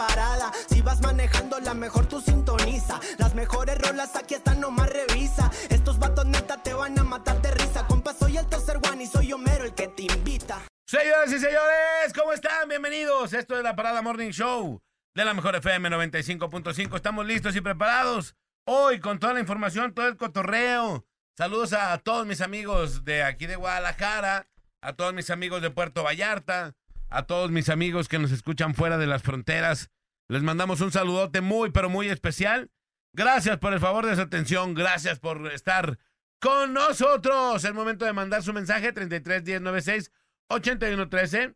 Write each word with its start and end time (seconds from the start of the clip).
Parada. 0.00 0.50
Si 0.70 0.80
vas 0.80 1.00
manejando, 1.02 1.60
la 1.60 1.74
mejor 1.74 2.06
tú 2.06 2.22
sintoniza. 2.22 2.98
Las 3.18 3.34
mejores 3.34 3.76
rolas 3.78 4.16
aquí 4.16 4.34
están, 4.34 4.58
nomás 4.58 4.88
revisa. 4.88 5.50
Estos 5.68 5.98
vatos 5.98 6.24
neta 6.24 6.62
te 6.62 6.72
van 6.72 6.98
a 6.98 7.04
matar 7.04 7.42
de 7.42 7.50
risa. 7.50 7.86
Compa, 7.86 8.14
soy 8.14 8.38
el 8.38 8.46
tercer 8.46 8.78
one 8.90 9.04
y 9.04 9.06
soy 9.06 9.32
Homero 9.32 9.64
el 9.64 9.74
que 9.74 9.88
te 9.88 10.04
invita. 10.04 10.62
Señoras 10.86 11.30
y 11.30 11.38
señores, 11.38 12.12
¿cómo 12.18 12.32
están? 12.32 12.66
Bienvenidos. 12.68 13.34
Esto 13.34 13.58
es 13.58 13.62
la 13.62 13.76
Parada 13.76 14.00
Morning 14.00 14.30
Show 14.30 14.80
de 15.14 15.24
la 15.24 15.34
Mejor 15.34 15.54
FM 15.56 15.90
95.5. 15.90 16.96
Estamos 16.96 17.26
listos 17.26 17.54
y 17.54 17.60
preparados 17.60 18.34
hoy 18.66 19.00
con 19.00 19.18
toda 19.18 19.34
la 19.34 19.40
información, 19.40 19.92
todo 19.92 20.08
el 20.08 20.16
cotorreo. 20.16 21.04
Saludos 21.36 21.74
a 21.74 21.98
todos 21.98 22.26
mis 22.26 22.40
amigos 22.40 23.04
de 23.04 23.22
aquí 23.22 23.46
de 23.46 23.56
Guadalajara, 23.56 24.48
a 24.82 24.94
todos 24.94 25.12
mis 25.12 25.28
amigos 25.28 25.60
de 25.60 25.70
Puerto 25.70 26.02
Vallarta, 26.02 26.74
a 27.10 27.24
todos 27.24 27.50
mis 27.50 27.68
amigos 27.68 28.08
que 28.08 28.18
nos 28.18 28.32
escuchan 28.32 28.74
fuera 28.74 28.96
de 28.96 29.06
las 29.06 29.22
fronteras. 29.22 29.90
Les 30.28 30.42
mandamos 30.42 30.80
un 30.80 30.92
saludote 30.92 31.40
muy, 31.40 31.70
pero 31.70 31.90
muy 31.90 32.08
especial. 32.08 32.70
Gracias 33.12 33.58
por 33.58 33.72
el 33.72 33.80
favor 33.80 34.06
de 34.06 34.14
su 34.14 34.22
atención. 34.22 34.74
Gracias 34.74 35.18
por 35.18 35.52
estar 35.52 35.98
con 36.40 36.72
nosotros. 36.72 37.64
El 37.64 37.74
momento 37.74 38.04
de 38.04 38.12
mandar 38.12 38.42
su 38.42 38.52
mensaje 38.52 38.92
33 38.92 39.44
10 39.44 39.60
96 39.60 40.12
81 40.48 41.08
13. 41.08 41.54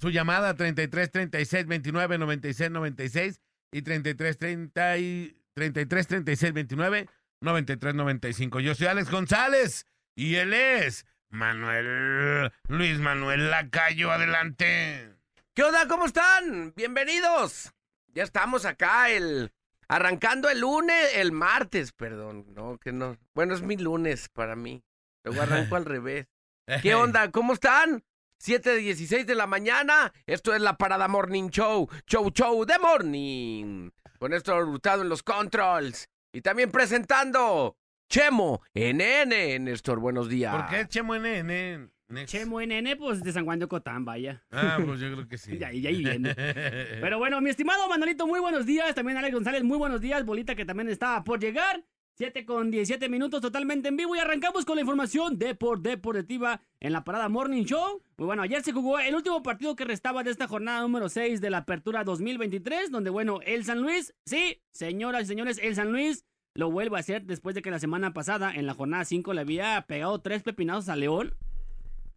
Su 0.00 0.10
llamada 0.10 0.54
33 0.54 1.10
36 1.10 1.66
29 1.66 2.18
96 2.18 2.70
96 2.70 3.40
y 3.72 3.82
33 3.82 4.38
30 4.38 4.98
y 4.98 5.36
33 5.54 6.06
36 6.06 6.52
29 6.54 7.08
93 7.42 7.94
95. 7.94 8.60
Yo 8.60 8.74
soy 8.74 8.86
Alex 8.86 9.10
González 9.10 9.86
y 10.16 10.36
él 10.36 10.54
es 10.54 11.06
Manuel 11.34 12.52
Luis 12.68 13.00
Manuel 13.00 13.50
Lacayo. 13.50 14.12
Adelante. 14.12 15.16
¿Qué 15.52 15.64
onda? 15.64 15.88
¿Cómo 15.88 16.06
están? 16.06 16.72
Bienvenidos. 16.76 17.72
Ya 18.06 18.22
estamos 18.22 18.64
acá 18.64 19.10
el 19.10 19.52
arrancando 19.88 20.48
el 20.48 20.60
lunes, 20.60 21.16
el 21.16 21.32
martes, 21.32 21.90
perdón, 21.90 22.46
no 22.54 22.78
que 22.78 22.92
no. 22.92 23.18
Bueno, 23.34 23.54
es 23.54 23.62
mi 23.62 23.76
lunes 23.76 24.28
para 24.28 24.54
mí. 24.54 24.84
Luego 25.24 25.42
arranco 25.42 25.74
al 25.74 25.84
revés. 25.84 26.28
¿Qué 26.82 26.94
onda? 26.94 27.28
¿Cómo 27.32 27.54
están? 27.54 28.04
7 28.38 28.70
de 28.70 28.76
16 28.76 29.26
de 29.26 29.34
la 29.34 29.48
mañana. 29.48 30.12
Esto 30.26 30.54
es 30.54 30.60
la 30.62 30.76
Parada 30.76 31.08
Morning 31.08 31.48
Show. 31.48 31.90
Show 32.06 32.30
Show 32.30 32.64
de 32.64 32.78
Morning. 32.78 33.90
Con 34.20 34.32
esto 34.32 34.56
Hurtado 34.56 35.02
en 35.02 35.08
los 35.08 35.24
controls. 35.24 36.08
Y 36.32 36.42
también 36.42 36.70
presentando 36.70 37.76
Chemo 38.08 38.62
NN. 38.74 39.64
Néstor, 39.64 40.00
buenos 40.00 40.28
días. 40.28 40.54
¿Por 40.54 40.68
qué 40.68 40.86
Chemo 40.88 41.16
NN? 41.16 41.90
Next. 42.08 42.32
Chemo 42.32 42.60
NN, 42.60 42.96
pues 42.98 43.22
de 43.22 43.32
San 43.32 43.44
Juan 43.44 43.58
de 43.58 43.66
Cotán, 43.66 44.04
vaya. 44.04 44.44
Ah, 44.52 44.78
pues 44.84 45.00
yo 45.00 45.10
creo 45.12 45.26
que 45.26 45.38
sí. 45.38 45.56
Y 45.56 45.64
ahí, 45.64 45.78
y 45.78 45.86
ahí 45.86 45.98
viene. 46.04 46.34
Pero 47.00 47.18
bueno, 47.18 47.40
mi 47.40 47.50
estimado 47.50 47.88
Manolito, 47.88 48.26
muy 48.26 48.40
buenos 48.40 48.66
días. 48.66 48.94
También 48.94 49.18
Alex 49.18 49.34
González, 49.34 49.64
muy 49.64 49.78
buenos 49.78 50.00
días. 50.00 50.24
Bolita 50.24 50.54
que 50.54 50.64
también 50.64 50.88
estaba 50.88 51.24
por 51.24 51.40
llegar. 51.40 51.82
7 52.16 52.44
con 52.44 52.70
17 52.70 53.08
minutos 53.08 53.40
totalmente 53.40 53.88
en 53.88 53.96
vivo 53.96 54.14
y 54.14 54.20
arrancamos 54.20 54.64
con 54.64 54.76
la 54.76 54.82
información 54.82 55.36
de 55.36 55.56
por 55.56 55.80
deportiva 55.80 56.60
en 56.78 56.92
la 56.92 57.02
parada 57.02 57.28
Morning 57.28 57.64
Show. 57.64 58.02
Muy 58.16 58.26
bueno, 58.26 58.42
ayer 58.42 58.62
se 58.62 58.70
jugó 58.70 59.00
el 59.00 59.16
último 59.16 59.42
partido 59.42 59.74
que 59.74 59.84
restaba 59.84 60.22
de 60.22 60.30
esta 60.30 60.46
jornada 60.46 60.80
número 60.82 61.08
6 61.08 61.40
de 61.40 61.50
la 61.50 61.58
apertura 61.58 62.04
2023, 62.04 62.92
donde 62.92 63.10
bueno, 63.10 63.40
el 63.44 63.64
San 63.64 63.80
Luis, 63.80 64.14
sí, 64.24 64.62
señoras 64.70 65.24
y 65.24 65.26
señores, 65.26 65.58
el 65.60 65.74
San 65.74 65.90
Luis 65.90 66.24
lo 66.54 66.70
vuelve 66.70 66.96
a 66.96 67.00
hacer 67.00 67.24
después 67.24 67.54
de 67.54 67.62
que 67.62 67.70
la 67.70 67.80
semana 67.80 68.14
pasada 68.14 68.52
en 68.54 68.66
la 68.66 68.74
jornada 68.74 69.04
5 69.04 69.34
le 69.34 69.40
había 69.40 69.84
pegado 69.86 70.20
tres 70.20 70.42
pepinazos 70.42 70.88
a 70.88 70.96
León. 70.96 71.34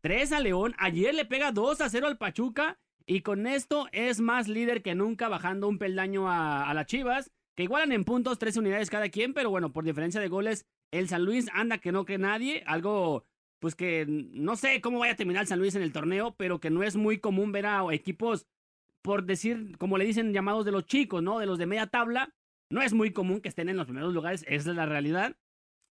3 0.02 0.31
a 0.31 0.40
León, 0.40 0.75
ayer 0.78 1.14
le 1.14 1.25
pega 1.25 1.52
2 1.52 1.81
a 1.81 1.90
0 1.90 2.08
al 2.08 2.18
Pachuca 2.18 2.78
y 3.08 3.22
con 3.22 3.48
esto 3.48 3.88
es 3.92 4.20
más 4.20 4.48
líder 4.48 4.84
que 4.84 4.96
nunca 4.96 5.28
bajando 5.28 5.68
un 5.68 5.80
peldaño 5.80 6.30
a, 6.30 6.70
a 6.70 6.74
las 6.74 6.86
Chivas 6.86 7.31
que 7.56 7.64
igualan 7.64 7.92
en 7.92 8.06
puntos 8.06 8.38
13 8.38 8.59
unidades 8.59 8.92
cada 8.92 9.09
quien, 9.09 9.34
pero 9.34 9.50
bueno, 9.50 9.74
por 9.74 9.84
diferencia 9.84 10.22
de 10.22 10.28
goles, 10.28 10.68
el 10.92 11.09
San 11.09 11.25
Luis 11.25 11.48
anda 11.54 11.80
que 11.80 11.92
no 11.92 12.06
que 12.06 12.19
nadie, 12.19 12.64
algo 12.68 13.25
pues 13.59 13.74
que 13.74 14.06
no 14.08 14.56
sé 14.56 14.81
cómo 14.81 15.00
vaya 15.00 15.14
a 15.14 15.16
terminar 15.16 15.42
el 15.42 15.48
San 15.48 15.58
Luis 15.58 15.74
en 15.74 15.81
el 15.81 15.92
torneo, 15.92 16.36
pero 16.38 16.59
que 16.59 16.69
no 16.69 16.84
es 16.84 16.96
muy 16.96 17.18
común 17.18 17.52
ver 17.52 17.66
a 17.66 17.84
equipos, 17.92 18.46
por 19.02 19.25
decir, 19.25 19.78
como 19.80 19.98
le 19.98 20.06
dicen, 20.06 20.34
llamados 20.34 20.64
de 20.64 20.72
los 20.72 20.86
chicos, 20.86 21.24
¿no? 21.24 21.40
De 21.40 21.48
los 21.48 21.58
de 21.58 21.66
media 21.66 21.88
tabla, 21.88 22.36
no 22.69 22.81
es 22.81 22.94
muy 22.94 23.11
común 23.11 23.41
que 23.41 23.50
estén 23.50 23.69
en 23.69 23.78
los 23.78 23.85
primeros 23.85 24.13
lugares, 24.13 24.45
esa 24.47 24.69
es 24.69 24.75
la 24.75 24.85
realidad. 24.85 25.35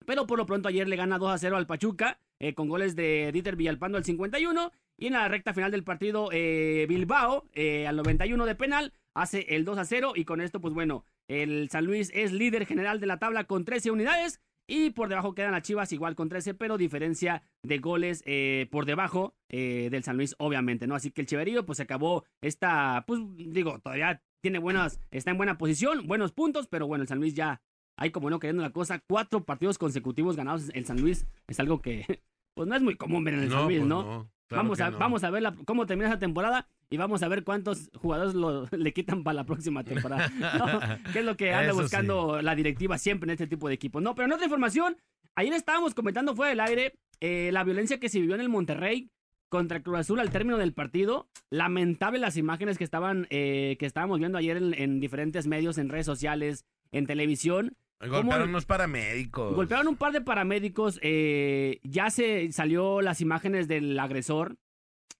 Pero 0.06 0.26
por 0.26 0.38
lo 0.38 0.46
pronto 0.46 0.68
ayer 0.68 0.88
le 0.88 0.96
gana 0.96 1.18
2 1.18 1.32
a 1.32 1.38
0 1.38 1.58
al 1.58 1.68
Pachuca, 1.68 2.20
eh, 2.40 2.54
con 2.54 2.70
goles 2.70 2.96
de 2.96 3.30
Dieter 3.32 3.56
Villalpando 3.56 3.98
al 3.98 4.04
51. 4.04 4.72
Y 4.98 5.08
en 5.08 5.14
la 5.14 5.28
recta 5.28 5.54
final 5.54 5.72
del 5.72 5.84
partido, 5.84 6.30
eh, 6.32 6.86
Bilbao, 6.88 7.46
eh, 7.54 7.88
al 7.88 7.96
91 7.96 8.46
de 8.46 8.56
penal, 8.56 8.94
hace 9.14 9.46
el 9.56 9.66
2 9.66 9.78
a 9.78 9.86
0. 9.86 10.14
Y 10.16 10.26
con 10.26 10.42
esto, 10.42 10.60
pues 10.60 10.74
bueno, 10.74 11.06
el 11.28 11.70
San 11.70 11.86
Luis 11.86 12.12
es 12.14 12.32
líder 12.32 12.66
general 12.66 13.00
de 13.00 13.08
la 13.08 13.20
tabla 13.20 13.46
con 13.46 13.66
13 13.66 13.92
unidades. 13.92 14.42
Y 14.68 14.92
por 14.92 15.10
debajo 15.10 15.36
quedan 15.36 15.52
las 15.52 15.64
Chivas 15.64 15.92
igual 15.92 16.16
con 16.16 16.30
13, 16.30 16.54
pero 16.54 16.78
diferencia 16.78 17.44
de 17.62 17.80
goles 17.80 18.24
por 18.70 18.86
debajo 18.86 19.36
del 19.50 20.04
San 20.04 20.16
Luis, 20.16 20.34
obviamente, 20.38 20.88
¿no? 20.88 20.96
Así 20.96 21.12
que 21.12 21.22
el 21.22 21.28
Chiverío, 21.28 21.66
pues 21.66 21.78
se 21.78 21.84
acabó 21.84 22.24
esta, 22.40 23.04
pues 23.06 23.20
digo, 23.36 23.80
todavía 23.80 24.22
tiene 24.42 24.60
buenas, 24.60 25.00
está 25.12 25.32
en 25.32 25.38
buena 25.38 25.58
posición, 25.58 26.08
buenos 26.08 26.32
puntos, 26.32 26.68
pero 26.68 26.88
bueno, 26.88 27.04
el 27.04 27.08
San 27.08 27.20
Luis 27.20 27.34
ya, 27.36 27.62
hay 27.98 28.12
como 28.12 28.30
no 28.30 28.40
queriendo 28.40 28.64
la 28.64 28.72
cosa, 28.72 29.00
cuatro 29.08 29.44
partidos 29.46 29.78
consecutivos 29.78 30.36
ganados 30.36 30.70
el 30.74 30.86
San 30.86 31.00
Luis, 31.00 31.28
es 31.48 31.60
algo 31.60 31.82
que, 31.82 32.06
pues 32.56 32.68
no 32.68 32.76
es 32.76 32.82
muy 32.82 32.96
común 32.96 33.24
ver 33.24 33.36
en 33.36 33.42
el 33.44 33.52
San 33.52 33.66
Luis, 33.66 33.80
pues 33.80 33.90
¿no? 33.90 34.30
claro 34.48 34.64
vamos, 34.64 34.82
a, 34.82 34.90
no. 34.92 34.98
vamos 34.98 35.24
a 35.24 35.30
ver 35.30 35.44
la- 35.44 35.56
cómo 35.66 35.86
termina 35.86 36.10
esa 36.10 36.20
temporada 36.20 36.68
y 36.90 36.98
vamos 36.98 37.24
a 37.24 37.28
ver 37.30 37.44
cuántos 37.46 37.90
jugadores 37.96 38.34
lo- 38.34 38.68
le 38.72 38.94
quitan 38.94 39.24
para 39.24 39.36
la 39.36 39.46
próxima 39.46 39.84
temporada. 39.84 40.30
¿no? 40.58 40.80
Que 41.14 41.20
es 41.20 41.26
lo 41.26 41.38
que 41.38 41.54
anda 41.54 41.72
Eso 41.72 41.82
buscando 41.82 42.42
la 42.42 42.54
directiva 42.56 42.98
siempre 42.98 43.28
en 43.28 43.32
este 43.32 43.48
tipo 43.48 43.68
de 43.70 43.76
equipos. 43.76 44.02
No, 44.02 44.14
pero 44.16 44.26
en 44.26 44.34
otra 44.34 44.46
información, 44.46 44.98
ayer 45.36 45.54
estábamos 45.54 45.94
comentando 45.94 46.36
fuera 46.36 46.50
del 46.50 46.60
aire 46.60 46.94
eh, 47.22 47.50
la 47.54 47.64
violencia 47.64 48.00
que 48.00 48.10
se 48.10 48.20
vivió 48.20 48.36
en 48.36 48.42
el 48.42 48.50
Monterrey 48.50 49.10
contra 49.52 49.84
Cruz 49.84 50.00
Azul 50.00 50.20
al 50.20 50.32
término 50.32 50.58
del 50.58 50.74
partido. 50.74 51.28
Lamentable 51.52 52.18
las 52.18 52.38
imágenes 52.38 52.78
que 52.78 52.86
estaban 52.86 53.28
eh, 53.30 53.76
que 53.78 53.86
estábamos 53.86 54.18
viendo 54.18 54.38
ayer 54.38 54.58
en, 54.58 54.74
en 54.74 55.00
diferentes 55.00 55.46
medios, 55.46 55.78
en 55.78 55.90
redes 55.90 56.06
sociales, 56.06 56.66
en 56.92 57.06
televisión. 57.06 57.76
Golpearon 58.00 58.50
unos 58.50 58.66
paramédicos. 58.66 59.54
Golpearon 59.54 59.90
un 59.90 59.98
par 59.98 60.14
de 60.14 60.22
paramédicos. 60.22 61.00
eh, 61.04 61.80
ya 61.84 62.10
se 62.10 62.52
salió 62.52 63.02
las 63.02 63.22
imágenes 63.22 63.68
del 63.68 64.00
agresor, 64.00 64.56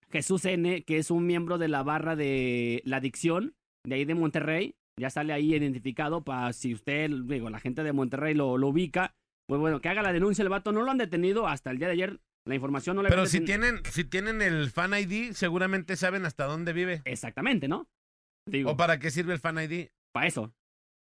Jesús 0.10 0.46
N., 0.46 0.84
que 0.84 0.98
es 0.98 1.12
un 1.12 1.28
miembro 1.28 1.58
de 1.60 1.68
la 1.68 1.84
barra 1.84 2.16
de 2.16 2.82
la 2.86 2.98
adicción 2.98 3.54
de 3.84 3.96
ahí 3.96 4.06
de 4.06 4.16
Monterrey. 4.16 4.76
Ya 4.98 5.10
sale 5.10 5.34
ahí 5.34 5.54
identificado 5.54 6.24
para 6.24 6.54
si 6.54 6.74
usted, 6.74 7.10
digo, 7.26 7.50
la 7.50 7.60
gente 7.60 7.84
de 7.84 7.94
Monterrey 7.94 8.34
lo, 8.34 8.58
lo 8.58 8.70
ubica. 8.70 9.14
Pues 9.48 9.60
bueno, 9.60 9.82
que 9.82 9.90
haga 9.90 10.02
la 10.02 10.14
denuncia 10.14 10.42
el 10.44 10.50
vato. 10.50 10.72
No 10.72 10.82
lo 10.82 10.92
han 10.92 10.98
detenido 10.98 11.48
hasta 11.48 11.72
el 11.72 11.78
día 11.78 11.88
de 11.88 11.94
ayer. 11.94 12.20
La 12.46 12.56
información 12.56 12.96
no 12.96 13.04
le 13.04 13.10
Pero 13.10 13.26
si 13.28 13.40
deten- 13.40 13.46
tienen, 13.46 13.80
si 13.92 14.04
tienen 14.04 14.42
el 14.42 14.70
fan 14.72 14.94
ID, 14.94 15.34
seguramente 15.34 15.96
saben 15.96 16.26
hasta 16.26 16.46
dónde 16.46 16.74
vive. 16.74 17.02
Exactamente, 17.06 17.68
¿no? 17.68 17.88
Digo, 18.48 18.72
¿O 18.72 18.78
para 18.78 18.98
qué 19.00 19.12
sirve 19.12 19.34
el 19.34 19.40
fan 19.40 19.58
ID? 19.60 19.90
para 20.12 20.28
eso. 20.28 20.54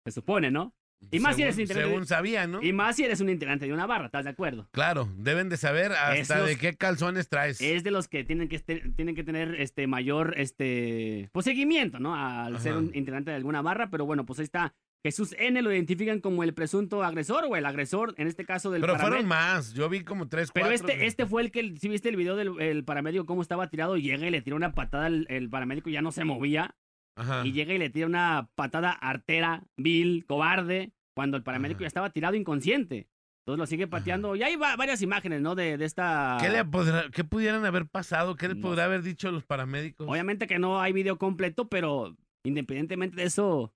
Se 0.04 0.12
supone, 0.12 0.50
¿no? 0.50 0.72
Y 1.10 1.20
más 1.20 1.36
si 1.36 1.42
eres 1.42 1.58
integrante- 1.58 1.90
según 1.90 2.06
sabía, 2.06 2.46
¿no? 2.46 2.62
Y 2.62 2.72
más 2.72 2.96
si 2.96 3.04
eres 3.04 3.20
un 3.20 3.28
integrante 3.28 3.66
de 3.66 3.72
una 3.72 3.86
barra, 3.86 4.06
¿estás 4.06 4.24
de 4.24 4.30
acuerdo? 4.30 4.66
Claro, 4.72 5.08
deben 5.18 5.48
de 5.50 5.56
saber 5.58 5.92
hasta 5.92 6.42
de 6.44 6.56
qué 6.56 6.74
calzones 6.74 7.28
traes. 7.28 7.60
es 7.60 7.84
de 7.84 7.90
los 7.90 8.08
que 8.08 8.24
tienen 8.24 8.48
que 8.48 8.56
este- 8.56 8.80
tienen 8.96 9.14
que 9.14 9.22
tener 9.24 9.60
este 9.60 9.86
mayor 9.88 10.34
este 10.38 11.28
pues 11.32 11.44
seguimiento, 11.44 11.98
¿no? 11.98 12.14
Al 12.14 12.58
ser 12.60 12.76
un 12.76 12.94
integrante 12.94 13.30
de 13.30 13.36
alguna 13.36 13.60
barra, 13.60 13.90
pero 13.90 14.06
bueno, 14.06 14.24
pues 14.24 14.38
ahí 14.38 14.44
está 14.44 14.74
Jesús 15.06 15.34
N 15.38 15.62
lo 15.62 15.72
identifican 15.72 16.20
como 16.20 16.42
el 16.42 16.52
presunto 16.52 17.04
agresor 17.04 17.44
o 17.48 17.54
el 17.56 17.64
agresor 17.64 18.12
en 18.16 18.26
este 18.26 18.44
caso 18.44 18.70
del 18.72 18.80
Pero 18.80 18.98
fueron 18.98 19.26
más. 19.26 19.72
Yo 19.72 19.88
vi 19.88 20.02
como 20.02 20.28
tres, 20.28 20.50
Pero 20.52 20.66
cuatro. 20.66 20.88
este 20.88 21.06
este 21.06 21.26
fue 21.26 21.42
el 21.42 21.52
que 21.52 21.76
si 21.76 21.88
viste 21.88 22.08
el 22.08 22.16
video 22.16 22.34
del 22.34 22.60
el 22.60 22.84
paramédico 22.84 23.24
cómo 23.24 23.42
estaba 23.42 23.68
tirado, 23.68 23.96
llega 23.96 24.26
y 24.26 24.30
le 24.30 24.42
tira 24.42 24.56
una 24.56 24.72
patada 24.72 25.06
el, 25.06 25.26
el 25.30 25.48
paramédico 25.48 25.90
ya 25.90 26.02
no 26.02 26.10
se 26.10 26.24
movía 26.24 26.74
Ajá. 27.16 27.46
y 27.46 27.52
llega 27.52 27.72
y 27.72 27.78
le 27.78 27.88
tira 27.88 28.06
una 28.06 28.50
patada 28.56 28.90
artera, 28.90 29.62
vil, 29.76 30.24
cobarde, 30.26 30.92
cuando 31.14 31.36
el 31.36 31.42
paramédico 31.44 31.78
Ajá. 31.78 31.84
ya 31.84 31.88
estaba 31.88 32.10
tirado 32.10 32.34
inconsciente. 32.34 33.08
Entonces 33.46 33.58
lo 33.60 33.66
sigue 33.66 33.86
pateando. 33.86 34.34
Y 34.34 34.42
hay 34.42 34.56
va- 34.56 34.74
varias 34.74 35.02
imágenes, 35.02 35.40
¿no? 35.40 35.54
De, 35.54 35.78
de 35.78 35.84
esta. 35.84 36.36
¿Qué, 36.40 36.48
le 36.48 36.64
podrá- 36.64 37.08
qué 37.12 37.22
pudieran 37.22 37.64
haber 37.64 37.86
pasado? 37.86 38.34
¿Qué 38.34 38.48
le 38.48 38.56
No 38.56 38.60
podrá 38.62 38.86
haber 38.86 39.02
dicho 39.02 39.30
los 39.30 39.44
paramédicos? 39.44 40.08
Obviamente 40.08 40.48
que 40.48 40.58
no 40.58 40.80
hay 40.80 40.92
video 40.92 41.16
completo, 41.16 41.68
pero 41.68 42.16
independientemente 42.44 43.16
de 43.16 43.22
eso, 43.22 43.72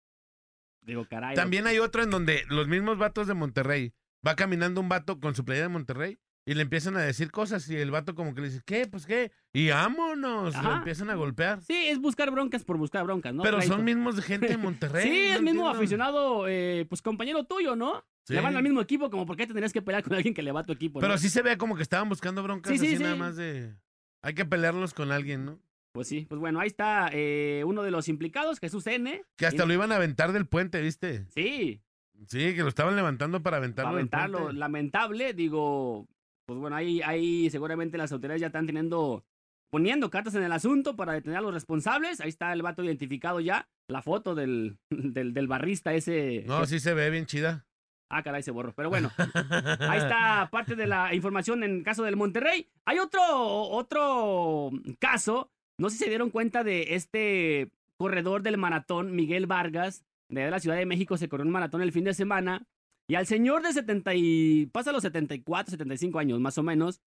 digo, 0.91 1.07
caray. 1.09 1.35
También 1.35 1.67
hay 1.67 1.79
otro 1.79 2.03
en 2.03 2.11
donde 2.11 2.45
los 2.49 2.69
mismos 2.69 2.99
vatos 2.99 3.27
de 3.27 3.35
Monterrey, 3.35 3.93
va 4.27 4.37
caminando 4.37 4.81
un 4.81 4.89
vato 4.89 5.19
con 5.21 5.35
su 5.35 5.45
playera 5.45 5.67
de 5.69 5.73
Monterrey 5.73 6.19
y 6.47 6.55
le 6.55 6.63
empiezan 6.63 6.97
a 6.97 7.01
decir 7.01 7.31
cosas 7.31 7.69
y 7.71 7.77
el 7.77 7.91
vato 7.91 8.15
como 8.15 8.35
que 8.35 8.41
le 8.41 8.49
dice, 8.49 8.61
¿qué? 8.67 8.87
Pues 8.87 9.07
qué. 9.07 9.31
Y 9.53 9.71
vámonos. 9.71 10.55
Lo 10.55 10.61
Ajá. 10.61 10.77
empiezan 10.79 11.11
a 11.11 11.15
golpear. 11.15 11.63
Sí, 11.63 11.75
es 11.87 11.99
buscar 11.99 12.31
broncas 12.31 12.65
por 12.65 12.77
buscar 12.77 13.05
broncas, 13.05 13.33
¿no? 13.35 13.43
Pero 13.43 13.61
son 13.63 13.85
mismos 13.85 14.17
de 14.17 14.23
gente 14.23 14.49
de 14.49 14.57
Monterrey. 14.59 15.03
Sí, 15.05 15.09
no 15.11 15.15
es 15.15 15.43
mismo 15.43 15.49
entiendo. 15.51 15.69
aficionado, 15.69 16.49
eh, 16.49 16.87
pues 16.89 17.03
compañero 17.03 17.45
tuyo, 17.45 17.77
¿no? 17.77 18.05
Sí. 18.27 18.35
Le 18.35 18.41
van 18.41 18.57
al 18.57 18.63
mismo 18.63 18.81
equipo, 18.81 19.11
como 19.11 19.27
por 19.27 19.37
qué 19.37 19.47
tendrías 19.47 19.73
que 19.73 19.83
pelear 19.83 20.03
con 20.03 20.15
alguien 20.15 20.35
que 20.35 20.43
le 20.43 20.53
va 20.53 20.61
a 20.61 20.65
tu 20.65 20.73
equipo, 20.73 21.01
Pero 21.01 21.13
¿no? 21.15 21.19
sí 21.19 21.29
se 21.29 21.43
ve 21.43 21.57
como 21.57 21.77
que 21.77 21.83
estaban 21.83 22.09
buscando 22.09 22.43
broncas 22.43 22.73
Sí, 22.73 22.79
sí, 22.79 22.87
así 22.87 22.97
sí. 22.99 23.03
nada 23.03 23.17
más 23.17 23.37
de... 23.37 23.75
Hay 24.23 24.35
que 24.35 24.45
pelearlos 24.45 24.93
con 24.93 25.13
alguien, 25.13 25.45
¿no? 25.47 25.61
Pues 25.93 26.07
sí, 26.09 26.27
pues 26.29 26.41
bueno, 26.41 26.61
ahí 26.61 26.69
está 26.69 27.11
eh, 27.13 27.63
uno 27.67 27.83
de 27.83 27.91
los 27.91 28.09
implicados, 28.09 28.61
Jesús 28.61 28.87
N. 28.87 29.23
Que 29.37 29.47
hasta 29.47 29.67
lo 29.67 29.73
iban 29.75 29.91
a 29.93 29.97
aventar 29.97 30.33
del 30.33 30.47
puente, 30.47 30.81
¿viste? 30.81 31.27
Sí, 31.35 31.81
Sí, 32.27 32.55
que 32.55 32.63
lo 32.63 32.69
estaban 32.69 32.97
levantando 32.97 33.43
para 33.43 33.57
aventarlo 33.57 33.93
para 33.93 33.97
del 33.97 34.03
aventarlo. 34.03 34.39
puente. 34.45 34.59
Lamentable, 34.61 35.33
digo, 35.33 36.07
pues 36.47 36.59
bueno, 36.59 36.77
ahí, 36.77 37.01
ahí 37.03 37.49
seguramente 37.49 37.97
las 37.97 38.13
autoridades 38.13 38.43
ya 38.43 38.49
están 38.49 38.67
teniendo, 38.67 39.25
poniendo 39.71 40.11
cartas 40.11 40.35
en 40.35 40.43
el 40.43 40.53
asunto 40.53 40.97
para 40.97 41.15
detener 41.15 41.39
a 41.39 41.41
los 41.41 41.55
responsables. 41.55 42.21
Ahí 42.21 42.29
está 42.29 42.53
el 42.53 42.61
vato 42.61 42.85
identificado 42.85 43.41
ya, 43.41 43.69
la 43.89 44.03
foto 44.03 44.35
del, 44.35 44.77
del, 44.91 45.33
del 45.33 45.47
barrista 45.49 45.95
ese. 45.95 46.45
No, 46.47 46.61
que- 46.61 46.67
sí 46.67 46.79
se 46.79 46.93
ve 46.93 47.09
bien 47.09 47.25
chida. 47.25 47.65
Ah, 48.11 48.23
caray, 48.23 48.43
se 48.43 48.51
borró. 48.51 48.75
Pero 48.75 48.91
bueno, 48.91 49.11
Ahí 49.81 49.99
está 50.01 50.49
parte 50.53 50.77
de 50.77 50.87
la 50.87 51.15
información 51.15 51.63
en 51.65 51.83
caso 51.83 52.03
del 52.05 52.17
Monterrey. 52.17 52.69
Hay 52.85 52.99
otro, 52.99 53.23
otro 53.25 54.71
caso. 54.99 55.51
No 55.81 55.89
sé 55.89 55.97
si 55.97 56.05
se 56.05 56.11
dieron 56.11 56.29
cuenta 56.29 56.63
de 56.63 56.95
este 56.95 57.71
corredor 57.97 58.43
del 58.43 58.59
maratón, 58.59 59.17
Miguel 59.17 59.47
Vargas, 59.47 60.05
de 60.29 60.51
la 60.51 60.61
Ciudad 60.61 60.77
de 60.77 60.85
México. 60.85 61.17
Se 61.17 61.31
corrió 61.31 61.47
un 61.47 61.53
maratón 61.53 61.81
el 61.81 61.91
fin 61.91 62.05
de 62.05 62.13
semana. 62.13 62.69
Y 63.09 63.15
al 63.15 63.27
señor 63.27 63.63
de 63.63 63.73
70 63.73 64.15
y... 64.15 64.67
pasa 64.67 64.93
los 64.93 65.01
74, 65.01 65.71
75 65.71 66.19
años 66.19 66.39
más 66.39 66.59
o 66.59 66.63
menos. 66.63 67.01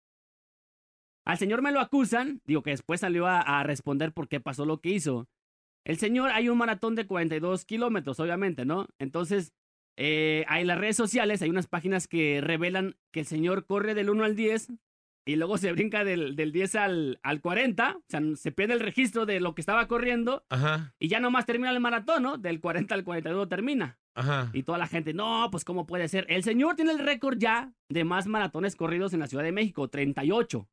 Al 1.25 1.37
señor 1.37 1.62
me 1.62 1.72
lo 1.72 1.81
acusan. 1.81 2.43
Digo 2.46 2.62
que 2.62 2.70
después 2.70 3.00
salió 3.00 3.26
a, 3.26 3.61
responder 3.64 4.12
por 4.12 4.28
qué 4.28 4.38
pasó 4.38 4.64
lo 4.64 4.81
que 4.81 4.90
hizo. 4.90 5.26
El 5.84 5.99
señor, 5.99 6.31
hay 6.31 6.49
un 6.49 6.56
maratón 6.56 6.94
de 6.94 7.08
42 7.08 7.64
kilómetros, 7.64 8.20
obviamente, 8.20 8.64
¿no? 8.64 8.87
Entonces, 9.00 9.52
eh, 9.96 10.44
hay 10.46 10.64
las 10.64 10.78
redes 10.78 10.96
sociales, 10.96 11.43
hay 11.43 11.50
unas 11.50 11.66
páginas 11.66 12.06
que 12.06 12.40
revelan 12.40 12.94
que 13.11 13.20
el 13.20 13.26
señor 13.26 13.66
corre 13.66 13.94
del 13.94 14.11
1 14.11 14.23
al 14.23 14.37
10 14.37 14.69
y 15.30 15.36
luego 15.36 15.58
se 15.58 15.70
brinca 15.72 16.02
del, 16.02 16.34
del 16.34 16.50
10 16.50 16.74
al, 16.74 17.20
al 17.22 17.40
40, 17.40 17.96
o 17.98 18.02
sea, 18.08 18.20
se 18.34 18.50
pierde 18.50 18.74
el 18.74 18.80
registro 18.80 19.26
de 19.26 19.38
lo 19.38 19.54
que 19.54 19.62
estaba 19.62 19.86
corriendo 19.86 20.44
Ajá, 20.48 20.92
y 20.98 21.06
ya 21.08 21.20
nomás 21.20 21.46
termina 21.46 21.70
el 21.70 21.78
maratón, 21.78 22.24
¿no? 22.24 22.36
Del 22.36 22.60
40 22.60 22.94
al 22.94 23.04
42 23.04 23.48
termina. 23.48 23.98
ajá. 24.14 24.50
Y 24.52 24.64
toda 24.64 24.78
la 24.78 24.88
gente, 24.88 25.14
no, 25.14 25.48
pues 25.52 25.64
¿cómo 25.64 25.86
puede 25.86 26.08
ser? 26.08 26.26
El 26.28 26.42
señor 26.42 26.74
tiene 26.74 26.90
el 26.90 26.98
récord 26.98 27.38
ya 27.38 27.72
de 27.88 28.02
más 28.02 28.26
maratones 28.26 28.74
corridos 28.74 29.12
en 29.14 29.20
la 29.20 29.28
Ciudad 29.28 29.44
de 29.44 29.52
México, 29.52 29.88
38. 29.88 30.68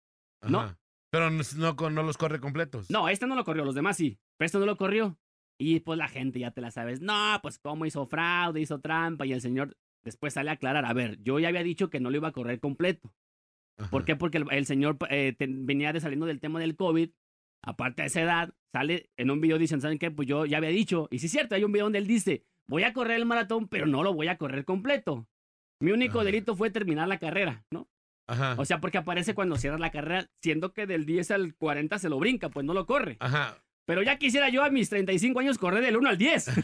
¿no? 0.49 0.75
Pero 1.11 1.29
no, 1.29 1.89
no 1.89 2.03
los 2.03 2.17
corre 2.17 2.39
completos. 2.39 2.89
No, 2.89 3.09
este 3.09 3.27
no 3.27 3.35
lo 3.35 3.43
corrió, 3.43 3.63
los 3.63 3.75
demás 3.75 3.97
sí, 3.97 4.19
pero 4.37 4.47
este 4.47 4.57
no 4.57 4.65
lo 4.65 4.77
corrió. 4.77 5.17
Y 5.59 5.79
pues 5.81 5.97
la 5.97 6.07
gente 6.07 6.39
ya 6.39 6.51
te 6.51 6.61
la 6.61 6.71
sabes, 6.71 7.01
no, 7.01 7.39
pues 7.41 7.59
cómo 7.59 7.85
hizo 7.85 8.05
fraude, 8.05 8.59
hizo 8.61 8.79
trampa 8.79 9.25
y 9.25 9.33
el 9.33 9.41
señor 9.41 9.77
después 10.03 10.33
sale 10.33 10.49
a 10.49 10.53
aclarar, 10.53 10.85
a 10.85 10.93
ver, 10.93 11.21
yo 11.21 11.37
ya 11.39 11.49
había 11.49 11.63
dicho 11.63 11.89
que 11.89 11.99
no 11.99 12.09
lo 12.09 12.17
iba 12.17 12.29
a 12.29 12.31
correr 12.33 12.59
completo. 12.59 13.13
Ajá. 13.79 13.89
¿Por 13.89 14.05
qué? 14.05 14.15
Porque 14.15 14.37
el, 14.39 14.45
el 14.51 14.65
señor 14.65 14.97
eh, 15.09 15.33
te- 15.37 15.47
venía 15.49 15.93
de 15.93 15.99
saliendo 16.01 16.25
del 16.25 16.39
tema 16.39 16.59
del 16.59 16.75
COVID, 16.75 17.09
aparte 17.63 18.01
de 18.03 18.07
esa 18.07 18.21
edad, 18.21 18.53
sale 18.73 19.09
en 19.17 19.29
un 19.31 19.41
video 19.41 19.57
dicen, 19.57 19.81
¿saben 19.81 19.97
qué? 19.99 20.11
Pues 20.11 20.27
yo 20.27 20.45
ya 20.45 20.57
había 20.57 20.69
dicho, 20.69 21.07
y 21.11 21.19
sí 21.19 21.25
es 21.27 21.31
cierto, 21.31 21.55
hay 21.55 21.63
un 21.63 21.71
video 21.71 21.85
donde 21.85 21.99
él 21.99 22.07
dice, 22.07 22.43
voy 22.67 22.83
a 22.83 22.93
correr 22.93 23.17
el 23.17 23.25
maratón, 23.25 23.67
pero 23.67 23.85
no 23.85 24.03
lo 24.03 24.13
voy 24.13 24.27
a 24.27 24.37
correr 24.37 24.65
completo. 24.65 25.27
Mi 25.79 25.91
único 25.91 26.19
Ajá. 26.19 26.25
delito 26.25 26.55
fue 26.55 26.71
terminar 26.71 27.07
la 27.07 27.19
carrera, 27.19 27.63
¿no? 27.71 27.87
Ajá. 28.27 28.55
O 28.57 28.65
sea, 28.65 28.81
porque 28.81 28.97
aparece 28.97 29.33
cuando 29.35 29.55
cierra 29.57 29.77
la 29.77 29.91
carrera, 29.91 30.27
siendo 30.41 30.73
que 30.73 30.85
del 30.87 31.05
10 31.05 31.31
al 31.31 31.55
40 31.55 31.97
se 31.99 32.09
lo 32.09 32.17
brinca, 32.19 32.49
pues 32.49 32.65
no 32.65 32.73
lo 32.73 32.85
corre. 32.85 33.17
Ajá. 33.19 33.63
Pero 33.87 34.03
ya 34.03 34.17
quisiera 34.17 34.49
yo 34.49 34.63
a 34.63 34.69
mis 34.69 34.89
35 34.89 35.39
años 35.39 35.57
correr 35.57 35.81
del 35.81 35.95
1 35.95 36.09
al 36.09 36.17
10. 36.17 36.47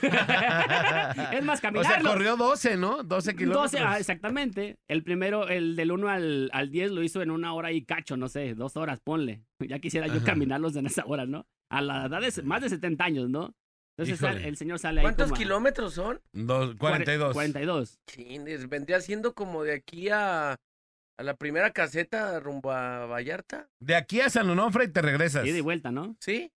es 1.31 1.43
más, 1.43 1.59
O 1.59 1.61
sea, 1.61 1.71
caminarlo. 1.71 2.09
corrió 2.11 2.35
12, 2.37 2.77
¿no? 2.77 3.01
12 3.03 3.35
kilómetros. 3.35 3.71
12, 3.71 3.79
ah, 3.85 3.97
exactamente. 3.97 4.77
El 4.87 5.03
primero, 5.03 5.47
el 5.47 5.75
del 5.75 5.91
1 5.91 6.09
al, 6.09 6.49
al 6.53 6.69
10 6.69 6.91
lo 6.91 7.01
hizo 7.03 7.21
en 7.21 7.31
una 7.31 7.53
hora 7.53 7.71
y 7.71 7.83
cacho, 7.85 8.17
no 8.17 8.27
sé, 8.27 8.53
dos 8.55 8.75
horas, 8.77 8.99
ponle. 8.99 9.41
Ya 9.59 9.79
quisiera 9.79 10.07
yo 10.07 10.17
Ajá. 10.17 10.25
caminarlos 10.25 10.75
en 10.75 10.85
esa 10.85 11.05
hora, 11.05 11.25
¿no? 11.25 11.47
A 11.69 11.81
la 11.81 12.05
edad 12.07 12.21
de 12.21 12.43
más 12.43 12.61
de 12.61 12.69
70 12.69 13.03
años, 13.05 13.29
¿no? 13.29 13.55
Entonces 13.97 14.19
sale- 14.19 14.47
el 14.47 14.57
señor 14.57 14.79
sale 14.79 14.99
ahí 14.99 15.03
¿Cuántos 15.05 15.29
como 15.29 15.37
kilómetros 15.39 15.93
son? 15.93 16.19
Dos- 16.33 16.75
cuare- 16.75 17.05
42. 17.05 17.33
42. 17.33 17.99
Chines, 18.07 18.67
vendría 18.67 18.99
siendo 19.01 19.33
como 19.33 19.63
de 19.63 19.75
aquí 19.75 20.09
a, 20.09 20.53
a 20.53 21.23
la 21.23 21.35
primera 21.35 21.71
caseta 21.71 22.39
rumbo 22.39 22.71
a 22.71 23.05
Vallarta, 23.05 23.69
De 23.79 23.95
aquí 23.95 24.19
a 24.19 24.29
San 24.29 24.49
Onofre 24.49 24.85
y 24.85 24.87
te 24.91 25.01
regresas. 25.01 25.45
Y 25.45 25.51
de 25.51 25.61
vuelta, 25.61 25.91
¿no? 25.91 26.17
¿sí? 26.19 26.51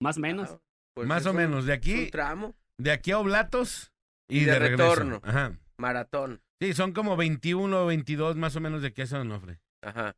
Más 0.00 0.16
o 0.16 0.20
menos. 0.20 0.50
Ah, 0.50 0.58
pues 0.94 1.06
Más 1.06 1.26
o 1.26 1.30
un- 1.30 1.36
menos. 1.36 1.66
De 1.66 1.72
un 1.72 1.78
aquí, 1.78 2.10
tramo, 2.10 2.54
de 2.78 2.90
aquí 2.90 3.10
a 3.12 3.18
Oblatos 3.18 3.92
y, 4.28 4.38
Y 4.40 4.44
de, 4.44 4.52
de 4.52 4.58
regreso. 4.58 4.90
retorno. 4.94 5.20
Ajá. 5.22 5.52
maratón, 5.78 6.40
Sí, 6.60 6.74
son 6.74 6.92
como 6.92 7.16
21 7.16 7.84
o 7.84 7.86
22 7.86 8.36
más 8.36 8.54
o 8.54 8.60
menos 8.60 8.82
de 8.82 8.88
aquí 8.88 9.00
a 9.02 9.06
San 9.06 9.22
Onofre. 9.22 9.60
ajá, 9.82 10.14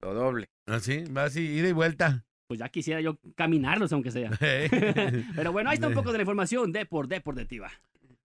lo 0.00 0.14
doble. 0.14 0.48
Así, 0.66 1.04
va 1.04 1.24
así, 1.24 1.40
ida 1.42 1.68
y 1.68 1.72
vuelta. 1.72 2.24
Pues 2.48 2.60
ya 2.60 2.68
quisiera 2.70 3.00
yo 3.02 3.18
caminarlos, 3.36 3.92
aunque 3.92 4.10
sea. 4.10 4.30
Pero 5.36 5.52
bueno, 5.52 5.68
ahí 5.70 5.74
está 5.74 5.88
un 5.88 5.94
poco 5.94 6.12
de 6.12 6.18
la 6.18 6.22
información 6.22 6.72
de 6.72 6.86
por 6.86 7.08
deportiva. 7.08 7.70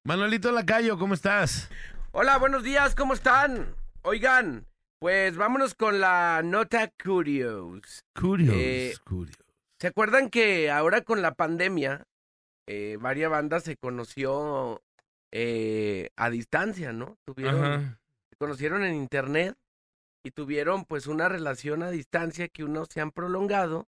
Manuelito 0.05 0.51
Lacayo, 0.51 0.97
¿cómo 0.97 1.13
estás? 1.13 1.69
Hola, 2.11 2.37
buenos 2.37 2.63
días, 2.63 2.95
¿cómo 2.95 3.13
están? 3.13 3.75
Oigan, 4.03 4.65
pues 4.99 5.35
vámonos 5.35 5.75
con 5.75 5.99
la 5.99 6.41
nota 6.43 6.89
curious. 7.03 8.05
Curious, 8.17 8.55
Eh, 8.55 8.93
curious. 9.05 9.37
¿Se 9.79 9.87
acuerdan 9.87 10.29
que 10.29 10.71
ahora 10.71 11.01
con 11.01 11.21
la 11.21 11.33
pandemia, 11.35 12.03
eh, 12.67 12.97
varias 12.99 13.29
bandas 13.29 13.63
se 13.63 13.77
conoció 13.77 14.81
eh, 15.31 16.09
a 16.15 16.29
distancia, 16.29 16.93
¿no? 16.93 17.17
Tuvieron, 17.25 17.63
Ajá. 17.63 17.99
se 18.31 18.35
conocieron 18.37 18.83
en 18.83 18.95
internet 18.95 19.55
y 20.25 20.31
tuvieron 20.31 20.85
pues 20.85 21.07
una 21.07 21.29
relación 21.29 21.83
a 21.83 21.91
distancia 21.91 22.47
que 22.47 22.63
unos 22.63 22.87
se 22.91 23.01
han 23.01 23.11
prolongado 23.11 23.87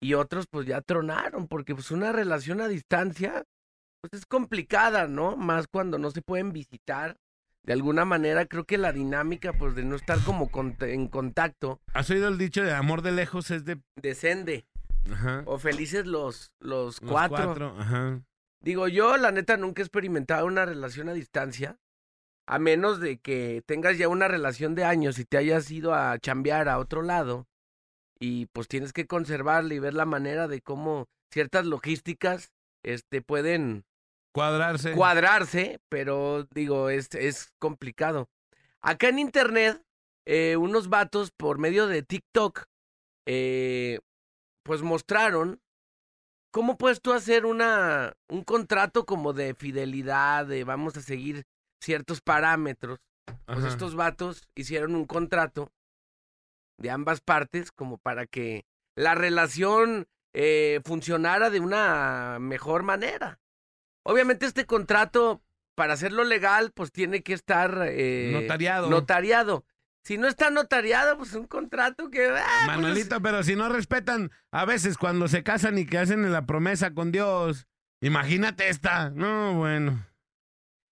y 0.00 0.14
otros 0.14 0.46
pues 0.50 0.66
ya 0.66 0.80
tronaron, 0.80 1.48
porque 1.48 1.74
pues 1.74 1.90
una 1.90 2.12
relación 2.12 2.60
a 2.60 2.68
distancia 2.68 3.44
pues 4.00 4.12
es 4.20 4.26
complicada, 4.26 5.06
¿no? 5.08 5.36
Más 5.36 5.66
cuando 5.68 5.98
no 5.98 6.10
se 6.10 6.22
pueden 6.22 6.52
visitar. 6.52 7.16
De 7.64 7.72
alguna 7.72 8.04
manera 8.04 8.46
creo 8.46 8.64
que 8.64 8.78
la 8.78 8.92
dinámica 8.92 9.52
pues 9.52 9.74
de 9.74 9.84
no 9.84 9.96
estar 9.96 10.18
como 10.24 10.48
cont- 10.50 10.82
en 10.88 11.08
contacto 11.08 11.80
¿Has 11.92 12.08
oído 12.08 12.28
el 12.28 12.38
dicho 12.38 12.62
de 12.62 12.72
amor 12.72 13.02
de 13.02 13.12
lejos 13.12 13.50
es 13.50 13.64
de... 13.64 13.78
descende. 13.96 14.64
Ajá. 15.10 15.42
O 15.46 15.58
felices 15.58 16.06
los, 16.06 16.52
los, 16.60 17.00
Los 17.00 17.10
cuatro. 17.10 17.74
Ajá. 17.78 18.22
Digo, 18.60 18.88
yo 18.88 19.16
la 19.16 19.30
neta 19.30 19.56
nunca 19.56 19.82
he 19.82 19.84
experimentado 19.84 20.46
una 20.46 20.64
relación 20.64 21.08
a 21.08 21.12
distancia, 21.12 21.78
a 22.46 22.58
menos 22.58 23.00
de 23.00 23.18
que 23.18 23.62
tengas 23.66 23.98
ya 23.98 24.08
una 24.08 24.26
relación 24.26 24.74
de 24.74 24.84
años 24.84 25.18
y 25.18 25.24
te 25.24 25.36
hayas 25.38 25.70
ido 25.70 25.94
a 25.94 26.18
chambear 26.18 26.68
a 26.68 26.78
otro 26.78 27.02
lado 27.02 27.46
y 28.18 28.46
pues 28.46 28.66
tienes 28.66 28.92
que 28.92 29.06
conservarla 29.06 29.74
y 29.74 29.78
ver 29.78 29.94
la 29.94 30.06
manera 30.06 30.48
de 30.48 30.60
cómo 30.60 31.06
ciertas 31.32 31.66
logísticas 31.66 32.50
este 32.82 33.22
pueden 33.22 33.84
Cuadrarse. 34.32 34.92
cuadrarse, 34.92 35.80
pero 35.88 36.44
digo, 36.52 36.90
es, 36.90 37.08
es 37.14 37.52
complicado. 37.58 38.28
Acá 38.80 39.08
en 39.08 39.18
internet, 39.18 39.82
eh, 40.26 40.56
unos 40.56 40.88
vatos 40.88 41.30
por 41.30 41.58
medio 41.58 41.86
de 41.86 42.02
TikTok, 42.02 42.64
eh, 43.26 44.00
pues 44.68 44.82
mostraron 44.82 45.62
cómo 46.50 46.76
puedes 46.76 47.00
tú 47.00 47.14
hacer 47.14 47.46
una, 47.46 48.14
un 48.28 48.44
contrato 48.44 49.06
como 49.06 49.32
de 49.32 49.54
fidelidad, 49.54 50.44
de 50.44 50.62
vamos 50.62 50.94
a 50.98 51.00
seguir 51.00 51.46
ciertos 51.80 52.20
parámetros. 52.20 52.98
Pues 53.46 53.60
Ajá. 53.60 53.68
estos 53.68 53.94
vatos 53.94 54.46
hicieron 54.54 54.94
un 54.94 55.06
contrato 55.06 55.72
de 56.76 56.90
ambas 56.90 57.22
partes 57.22 57.72
como 57.72 57.96
para 57.96 58.26
que 58.26 58.66
la 58.94 59.14
relación 59.14 60.06
eh, 60.34 60.82
funcionara 60.84 61.48
de 61.48 61.60
una 61.60 62.36
mejor 62.38 62.82
manera. 62.82 63.40
Obviamente 64.02 64.44
este 64.44 64.66
contrato, 64.66 65.40
para 65.74 65.94
hacerlo 65.94 66.24
legal, 66.24 66.72
pues 66.72 66.92
tiene 66.92 67.22
que 67.22 67.32
estar 67.32 67.86
eh, 67.88 68.32
Notariado. 68.34 68.90
notariado. 68.90 69.64
Si 70.08 70.16
no 70.16 70.26
está 70.26 70.48
notariado, 70.48 71.18
pues 71.18 71.34
un 71.34 71.46
contrato 71.46 72.08
que... 72.08 72.28
ah, 72.30 72.46
pues, 72.64 72.66
Manuelito, 72.78 73.20
pero 73.20 73.42
si 73.42 73.54
no 73.56 73.68
respetan 73.68 74.30
a 74.50 74.64
veces 74.64 74.96
cuando 74.96 75.28
se 75.28 75.42
casan 75.42 75.76
y 75.76 75.84
que 75.84 75.98
hacen 75.98 76.32
la 76.32 76.46
promesa 76.46 76.94
con 76.94 77.12
Dios. 77.12 77.66
Imagínate 78.00 78.70
esta. 78.70 79.10
No, 79.10 79.52
bueno. 79.52 80.06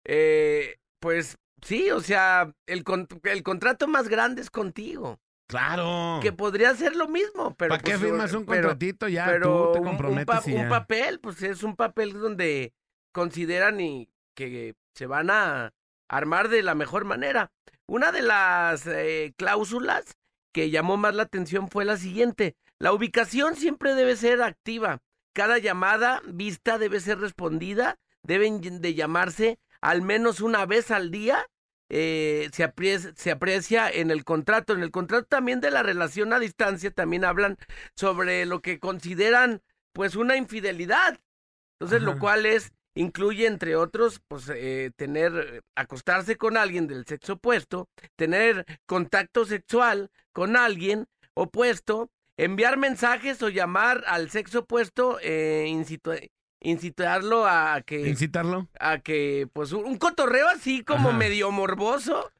eh, 0.05 0.77
pues 0.99 1.37
sí, 1.61 1.91
o 1.91 1.99
sea, 1.99 2.51
el, 2.65 2.83
con- 2.83 3.07
el 3.23 3.43
contrato 3.43 3.87
más 3.87 4.07
grande 4.09 4.41
es 4.41 4.49
contigo. 4.49 5.19
Claro. 5.47 6.19
que 6.23 6.31
podría 6.31 6.73
ser 6.73 6.95
lo 6.95 7.07
mismo, 7.07 7.53
pero 7.55 7.69
¿Para 7.69 7.83
qué 7.83 7.91
pues, 7.91 8.01
firmas 8.01 8.33
un 8.33 8.45
pero- 8.47 8.69
contratito 8.69 9.07
ya? 9.09 9.25
pero 9.27 9.67
tú 9.67 9.73
te 9.73 9.79
un- 9.79 9.85
un, 9.85 9.91
comprometes 9.91 10.25
pa- 10.43 10.49
y 10.49 10.53
un 10.55 10.61
ya. 10.63 10.69
papel, 10.69 11.19
pues 11.19 11.43
es 11.43 11.61
un 11.61 11.75
papel 11.75 12.13
donde 12.13 12.73
consideran 13.13 13.79
y 13.79 14.09
que 14.35 14.73
se 14.95 15.05
van 15.05 15.29
a 15.29 15.71
armar 16.09 16.49
de 16.49 16.63
la 16.63 16.73
mejor 16.73 17.05
manera. 17.05 17.51
Una 17.87 18.11
de 18.11 18.21
las 18.21 18.87
eh, 18.87 19.33
cláusulas 19.37 20.17
que 20.53 20.69
llamó 20.69 20.97
más 20.97 21.15
la 21.15 21.23
atención 21.23 21.69
fue 21.69 21.85
la 21.85 21.97
siguiente. 21.97 22.55
La 22.79 22.93
ubicación 22.93 23.55
siempre 23.55 23.95
debe 23.95 24.15
ser 24.15 24.41
activa. 24.41 24.99
Cada 25.33 25.57
llamada 25.57 26.21
vista 26.25 26.77
debe 26.77 26.99
ser 26.99 27.19
respondida. 27.19 27.97
Deben 28.23 28.61
de 28.61 28.93
llamarse 28.93 29.59
al 29.81 30.01
menos 30.01 30.39
una 30.41 30.65
vez 30.65 30.91
al 30.91 31.11
día. 31.11 31.45
eh, 31.89 32.49
se, 32.53 32.63
aprecia, 32.63 33.11
se 33.15 33.31
aprecia 33.31 33.89
en 33.89 34.09
el 34.11 34.23
contrato. 34.23 34.73
En 34.73 34.81
el 34.81 34.91
contrato 34.91 35.25
también 35.27 35.59
de 35.61 35.69
la 35.71 35.83
relación 35.83 36.33
a 36.33 36.39
distancia 36.39 36.89
también 36.91 37.25
hablan 37.25 37.57
sobre 37.95 38.45
lo 38.45 38.61
que 38.61 38.79
consideran 38.79 39.61
pues 39.91 40.15
una 40.15 40.35
infidelidad. 40.37 41.19
Entonces, 41.79 42.01
lo 42.01 42.17
cual 42.17 42.45
es, 42.45 42.71
incluye 42.95 43.47
entre 43.47 43.75
otros, 43.75 44.21
pues 44.27 44.49
eh, 44.53 44.91
tener, 44.95 45.33
eh, 45.35 45.61
acostarse 45.75 46.35
con 46.37 46.57
alguien 46.57 46.87
del 46.87 47.05
sexo 47.05 47.33
opuesto, 47.33 47.87
tener 48.15 48.65
contacto 48.85 49.45
sexual 49.45 50.09
con 50.31 50.55
alguien 50.55 51.07
opuesto, 51.33 52.09
enviar 52.37 52.77
mensajes 52.77 53.41
o 53.41 53.49
llamar 53.49 54.03
al 54.07 54.29
sexo 54.29 54.59
opuesto, 54.59 55.19
eh, 55.21 55.65
incitarlo 56.61 57.45
a 57.45 57.81
que, 57.85 58.07
¿Incitarlo? 58.07 58.67
a 58.79 58.99
que, 58.99 59.47
pues 59.53 59.71
un, 59.71 59.97
cotorreo 59.97 60.47
así 60.49 60.83
como 60.83 61.09
Ajá. 61.09 61.17
medio 61.17 61.51
morboso. 61.51 62.31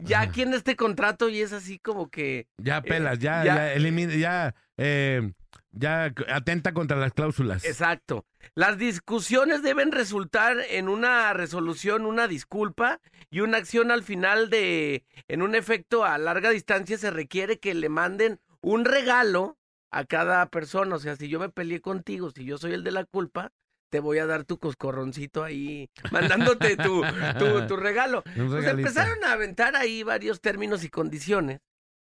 Ya 0.00 0.20
Ajá. 0.20 0.30
aquí 0.30 0.42
en 0.42 0.54
este 0.54 0.76
contrato 0.76 1.28
y 1.28 1.40
es 1.40 1.52
así 1.52 1.80
como 1.80 2.08
que 2.08 2.46
Ya 2.56 2.80
pelas, 2.82 3.18
ya, 3.18 3.42
Eh, 3.42 3.46
ya- 3.46 3.54
ya, 3.56 3.72
elimina, 3.72 4.14
ya, 4.14 4.54
eh, 4.76 5.32
ya 5.72 6.12
atenta 6.28 6.72
contra 6.72 6.96
las 6.96 7.12
cláusulas. 7.12 7.64
Exacto. 7.64 8.26
Las 8.54 8.78
discusiones 8.78 9.62
deben 9.62 9.92
resultar 9.92 10.56
en 10.70 10.88
una 10.88 11.32
resolución, 11.32 12.06
una 12.06 12.28
disculpa 12.28 13.00
y 13.30 13.40
una 13.40 13.58
acción 13.58 13.90
al 13.90 14.02
final 14.02 14.50
de, 14.50 15.04
en 15.28 15.42
un 15.42 15.54
efecto 15.54 16.04
a 16.04 16.18
larga 16.18 16.50
distancia 16.50 16.98
se 16.98 17.10
requiere 17.10 17.58
que 17.58 17.74
le 17.74 17.88
manden 17.88 18.40
un 18.60 18.84
regalo 18.84 19.58
a 19.90 20.04
cada 20.04 20.46
persona. 20.46 20.96
O 20.96 20.98
sea, 20.98 21.16
si 21.16 21.28
yo 21.28 21.38
me 21.38 21.48
peleé 21.48 21.80
contigo, 21.80 22.30
si 22.30 22.44
yo 22.44 22.58
soy 22.58 22.72
el 22.72 22.84
de 22.84 22.92
la 22.92 23.04
culpa, 23.04 23.52
te 23.90 24.00
voy 24.00 24.18
a 24.18 24.26
dar 24.26 24.44
tu 24.44 24.58
coscorroncito 24.58 25.42
ahí, 25.44 25.88
mandándote 26.12 26.76
tu, 26.76 27.02
tu, 27.38 27.66
tu 27.66 27.76
regalo. 27.76 28.22
Pues 28.22 28.66
empezaron 28.66 29.22
a 29.24 29.32
aventar 29.32 29.76
ahí 29.76 30.02
varios 30.02 30.40
términos 30.40 30.84
y 30.84 30.88
condiciones, 30.90 31.60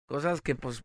cosas 0.07 0.41
que 0.41 0.55
pues 0.55 0.83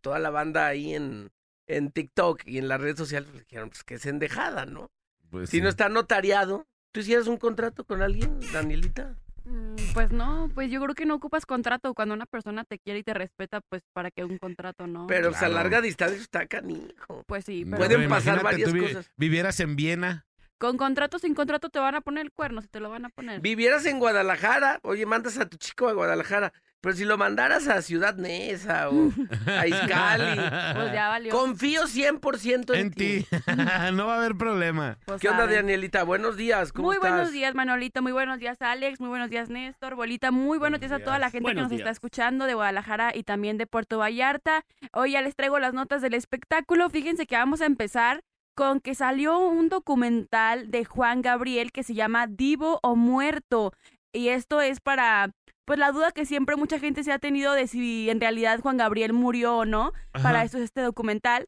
toda 0.00 0.18
la 0.18 0.30
banda 0.30 0.66
ahí 0.66 0.94
en, 0.94 1.30
en 1.66 1.90
TikTok 1.90 2.42
y 2.46 2.58
en 2.58 2.68
las 2.68 2.80
redes 2.80 2.96
sociales 2.98 3.28
pues, 3.32 3.44
dijeron, 3.46 3.70
pues 3.70 3.84
que 3.84 3.94
es 3.94 4.06
endejada, 4.06 4.66
¿no? 4.66 4.90
Pues 5.30 5.50
Si 5.50 5.56
sí. 5.58 5.62
no 5.62 5.68
está 5.68 5.88
notariado, 5.88 6.66
¿tú 6.92 7.00
hicieras 7.00 7.26
un 7.26 7.36
contrato 7.38 7.84
con 7.84 8.02
alguien, 8.02 8.38
Danielita? 8.52 9.16
Mm, 9.44 9.74
Pues 9.92 10.10
no, 10.10 10.50
pues 10.54 10.70
yo 10.70 10.80
creo 10.80 10.94
que 10.94 11.04
no 11.04 11.14
ocupas 11.16 11.44
contrato. 11.44 11.92
Cuando 11.94 12.14
una 12.14 12.24
persona 12.26 12.64
te 12.64 12.78
quiere 12.78 13.00
y 13.00 13.02
te 13.02 13.12
respeta, 13.14 13.60
pues 13.68 13.82
para 13.92 14.10
que 14.10 14.24
un 14.24 14.38
contrato 14.38 14.86
no. 14.86 15.06
Pero 15.06 15.28
pues, 15.28 15.36
a 15.36 15.46
Claro. 15.46 15.54
larga 15.54 15.80
distancia 15.82 16.18
está 16.18 16.46
canijo. 16.46 17.24
Pues 17.26 17.44
sí, 17.44 17.64
pero 17.64 17.76
Pueden 17.76 17.98
pero 17.98 18.08
pasar 18.10 18.42
varias 18.42 18.70
tú 18.70 18.74
vi- 18.76 18.80
cosas. 18.82 19.10
Vivieras 19.16 19.60
en 19.60 19.76
Viena. 19.76 20.26
Con 20.64 20.76
contrato 20.78 21.18
sin 21.18 21.34
contrato 21.34 21.68
te 21.68 21.78
van 21.78 21.94
a 21.94 22.00
poner 22.00 22.24
el 22.24 22.32
cuerno, 22.32 22.62
si 22.62 22.68
te 22.68 22.80
lo 22.80 22.88
van 22.90 23.04
a 23.04 23.08
poner. 23.10 23.40
Vivieras 23.40 23.84
en 23.86 23.98
Guadalajara, 23.98 24.78
oye, 24.82 25.04
mandas 25.04 25.38
a 25.38 25.46
tu 25.46 25.56
chico 25.58 25.88
a 25.88 25.92
Guadalajara, 25.92 26.52
pero 26.80 26.94
si 26.96 27.04
lo 27.04 27.16
mandaras 27.18 27.66
a 27.68 27.80
Ciudad 27.82 28.14
Neza 28.16 28.88
o 28.90 29.10
a 29.46 29.66
Izcali, 29.66 30.40
Pues 30.74 30.92
ya 30.92 31.08
valió. 31.08 31.30
confío 31.32 31.82
100% 31.84 32.74
en, 32.74 32.80
en 32.80 32.90
ti. 32.92 33.26
no 33.94 34.06
va 34.06 34.14
a 34.14 34.18
haber 34.18 34.36
problema. 34.36 34.98
Pues 35.04 35.20
¿Qué 35.20 35.28
onda. 35.28 35.46
Danielita? 35.46 36.02
Buenos 36.04 36.36
días, 36.36 36.72
¿cómo 36.72 36.88
Muy 36.88 36.96
estás? 36.96 37.10
buenos 37.10 37.32
días, 37.32 37.54
Manolito. 37.54 38.02
Muy 38.02 38.12
buenos 38.12 38.38
días, 38.38 38.60
Alex. 38.60 39.00
Muy 39.00 39.08
buenos 39.08 39.30
días, 39.30 39.48
Néstor. 39.50 39.94
Bolita, 39.94 40.30
muy 40.30 40.58
buenos, 40.58 40.80
Buenos 40.80 40.80
días, 40.80 40.92
a 41.00 41.04
toda 41.04 41.18
la 41.18 41.30
gente 41.30 41.44
Buenos 41.44 41.68
que 41.68 41.74
nos 41.74 41.80
está 41.80 41.90
escuchando 41.90 42.46
de 42.46 42.54
Guadalajara 42.54 43.12
y 43.14 43.22
también 43.24 43.56
de 43.58 43.66
Puerto 43.66 43.98
Vallarta. 43.98 44.64
Hoy 44.92 45.12
ya 45.12 45.22
les 45.22 45.36
traigo 45.36 45.58
las 45.58 45.72
notas 45.74 46.02
del 46.02 46.14
espectáculo. 46.14 46.88
Fíjense 46.90 47.26
que 47.26 47.36
vamos 47.36 47.60
a 47.60 47.66
empezar 47.66 48.22
con 48.54 48.80
que 48.80 48.94
salió 48.94 49.38
un 49.38 49.68
documental 49.68 50.70
de 50.70 50.84
Juan 50.84 51.22
Gabriel 51.22 51.72
que 51.72 51.82
se 51.82 51.94
llama 51.94 52.26
Divo 52.26 52.80
o 52.82 52.96
Muerto. 52.96 53.72
Y 54.12 54.28
esto 54.28 54.60
es 54.60 54.80
para, 54.80 55.32
pues 55.64 55.78
la 55.78 55.90
duda 55.92 56.12
que 56.12 56.24
siempre 56.24 56.56
mucha 56.56 56.78
gente 56.78 57.02
se 57.02 57.12
ha 57.12 57.18
tenido 57.18 57.52
de 57.52 57.66
si 57.66 58.08
en 58.10 58.20
realidad 58.20 58.60
Juan 58.60 58.76
Gabriel 58.76 59.12
murió 59.12 59.58
o 59.58 59.64
no. 59.64 59.92
Para 60.12 60.44
eso 60.44 60.58
es 60.58 60.64
este 60.64 60.82
documental. 60.82 61.46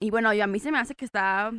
Y 0.00 0.10
bueno, 0.10 0.32
y 0.32 0.40
a 0.40 0.46
mí 0.46 0.60
se 0.60 0.70
me 0.70 0.78
hace 0.78 0.94
que 0.94 1.04
está, 1.04 1.50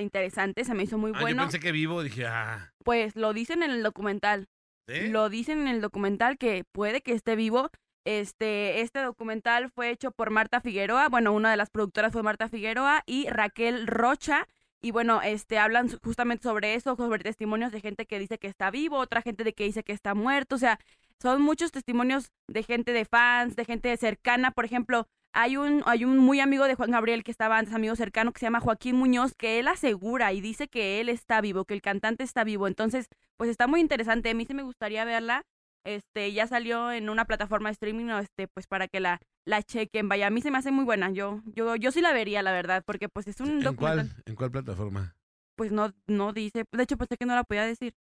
interesante, 0.00 0.64
se 0.64 0.74
me 0.74 0.84
hizo 0.84 0.98
muy 0.98 1.12
Ah, 1.14 1.20
bueno. 1.20 1.42
yo 1.42 1.42
pensé 1.48 1.60
que 1.60 1.72
vivo, 1.72 2.02
dije, 2.02 2.26
ah. 2.26 2.72
Pues 2.84 3.16
lo 3.16 3.32
dicen 3.32 3.62
en 3.62 3.70
el 3.70 3.82
documental. 3.82 4.48
¿sí? 4.88 5.08
Lo 5.08 5.28
dicen 5.28 5.60
en 5.60 5.68
el 5.68 5.80
documental 5.80 6.38
que 6.38 6.64
puede 6.72 7.02
que 7.02 7.12
esté 7.12 7.36
vivo. 7.36 7.70
Este, 8.04 8.80
este 8.80 9.00
documental 9.00 9.70
fue 9.70 9.90
hecho 9.90 10.10
por 10.10 10.30
Marta 10.30 10.60
Figueroa, 10.60 11.08
bueno, 11.08 11.32
una 11.32 11.50
de 11.50 11.56
las 11.56 11.70
productoras 11.70 12.12
fue 12.12 12.22
Marta 12.22 12.48
Figueroa 12.48 13.02
y 13.06 13.28
Raquel 13.28 13.86
Rocha. 13.86 14.48
Y 14.80 14.90
bueno, 14.90 15.22
este, 15.22 15.58
hablan 15.58 15.88
justamente 16.02 16.42
sobre 16.42 16.74
eso, 16.74 16.96
sobre 16.96 17.22
testimonios 17.22 17.70
de 17.70 17.80
gente 17.80 18.04
que 18.06 18.18
dice 18.18 18.38
que 18.38 18.48
está 18.48 18.70
vivo, 18.72 18.98
otra 18.98 19.22
gente 19.22 19.44
de 19.44 19.52
que 19.52 19.64
dice 19.64 19.84
que 19.84 19.92
está 19.92 20.14
muerto. 20.14 20.56
O 20.56 20.58
sea, 20.58 20.80
son 21.20 21.40
muchos 21.40 21.70
testimonios 21.70 22.32
de 22.48 22.64
gente 22.64 22.92
de 22.92 23.04
fans, 23.04 23.54
de 23.54 23.64
gente 23.64 23.96
cercana. 23.96 24.50
Por 24.50 24.64
ejemplo, 24.64 25.06
hay 25.32 25.56
un, 25.56 25.84
hay 25.86 26.04
un 26.04 26.18
muy 26.18 26.40
amigo 26.40 26.64
de 26.64 26.74
Juan 26.74 26.90
Gabriel 26.90 27.22
que 27.22 27.30
estaba 27.30 27.58
antes 27.58 27.72
amigo 27.74 27.94
cercano 27.94 28.32
que 28.32 28.40
se 28.40 28.46
llama 28.46 28.58
Joaquín 28.58 28.96
Muñoz, 28.96 29.34
que 29.36 29.60
él 29.60 29.68
asegura 29.68 30.32
y 30.32 30.40
dice 30.40 30.66
que 30.66 31.00
él 31.00 31.08
está 31.08 31.40
vivo, 31.40 31.64
que 31.64 31.74
el 31.74 31.82
cantante 31.82 32.24
está 32.24 32.42
vivo. 32.42 32.66
Entonces, 32.66 33.06
pues 33.36 33.50
está 33.50 33.68
muy 33.68 33.80
interesante. 33.80 34.30
A 34.30 34.34
mí 34.34 34.44
sí 34.46 34.54
me 34.54 34.64
gustaría 34.64 35.04
verla. 35.04 35.44
Este, 35.84 36.32
ya 36.32 36.46
salió 36.46 36.92
en 36.92 37.08
una 37.10 37.24
plataforma 37.24 37.68
de 37.68 37.72
streaming, 37.72 38.04
¿no? 38.06 38.18
este, 38.20 38.46
pues 38.48 38.66
para 38.68 38.86
que 38.88 39.00
la, 39.00 39.18
la 39.44 39.62
chequen. 39.62 40.08
Vaya, 40.08 40.28
a 40.28 40.30
mí 40.30 40.40
se 40.40 40.50
me 40.50 40.58
hace 40.58 40.70
muy 40.70 40.84
buena. 40.84 41.10
Yo, 41.10 41.40
yo, 41.46 41.74
yo 41.76 41.90
sí 41.90 42.00
la 42.00 42.12
vería, 42.12 42.42
la 42.42 42.52
verdad, 42.52 42.82
porque 42.86 43.08
pues 43.08 43.26
es 43.26 43.40
un 43.40 43.48
¿En 43.50 43.60
documental. 43.62 44.08
cuál, 44.10 44.22
¿En 44.26 44.34
cuál 44.36 44.50
plataforma? 44.52 45.16
Pues 45.56 45.72
no, 45.72 45.92
no 46.06 46.32
dice. 46.32 46.64
De 46.72 46.82
hecho, 46.84 46.96
pensé 46.96 47.16
que 47.16 47.26
no 47.26 47.34
la 47.34 47.44
podía 47.44 47.64
decir. 47.64 47.94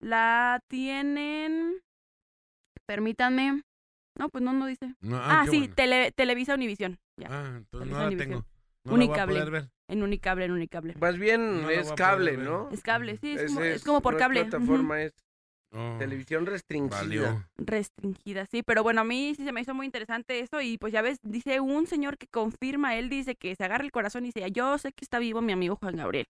La 0.00 0.60
tienen. 0.68 1.76
Permítanme. 2.86 3.62
No, 4.18 4.28
pues 4.30 4.42
no, 4.42 4.52
no 4.52 4.66
dice. 4.66 4.94
No, 5.00 5.16
Ah, 5.20 5.42
qué 5.44 5.50
sí, 5.50 5.58
bueno. 5.60 5.74
tele, 5.76 6.12
Televisa 6.12 6.54
Univisión. 6.54 6.98
Ya. 7.16 7.28
Ah, 7.30 7.54
entonces 7.58 7.90
no 7.90 7.98
la 7.98 8.06
Univisión. 8.06 8.30
tengo. 8.30 8.46
No 8.84 8.92
la 8.96 9.06
voy 9.06 9.18
a 9.18 9.24
Unicable. 9.24 9.68
En 9.88 10.02
Unicable, 10.02 10.44
en 10.44 10.50
Unicable. 10.52 10.94
Más 11.00 11.16
bien 11.18 11.62
No 11.62 11.70
es 11.70 11.92
cable. 11.92 12.36
¿no? 12.36 12.68
Es 12.70 12.82
cable, 12.82 13.16
sí, 13.18 13.32
es, 13.32 13.46
como, 13.46 13.60
es 13.62 13.84
como 13.84 14.02
por 14.02 14.14
no 14.14 14.18
cable. 14.18 14.44
Plataforma, 14.44 15.02
es 15.02 15.14
Oh, 15.70 15.96
televisión 15.98 16.46
restringida. 16.46 16.96
Valió. 16.98 17.44
restringida, 17.58 18.46
sí, 18.46 18.62
pero 18.62 18.82
bueno, 18.82 19.02
a 19.02 19.04
mí 19.04 19.34
sí 19.36 19.44
se 19.44 19.52
me 19.52 19.60
hizo 19.60 19.74
muy 19.74 19.84
interesante 19.84 20.40
eso 20.40 20.60
y 20.62 20.78
pues 20.78 20.92
ya 20.94 21.02
ves, 21.02 21.18
dice 21.22 21.60
un 21.60 21.86
señor 21.86 22.16
que 22.16 22.26
confirma, 22.26 22.96
él 22.96 23.10
dice 23.10 23.34
que 23.36 23.54
se 23.54 23.64
agarra 23.64 23.84
el 23.84 23.92
corazón 23.92 24.24
y 24.24 24.28
dice, 24.32 24.50
yo 24.50 24.78
sé 24.78 24.92
que 24.92 25.04
está 25.04 25.18
vivo 25.18 25.42
mi 25.42 25.52
amigo 25.52 25.76
Juan 25.76 25.96
Gabriel, 25.96 26.26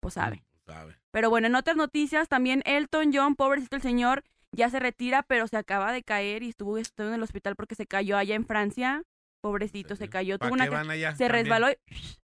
pues 0.00 0.14
sabe. 0.14 0.36
Mm, 0.38 0.70
Sabe. 0.72 0.96
Pero 1.12 1.30
bueno, 1.30 1.46
en 1.46 1.54
otras 1.54 1.76
noticias 1.76 2.26
también 2.28 2.62
Elton 2.64 3.12
John, 3.14 3.36
pobrecito 3.36 3.76
el 3.76 3.82
señor, 3.82 4.24
ya 4.50 4.70
se 4.70 4.80
retira, 4.80 5.22
pero 5.22 5.46
se 5.46 5.56
acaba 5.56 5.92
de 5.92 6.02
caer 6.02 6.42
y 6.42 6.48
estuvo, 6.48 6.78
estuvo 6.78 7.06
en 7.08 7.14
el 7.14 7.22
hospital 7.22 7.54
porque 7.54 7.74
se 7.76 7.86
cayó 7.86 8.16
allá 8.16 8.34
en 8.34 8.44
Francia, 8.46 9.02
pobrecito, 9.40 9.94
se 9.94 10.08
cayó, 10.08 10.38
¿Para 10.38 10.48
tuvo 10.48 10.56
qué 10.56 10.62
una... 10.62 10.70
ca- 10.70 10.76
van 10.78 10.90
allá? 10.90 11.12
Se 11.14 11.28
también? 11.28 11.44
resbaló 11.46 11.70
y 11.70 11.76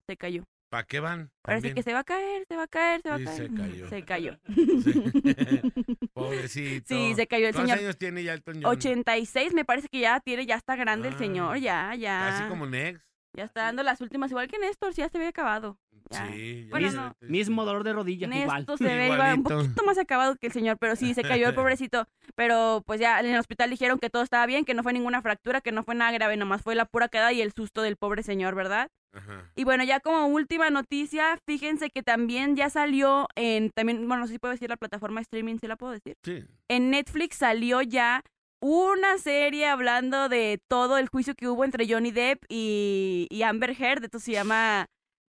se 0.09 0.17
cayó. 0.17 0.43
¿Para 0.71 0.83
qué 0.85 1.01
van? 1.01 1.29
Parece 1.41 1.73
que 1.73 1.83
se 1.83 1.91
va 1.91 1.99
a 1.99 2.03
caer, 2.05 2.45
se 2.47 2.55
va 2.55 2.63
a 2.63 2.67
caer, 2.67 3.01
se 3.01 3.09
va 3.09 3.15
a 3.15 3.19
caer. 3.19 3.37
se 3.37 3.53
cayó. 3.53 3.89
Se 3.89 4.03
cayó. 4.05 4.37
Sí. 4.47 6.07
Pobrecito. 6.13 6.85
Sí, 6.87 7.13
se 7.13 7.27
cayó 7.27 7.47
el 7.47 7.53
¿Cuántos 7.53 7.71
señor. 7.71 7.85
años 7.85 7.97
tiene 7.97 8.23
ya 8.23 8.33
Elton 8.33 8.55
John? 8.61 8.65
86 8.71 9.53
me 9.53 9.65
parece 9.65 9.89
que 9.89 9.99
ya 9.99 10.21
tiene, 10.21 10.45
ya 10.45 10.55
está 10.55 10.77
grande 10.77 11.09
el 11.09 11.15
Ah, 11.15 11.17
señor, 11.17 11.57
ya, 11.57 11.93
ya. 11.95 12.27
Casi 12.29 12.47
como 12.49 12.65
Nex. 12.67 13.01
Ya 13.33 13.43
está 13.43 13.63
dando 13.63 13.83
las 13.83 13.99
últimas, 13.99 14.31
igual 14.31 14.47
que 14.47 14.59
Néstor, 14.59 14.93
si 14.93 15.01
ya 15.01 15.09
se 15.09 15.17
había 15.17 15.29
acabado. 15.29 15.77
Ya. 16.09 16.27
Sí. 16.27 16.63
ya 16.63 16.69
Bueno, 16.69 16.91
no. 16.91 17.15
Mismo 17.27 17.65
dolor 17.65 17.83
de 17.83 17.91
rodilla, 17.93 18.27
igual. 18.27 18.59
Néstor 18.59 18.77
se 18.77 18.83
ve 18.85 19.09
igual, 19.09 19.37
un 19.39 19.43
poquito 19.43 19.83
más 19.85 19.97
acabado 19.97 20.35
que 20.37 20.47
el 20.47 20.53
señor, 20.53 20.77
pero 20.77 20.95
sí, 20.95 21.13
se 21.13 21.21
cayó 21.23 21.49
el 21.49 21.53
pobrecito. 21.55 22.07
Pero 22.35 22.81
pues 22.85 22.99
ya 23.01 23.19
en 23.19 23.25
el 23.27 23.37
hospital 23.39 23.69
dijeron 23.69 23.99
que 23.99 24.09
todo 24.09 24.23
estaba 24.23 24.45
bien, 24.45 24.63
que 24.63 24.73
no 24.73 24.83
fue 24.83 24.93
ninguna 24.93 25.21
fractura, 25.21 25.59
que 25.59 25.71
no 25.73 25.83
fue 25.83 25.95
nada 25.95 26.11
grave, 26.13 26.37
nomás 26.37 26.61
fue 26.61 26.75
la 26.75 26.85
pura 26.85 27.09
queda 27.09 27.33
y 27.33 27.41
el 27.41 27.51
susto 27.51 27.81
del 27.81 27.97
pobre 27.97 28.23
señor, 28.23 28.55
¿verdad? 28.55 28.89
Ajá. 29.13 29.51
Y 29.55 29.63
bueno, 29.65 29.83
ya 29.83 29.99
como 29.99 30.27
última 30.27 30.69
noticia, 30.69 31.37
fíjense 31.45 31.89
que 31.89 32.01
también 32.03 32.55
ya 32.55 32.69
salió 32.69 33.27
en, 33.35 33.69
también, 33.71 34.07
bueno, 34.07 34.21
no 34.21 34.27
sé 34.27 34.33
si 34.33 34.39
puedo 34.39 34.53
decir 34.53 34.69
la 34.69 34.77
plataforma 34.77 35.19
de 35.19 35.23
streaming, 35.23 35.57
¿sí 35.59 35.67
la 35.67 35.75
puedo 35.75 35.91
decir? 35.93 36.15
Sí. 36.23 36.45
En 36.69 36.89
Netflix 36.91 37.35
salió 37.37 37.81
ya 37.81 38.23
una 38.63 39.17
serie 39.17 39.67
hablando 39.67 40.29
de 40.29 40.59
todo 40.69 40.97
el 40.97 41.09
juicio 41.09 41.33
que 41.35 41.47
hubo 41.47 41.65
entre 41.65 41.91
Johnny 41.91 42.11
Depp 42.11 42.43
y, 42.47 43.27
y 43.29 43.41
Amber 43.43 43.71
Heard. 43.77 44.03
Esto 44.05 44.19
se 44.19 44.31
llama 44.33 44.85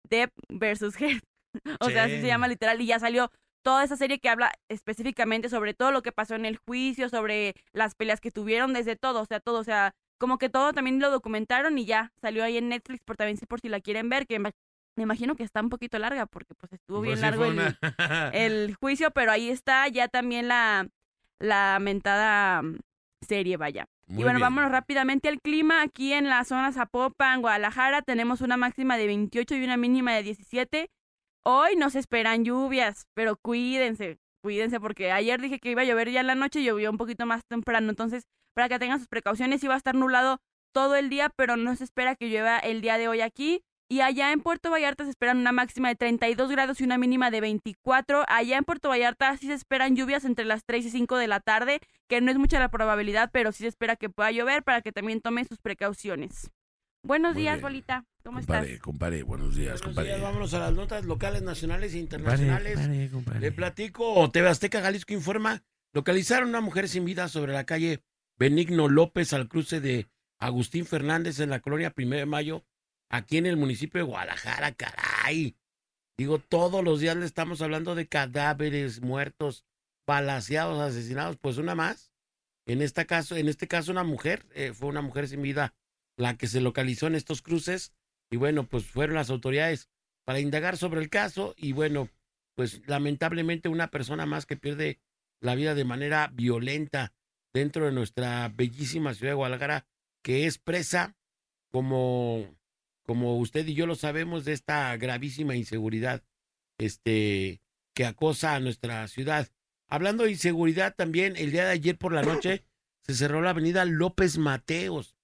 Depp 0.09 0.31
versus 0.50 1.00
Heard. 1.00 1.21
o 1.79 1.89
sea, 1.89 2.03
así 2.03 2.15
Sí. 2.15 2.21
se 2.21 2.27
llama 2.27 2.47
literal. 2.47 2.79
Y 2.81 2.85
ya 2.88 3.00
salió 3.00 3.31
toda 3.63 3.83
esa 3.83 3.95
serie 3.95 4.19
que 4.19 4.27
habla 4.29 4.51
específicamente 4.69 5.47
sobre 5.50 5.73
todo 5.73 5.91
lo 5.91 6.01
que 6.01 6.11
pasó 6.11 6.35
en 6.35 6.45
el 6.45 6.57
juicio, 6.57 7.09
sobre 7.09 7.53
las 7.73 7.95
peleas 7.95 8.19
que 8.19 8.31
tuvieron, 8.31 8.73
desde 8.73 8.95
todo, 8.95 9.21
o 9.21 9.25
sea, 9.25 9.39
todo, 9.39 9.59
o 9.59 9.63
sea, 9.63 9.93
como 10.21 10.37
que 10.37 10.49
todo 10.49 10.71
también 10.71 10.99
lo 10.99 11.09
documentaron 11.09 11.79
y 11.79 11.85
ya 11.85 12.13
salió 12.21 12.43
ahí 12.43 12.55
en 12.55 12.69
Netflix 12.69 13.03
por 13.03 13.17
también 13.17 13.39
por 13.49 13.59
si 13.59 13.69
la 13.69 13.79
quieren 13.81 14.07
ver, 14.07 14.27
que 14.27 14.37
me 14.37 14.51
imagino 14.95 15.35
que 15.35 15.41
está 15.41 15.61
un 15.61 15.69
poquito 15.69 15.97
larga 15.97 16.27
porque 16.27 16.53
pues 16.53 16.71
estuvo 16.73 16.99
Pues 16.99 17.07
bien 17.07 17.17
sí, 17.17 17.21
largo 17.23 17.45
el, 18.33 18.75
juicio, 18.75 19.09
pero 19.09 19.31
ahí 19.31 19.49
está 19.49 19.87
ya 19.87 20.09
también 20.09 20.47
la, 20.47 20.87
la 21.39 21.79
mentada 21.81 22.61
mm, 22.61 22.77
serie, 23.27 23.57
vaya. 23.57 23.87
Muy 24.05 24.19
y 24.19 24.23
bueno, 24.23 24.37
bien. 24.37 24.41
vámonos 24.41 24.69
rápidamente 24.69 25.27
al 25.27 25.41
clima. 25.41 25.81
Aquí 25.81 26.13
en 26.13 26.29
la 26.29 26.43
zona 26.43 26.71
Zapopan, 26.71 27.41
Guadalajara, 27.41 28.03
tenemos 28.03 28.41
una 28.41 28.57
máxima 28.57 28.97
de 28.97 29.07
28 29.07 29.55
y 29.55 29.63
una 29.63 29.77
mínima 29.77 30.13
de 30.13 30.21
17. 30.21 30.91
Hoy 31.43 31.75
nos 31.77 31.95
esperan 31.95 32.45
lluvias, 32.45 33.07
pero 33.15 33.37
cuídense, 33.37 34.19
cuídense, 34.43 34.79
porque 34.79 35.11
ayer 35.11 35.41
dije 35.41 35.57
que 35.57 35.71
iba 35.71 35.81
a 35.81 35.85
llover 35.85 36.11
ya 36.11 36.19
en 36.19 36.27
la 36.27 36.35
noche 36.35 36.59
y 36.59 36.65
llovió 36.65 36.91
un 36.91 36.97
poquito 36.97 37.25
más 37.25 37.43
temprano. 37.47 37.89
Entonces, 37.89 38.27
para 38.53 38.70
que 38.70 38.79
tengan 38.79 39.00
sus 39.00 39.08
precauciones, 39.08 39.63
iba 39.63 39.74
a 39.74 39.77
estar 39.77 39.96
nublado 39.96 40.39
todo 40.74 40.96
el 40.96 41.10
día, 41.10 41.29
pero 41.36 41.58
no 41.58 41.75
se 41.75 41.84
espera 41.84 42.15
que 42.15 42.29
llueva 42.29 42.58
el 42.60 42.81
día 42.81 42.98
de 42.98 43.08
hoy 43.08 43.22
aquí. 43.22 43.62
Y 43.89 44.00
allá 44.00 44.31
en 44.31 44.39
Puerto 44.39 44.72
Vallarta 44.72 45.03
se 45.03 45.10
esperan 45.10 45.38
una 45.39 45.51
máxima 45.51 45.89
de 45.89 45.96
32 45.96 46.50
grados 46.50 46.79
y 46.79 46.86
una 46.86 46.98
mínima 46.98 47.29
de 47.29 47.41
24. 47.41 48.24
Allá 48.29 48.58
en 48.58 48.63
Puerto 48.63 48.88
Vallarta 48.88 49.36
sí 49.36 49.48
se 49.48 49.53
esperan 49.53 49.98
lluvias 49.98 50.24
entre 50.24 50.46
las 50.46 50.63
3 50.63 50.86
y 50.86 50.89
5 50.91 51.17
de 51.17 51.27
la 51.27 51.41
tarde, 51.41 51.81
que 52.08 52.22
no 52.22 52.31
es 52.31 52.38
mucha 52.38 52.58
la 52.60 52.70
probabilidad, 52.70 53.31
pero 53.34 53.51
sí 53.51 53.60
se 53.63 53.67
espera 53.67 53.98
que 53.98 54.10
pueda 54.10 54.31
llover 54.31 54.63
para 54.63 54.81
que 54.81 54.93
también 54.93 55.20
tomen 55.20 55.46
sus 55.46 55.58
precauciones. 55.60 56.51
Buenos 57.03 57.34
Muy 57.34 57.41
días, 57.41 57.55
bien. 57.55 57.63
Bolita. 57.63 58.05
¿Cómo 58.24 58.38
Compadre, 58.38 58.67
estás? 58.74 58.81
compadre, 58.84 59.24
buenos 59.24 59.55
días, 59.55 59.79
Buenos 59.81 59.81
compadre. 59.81 60.10
días, 60.10 60.22
vámonos 60.22 60.53
a 60.53 60.60
las 60.60 60.74
notas 60.74 61.03
locales, 61.05 61.41
nacionales 61.41 61.93
e 61.93 61.98
internacionales. 61.98 62.75
compadre, 62.75 63.10
compadre. 63.10 63.39
Le 63.41 63.51
platico, 63.51 64.29
TV 64.31 64.48
Azteca 64.48 64.79
Jalisco 64.81 65.12
informa, 65.13 65.63
localizaron 65.91 66.46
a 66.46 66.50
una 66.50 66.62
mujer 66.62 66.88
sin 66.88 67.03
vida 67.03 67.27
sobre 67.27 67.51
la 67.53 67.65
calle 67.65 68.03
Benigno 68.41 68.89
López 68.89 69.33
al 69.33 69.48
cruce 69.48 69.79
de 69.81 70.10
Agustín 70.39 70.88
Fernández 70.88 71.39
en 71.39 71.51
la 71.51 71.60
colonia 71.60 71.91
Primero 71.91 72.21
de 72.21 72.25
Mayo, 72.25 72.65
aquí 73.07 73.38
en 73.38 73.45
el 73.45 73.55
municipio 73.55 74.00
de 74.00 74.07
Guadalajara, 74.07 74.71
caray. 74.71 75.55
Digo, 76.17 76.39
todos 76.39 76.83
los 76.83 77.00
días 77.00 77.15
le 77.15 77.27
estamos 77.27 77.62
hablando 77.62 77.93
de 77.93 78.07
cadáveres 78.07 79.00
muertos, 79.00 79.63
balaseados, 80.07 80.79
asesinados, 80.79 81.38
pues 81.38 81.60
una 81.60 81.75
más. 81.75 82.12
En 82.65 82.81
este 82.81 83.05
caso, 83.05 83.36
en 83.36 83.48
este 83.48 83.67
caso 83.67 83.91
una 83.91 84.03
mujer, 84.03 84.43
eh, 84.55 84.74
fue 84.74 84.89
una 84.89 85.03
mujer 85.03 85.27
sin 85.27 85.43
vida 85.43 85.75
la 86.17 86.36
que 86.36 86.48
se 86.48 86.62
localizó 86.62 87.05
en 87.05 87.13
estos 87.13 87.43
cruces 87.43 87.93
y 88.31 88.38
bueno, 88.38 88.65
pues 88.65 88.88
fueron 88.88 89.17
las 89.17 89.29
autoridades 89.29 89.88
para 90.25 90.39
indagar 90.39 90.77
sobre 90.77 91.00
el 91.00 91.12
caso 91.12 91.53
y 91.57 91.74
bueno, 91.74 92.10
pues 92.55 92.81
lamentablemente 92.88 93.69
una 93.69 93.91
persona 93.91 94.25
más 94.25 94.48
que 94.48 94.57
pierde 94.57 95.00
la 95.41 95.53
vida 95.53 95.75
de 95.75 95.86
manera 95.86 96.31
violenta 96.33 97.13
dentro 97.53 97.86
de 97.86 97.91
nuestra 97.91 98.50
bellísima 98.50 99.13
ciudad 99.13 99.31
de 99.31 99.36
Guadalajara, 99.36 99.86
que 100.24 100.46
es 100.46 100.58
presa, 100.58 101.15
como, 101.72 102.46
como 103.05 103.38
usted 103.38 103.67
y 103.67 103.74
yo 103.74 103.86
lo 103.86 103.96
sabemos, 103.96 104.46
de 104.46 104.53
esta 104.53 104.96
gravísima 104.98 105.55
inseguridad 105.55 106.24
este, 106.77 107.62
que 107.93 108.05
acosa 108.05 108.55
a 108.55 108.60
nuestra 108.60 109.08
ciudad. 109.08 109.50
Hablando 109.88 110.24
de 110.24 110.31
inseguridad 110.31 110.96
también, 110.96 111.36
el 111.36 111.51
día 111.51 111.65
de 111.65 111.72
ayer 111.72 111.98
por 111.98 112.13
la 112.13 112.24
noche 112.24 112.63
se 113.03 113.15
cerró 113.15 113.41
la 113.41 113.50
avenida 113.50 113.86
López 113.86 114.38
Mateos, 114.38 115.15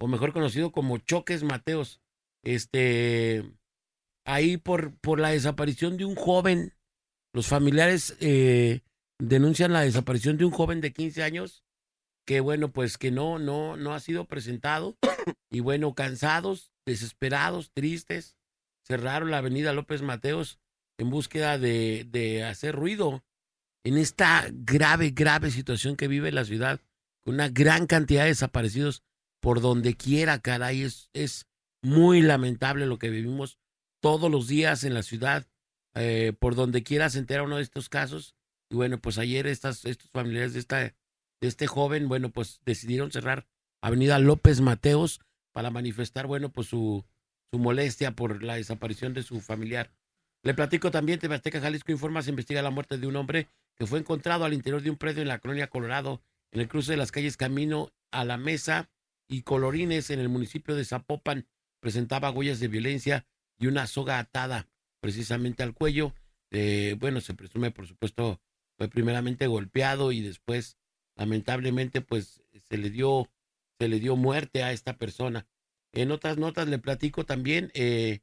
o 0.00 0.06
mejor 0.06 0.32
conocido 0.32 0.70
como 0.72 0.98
Choques 0.98 1.42
Mateos. 1.42 2.00
Este, 2.42 3.44
ahí 4.24 4.56
por, 4.56 4.96
por 4.98 5.18
la 5.18 5.30
desaparición 5.30 5.96
de 5.96 6.04
un 6.04 6.14
joven. 6.14 6.74
Los 7.32 7.46
familiares 7.46 8.16
eh, 8.20 8.80
denuncian 9.18 9.72
la 9.72 9.82
desaparición 9.82 10.36
de 10.36 10.44
un 10.44 10.50
joven 10.52 10.80
de 10.80 10.92
15 10.92 11.22
años 11.22 11.64
que 12.26 12.40
bueno, 12.40 12.70
pues 12.72 12.98
que 12.98 13.10
no, 13.10 13.38
no, 13.38 13.76
no 13.78 13.94
ha 13.94 14.00
sido 14.00 14.26
presentado. 14.26 14.96
Y 15.50 15.60
bueno, 15.60 15.94
cansados, 15.94 16.72
desesperados, 16.86 17.70
tristes, 17.72 18.36
cerraron 18.86 19.30
la 19.30 19.38
avenida 19.38 19.72
López 19.72 20.02
Mateos 20.02 20.58
en 20.98 21.10
búsqueda 21.10 21.58
de, 21.58 22.06
de 22.10 22.44
hacer 22.44 22.74
ruido 22.74 23.24
en 23.84 23.96
esta 23.96 24.46
grave, 24.52 25.10
grave 25.10 25.50
situación 25.50 25.96
que 25.96 26.08
vive 26.08 26.32
la 26.32 26.44
ciudad, 26.44 26.80
con 27.24 27.34
una 27.34 27.48
gran 27.48 27.86
cantidad 27.86 28.22
de 28.22 28.28
desaparecidos 28.28 29.02
por 29.40 29.60
donde 29.60 29.94
quiera, 29.96 30.38
caray. 30.40 30.82
Es, 30.82 31.08
es 31.14 31.46
muy 31.82 32.20
lamentable 32.20 32.84
lo 32.86 32.98
que 32.98 33.08
vivimos 33.10 33.58
todos 34.00 34.30
los 34.30 34.48
días 34.48 34.84
en 34.84 34.94
la 34.94 35.02
ciudad. 35.02 35.46
eh, 35.94 36.32
por 36.38 36.54
donde 36.54 36.82
quiera 36.82 37.08
se 37.10 37.18
entera 37.18 37.42
uno 37.42 37.56
de 37.56 37.62
estos 37.62 37.88
casos. 37.88 38.34
Y 38.70 38.76
bueno, 38.76 39.00
pues 39.00 39.18
ayer 39.18 39.46
estas, 39.46 39.84
estos 39.84 40.10
familiares 40.10 40.52
de, 40.52 40.60
esta, 40.60 40.80
de 40.80 40.94
este 41.40 41.66
joven, 41.66 42.08
bueno, 42.08 42.30
pues 42.30 42.60
decidieron 42.64 43.10
cerrar 43.10 43.46
Avenida 43.80 44.18
López 44.18 44.60
Mateos 44.60 45.20
para 45.52 45.70
manifestar, 45.70 46.26
bueno, 46.26 46.50
pues 46.50 46.68
su, 46.68 47.04
su 47.50 47.58
molestia 47.58 48.12
por 48.12 48.42
la 48.42 48.56
desaparición 48.56 49.14
de 49.14 49.22
su 49.22 49.40
familiar. 49.40 49.90
Le 50.42 50.54
platico 50.54 50.90
también, 50.90 51.18
TV 51.18 51.34
Azteca 51.34 51.60
Jalisco 51.60 51.92
informa, 51.92 52.22
se 52.22 52.30
investiga 52.30 52.62
la 52.62 52.70
muerte 52.70 52.98
de 52.98 53.06
un 53.06 53.16
hombre 53.16 53.48
que 53.76 53.86
fue 53.86 53.98
encontrado 53.98 54.44
al 54.44 54.52
interior 54.52 54.82
de 54.82 54.90
un 54.90 54.96
predio 54.96 55.22
en 55.22 55.28
la 55.28 55.38
colonia 55.38 55.68
Colorado, 55.68 56.22
en 56.52 56.60
el 56.60 56.68
cruce 56.68 56.92
de 56.92 56.96
las 56.96 57.12
calles 57.12 57.36
Camino 57.36 57.92
a 58.10 58.24
la 58.24 58.36
Mesa 58.36 58.90
y 59.28 59.42
Colorines 59.42 60.10
en 60.10 60.20
el 60.20 60.28
municipio 60.28 60.74
de 60.74 60.84
Zapopan. 60.84 61.46
Presentaba 61.80 62.30
huellas 62.30 62.60
de 62.60 62.68
violencia 62.68 63.26
y 63.58 63.66
una 63.66 63.86
soga 63.86 64.18
atada 64.18 64.68
precisamente 65.00 65.62
al 65.62 65.74
cuello. 65.74 66.14
Eh, 66.50 66.96
bueno, 66.98 67.20
se 67.20 67.34
presume, 67.34 67.70
por 67.70 67.86
supuesto, 67.86 68.40
fue 68.78 68.88
primeramente 68.88 69.48
golpeado 69.48 70.12
y 70.12 70.22
después, 70.22 70.78
lamentablemente, 71.16 72.00
pues 72.00 72.42
se 72.68 72.78
le 72.78 72.90
dio, 72.90 73.28
se 73.78 73.88
le 73.88 73.98
dio 73.98 74.16
muerte 74.16 74.62
a 74.62 74.72
esta 74.72 74.96
persona. 74.96 75.46
En 75.92 76.12
otras 76.12 76.38
notas 76.38 76.68
le 76.68 76.78
platico 76.78 77.26
también, 77.26 77.72
eh, 77.74 78.20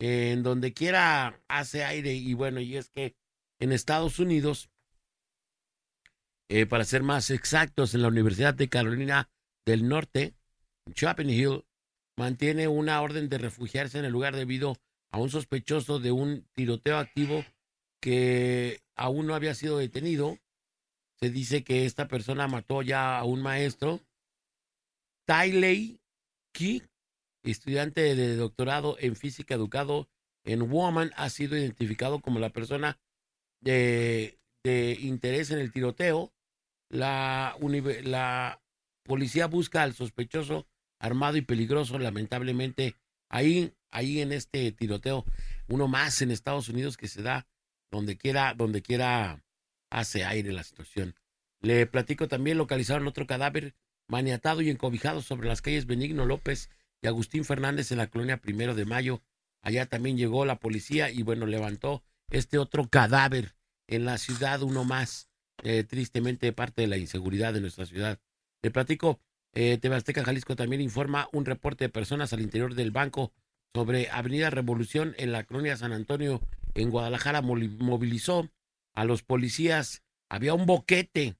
en 0.00 0.42
donde 0.42 0.72
quiera 0.72 1.40
hace 1.46 1.84
aire 1.84 2.14
y 2.14 2.32
bueno, 2.32 2.60
y 2.60 2.76
es 2.76 2.88
que 2.88 3.16
en 3.60 3.72
Estados 3.72 4.18
Unidos, 4.18 4.70
eh, 6.48 6.64
para 6.64 6.84
ser 6.84 7.02
más 7.02 7.30
exactos, 7.30 7.94
en 7.94 8.02
la 8.02 8.08
Universidad 8.08 8.54
de 8.54 8.68
Carolina 8.68 9.28
del 9.66 9.88
Norte, 9.88 10.34
Chapin 10.94 11.28
Hill, 11.28 11.64
mantiene 12.16 12.66
una 12.66 13.02
orden 13.02 13.28
de 13.28 13.38
refugiarse 13.38 13.98
en 13.98 14.06
el 14.06 14.12
lugar 14.12 14.34
debido 14.34 14.78
a 15.10 15.18
un 15.18 15.28
sospechoso 15.28 15.98
de 15.98 16.12
un 16.12 16.48
tiroteo 16.54 16.96
activo 16.96 17.44
que 18.00 18.80
aún 18.98 19.26
no 19.26 19.34
había 19.34 19.54
sido 19.54 19.78
detenido. 19.78 20.38
Se 21.20 21.30
dice 21.30 21.64
que 21.64 21.86
esta 21.86 22.08
persona 22.08 22.46
mató 22.46 22.82
ya 22.82 23.18
a 23.18 23.24
un 23.24 23.42
maestro, 23.42 24.00
Tyley 25.26 26.00
Key, 26.52 26.82
estudiante 27.42 28.14
de 28.14 28.36
doctorado 28.36 28.96
en 29.00 29.16
física 29.16 29.54
educado 29.54 30.08
en 30.44 30.68
Woman, 30.70 31.12
ha 31.16 31.28
sido 31.30 31.56
identificado 31.56 32.20
como 32.20 32.38
la 32.38 32.50
persona 32.50 32.98
de, 33.60 34.38
interés 34.64 35.50
en 35.50 35.58
el 35.58 35.72
tiroteo. 35.72 36.32
La, 36.90 37.56
la 38.04 38.62
policía 39.02 39.46
busca 39.46 39.82
al 39.82 39.94
sospechoso 39.94 40.66
armado 40.98 41.36
y 41.36 41.42
peligroso, 41.42 41.98
lamentablemente, 41.98 42.96
ahí, 43.28 43.72
ahí 43.90 44.20
en 44.20 44.32
este 44.32 44.72
tiroteo, 44.72 45.24
uno 45.68 45.86
más 45.86 46.22
en 46.22 46.30
Estados 46.30 46.68
Unidos 46.68 46.96
que 46.96 47.08
se 47.08 47.22
da 47.22 47.46
donde 47.90 48.16
quiera, 48.16 48.54
donde 48.54 48.82
quiera 48.82 49.42
hace 49.90 50.24
aire 50.24 50.52
la 50.52 50.62
situación. 50.62 51.14
Le 51.60 51.86
platico 51.86 52.28
también, 52.28 52.58
localizaron 52.58 53.08
otro 53.08 53.26
cadáver 53.26 53.74
maniatado 54.06 54.62
y 54.62 54.70
encobijado 54.70 55.22
sobre 55.22 55.48
las 55.48 55.62
calles 55.62 55.86
Benigno 55.86 56.24
López 56.24 56.70
y 57.02 57.06
Agustín 57.06 57.44
Fernández 57.44 57.92
en 57.92 57.98
la 57.98 58.08
colonia 58.08 58.40
Primero 58.40 58.74
de 58.74 58.84
Mayo. 58.84 59.22
Allá 59.62 59.86
también 59.86 60.16
llegó 60.16 60.44
la 60.44 60.60
policía 60.60 61.10
y 61.10 61.22
bueno, 61.22 61.46
levantó 61.46 62.02
este 62.30 62.58
otro 62.58 62.88
cadáver 62.88 63.54
en 63.86 64.04
la 64.04 64.18
ciudad, 64.18 64.62
uno 64.62 64.84
más, 64.84 65.28
eh, 65.62 65.84
tristemente 65.84 66.52
parte 66.52 66.82
de 66.82 66.88
la 66.88 66.96
inseguridad 66.96 67.52
de 67.52 67.60
nuestra 67.60 67.86
ciudad. 67.86 68.20
Le 68.62 68.70
platico, 68.70 69.20
eh, 69.52 69.78
TV 69.78 69.96
Azteca 69.96 70.24
Jalisco 70.24 70.56
también 70.56 70.80
informa 70.80 71.28
un 71.32 71.44
reporte 71.44 71.84
de 71.84 71.88
personas 71.88 72.32
al 72.32 72.40
interior 72.40 72.74
del 72.74 72.90
banco 72.90 73.32
sobre 73.74 74.10
Avenida 74.10 74.50
Revolución 74.50 75.14
en 75.18 75.32
la 75.32 75.44
colonia 75.44 75.76
San 75.76 75.92
Antonio 75.92 76.40
en 76.74 76.90
Guadalajara 76.90 77.42
movilizó 77.42 78.50
a 78.94 79.04
los 79.04 79.22
policías. 79.22 80.02
Había 80.28 80.54
un 80.54 80.66
boquete 80.66 81.36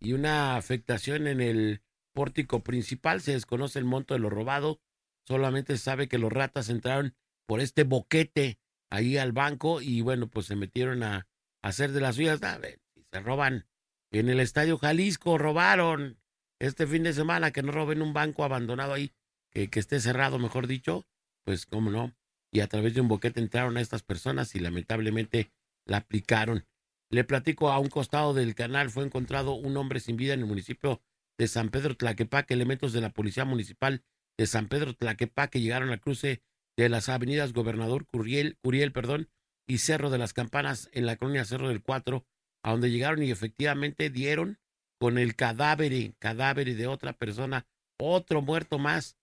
y 0.00 0.12
una 0.12 0.56
afectación 0.56 1.26
en 1.26 1.40
el 1.40 1.82
pórtico 2.12 2.62
principal. 2.62 3.20
Se 3.20 3.32
desconoce 3.32 3.78
el 3.78 3.84
monto 3.84 4.14
de 4.14 4.20
lo 4.20 4.30
robado. 4.30 4.80
Solamente 5.26 5.76
se 5.76 5.84
sabe 5.84 6.08
que 6.08 6.18
los 6.18 6.32
ratas 6.32 6.68
entraron 6.68 7.14
por 7.46 7.60
este 7.60 7.84
boquete 7.84 8.58
ahí 8.90 9.16
al 9.16 9.32
banco 9.32 9.80
y 9.80 10.00
bueno, 10.00 10.28
pues 10.28 10.46
se 10.46 10.56
metieron 10.56 11.02
a, 11.02 11.26
hacer 11.62 11.92
de 11.92 12.00
las 12.00 12.16
suyas. 12.16 12.42
A 12.42 12.58
ver, 12.58 12.80
se 13.12 13.20
roban 13.20 13.66
en 14.10 14.28
el 14.28 14.40
Estadio 14.40 14.78
Jalisco, 14.78 15.38
robaron 15.38 16.18
este 16.58 16.86
fin 16.86 17.02
de 17.02 17.12
semana, 17.12 17.52
que 17.52 17.62
no 17.62 17.72
roben 17.72 18.02
un 18.02 18.12
banco 18.12 18.44
abandonado 18.44 18.92
ahí, 18.94 19.12
que 19.52 19.68
esté 19.78 20.00
cerrado, 20.00 20.38
mejor 20.38 20.66
dicho, 20.66 21.06
pues 21.44 21.66
cómo 21.66 21.90
no. 21.90 22.14
Y 22.52 22.60
a 22.60 22.66
través 22.66 22.94
de 22.94 23.00
un 23.00 23.08
boquete 23.08 23.40
entraron 23.40 23.76
a 23.76 23.80
estas 23.80 24.02
personas 24.02 24.54
y 24.54 24.60
lamentablemente 24.60 25.50
la 25.86 25.98
aplicaron. 25.98 26.66
Le 27.10 27.24
platico, 27.24 27.70
a 27.70 27.78
un 27.78 27.88
costado 27.88 28.34
del 28.34 28.54
canal 28.54 28.90
fue 28.90 29.04
encontrado 29.04 29.54
un 29.54 29.76
hombre 29.76 30.00
sin 30.00 30.16
vida 30.16 30.34
en 30.34 30.40
el 30.40 30.46
municipio 30.46 31.02
de 31.38 31.48
San 31.48 31.70
Pedro 31.70 31.96
Tlaquepaque, 31.96 32.54
elementos 32.54 32.92
de 32.92 33.00
la 33.00 33.10
Policía 33.10 33.44
Municipal 33.44 34.02
de 34.38 34.46
San 34.46 34.68
Pedro 34.68 34.94
Tlaquepaque 34.94 35.60
llegaron 35.60 35.90
al 35.90 36.00
cruce 36.00 36.42
de 36.76 36.88
las 36.88 37.08
avenidas 37.08 37.52
Gobernador 37.52 38.06
Curiel, 38.06 38.56
Curiel 38.62 38.92
perdón, 38.92 39.28
y 39.66 39.78
Cerro 39.78 40.10
de 40.10 40.18
las 40.18 40.32
Campanas 40.32 40.88
en 40.92 41.06
la 41.06 41.16
colonia 41.16 41.44
Cerro 41.44 41.68
del 41.68 41.82
Cuatro, 41.82 42.24
a 42.62 42.70
donde 42.70 42.90
llegaron 42.90 43.22
y 43.22 43.30
efectivamente 43.30 44.10
dieron 44.10 44.58
con 44.98 45.18
el 45.18 45.36
cadáver, 45.36 46.14
cadáver 46.18 46.74
de 46.74 46.86
otra 46.86 47.12
persona, 47.12 47.66
otro 47.98 48.42
muerto 48.42 48.78
más 48.78 49.17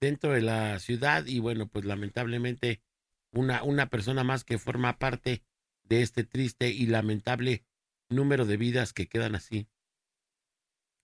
dentro 0.00 0.32
de 0.32 0.42
la 0.42 0.78
ciudad 0.78 1.26
y 1.26 1.38
bueno, 1.38 1.68
pues 1.68 1.84
lamentablemente 1.84 2.80
una, 3.32 3.62
una 3.62 3.90
persona 3.90 4.24
más 4.24 4.44
que 4.44 4.58
forma 4.58 4.98
parte 4.98 5.42
de 5.84 6.02
este 6.02 6.24
triste 6.24 6.70
y 6.70 6.86
lamentable 6.86 7.64
número 8.08 8.46
de 8.46 8.56
vidas 8.56 8.92
que 8.92 9.06
quedan 9.06 9.34
así. 9.34 9.68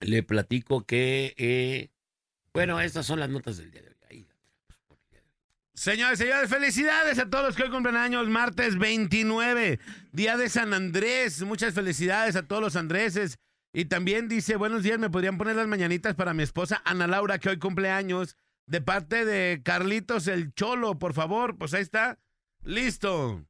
Le 0.00 0.22
platico 0.22 0.84
que, 0.84 1.34
eh, 1.36 1.90
bueno, 2.52 2.80
estas 2.80 3.06
son 3.06 3.20
las 3.20 3.30
notas 3.30 3.56
del 3.56 3.70
día 3.70 3.82
de 3.82 3.96
hoy. 4.10 4.28
Señores, 5.74 6.18
señores, 6.18 6.48
felicidades 6.48 7.18
a 7.18 7.28
todos 7.28 7.44
los 7.44 7.56
que 7.56 7.64
hoy 7.64 7.70
cumplen 7.70 7.96
años, 7.96 8.28
martes 8.28 8.78
29, 8.78 9.78
día 10.12 10.36
de 10.36 10.48
San 10.48 10.74
Andrés. 10.74 11.42
Muchas 11.42 11.74
felicidades 11.74 12.36
a 12.36 12.46
todos 12.46 12.62
los 12.62 12.76
andreses. 12.76 13.38
Y 13.72 13.86
también 13.86 14.28
dice, 14.28 14.56
buenos 14.56 14.82
días, 14.82 14.98
me 14.98 15.10
podrían 15.10 15.36
poner 15.36 15.56
las 15.56 15.66
mañanitas 15.66 16.14
para 16.14 16.32
mi 16.32 16.42
esposa 16.42 16.80
Ana 16.86 17.06
Laura, 17.06 17.38
que 17.38 17.50
hoy 17.50 17.58
cumple 17.58 17.90
años, 17.90 18.36
de 18.66 18.80
parte 18.80 19.24
de 19.24 19.62
Carlitos 19.64 20.26
el 20.28 20.52
Cholo, 20.54 20.98
por 20.98 21.14
favor. 21.14 21.56
Pues 21.56 21.74
ahí 21.74 21.82
está. 21.82 22.18
Listo. 22.62 23.44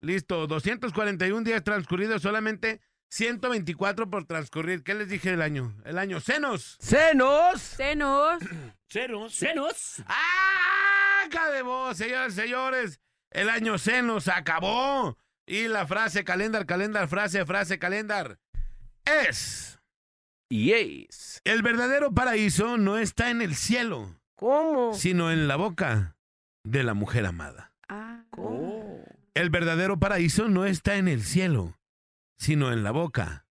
Listo. 0.00 0.46
241 0.46 1.42
días 1.42 1.64
transcurridos, 1.64 2.22
solamente 2.22 2.80
124 3.10 4.10
por 4.10 4.24
transcurrir. 4.26 4.82
¿Qué 4.82 4.94
les 4.94 5.08
dije 5.08 5.30
del 5.30 5.42
año? 5.42 5.74
El 5.84 5.98
año. 5.98 6.20
¡Senos! 6.20 6.76
¡Senos! 6.80 7.60
Senos. 7.60 8.42
Ceros. 8.88 9.34
¡Senos! 9.34 10.02
¡Ah! 10.06 10.38
de 11.52 11.62
voz, 11.62 11.96
señores, 11.96 12.34
señores! 12.34 13.00
El 13.30 13.50
año 13.50 13.78
senos 13.78 14.28
acabó. 14.28 15.18
Y 15.46 15.68
la 15.68 15.86
frase 15.86 16.24
calendar, 16.24 16.66
calendar, 16.66 17.08
frase, 17.08 17.44
frase, 17.46 17.78
calendar. 17.78 18.38
Es. 19.04 19.78
Y 20.48 20.72
es. 20.72 21.40
El 21.44 21.62
verdadero 21.62 22.12
paraíso 22.12 22.76
no 22.76 22.98
está 22.98 23.30
en 23.30 23.40
el 23.42 23.54
cielo, 23.54 24.17
¿Cómo? 24.38 24.94
sino 24.94 25.32
en 25.32 25.48
la 25.48 25.56
boca 25.56 26.16
de 26.64 26.84
la 26.84 26.94
mujer 26.94 27.26
amada. 27.26 27.72
Ah. 27.88 28.24
Oh. 28.36 29.02
El 29.34 29.50
verdadero 29.50 29.98
paraíso 29.98 30.48
no 30.48 30.64
está 30.64 30.96
en 30.96 31.08
el 31.08 31.22
cielo, 31.22 31.76
sino 32.38 32.72
en 32.72 32.82
la 32.84 32.92
boca 32.92 33.46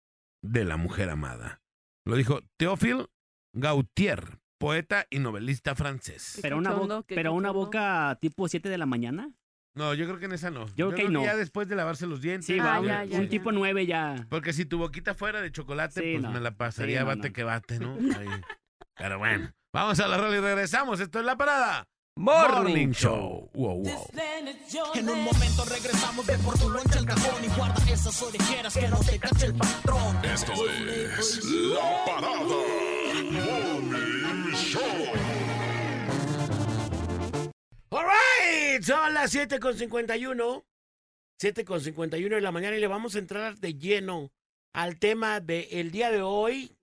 de 0.43 0.63
la 0.63 0.77
mujer 0.77 1.09
amada. 1.09 1.61
Lo 2.05 2.15
dijo 2.15 2.41
Théophile 2.57 3.07
Gautier, 3.53 4.39
poeta 4.59 5.07
y 5.09 5.19
novelista 5.19 5.73
francés. 5.75 6.37
Pero 6.41 6.57
una, 6.57 6.73
bo- 6.73 7.03
pero 7.07 7.33
una 7.33 7.51
boca 7.51 8.17
tipo 8.21 8.47
7 8.47 8.69
de 8.69 8.77
la 8.77 8.85
mañana. 8.85 9.31
No, 9.75 9.93
yo 9.93 10.05
creo 10.05 10.19
que 10.19 10.25
en 10.25 10.33
esa 10.33 10.51
no. 10.51 10.67
Yo 10.75 10.91
creo 10.91 11.07
que 11.07 11.11
no. 11.13 11.23
ya 11.23 11.35
después 11.35 11.67
de 11.67 11.75
lavarse 11.75 12.05
los 12.07 12.21
dientes. 12.21 12.45
Sí, 12.45 12.57
Ah, 12.61 12.79
ya, 12.83 13.03
ya, 13.05 13.17
un 13.17 13.23
ya. 13.23 13.29
tipo 13.29 13.51
9 13.51 13.85
ya. 13.87 14.25
Porque 14.29 14.53
si 14.53 14.65
tu 14.65 14.77
boquita 14.77 15.15
fuera 15.15 15.41
de 15.41 15.51
chocolate, 15.51 15.99
Sí, 16.01 16.11
pues 16.13 16.23
no. 16.23 16.31
me 16.31 16.39
la 16.39 16.51
pasaría 16.55 16.99
Sí, 16.99 17.03
no, 17.03 17.07
bate 17.07 17.27
no. 17.29 17.33
que 17.33 17.43
bate, 17.43 17.79
¿no? 17.79 17.95
Ahí. 18.19 18.27
Pero 18.97 19.17
bueno, 19.19 19.51
vamos 19.75 19.99
a 19.99 20.07
la 20.07 20.17
rola 20.17 20.37
y 20.37 20.39
regresamos. 20.39 20.99
Esto 20.99 21.19
es 21.19 21.25
La 21.25 21.35
Parada. 21.35 21.85
Morning 22.17 22.91
Show. 22.91 23.49
Wow, 23.53 23.83
wow. 23.83 24.07
En 24.95 25.09
un 25.09 25.21
momento 25.21 25.65
regresamos 25.65 26.25
de 26.25 26.37
por 26.37 26.57
tu 26.57 26.69
loncha 26.69 26.99
el 26.99 27.05
cajón 27.05 27.43
y 27.43 27.47
guarda 27.49 27.91
esas 27.91 28.21
orejeras 28.21 28.73
que 28.73 28.87
no 28.87 28.99
te 28.99 29.19
cache 29.19 29.47
el 29.47 29.55
patrón. 29.55 30.23
Esto 30.23 30.53
es 30.53 31.43
La 31.43 32.05
Parada 32.05 32.39
Morning 33.31 34.53
Show. 34.53 34.81
All 37.89 38.05
right, 38.05 38.81
son 38.81 39.13
las 39.13 39.31
7 39.31 39.59
con 39.59 39.77
51. 39.77 40.65
7 41.37 41.65
con 41.65 41.81
51 41.81 42.35
de 42.35 42.41
la 42.41 42.53
mañana 42.53 42.77
y 42.77 42.79
le 42.79 42.87
vamos 42.87 43.15
a 43.15 43.19
entrar 43.19 43.57
de 43.57 43.73
lleno 43.73 44.31
al 44.71 44.99
tema 44.99 45.41
del 45.41 45.91
día 45.91 46.11
de 46.11 46.21
hoy, 46.21 46.74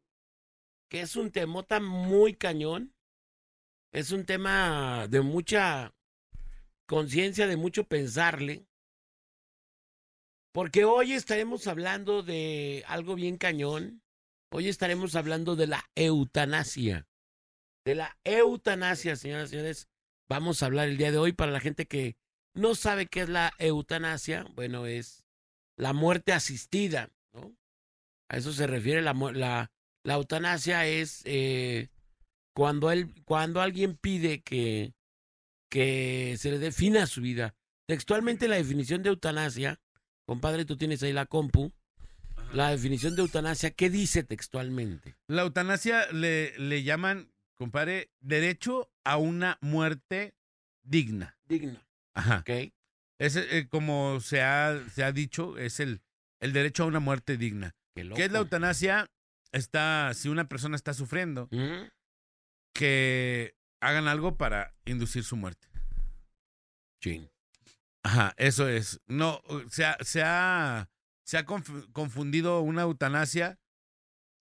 que 0.92 1.00
es 1.00 1.16
un 1.16 1.30
temota 1.30 1.80
muy 1.80 2.34
cañón. 2.34 2.94
Es 3.94 4.12
un 4.12 4.26
tema 4.26 5.08
de 5.08 5.22
mucha 5.22 5.94
conciencia, 6.86 7.46
de 7.46 7.56
mucho 7.56 7.84
pensarle. 7.84 8.66
Porque 10.52 10.84
hoy 10.84 11.14
estaremos 11.14 11.66
hablando 11.66 12.22
de 12.22 12.84
algo 12.86 13.14
bien 13.14 13.38
cañón. 13.38 14.02
Hoy 14.50 14.68
estaremos 14.68 15.16
hablando 15.16 15.56
de 15.56 15.66
la 15.66 15.82
eutanasia. 15.94 17.08
De 17.86 17.94
la 17.94 18.18
eutanasia, 18.22 19.16
señoras 19.16 19.48
y 19.48 19.52
señores. 19.52 19.88
Vamos 20.28 20.62
a 20.62 20.66
hablar 20.66 20.88
el 20.88 20.98
día 20.98 21.10
de 21.10 21.16
hoy 21.16 21.32
para 21.32 21.52
la 21.52 21.60
gente 21.60 21.86
que 21.86 22.18
no 22.52 22.74
sabe 22.74 23.06
qué 23.06 23.22
es 23.22 23.30
la 23.30 23.54
eutanasia. 23.58 24.44
Bueno, 24.52 24.84
es 24.84 25.24
la 25.78 25.94
muerte 25.94 26.34
asistida. 26.34 27.08
A 28.28 28.36
eso 28.36 28.52
se 28.52 28.66
refiere 28.66 29.00
la, 29.00 29.14
la, 29.14 29.72
la 30.04 30.14
eutanasia 30.14 30.86
es 30.86 31.22
eh, 31.24 31.88
cuando, 32.54 32.90
él, 32.90 33.12
cuando 33.24 33.60
alguien 33.60 33.96
pide 33.96 34.42
que, 34.42 34.94
que 35.70 36.36
se 36.38 36.50
le 36.50 36.58
defina 36.58 37.06
su 37.06 37.20
vida. 37.20 37.54
Textualmente 37.86 38.48
la 38.48 38.56
definición 38.56 39.02
de 39.02 39.10
eutanasia, 39.10 39.80
compadre, 40.26 40.64
tú 40.64 40.76
tienes 40.76 41.02
ahí 41.02 41.12
la 41.12 41.26
compu, 41.26 41.72
la 42.52 42.70
definición 42.70 43.16
de 43.16 43.22
eutanasia, 43.22 43.70
¿qué 43.70 43.90
dice 43.90 44.22
textualmente? 44.22 45.16
La 45.26 45.42
eutanasia 45.42 46.10
le, 46.12 46.56
le 46.58 46.82
llaman, 46.82 47.32
compadre, 47.56 48.10
derecho 48.20 48.90
a 49.04 49.16
una 49.16 49.58
muerte 49.60 50.34
digna. 50.82 51.36
Digna, 51.46 51.86
Ajá. 52.14 52.44
Es 53.18 53.36
eh, 53.36 53.68
como 53.70 54.20
se 54.20 54.42
ha, 54.42 54.82
se 54.94 55.04
ha 55.04 55.12
dicho, 55.12 55.56
es 55.56 55.80
el, 55.80 56.00
el 56.40 56.52
derecho 56.52 56.82
a 56.82 56.86
una 56.86 57.00
muerte 57.00 57.36
digna. 57.36 57.74
Qué, 57.94 58.08
¿Qué 58.08 58.24
es 58.24 58.32
la 58.32 58.38
loco. 58.40 58.44
eutanasia? 58.46 59.10
Está, 59.52 60.12
si 60.14 60.28
una 60.28 60.48
persona 60.48 60.76
está 60.76 60.94
sufriendo, 60.94 61.48
¿Mm? 61.50 61.88
que 62.74 63.54
hagan 63.80 64.08
algo 64.08 64.36
para 64.36 64.74
inducir 64.84 65.24
su 65.24 65.36
muerte. 65.36 65.68
Chin. 67.02 67.28
Ajá, 68.04 68.34
eso 68.36 68.68
es. 68.68 69.00
No, 69.06 69.42
se 69.70 69.84
ha, 69.84 69.96
se 70.00 70.22
ha, 70.22 70.88
se 71.24 71.38
ha 71.38 71.46
conf- 71.46 71.90
confundido 71.92 72.60
una 72.60 72.82
eutanasia 72.82 73.58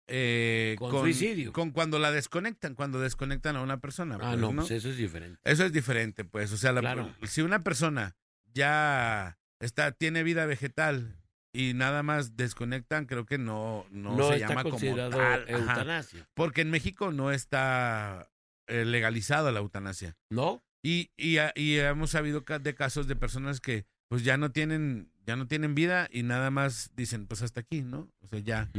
eh, 0.09 0.77
Con 0.79 0.91
suicidio. 1.01 1.53
Con 1.53 1.71
cuando 1.71 1.99
la 1.99 2.11
desconectan, 2.13 2.75
cuando 2.75 3.01
desconectan 3.01 3.57
a 3.57 3.63
una 3.63 3.81
persona. 3.81 4.17
Ah, 4.21 4.31
pues, 4.31 4.39
no, 4.41 4.55
pues 4.55 4.71
eso 4.71 4.89
es 4.91 4.97
diferente. 4.97 5.41
Eso 5.45 5.65
es 5.65 5.73
diferente, 5.73 6.25
pues. 6.25 6.53
O 6.53 6.57
sea, 6.57 6.73
la- 6.73 6.81
Claro. 6.81 7.15
si 7.25 7.43
una 7.43 7.63
persona 7.65 8.17
ya 8.53 9.39
está, 9.61 9.93
tiene 9.93 10.23
vida 10.23 10.47
vegetal 10.47 11.17
y 11.57 11.75
nada 11.75 12.03
más 12.03 12.37
desconectan, 12.37 13.07
creo 13.07 13.25
que 13.25 13.39
no, 13.39 13.87
no, 13.91 14.17
No, 14.17 14.29
se 14.29 14.37
está 14.37 14.49
llama 14.49 14.63
como 14.63 14.73
considerado. 14.73 15.21
Ajá. 15.21 15.43
eutanasia. 15.49 16.29
Porque 16.35 16.61
en 16.61 16.71
México 16.71 17.13
no 17.13 17.33
está 17.33 18.29
eh, 18.67 18.85
legalizada 18.85 19.53
la 19.53 19.61
eutanasia. 19.61 20.17
¿No? 20.31 20.63
Y, 20.83 21.11
y, 21.17 21.39
hemos 21.79 22.11
sabido 22.11 22.45
de 22.61 22.75
casos 22.75 23.09
de 23.09 23.17
personas 23.17 23.61
que 23.61 23.87
pues 24.09 24.23
ya 24.23 24.37
no 24.37 24.53
tienen, 24.53 25.11
ya 25.25 25.35
no 25.35 25.49
tienen 25.49 25.75
vida 25.75 26.09
y 26.13 26.23
nada 26.23 26.51
más 26.51 26.93
dicen, 26.95 27.27
pues 27.27 27.43
hasta 27.43 27.61
aquí, 27.61 27.83
¿no? 27.83 28.13
O 28.21 28.29
sea, 28.29 28.39
ya 28.39 28.71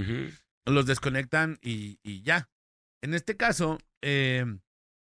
los 0.65 0.85
desconectan 0.85 1.59
y, 1.61 1.99
y 2.03 2.21
ya. 2.21 2.49
En 3.01 3.13
este 3.13 3.35
caso, 3.35 3.77
eh, 4.01 4.45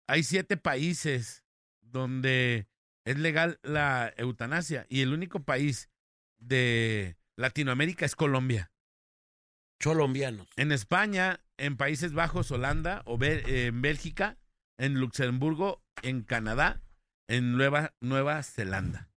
hay 0.07 0.22
siete 0.22 0.57
países 0.57 1.44
donde 1.81 2.68
es 3.05 3.18
legal 3.18 3.59
la 3.62 4.12
eutanasia 4.16 4.87
y 4.88 5.00
el 5.00 5.12
único 5.12 5.40
país 5.40 5.90
de 6.38 7.16
Latinoamérica 7.37 8.07
es 8.07 8.16
Colombia. 8.16 8.70
Colombianos. 9.83 10.49
En 10.57 10.73
España, 10.73 11.40
en 11.59 11.77
Países 11.77 12.12
Bajos, 12.12 12.51
Holanda, 12.51 13.03
o 13.07 13.18
eh, 13.23 13.66
en 13.66 13.83
Bélgica, 13.83 14.38
en 14.79 14.94
Luxemburgo, 14.94 15.83
en 16.03 16.23
Canadá, 16.23 16.83
en 17.29 17.53
Nueva, 17.57 17.94
Nueva 18.01 18.42
Zelanda. 18.42 19.11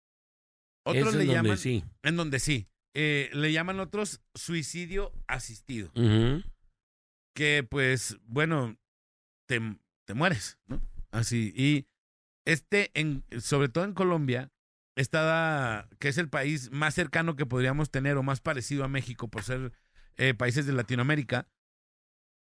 Otros 0.85 1.09
Eso 1.09 1.17
le 1.17 1.25
donde 1.25 1.33
llaman, 1.33 1.57
sí. 1.57 1.83
en 2.03 2.15
donde 2.15 2.39
sí, 2.39 2.67
eh, 2.93 3.29
le 3.33 3.51
llaman 3.51 3.79
otros 3.79 4.21
suicidio 4.33 5.11
asistido, 5.27 5.91
que 7.35 7.67
pues, 7.69 8.17
bueno, 8.23 8.77
te, 9.47 9.59
te 10.05 10.13
mueres, 10.13 10.57
¿no? 10.67 10.81
Así, 11.11 11.53
y 11.55 11.87
este, 12.45 12.91
en, 12.93 13.25
sobre 13.39 13.69
todo 13.69 13.83
en 13.83 13.93
Colombia, 13.93 14.51
está, 14.97 15.87
que 15.99 16.09
es 16.09 16.17
el 16.17 16.29
país 16.29 16.71
más 16.71 16.93
cercano 16.93 17.35
que 17.35 17.45
podríamos 17.45 17.89
tener 17.91 18.17
o 18.17 18.23
más 18.23 18.41
parecido 18.41 18.83
a 18.83 18.87
México 18.87 19.29
por 19.29 19.43
ser 19.43 19.71
eh, 20.17 20.33
países 20.33 20.65
de 20.65 20.73
Latinoamérica, 20.73 21.47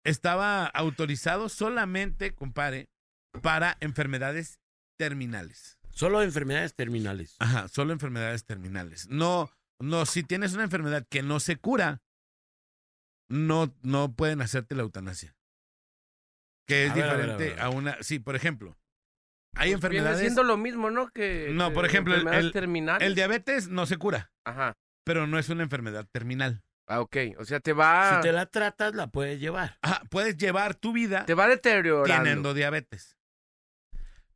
estaba 0.04 0.66
autorizado 0.66 1.48
solamente, 1.48 2.34
compare, 2.34 2.90
para 3.40 3.78
enfermedades 3.80 4.60
terminales. 4.98 5.78
Solo 5.90 6.22
enfermedades 6.22 6.74
terminales. 6.74 7.36
Ajá, 7.38 7.68
solo 7.68 7.92
enfermedades 7.92 8.44
terminales. 8.44 9.08
No, 9.08 9.50
no, 9.78 10.04
si 10.04 10.22
tienes 10.22 10.54
una 10.54 10.64
enfermedad 10.64 11.06
que 11.08 11.22
no 11.22 11.38
se 11.38 11.56
cura, 11.56 12.02
no, 13.28 13.74
no 13.82 14.14
pueden 14.14 14.42
hacerte 14.42 14.74
la 14.74 14.82
eutanasia. 14.82 15.36
que 16.66 16.86
es 16.86 16.90
A 16.90 16.94
ver, 16.94 17.04
a 17.04 17.06
ver, 17.06 17.12
a 17.14 17.16
diferente 17.36 17.54
ver. 17.54 17.60
a, 17.60 17.70
una... 17.70 18.02
Sí, 18.02 18.18
por 18.18 18.34
ejemplo, 18.36 18.76
hay 19.54 19.70
Pues 19.70 19.74
enfermedades... 19.74 20.20
Viene 20.20 20.34
siendo 20.34 20.42
lo 20.44 20.56
mismo, 20.56 20.90
¿no? 20.90 21.08
Que, 21.08 21.50
No, 21.52 21.72
por 21.72 21.84
que 21.84 21.88
ejemplo, 21.88 22.14
el- 22.14 22.26
el- 22.28 22.52
terminales. 22.52 23.06
El 23.06 23.14
diabetes 23.14 23.68
no 23.68 23.86
se 23.86 23.96
cura, 23.96 24.32
Ajá. 24.44 24.74
pero 25.04 25.26
no 25.26 25.38
es 25.38 25.48
una 25.48 25.62
enfermedad 25.62 26.06
terminal. 26.12 26.62
Ah, 26.88 27.00
ok. 27.00 27.16
O 27.38 27.44
sea, 27.44 27.60
te 27.60 27.72
va, 27.72 28.16
Si 28.16 28.22
te 28.22 28.32
la 28.32 28.46
tratas, 28.46 28.94
la 28.94 29.06
puedes 29.06 29.40
llevar. 29.40 29.78
Ajá, 29.82 30.02
puedes 30.10 30.36
llevar 30.36 30.74
tu 30.74 30.92
vida 30.92 31.24
te 31.26 31.34
va 31.34 31.46
deteriorando. 31.48 32.22
teniendo 32.24 32.54
diabetes. 32.54 33.16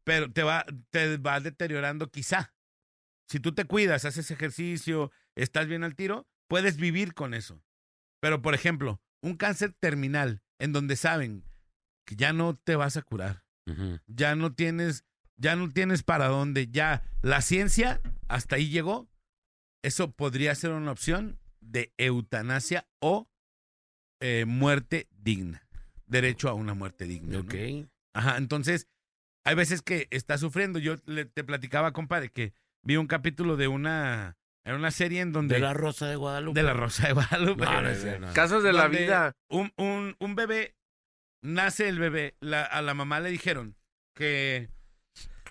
Pero 0.04 0.30
te 0.32 0.42
va, 0.42 0.64
te 0.90 1.16
va 1.16 1.40
deteriorando 1.40 2.10
quizá. 2.10 2.54
Si 3.28 3.40
tú 3.40 3.52
te 3.54 3.64
cuidas, 3.64 4.04
haces 4.04 4.30
ejercicio, 4.30 5.10
estás 5.34 5.66
bien 5.66 5.82
al 5.82 5.96
tiro, 5.96 6.28
puedes 6.48 6.76
vivir 6.76 7.12
con 7.14 7.34
eso. 7.34 7.60
Pero, 8.20 8.40
por 8.40 8.54
ejemplo, 8.54 9.00
un 9.20 9.36
cáncer 9.36 9.72
terminal 9.80 10.42
en 10.60 10.72
donde 10.72 10.94
saben 10.94 11.44
que 12.06 12.14
ya 12.14 12.32
no 12.32 12.54
te 12.54 12.76
vas 12.76 12.96
a 12.96 13.02
curar, 13.02 13.42
Ya 14.06 14.34
no 14.36 14.52
tienes, 14.54 15.04
ya 15.36 15.56
no 15.56 15.68
tienes 15.70 16.02
para 16.02 16.28
dónde, 16.28 16.68
ya 16.68 17.02
la 17.22 17.40
ciencia 17.42 18.00
hasta 18.28 18.56
ahí 18.56 18.68
llegó, 18.68 19.08
eso 19.82 20.10
podría 20.12 20.54
ser 20.54 20.70
una 20.72 20.92
opción 20.92 21.38
de 21.60 21.92
eutanasia 21.98 22.86
o 23.00 23.28
eh, 24.20 24.44
muerte 24.46 25.08
digna. 25.10 25.66
Derecho 26.06 26.48
a 26.48 26.54
una 26.54 26.74
muerte 26.74 27.04
digna. 27.06 27.34
¿no? 27.38 27.40
Ok. 27.40 27.54
Ajá, 28.14 28.36
entonces, 28.36 28.86
hay 29.44 29.54
veces 29.56 29.82
que 29.82 30.06
está 30.10 30.38
sufriendo. 30.38 30.78
Yo 30.78 30.94
le- 31.06 31.24
te 31.24 31.42
platicaba, 31.44 31.92
compadre, 31.92 32.30
que 32.30 32.52
vi 32.82 32.96
un 32.96 33.08
capítulo 33.08 33.56
de 33.56 33.66
una, 33.68 34.36
en 34.64 34.76
una 34.76 34.90
serie 34.92 35.20
en 35.20 35.32
donde... 35.32 35.56
De 35.56 35.60
la 35.60 35.74
Rosa 35.74 36.06
de 36.06 36.16
Guadalupe. 36.16 36.58
de 36.58 36.64
la 36.64 36.72
Rosa 36.72 37.08
de 37.08 37.12
Guadalupe. 37.14 37.64
No, 37.64 38.18
no. 38.28 38.32
Casos 38.32 38.62
de 38.62 38.72
la 38.72 38.86
vida. 38.88 39.32
Un, 39.50 39.72
un, 39.76 40.14
un 40.20 40.34
bebé, 40.36 40.76
nace 41.42 41.88
el 41.88 41.98
bebé, 41.98 42.36
la- 42.40 42.64
a 42.64 42.82
la 42.82 42.94
mamá 42.94 43.20
le 43.20 43.30
dijeron 43.30 43.76
que, 44.14 44.68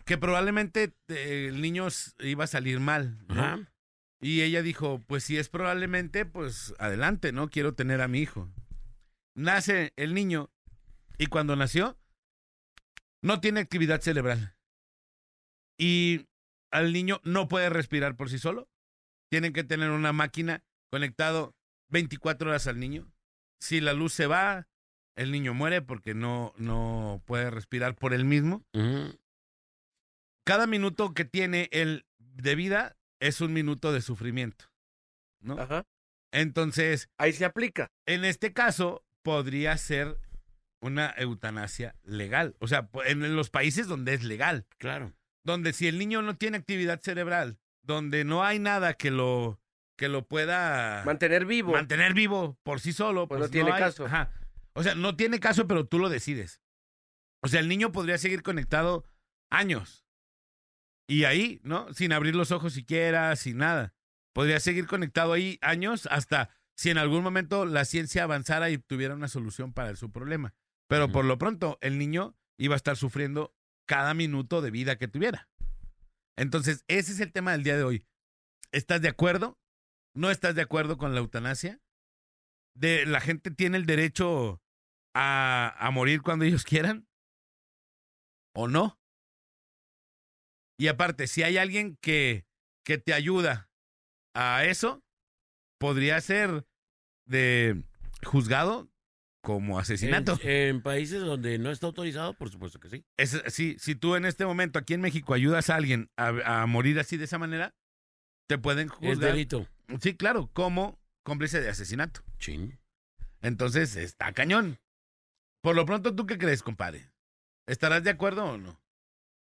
que 0.06 0.18
probablemente 0.18 0.94
eh, 1.08 1.48
el 1.50 1.62
niño 1.62 1.88
iba 2.20 2.44
a 2.44 2.48
salir 2.48 2.80
mal. 2.80 3.18
¿no? 3.28 3.34
Ajá. 3.44 3.72
Y 4.22 4.42
ella 4.42 4.62
dijo, 4.62 5.04
pues 5.08 5.24
si 5.24 5.38
es 5.38 5.50
probablemente, 5.50 6.26
pues 6.26 6.74
adelante, 6.80 7.32
¿no? 7.32 7.50
Quiero 7.50 7.74
tener 7.76 8.02
a 8.02 8.08
mi 8.08 8.20
hijo. 8.20 8.50
Nace 9.36 9.94
el 9.98 10.14
niño 10.14 10.50
y 11.18 11.28
cuando 11.28 11.56
nació, 11.56 11.98
no 13.22 13.40
tiene 13.42 13.60
actividad 13.60 14.02
cerebral. 14.02 14.56
Y 15.78 16.28
al 16.72 16.94
niño 16.94 17.20
no 17.24 17.48
puede 17.48 17.70
respirar 17.70 18.16
por 18.16 18.30
sí 18.30 18.40
solo. 18.40 18.70
Tienen 19.30 19.54
que 19.54 19.64
tener 19.64 19.90
una 19.92 20.14
máquina 20.14 20.64
conectado 20.92 21.56
24 21.90 22.50
horas 22.50 22.68
al 22.68 22.80
niño. 22.80 23.12
Si 23.60 23.82
la 23.82 23.94
luz 23.94 24.14
se 24.14 24.28
va, 24.28 24.68
el 25.16 25.32
niño 25.32 25.54
muere 25.54 25.82
porque 25.82 26.14
no, 26.14 26.54
no 26.58 27.22
puede 27.26 27.50
respirar 27.50 27.96
por 27.96 28.14
él 28.14 28.26
mismo 28.26 28.64
cada 30.46 30.68
minuto 30.68 31.14
que 31.14 31.26
tiene 31.26 31.70
él 31.72 32.06
de 32.20 32.56
vida 32.56 32.98
es 33.20 33.42
un 33.42 33.54
minuto 33.54 33.92
de 33.94 34.02
sufrimiento, 34.02 34.66
¿no? 35.40 35.60
Ajá. 35.60 35.86
Entonces, 36.32 37.10
Ahí 37.18 37.34
se 37.34 37.46
aplica. 37.46 37.88
en 38.06 38.26
este 38.26 38.54
caso, 38.54 39.04
podría 39.24 39.76
ser 39.78 40.20
una 40.82 41.14
eutanasia 41.18 41.96
legal. 42.04 42.56
O 42.60 42.68
sea, 42.68 42.90
en 43.06 43.36
los 43.36 43.50
países 43.50 43.88
donde 43.88 44.14
es 44.14 44.24
legal, 44.24 44.68
Claro. 44.78 45.14
donde 45.44 45.74
si 45.74 45.88
el 45.88 45.98
niño 45.98 46.22
no 46.22 46.36
tiene 46.36 46.58
actividad 46.58 47.02
cerebral, 47.02 47.58
donde 47.84 48.24
no 48.26 48.44
hay 48.44 48.60
nada 48.60 48.94
que 48.94 49.10
lo, 49.12 49.60
que 49.98 50.10
lo 50.10 50.28
pueda 50.28 51.04
Mantener 51.06 51.46
vivo. 51.46 51.72
mantener 51.72 52.14
vivo 52.14 52.60
por 52.64 52.82
sí 52.82 52.92
solo, 52.94 53.28
Pues 53.28 53.40
pues, 53.40 53.50
no 53.50 53.52
tiene 53.52 53.72
hay- 53.72 53.80
caso. 53.82 54.06
Ajá. 54.06 54.30
O 54.76 54.84
sea, 54.84 54.94
no 54.94 55.16
tiene 55.16 55.40
caso, 55.40 55.68
pero 55.68 55.88
tú 55.88 56.00
lo 56.00 56.10
decides. 56.10 56.62
O 57.42 57.48
sea, 57.48 57.60
el 57.62 57.68
niño 57.68 57.92
podría 57.92 58.18
seguir 58.18 58.44
conectado 58.44 59.06
años. 59.50 60.06
Y 61.08 61.24
ahí, 61.24 61.62
¿no? 61.64 61.94
Sin 61.94 62.12
abrir 62.12 62.36
los 62.36 62.52
ojos 62.52 62.74
siquiera, 62.74 63.36
sin 63.36 63.58
nada. 63.58 63.94
Podría 64.34 64.60
seguir 64.60 64.88
conectado 64.88 65.34
ahí 65.34 65.58
años 65.62 66.08
hasta 66.12 66.50
si 66.76 66.90
en 66.90 66.98
algún 66.98 67.24
momento 67.24 67.66
la 67.66 67.86
ciencia 67.86 68.24
avanzara 68.24 68.70
y 68.70 68.78
tuviera 68.78 69.16
una 69.16 69.30
solución 69.30 69.74
para 69.74 69.96
su 69.96 70.12
problema. 70.12 70.54
Pero 70.88 71.12
por 71.12 71.24
lo 71.24 71.38
pronto, 71.38 71.78
el 71.82 71.98
niño 71.98 72.36
iba 72.58 72.76
a 72.76 72.78
estar 72.78 72.98
sufriendo 72.98 73.56
cada 73.88 74.14
minuto 74.14 74.62
de 74.62 74.72
vida 74.72 74.98
que 74.98 75.08
tuviera. 75.08 75.50
Entonces, 76.36 76.84
ese 76.88 77.14
es 77.14 77.20
el 77.22 77.32
tema 77.32 77.54
del 77.54 77.64
día 77.64 77.78
de 77.78 77.84
hoy. 77.84 78.06
¿Estás 78.72 79.02
de 79.02 79.08
acuerdo? 79.08 79.58
¿No 80.14 80.32
estás 80.32 80.56
de 80.56 80.64
acuerdo 80.64 80.98
con 80.98 81.14
la 81.14 81.22
eutanasia? 81.22 81.80
De, 82.74 83.06
¿La 83.06 83.22
gente 83.22 83.52
tiene 83.52 83.78
el 83.78 83.86
derecho 83.86 84.62
a, 85.16 85.74
a 85.80 85.92
morir 85.92 86.22
cuando 86.22 86.46
ellos 86.46 86.64
quieran? 86.64 87.08
¿O 88.54 88.68
no? 88.68 89.00
Y 90.78 90.88
aparte, 90.88 91.28
si 91.28 91.42
hay 91.44 91.58
alguien 91.58 91.98
que, 92.02 92.46
que 92.84 92.98
te 92.98 93.14
ayuda 93.14 93.70
a 94.36 94.66
eso, 94.66 95.04
podría 95.80 96.20
ser 96.22 96.66
de 97.26 97.84
juzgado 98.24 98.90
como 99.42 99.80
asesinato. 99.80 100.38
En, 100.42 100.50
en 100.76 100.82
países 100.82 101.22
donde 101.22 101.58
no 101.60 101.72
está 101.72 101.88
autorizado, 101.88 102.34
por 102.34 102.50
supuesto 102.50 102.80
que 102.80 102.90
sí. 102.90 103.06
Es, 103.18 103.42
sí, 103.48 103.78
si 103.80 103.96
tú 103.96 104.16
en 104.16 104.26
este 104.26 104.46
momento 104.46 104.80
aquí 104.80 104.94
en 104.94 105.02
México 105.02 105.34
ayudas 105.34 105.70
a 105.70 105.76
alguien 105.76 106.10
a, 106.18 106.62
a 106.64 106.66
morir 106.66 107.00
así 107.00 107.16
de 107.16 107.26
esa 107.26 107.38
manera, 107.38 107.74
te 108.48 108.58
pueden 108.58 108.88
Es 108.88 108.94
juzgar. 108.94 109.32
delito. 109.32 109.68
Sí, 110.02 110.16
claro, 110.18 110.50
como 110.52 111.00
cómplice 111.24 111.62
de 111.62 111.70
asesinato. 111.70 112.22
Chin. 112.40 112.80
Entonces, 113.42 113.96
está 113.96 114.34
cañón. 114.34 114.80
Por 115.66 115.76
lo 115.76 115.84
pronto, 115.88 116.14
¿tú 116.14 116.28
qué 116.28 116.38
crees, 116.38 116.62
compadre? 116.62 117.10
¿Estarás 117.66 118.04
de 118.04 118.12
acuerdo 118.12 118.46
o 118.46 118.56
no? 118.56 118.80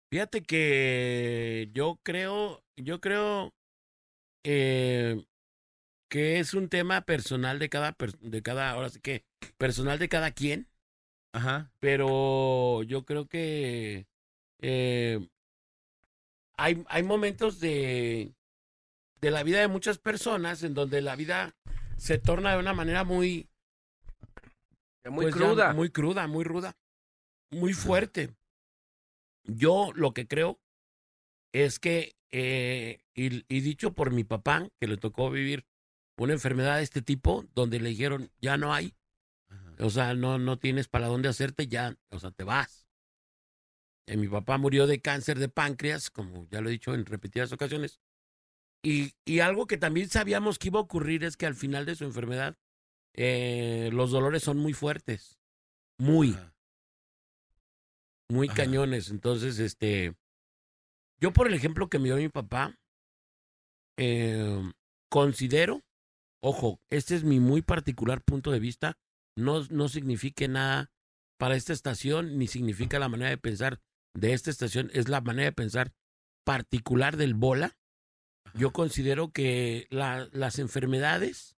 Fíjate 0.09 0.41
que 0.41 1.69
yo 1.71 1.99
creo, 2.01 2.63
yo 2.75 2.99
creo 2.99 3.53
eh, 4.43 5.23
que 6.09 6.39
es 6.39 6.55
un 6.55 6.67
tema 6.67 7.01
personal 7.01 7.59
de 7.59 7.69
cada, 7.69 7.95
de 8.21 8.41
cada, 8.41 8.71
ahora 8.71 8.89
sí 8.89 9.01
que, 9.01 9.23
personal 9.59 9.99
de 9.99 10.09
cada 10.09 10.31
quien, 10.31 10.67
Ajá. 11.31 11.71
pero 11.79 12.81
yo 12.81 13.05
creo 13.05 13.27
que 13.27 14.07
eh, 14.61 15.29
hay, 16.57 16.83
hay 16.87 17.03
momentos 17.03 17.59
de, 17.59 18.33
de 19.21 19.29
la 19.29 19.43
vida 19.43 19.59
de 19.59 19.67
muchas 19.67 19.99
personas 19.99 20.63
en 20.63 20.73
donde 20.73 21.03
la 21.03 21.15
vida 21.15 21.55
se 21.97 22.17
torna 22.17 22.53
de 22.53 22.59
una 22.61 22.73
manera 22.73 23.03
muy, 23.03 23.47
Muy 25.09 25.25
pues, 25.25 25.35
cruda. 25.35 25.73
Muy 25.73 25.89
cruda, 25.89 26.27
muy 26.27 26.43
ruda. 26.43 26.77
Muy 27.51 27.73
fuerte. 27.73 28.35
Yo 29.43 29.91
lo 29.93 30.13
que 30.13 30.27
creo 30.27 30.59
es 31.53 31.79
que, 31.79 32.15
eh, 32.31 32.99
y, 33.13 33.45
y 33.53 33.61
dicho 33.61 33.93
por 33.93 34.11
mi 34.11 34.23
papá, 34.23 34.67
que 34.79 34.87
le 34.87 34.97
tocó 34.97 35.29
vivir 35.29 35.65
una 36.17 36.33
enfermedad 36.33 36.77
de 36.77 36.83
este 36.83 37.01
tipo, 37.01 37.45
donde 37.53 37.79
le 37.79 37.89
dijeron, 37.89 38.31
ya 38.41 38.57
no 38.57 38.73
hay, 38.73 38.95
Ajá. 39.49 39.75
o 39.79 39.89
sea, 39.89 40.13
no, 40.15 40.39
no 40.39 40.57
tienes 40.57 40.87
para 40.87 41.07
dónde 41.07 41.29
hacerte, 41.29 41.67
ya, 41.67 41.95
o 42.09 42.19
sea, 42.19 42.31
te 42.31 42.43
vas. 42.43 42.87
Eh, 44.07 44.17
mi 44.17 44.27
papá 44.27 44.57
murió 44.57 44.87
de 44.87 45.01
cáncer 45.01 45.39
de 45.39 45.49
páncreas, 45.49 46.09
como 46.09 46.47
ya 46.49 46.61
lo 46.61 46.69
he 46.69 46.73
dicho 46.73 46.93
en 46.93 47.05
repetidas 47.05 47.51
ocasiones. 47.51 47.99
Y, 48.83 49.13
y 49.25 49.39
algo 49.39 49.65
que 49.65 49.77
también 49.77 50.09
sabíamos 50.09 50.59
que 50.59 50.67
iba 50.67 50.79
a 50.79 50.83
ocurrir 50.83 51.23
es 51.23 51.37
que 51.37 51.45
al 51.45 51.55
final 51.55 51.85
de 51.85 51.95
su 51.95 52.03
enfermedad, 52.03 52.57
eh, 53.17 53.89
los 53.93 54.11
dolores 54.11 54.43
son 54.43 54.57
muy 54.57 54.73
fuertes. 54.73 55.39
Muy, 55.97 56.31
Ajá. 56.33 56.53
muy 58.29 58.47
Ajá. 58.47 58.55
cañones. 58.57 59.09
Entonces, 59.09 59.59
este, 59.59 60.15
yo 61.19 61.31
por 61.33 61.47
el 61.47 61.53
ejemplo 61.53 61.87
que 61.89 61.99
me 61.99 62.05
dio 62.09 62.17
mi 62.17 62.29
papá, 62.29 62.77
eh, 63.97 64.71
considero, 65.09 65.81
ojo, 66.43 66.79
este 66.89 67.15
es 67.15 67.23
mi 67.23 67.39
muy 67.39 67.61
particular 67.61 68.21
punto 68.21 68.51
de 68.51 68.59
vista, 68.59 68.97
no, 69.37 69.63
no 69.69 69.87
signifique 69.89 70.47
nada 70.47 70.91
para 71.37 71.55
esta 71.55 71.73
estación, 71.73 72.37
ni 72.37 72.47
significa 72.47 72.99
la 72.99 73.09
manera 73.09 73.29
de 73.29 73.37
pensar 73.37 73.79
de 74.13 74.33
esta 74.33 74.49
estación, 74.49 74.89
es 74.93 75.09
la 75.09 75.21
manera 75.21 75.49
de 75.49 75.53
pensar 75.53 75.93
particular 76.45 77.17
del 77.17 77.33
bola. 77.33 77.77
Yo 78.53 78.71
considero 78.71 79.31
que 79.31 79.87
la- 79.89 80.29
las 80.31 80.59
enfermedades 80.59 81.54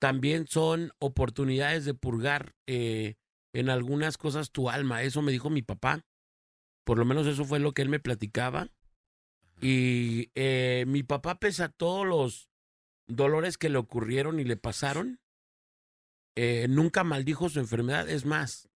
también 0.00 0.46
son 0.48 0.92
oportunidades 0.98 1.84
de 1.84 1.94
purgar 1.94 2.56
eh, 2.66 3.16
en 3.52 3.68
algunas 3.68 4.16
cosas 4.16 4.50
tu 4.50 4.70
alma. 4.70 5.02
Eso 5.02 5.20
me 5.22 5.30
dijo 5.30 5.50
mi 5.50 5.62
papá. 5.62 6.06
Por 6.84 6.98
lo 6.98 7.04
menos 7.04 7.26
eso 7.26 7.44
fue 7.44 7.60
lo 7.60 7.72
que 7.72 7.82
él 7.82 7.90
me 7.90 8.00
platicaba. 8.00 8.68
Y 9.60 10.30
eh, 10.34 10.84
mi 10.88 11.02
papá, 11.02 11.38
pese 11.38 11.64
a 11.64 11.68
todos 11.68 12.06
los 12.06 12.48
dolores 13.06 13.58
que 13.58 13.68
le 13.68 13.76
ocurrieron 13.76 14.40
y 14.40 14.44
le 14.44 14.56
pasaron, 14.56 15.20
eh, 16.34 16.66
nunca 16.68 17.04
maldijo 17.04 17.50
su 17.50 17.60
enfermedad. 17.60 18.08
Es 18.08 18.24
más, 18.24 18.70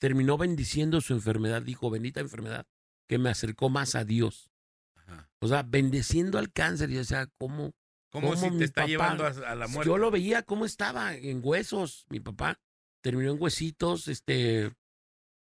terminó 0.00 0.36
bendiciendo 0.36 1.00
su 1.00 1.12
enfermedad. 1.12 1.62
Dijo, 1.62 1.90
bendita 1.90 2.18
enfermedad, 2.18 2.66
que 3.06 3.18
me 3.18 3.30
acercó 3.30 3.68
más 3.68 3.94
a 3.94 4.04
Dios. 4.04 4.50
Ajá. 4.96 5.30
O 5.38 5.46
sea, 5.46 5.62
bendeciendo 5.62 6.38
al 6.38 6.52
cáncer. 6.52 6.90
Y 6.90 6.98
o 6.98 7.04
sea, 7.04 7.28
¿cómo? 7.38 7.72
Como 8.14 8.30
¿Cómo 8.30 8.40
si 8.52 8.58
te 8.58 8.64
está 8.64 8.82
papá- 8.82 8.88
llevando 8.88 9.26
a, 9.26 9.30
a 9.30 9.54
la 9.56 9.66
muerte. 9.66 9.90
Yo 9.90 9.98
lo 9.98 10.12
veía 10.12 10.44
cómo 10.44 10.64
estaba 10.66 11.16
en 11.16 11.40
huesos, 11.42 12.06
mi 12.10 12.20
papá. 12.20 12.60
Terminó 13.00 13.32
en 13.32 13.42
huesitos, 13.42 14.06
este, 14.06 14.72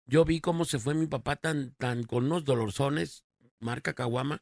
yo 0.06 0.24
vi 0.24 0.39
cómo 0.39 0.63
se 0.63 0.80
fue 0.80 0.94
mi 0.94 1.06
papá 1.06 1.36
tan, 1.36 1.76
tan 1.76 2.06
con 2.06 2.24
unos 2.28 2.46
dolorzones, 2.46 3.26
marca 3.60 3.94
Caguama, 3.94 4.41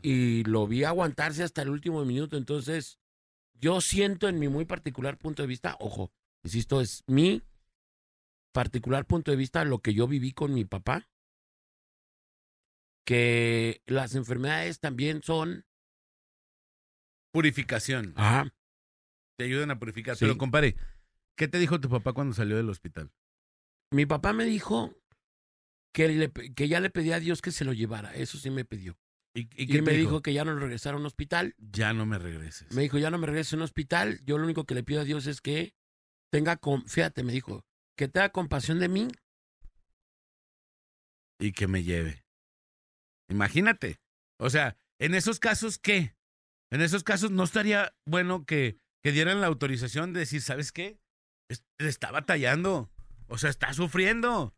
y 0.00 0.44
lo 0.44 0.68
vi 0.68 0.84
aguantarse 0.84 1.42
hasta 1.42 1.62
el 1.62 1.70
último 1.70 2.04
minuto. 2.04 2.36
Entonces, 2.36 3.00
yo 3.54 3.80
siento 3.80 4.28
en 4.28 4.38
mi 4.38 4.46
muy 4.46 4.64
particular 4.64 5.18
punto 5.18 5.42
de 5.42 5.48
vista, 5.48 5.76
ojo, 5.80 6.12
insisto, 6.44 6.80
es 6.80 7.02
mi 7.08 7.42
particular 8.52 9.06
punto 9.06 9.32
de 9.32 9.36
vista 9.36 9.64
lo 9.64 9.80
que 9.80 9.92
yo 9.92 10.06
viví 10.06 10.30
con 10.32 10.54
mi 10.54 10.64
papá, 10.64 11.08
que 13.04 13.82
las 13.86 14.14
enfermedades 14.14 14.78
también 14.78 15.20
son... 15.24 15.66
Purificación. 17.32 18.12
Ajá. 18.16 18.52
Te 19.38 19.44
ayudan 19.44 19.70
a 19.70 19.78
purificar. 19.78 20.16
Sí. 20.16 20.24
Pero, 20.24 20.36
compadre, 20.38 20.76
¿qué 21.36 21.48
te 21.48 21.58
dijo 21.58 21.80
tu 21.80 21.88
papá 21.88 22.12
cuando 22.12 22.34
salió 22.34 22.56
del 22.56 22.68
hospital? 22.68 23.10
Mi 23.92 24.06
papá 24.06 24.32
me 24.32 24.44
dijo 24.44 24.94
que, 25.94 26.08
le- 26.08 26.30
que 26.32 26.68
ya 26.68 26.80
le 26.80 26.90
pedía 26.90 27.16
a 27.16 27.20
Dios 27.20 27.40
que 27.42 27.50
se 27.52 27.64
lo 27.64 27.72
llevara, 27.72 28.14
eso 28.14 28.38
sí 28.38 28.50
me 28.50 28.64
pidió. 28.64 28.98
¿Y, 29.34 29.48
y 29.56 29.80
me 29.82 29.92
dijo 29.92 30.22
que 30.22 30.32
ya 30.32 30.44
no 30.44 30.54
regresara 30.58 30.96
a 30.96 31.00
un 31.00 31.06
hospital. 31.06 31.54
Ya 31.58 31.92
no 31.92 32.04
me 32.04 32.18
regreses. 32.18 32.72
Me 32.74 32.82
dijo, 32.82 32.98
ya 32.98 33.10
no 33.10 33.18
me 33.18 33.28
regrese 33.28 33.54
a 33.54 33.58
un 33.58 33.62
hospital. 33.62 34.20
Yo 34.24 34.38
lo 34.38 34.44
único 34.44 34.64
que 34.64 34.74
le 34.74 34.82
pido 34.82 35.00
a 35.00 35.04
Dios 35.04 35.26
es 35.28 35.40
que 35.40 35.72
tenga, 36.32 36.56
con, 36.56 36.84
fíjate, 36.88 37.22
me 37.22 37.32
dijo, 37.32 37.64
que 37.96 38.08
tenga 38.08 38.30
compasión 38.30 38.80
de 38.80 38.88
mí. 38.88 39.08
Y 41.38 41.52
que 41.52 41.68
me 41.68 41.82
lleve. 41.84 42.24
Imagínate. 43.28 44.00
O 44.38 44.50
sea, 44.50 44.76
en 44.98 45.14
esos 45.14 45.38
casos, 45.38 45.78
¿qué? 45.78 46.14
En 46.70 46.80
esos 46.80 47.02
casos 47.04 47.30
no 47.30 47.42
estaría 47.44 47.94
bueno 48.06 48.44
que, 48.46 48.76
que 49.02 49.12
dieran 49.12 49.40
la 49.40 49.46
autorización 49.48 50.12
de 50.12 50.20
decir, 50.20 50.40
¿sabes 50.40 50.72
qué? 50.72 50.98
Es- 51.48 51.64
le 51.78 51.88
está 51.88 52.10
batallando. 52.10 52.90
O 53.26 53.38
sea, 53.38 53.50
está 53.50 53.72
sufriendo. 53.72 54.54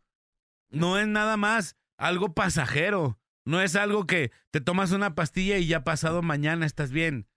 No 0.71 0.99
es 0.99 1.07
nada 1.07 1.37
más 1.37 1.77
algo 1.99 2.35
pasajero. 2.35 3.19
No 3.45 3.61
es 3.61 3.75
algo 3.77 4.07
que 4.07 4.31
te 4.51 4.61
tomas 4.61 4.93
una 4.93 5.15
pastilla 5.15 5.59
y 5.59 5.67
ya 5.67 5.85
pasado 5.85 6.23
mañana 6.23 6.65
estás 6.67 6.93
bien. 6.93 7.29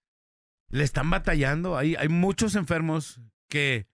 Le 0.69 0.83
están 0.83 1.09
batallando. 1.09 1.77
Hay, 1.77 1.95
hay 1.95 2.09
muchos 2.09 2.55
enfermos 2.55 3.21
que, 3.49 3.87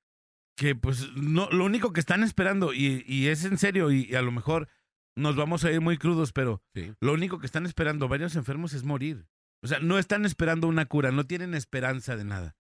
que 0.57 0.75
pues, 0.75 1.09
no, 1.15 1.49
lo 1.51 1.65
único 1.65 1.93
que 1.93 1.99
están 1.99 2.23
esperando, 2.23 2.73
y, 2.73 3.03
y 3.07 3.27
es 3.27 3.45
en 3.45 3.57
serio, 3.57 3.91
y, 3.91 4.05
y 4.09 4.15
a 4.15 4.21
lo 4.21 4.31
mejor 4.31 4.67
nos 5.15 5.35
vamos 5.35 5.63
a 5.65 5.71
ir 5.71 5.81
muy 5.81 5.97
crudos, 5.97 6.31
pero 6.33 6.61
Sí. 6.73 6.93
lo 7.01 7.13
único 7.13 7.39
que 7.39 7.45
están 7.45 7.65
esperando 7.65 8.07
varios 8.07 8.35
enfermos 8.35 8.73
es 8.73 8.83
morir. 8.83 9.25
O 9.63 9.67
sea, 9.67 9.80
no 9.80 10.00
están 10.00 10.26
esperando 10.26 10.67
una 10.67 10.86
cura, 10.86 11.12
no 11.12 11.26
tienen 11.28 11.54
esperanza 11.54 12.15
de 12.15 12.26
nada. 12.26 12.56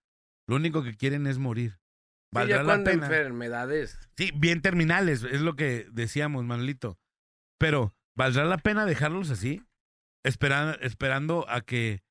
Lo 0.47 0.55
único 0.55 0.83
que 0.83 0.95
quieren 0.95 1.25
es 1.27 1.37
morir. 1.39 1.71
Sí, 1.71 2.35
¿Valdrá 2.35 2.57
ya 2.57 2.63
la 2.63 2.67
cuando 2.67 2.91
pena? 2.91 3.05
enfermedades. 3.07 3.99
Sí, 4.17 4.31
bien 4.35 4.61
terminales, 4.61 5.23
es 5.23 5.41
lo 5.41 5.55
que 5.55 5.87
decíamos, 5.91 6.45
Manolito. 6.45 6.99
Pero, 7.59 7.95
¿valdrá 8.15 8.45
la 8.45 8.57
pena 8.57 8.85
dejarlos 8.85 9.29
así? 9.31 9.63
Esperan- 10.25 10.77
esperando 10.81 11.49
a 11.49 11.61
que 11.61 12.03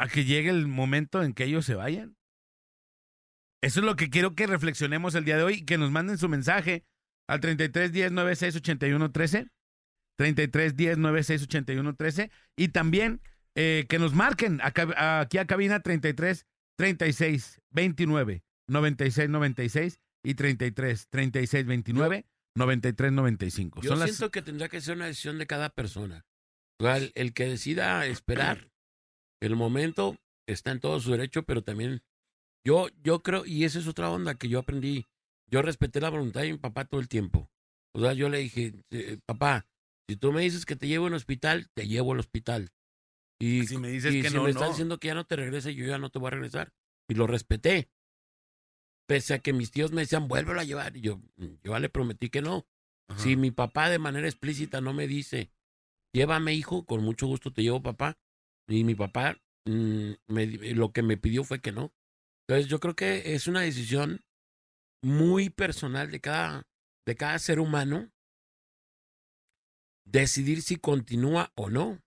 a 0.00 0.06
que 0.08 0.24
llegue 0.24 0.50
el 0.50 0.68
momento 0.68 1.22
en 1.24 1.32
que 1.32 1.44
ellos 1.44 1.64
se 1.64 1.74
vayan. 1.74 2.16
Eso 3.62 3.80
es 3.80 3.86
lo 3.86 3.96
que 3.96 4.10
quiero 4.10 4.34
que 4.36 4.46
reflexionemos 4.46 5.14
el 5.16 5.24
día 5.24 5.36
de 5.36 5.42
hoy 5.42 5.54
y 5.54 5.64
que 5.64 5.78
nos 5.78 5.90
manden 5.90 6.18
su 6.18 6.28
mensaje 6.28 6.84
al 7.28 7.40
33 7.40 7.90
10 7.92 8.12
96 8.12 8.56
81 8.56 9.10
13. 9.10 9.48
33 10.16 10.76
10 10.76 10.98
96 10.98 11.42
81 11.42 11.96
13. 11.96 12.30
Y 12.56 12.68
también 12.68 13.20
eh, 13.60 13.86
que 13.88 13.98
nos 13.98 14.14
marquen 14.14 14.60
aquí 14.62 15.38
a 15.38 15.46
cabina 15.46 15.80
33 15.80 16.46
36 16.76 17.60
29 17.70 18.44
96 18.68 19.28
96 19.28 20.00
y 20.22 20.34
33 20.34 21.08
36 21.08 21.66
29 21.66 22.26
93 22.54 23.12
95. 23.12 23.80
Yo 23.82 23.90
Son 23.90 23.98
las 23.98 24.10
siento 24.10 24.30
que 24.30 24.42
tendrá 24.42 24.68
que 24.68 24.80
ser 24.80 24.94
una 24.94 25.06
decisión 25.06 25.38
de 25.38 25.48
cada 25.48 25.70
persona. 25.70 26.24
El, 26.78 27.10
el 27.16 27.34
que 27.34 27.46
decida 27.46 28.06
esperar 28.06 28.70
el 29.40 29.56
momento 29.56 30.16
está 30.46 30.70
en 30.70 30.78
todo 30.78 31.00
su 31.00 31.10
derecho, 31.10 31.42
pero 31.42 31.62
también 31.62 32.04
yo, 32.64 32.86
yo 33.02 33.24
creo, 33.24 33.44
y 33.44 33.64
esa 33.64 33.80
es 33.80 33.88
otra 33.88 34.08
onda 34.08 34.36
que 34.36 34.48
yo 34.48 34.60
aprendí. 34.60 35.06
Yo 35.50 35.62
respeté 35.62 36.00
la 36.00 36.10
voluntad 36.10 36.42
de 36.42 36.52
mi 36.52 36.58
papá 36.58 36.84
todo 36.84 37.00
el 37.00 37.08
tiempo. 37.08 37.50
O 37.92 38.00
sea, 38.00 38.12
yo 38.12 38.28
le 38.28 38.38
dije, 38.38 38.74
eh, 38.92 39.18
papá, 39.26 39.66
si 40.08 40.14
tú 40.14 40.32
me 40.32 40.42
dices 40.42 40.64
que 40.64 40.76
te 40.76 40.86
llevo 40.86 41.06
al 41.06 41.14
hospital, 41.14 41.68
te 41.74 41.88
llevo 41.88 42.12
al 42.12 42.20
hospital. 42.20 42.70
Y 43.40 43.66
Si 43.66 43.76
me 43.78 43.88
dices 43.88 44.14
y 44.14 44.22
que 44.22 44.30
si 44.30 44.34
no, 44.36 44.42
me 44.44 44.52
no. 44.52 44.68
diciendo 44.68 44.98
que 44.98 45.08
ya 45.08 45.14
no 45.14 45.24
te 45.24 45.36
regrese, 45.36 45.74
yo 45.74 45.86
ya 45.86 45.98
no 45.98 46.10
te 46.10 46.18
voy 46.18 46.28
a 46.28 46.30
regresar. 46.30 46.72
Y 47.08 47.14
lo 47.14 47.26
respeté. 47.26 47.90
Pese 49.06 49.34
a 49.34 49.38
que 49.38 49.52
mis 49.52 49.70
tíos 49.70 49.92
me 49.92 50.02
decían, 50.02 50.28
vuélvelo 50.28 50.60
a 50.60 50.64
llevar. 50.64 50.96
Y 50.96 51.00
yo, 51.02 51.20
yo 51.36 51.72
ya 51.72 51.78
le 51.78 51.88
prometí 51.88 52.28
que 52.30 52.42
no. 52.42 52.66
Ajá. 53.08 53.20
Si 53.20 53.36
mi 53.36 53.50
papá 53.50 53.88
de 53.88 53.98
manera 53.98 54.26
explícita 54.28 54.80
no 54.80 54.92
me 54.92 55.06
dice, 55.06 55.50
llévame 56.12 56.52
hijo, 56.54 56.84
con 56.84 57.02
mucho 57.02 57.26
gusto 57.26 57.52
te 57.52 57.62
llevo 57.62 57.82
papá, 57.82 58.18
y 58.66 58.84
mi 58.84 58.94
papá 58.94 59.40
mm, 59.64 60.10
me 60.26 60.46
di- 60.46 60.74
lo 60.74 60.92
que 60.92 61.02
me 61.02 61.16
pidió 61.16 61.42
fue 61.44 61.60
que 61.60 61.72
no. 61.72 61.94
Entonces 62.46 62.68
yo 62.68 62.80
creo 62.80 62.94
que 62.96 63.34
es 63.34 63.46
una 63.46 63.62
decisión 63.62 64.24
muy 65.02 65.48
personal 65.48 66.10
de 66.10 66.20
cada, 66.20 66.66
de 67.06 67.14
cada 67.16 67.38
ser 67.38 67.60
humano 67.60 68.10
decidir 70.04 70.60
si 70.62 70.76
continúa 70.76 71.52
o 71.54 71.70
no. 71.70 71.92
¿no? 71.94 72.02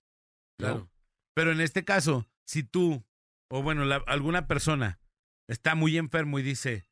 Claro. 0.59 0.90
Pero 1.33 1.51
en 1.51 1.61
este 1.61 1.83
caso, 1.85 2.27
si 2.45 2.63
tú, 2.63 3.03
o 3.49 3.61
bueno, 3.63 3.85
la- 3.85 4.03
alguna 4.07 4.47
persona 4.47 4.99
está 5.47 5.75
muy 5.75 5.97
enfermo 5.97 6.39
y 6.39 6.43
dice, 6.43 6.85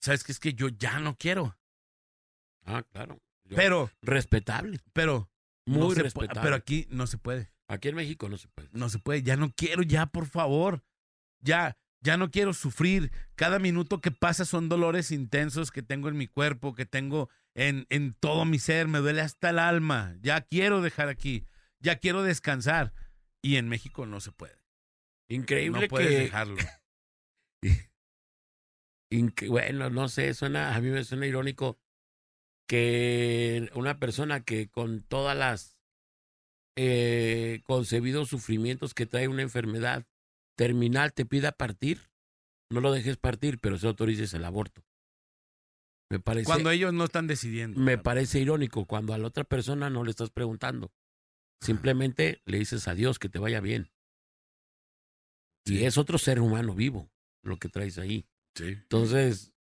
¿sabes 0.00 0.24
qué? 0.24 0.32
Es 0.32 0.40
que 0.40 0.54
yo 0.54 0.68
ya 0.68 1.00
no 1.00 1.16
quiero. 1.16 1.56
Ah, 2.64 2.82
claro. 2.92 3.18
Yo- 3.44 3.56
Pero, 3.56 3.90
respetable, 4.02 4.78
pero, 4.92 5.30
muy 5.66 5.78
no 5.96 6.02
respetable. 6.02 6.40
pero 6.42 6.54
aquí 6.54 6.86
no 6.90 7.06
se 7.06 7.18
puede. 7.18 7.52
Aquí 7.68 7.88
en 7.88 7.96
México 7.96 8.28
no 8.28 8.36
se 8.38 8.48
puede. 8.48 8.68
No 8.72 8.88
se 8.88 8.98
puede. 8.98 9.22
Ya 9.22 9.36
no 9.36 9.52
quiero, 9.52 9.82
ya, 9.82 10.06
por 10.06 10.26
favor. 10.26 10.82
Ya, 11.40 11.76
ya 12.00 12.16
no 12.16 12.30
quiero 12.30 12.52
sufrir. 12.52 13.12
Cada 13.36 13.58
minuto 13.58 14.00
que 14.00 14.10
pasa 14.10 14.44
son 14.44 14.68
dolores 14.68 15.10
intensos 15.10 15.70
que 15.70 15.82
tengo 15.82 16.08
en 16.08 16.16
mi 16.16 16.26
cuerpo, 16.26 16.74
que 16.74 16.86
tengo 16.86 17.28
en, 17.54 17.86
en 17.88 18.14
todo 18.14 18.44
mi 18.44 18.58
ser. 18.58 18.88
Me 18.88 18.98
duele 18.98 19.20
hasta 19.20 19.50
el 19.50 19.58
alma. 19.60 20.16
Ya 20.20 20.40
quiero 20.42 20.80
dejar 20.82 21.08
aquí. 21.08 21.46
Ya 21.78 21.96
quiero 21.96 22.22
descansar. 22.22 22.92
Y 23.42 23.56
en 23.56 23.68
México 23.68 24.06
no 24.06 24.20
se 24.20 24.32
puede. 24.32 24.58
Increíble 25.28 25.82
no 25.82 25.88
puedes 25.88 26.08
que 26.08 26.18
dejarlo. 26.18 26.56
Bueno, 29.48 29.90
no 29.90 30.08
sé, 30.08 30.34
suena, 30.34 30.76
a 30.76 30.80
mí 30.80 30.88
me 30.88 31.02
suena 31.02 31.26
irónico 31.26 31.80
que 32.68 33.68
una 33.74 33.98
persona 33.98 34.44
que 34.44 34.68
con 34.68 35.02
todas 35.02 35.36
las 35.36 35.76
eh, 36.76 37.60
concebidos 37.64 38.28
sufrimientos 38.28 38.94
que 38.94 39.06
trae 39.06 39.26
una 39.26 39.42
enfermedad 39.42 40.06
terminal 40.56 41.12
te 41.12 41.26
pida 41.26 41.50
partir, 41.50 42.08
no 42.70 42.80
lo 42.80 42.92
dejes 42.92 43.16
partir, 43.16 43.58
pero 43.58 43.78
se 43.78 43.88
autorices 43.88 44.32
el 44.34 44.44
aborto. 44.44 44.84
Me 46.08 46.20
parece, 46.20 46.46
Cuando 46.46 46.70
ellos 46.70 46.92
no 46.92 47.04
están 47.04 47.26
decidiendo. 47.26 47.80
me 47.80 47.98
parece 47.98 48.38
irónico 48.38 48.84
cuando 48.86 49.12
a 49.12 49.18
la 49.18 49.26
otra 49.26 49.42
persona 49.42 49.90
no 49.90 50.04
le 50.04 50.10
estás 50.10 50.30
preguntando. 50.30 50.92
Simplemente 51.60 52.40
le 52.46 52.58
dices 52.58 52.88
adiós, 52.88 53.18
que 53.18 53.28
te 53.28 53.38
vaya 53.38 53.60
bien. 53.60 53.90
Y 55.66 55.84
es 55.84 55.98
otro 55.98 56.18
ser 56.18 56.40
humano 56.40 56.74
vivo 56.74 57.10
lo 57.42 57.58
que 57.58 57.68
traes 57.68 57.98
ahí. 57.98 58.26
Sí. 58.54 58.64
Entonces, 58.68 59.52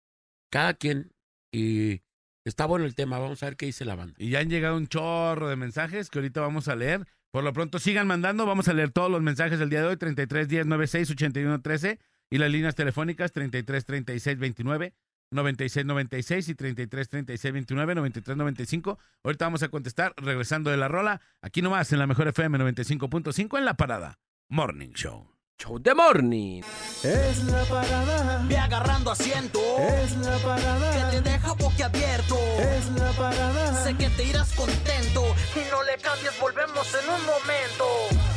cada 0.51 0.75
quien, 0.75 1.13
y 1.53 2.03
está 2.45 2.67
bueno 2.67 2.87
el 2.87 2.95
tema, 2.95 3.19
vamos 3.19 3.43
a 3.43 3.47
ver 3.47 3.57
qué 3.57 3.67
dice 3.67 3.85
la 3.85 3.97
banda. 3.97 4.15
Y 4.19 4.31
ya 4.31 4.41
han 4.41 4.49
llegado 4.49 4.77
un 4.77 4.87
chorro 4.87 5.49
de 5.49 5.57
mensajes 5.57 6.09
que 6.11 6.19
ahorita 6.19 6.41
vamos 6.41 6.69
a 6.69 6.77
leer. 6.77 7.07
Por 7.31 7.45
lo 7.45 7.53
pronto 7.53 7.79
sigan 7.79 8.07
mandando, 8.07 8.47
vamos 8.47 8.69
a 8.69 8.73
leer 8.73 8.91
todos 8.91 9.11
los 9.11 9.21
mensajes 9.21 9.59
del 9.59 9.69
día 9.69 9.83
de 9.83 9.89
hoy, 9.89 9.97
33 9.97 10.49
10 10.49 10.67
96 10.67 11.11
81 11.11 11.61
13 11.61 11.99
y 12.31 12.39
las 12.39 12.51
líneas 12.51 12.75
telefónicas 12.75 13.33
33 13.33 13.85
36 13.85 14.39
29 14.39 14.95
96 15.31 15.85
96 15.87 16.49
y 16.49 16.55
33 16.55 17.09
36 17.09 17.53
29 17.53 17.95
93 17.95 18.37
95. 18.37 18.99
Ahorita 19.25 19.45
vamos 19.47 19.63
a 19.63 19.69
contestar 19.69 20.13
regresando 20.17 20.71
de 20.71 20.77
la 20.77 20.89
rola, 20.89 21.21
aquí 21.43 21.63
nomás 21.63 21.93
en 21.93 21.99
la 21.99 22.07
mejor 22.07 22.29
FM 22.29 22.59
95.5 22.59 23.59
en 23.59 23.65
la 23.65 23.75
parada 23.75 24.19
Morning 24.49 24.93
Show. 24.93 25.31
Show 25.61 25.81
de 25.81 25.93
morning. 25.93 26.63
Es 27.03 27.43
la 27.45 27.65
parada. 27.65 28.45
Ve 28.49 28.57
agarrando 28.57 29.11
asiento. 29.11 29.59
Es 29.79 30.17
la 30.19 30.37
Que 30.37 30.43
parada. 30.45 31.11
te 31.11 31.21
deja 31.21 31.53
boquiabierto. 31.55 32.37
Es 32.61 32.89
la 32.93 33.11
parada. 33.11 33.83
Sé 33.83 33.97
que 33.97 34.09
te 34.11 34.23
irás 34.25 34.53
contento. 34.53 35.25
Y 35.57 35.69
no 35.71 35.83
le 35.83 36.01
cambies, 36.01 36.39
volvemos 36.41 36.87
en 36.95 37.11
un 37.11 37.21
momento. 37.27 38.28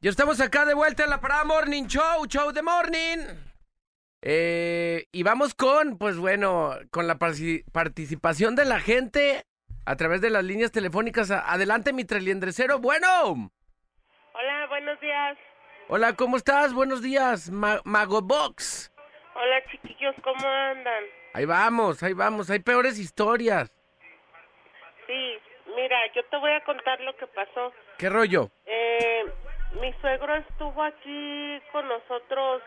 Ya 0.00 0.10
estamos 0.10 0.40
acá 0.40 0.64
de 0.64 0.74
vuelta 0.74 1.04
en 1.04 1.10
la 1.10 1.20
parada 1.20 1.44
Morning 1.44 1.84
Show, 1.86 2.24
Show 2.26 2.52
de 2.52 2.62
Morning. 2.62 3.18
Eh, 4.22 5.04
y 5.12 5.22
vamos 5.22 5.54
con, 5.54 5.98
pues 5.98 6.16
bueno, 6.16 6.74
con 6.90 7.06
la 7.06 7.16
participación 7.18 8.54
de 8.56 8.64
la 8.64 8.80
gente 8.80 9.44
a 9.84 9.96
través 9.96 10.20
de 10.22 10.30
las 10.30 10.44
líneas 10.44 10.72
telefónicas. 10.72 11.30
Adelante, 11.30 11.92
mi 11.92 12.04
treliendrecero. 12.04 12.78
Bueno, 12.78 13.50
Hola, 14.32 14.66
buenos 14.68 14.98
días. 15.00 15.36
Hola, 15.88 16.14
¿cómo 16.14 16.36
estás? 16.38 16.72
Buenos 16.72 17.02
días, 17.02 17.50
Ma- 17.50 17.80
Mago 17.84 18.22
Box. 18.22 18.90
Hola 19.34 19.62
chiquillos, 19.70 20.14
¿cómo 20.22 20.48
andan? 20.48 21.04
Ahí 21.34 21.44
vamos, 21.44 22.02
ahí 22.02 22.12
vamos, 22.14 22.48
hay 22.50 22.60
peores 22.60 22.98
historias. 22.98 23.70
Sí, 25.06 25.38
mira, 25.76 25.96
yo 26.14 26.24
te 26.24 26.36
voy 26.38 26.52
a 26.52 26.64
contar 26.64 27.00
lo 27.00 27.14
que 27.16 27.26
pasó. 27.26 27.72
¿Qué 27.98 28.08
rollo? 28.08 28.50
Eh, 28.66 29.24
mi 29.80 29.92
suegro 30.00 30.34
estuvo 30.36 30.82
aquí 30.82 31.62
con 31.72 31.86
nosotros 31.88 32.62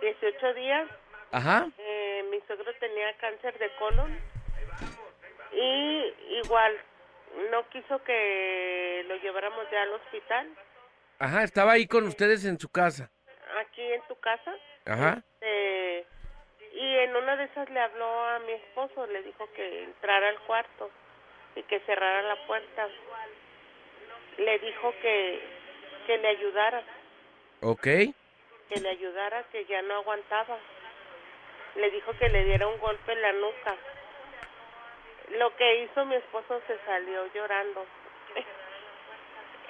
18 0.00 0.54
días. 0.54 0.88
Ajá. 1.30 1.68
Eh, 1.78 2.24
mi 2.30 2.40
suegro 2.46 2.72
tenía 2.78 3.16
cáncer 3.18 3.58
de 3.58 3.70
colon 3.76 4.18
y 5.52 6.14
igual 6.44 6.76
no 7.50 7.68
quiso 7.68 8.02
que 8.04 9.04
lo 9.08 9.16
lleváramos 9.16 9.70
ya 9.70 9.82
al 9.82 9.92
hospital. 9.94 10.48
Ajá, 11.18 11.44
estaba 11.44 11.72
ahí 11.72 11.86
con 11.86 12.06
ustedes 12.06 12.44
en 12.44 12.58
su 12.58 12.68
casa. 12.68 13.10
Aquí 13.60 13.82
en 13.82 14.02
tu 14.08 14.18
casa. 14.20 14.54
Ajá. 14.86 15.22
Eh, 15.40 16.04
y 16.74 16.96
en 16.98 17.16
una 17.16 17.36
de 17.36 17.44
esas 17.44 17.68
le 17.70 17.80
habló 17.80 18.24
a 18.24 18.38
mi 18.40 18.52
esposo, 18.52 19.06
le 19.06 19.22
dijo 19.22 19.48
que 19.54 19.84
entrara 19.84 20.28
al 20.28 20.38
cuarto 20.40 20.90
y 21.54 21.62
que 21.64 21.80
cerrara 21.80 22.22
la 22.22 22.46
puerta. 22.46 22.88
Le 24.38 24.58
dijo 24.58 24.92
que, 25.02 25.40
que 26.06 26.18
le 26.18 26.28
ayudara, 26.28 26.82
Ok. 27.62 27.82
que 27.82 28.80
le 28.80 28.88
ayudara, 28.90 29.42
que 29.52 29.64
ya 29.66 29.82
no 29.82 29.94
aguantaba. 29.96 30.58
Le 31.76 31.90
dijo 31.90 32.12
que 32.18 32.28
le 32.28 32.44
diera 32.44 32.66
un 32.66 32.78
golpe 32.78 33.12
en 33.12 33.22
la 33.22 33.32
nuca. 33.32 33.76
Lo 35.30 35.56
que 35.56 35.82
hizo 35.84 36.04
mi 36.04 36.16
esposo 36.16 36.60
se 36.66 36.78
salió 36.84 37.26
llorando. 37.34 37.86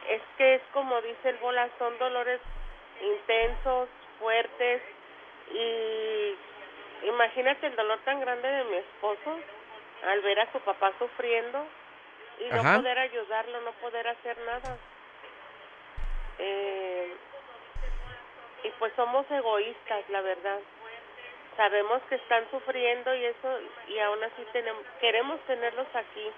Es 0.08 0.22
que 0.36 0.56
es 0.56 0.62
como 0.72 1.00
dice 1.02 1.28
el 1.28 1.36
bola, 1.36 1.68
son 1.78 1.96
dolores 1.98 2.40
intensos, 3.00 3.88
fuertes 4.18 4.82
y 5.52 6.34
imagínate 7.06 7.66
el 7.68 7.76
dolor 7.76 8.00
tan 8.04 8.20
grande 8.20 8.48
de 8.48 8.64
mi 8.64 8.76
esposo 8.76 9.38
al 10.04 10.20
ver 10.22 10.40
a 10.40 10.50
su 10.52 10.58
papá 10.60 10.92
sufriendo 10.98 11.64
y 12.40 12.48
no 12.50 12.60
Ajá. 12.60 12.76
poder 12.78 12.98
ayudarlo, 12.98 13.60
no 13.60 13.72
poder 13.72 14.08
hacer 14.08 14.36
nada. 14.38 14.76
Eh, 16.44 17.14
y 18.64 18.70
pues 18.78 18.92
somos 18.96 19.30
egoístas, 19.30 20.08
la 20.10 20.20
verdad. 20.22 20.58
Sabemos 21.56 22.02
que 22.08 22.16
están 22.16 22.50
sufriendo 22.50 23.14
y 23.14 23.24
eso 23.26 23.60
y 23.88 23.98
aún 23.98 24.22
así 24.24 24.44
tenemos 24.52 24.82
queremos 25.00 25.40
tenerlos 25.46 25.86
aquí. 25.94 26.30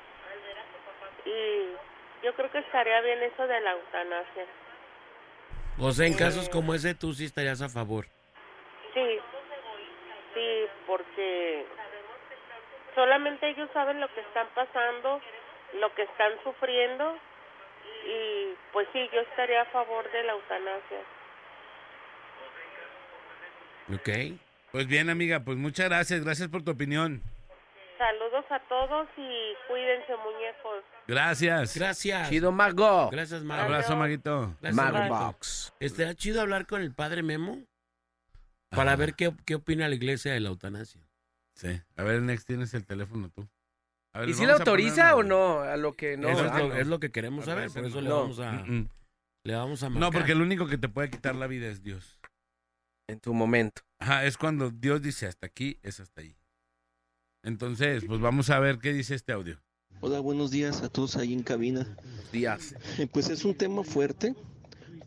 Y 1.25 2.25
yo 2.25 2.35
creo 2.35 2.51
que 2.51 2.59
estaría 2.59 3.01
bien 3.01 3.23
eso 3.23 3.47
de 3.47 3.61
la 3.61 3.73
eutanasia. 3.73 4.47
O 5.81 5.91
sea, 5.93 6.07
en 6.07 6.15
casos 6.15 6.49
como 6.51 6.75
ese, 6.75 6.95
tú 6.95 7.13
sí 7.15 7.25
estarías 7.25 7.63
a 7.63 7.69
favor. 7.69 8.05
Sí, 8.93 9.21
sí, 10.35 10.67
porque 10.87 11.65
solamente 12.95 13.49
ellos 13.49 13.71
saben 13.73 14.01
lo 14.01 14.09
que 14.13 14.21
están 14.21 14.49
pasando, 14.55 15.21
lo 15.75 15.95
que 15.95 16.03
están 16.03 16.33
sufriendo 16.43 17.17
y 18.07 18.55
pues 18.73 18.87
sí, 18.93 19.09
yo 19.13 19.21
estaría 19.21 19.63
a 19.63 19.67
favor 19.67 20.11
de 20.13 20.23
la 20.25 20.33
eutanasia. 20.33 21.01
¿Ok? 23.93 24.39
Pues 24.73 24.87
bien, 24.87 25.11
amiga, 25.11 25.41
pues 25.41 25.57
muchas 25.57 25.89
gracias. 25.89 26.25
Gracias 26.25 26.49
por 26.49 26.63
tu 26.63 26.73
opinión. 26.73 27.23
Saludos 27.99 28.45
a 28.51 28.59
todos 28.69 29.09
y 29.17 29.55
cuídense 29.69 30.17
muñecos. 30.17 30.83
Gracias. 31.07 31.77
Gracias. 31.77 32.29
Chido 32.29 32.51
Mago. 32.51 33.09
Gracias, 33.11 33.43
Mago. 33.45 33.63
abrazo, 33.63 33.97
Maguito. 33.97 34.57
Gracias, 34.61 34.75
Mago. 34.93 35.15
Box. 35.27 35.73
Estaría 35.81 36.15
chido 36.15 36.41
hablar 36.41 36.67
con 36.67 36.83
el 36.83 36.93
padre 36.93 37.23
Memo 37.23 37.63
para 38.71 38.93
Ajá. 38.93 38.97
ver 38.97 39.15
qué, 39.15 39.33
qué 39.47 39.55
opina 39.55 39.89
la 39.89 39.95
iglesia 39.95 40.33
de 40.33 40.41
la 40.41 40.49
eutanasia. 40.49 41.01
Sí. 41.55 41.81
A 41.97 42.03
ver, 42.03 42.21
Next, 42.23 42.47
tienes 42.49 42.75
el 42.75 42.85
teléfono 42.85 43.31
tú. 43.31 43.47
A 44.15 44.21
ver, 44.21 44.29
¿Y 44.31 44.35
si 44.35 44.41
le 44.43 44.47
vamos 44.53 44.61
a 44.61 44.65
poner 44.65 44.87
autoriza 44.87 45.17
o 45.17 45.23
no? 45.23 45.61
A 45.61 45.77
lo 45.77 45.93
que 45.93 46.17
no. 46.17 46.29
eso 46.29 46.47
es, 46.47 46.53
lo, 46.55 46.75
es 46.75 46.87
lo 46.87 47.01
que 47.01 47.11
queremos 47.11 47.45
saber, 47.45 47.69
por 47.71 47.85
eso 47.85 48.01
le 48.01 48.09
No. 48.09 48.21
vamos 48.21 48.39
a, 48.39 48.53
Mm, 48.53 48.71
mm. 48.81 48.89
le 49.45 49.55
vamos 49.55 49.83
a 49.83 49.91
marcar. 49.91 50.01
No, 50.01 50.13
porque 50.17 50.33
el 50.33 50.41
único 50.41 50.67
que 50.67 50.79
te 50.79 50.89
puede 50.89 51.11
quitar 51.11 51.35
la 51.35 51.47
vida 51.49 51.67
es 51.69 51.83
Dios. 51.83 52.21
En 53.09 53.21
tu 53.21 53.35
momento. 53.35 53.83
Ajá, 54.01 54.25
es 54.25 54.39
cuando 54.39 54.71
Dios 54.71 55.03
dice 55.03 55.27
hasta 55.27 55.47
aquí, 55.47 55.79
es 55.83 56.01
hasta 56.01 56.23
ahí. 56.23 56.37
Entonces, 57.43 58.05
pues 58.07 58.21
vamos 58.21 58.49
a 58.51 58.59
ver 58.59 58.79
qué 58.79 58.93
dice 58.93 59.15
este 59.15 59.33
audio. 59.33 59.61
Hola, 60.01 60.21
buenos 60.21 60.51
días 60.51 60.83
a 60.83 60.89
todos 60.89 61.17
ahí 61.17 61.33
en 61.35 61.43
cabina. 61.43 61.97
Días. 62.33 62.75
Eh, 62.99 63.07
Pues 63.13 63.29
es 63.29 63.45
un 63.45 63.55
tema 63.55 63.85
fuerte, 63.85 64.35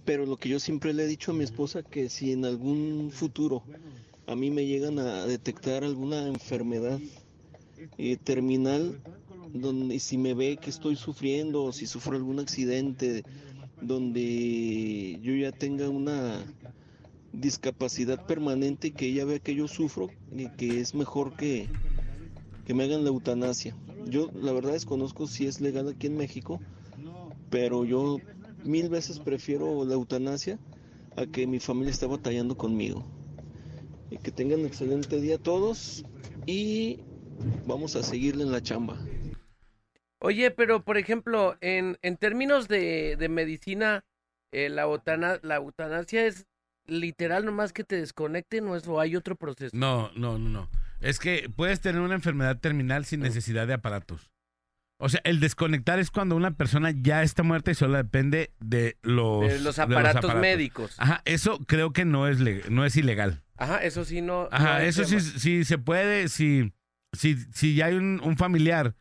pero 0.05 0.25
lo 0.25 0.37
que 0.37 0.49
yo 0.49 0.59
siempre 0.59 0.93
le 0.93 1.03
he 1.03 1.07
dicho 1.07 1.31
a 1.31 1.33
mi 1.33 1.43
esposa 1.43 1.81
que 1.81 2.09
si 2.09 2.31
en 2.33 2.45
algún 2.45 3.09
futuro 3.11 3.63
a 4.27 4.35
mí 4.35 4.51
me 4.51 4.65
llegan 4.65 4.99
a 4.99 5.25
detectar 5.25 5.83
alguna 5.83 6.27
enfermedad 6.27 6.99
eh, 7.97 8.17
terminal, 8.17 9.01
donde 9.53 9.99
si 9.99 10.17
me 10.17 10.33
ve 10.33 10.57
que 10.57 10.69
estoy 10.69 10.95
sufriendo 10.95 11.63
o 11.63 11.71
si 11.71 11.87
sufro 11.87 12.15
algún 12.15 12.39
accidente 12.39 13.23
donde 13.81 15.19
yo 15.21 15.35
ya 15.35 15.51
tenga 15.51 15.89
una 15.89 16.43
discapacidad 17.31 18.25
permanente 18.25 18.87
y 18.87 18.91
que 18.91 19.07
ella 19.07 19.25
vea 19.25 19.39
que 19.39 19.55
yo 19.55 19.67
sufro, 19.67 20.09
y 20.31 20.49
que 20.49 20.79
es 20.79 20.95
mejor 20.95 21.35
que, 21.35 21.67
que 22.65 22.73
me 22.73 22.85
hagan 22.85 23.03
la 23.03 23.09
eutanasia. 23.09 23.75
Yo 24.07 24.31
la 24.33 24.51
verdad 24.51 24.73
desconozco 24.73 25.27
si 25.27 25.45
es 25.45 25.61
legal 25.61 25.87
aquí 25.89 26.07
en 26.07 26.17
México, 26.17 26.59
pero 27.49 27.85
yo 27.85 28.17
mil 28.63 28.89
veces 28.89 29.19
prefiero 29.19 29.85
la 29.85 29.93
eutanasia 29.93 30.59
a 31.15 31.25
que 31.25 31.47
mi 31.47 31.59
familia 31.59 31.91
esté 31.91 32.05
batallando 32.05 32.57
conmigo. 32.57 33.05
Y 34.09 34.17
que 34.17 34.31
tengan 34.31 34.61
un 34.61 34.65
excelente 34.65 35.19
día 35.19 35.37
todos 35.37 36.05
y 36.45 36.99
vamos 37.65 37.95
a 37.95 38.03
seguirle 38.03 38.43
en 38.43 38.51
la 38.51 38.61
chamba. 38.61 38.97
Oye, 40.19 40.49
pero 40.51 40.83
por 40.83 40.97
ejemplo, 40.97 41.57
en, 41.61 41.97
en 42.01 42.17
términos 42.17 42.67
de, 42.67 43.15
de 43.17 43.29
medicina, 43.29 44.03
eh, 44.51 44.69
la, 44.69 44.83
eutana- 44.85 45.39
la 45.43 45.55
eutanasia 45.57 46.25
es 46.25 46.47
literal 46.87 47.45
nomás 47.45 47.73
que 47.73 47.83
te 47.83 47.97
desconecten 47.97 48.67
o 48.67 48.75
eso 48.75 48.99
hay 48.99 49.15
otro 49.15 49.35
proceso. 49.35 49.75
No, 49.75 50.09
no, 50.15 50.37
no, 50.39 50.49
no. 50.49 50.69
Es 51.01 51.19
que 51.19 51.49
puedes 51.55 51.81
tener 51.81 52.01
una 52.01 52.15
enfermedad 52.15 52.57
terminal 52.59 53.05
sin 53.05 53.19
necesidad 53.19 53.67
de 53.67 53.73
aparatos. 53.73 54.31
O 54.99 55.09
sea, 55.09 55.21
el 55.25 55.39
desconectar 55.39 55.99
es 55.99 56.09
cuando 56.09 56.35
una 56.35 56.57
persona 56.57 56.89
ya 56.91 57.21
está 57.21 57.43
muerta 57.43 57.69
y 57.69 57.75
solo 57.75 57.97
depende 57.97 58.49
de 58.59 58.97
los, 59.03 59.41
De 59.47 59.59
los 59.59 59.75
de 59.75 59.83
aparatos 59.83 60.33
médicos. 60.35 60.95
Ajá, 60.97 61.21
eso 61.25 61.59
creo 61.67 61.93
que 61.93 62.03
no 62.03 62.27
es, 62.27 62.39
no 62.71 62.83
es 62.83 62.95
ilegal. 62.97 63.43
Ajá, 63.57 63.83
eso 63.83 64.03
sí 64.05 64.21
no. 64.21 64.49
Ajá, 64.51 64.79
no 64.79 64.85
eso 64.85 65.03
sí, 65.03 65.19
sí 65.19 65.65
se 65.65 65.77
puede, 65.77 66.29
si, 66.29 66.73
si, 67.17 67.35
si 67.53 67.75
ya 67.75 67.87
hay 67.87 67.95
un, 67.95 68.21
un 68.23 68.37
familiar 68.37 68.95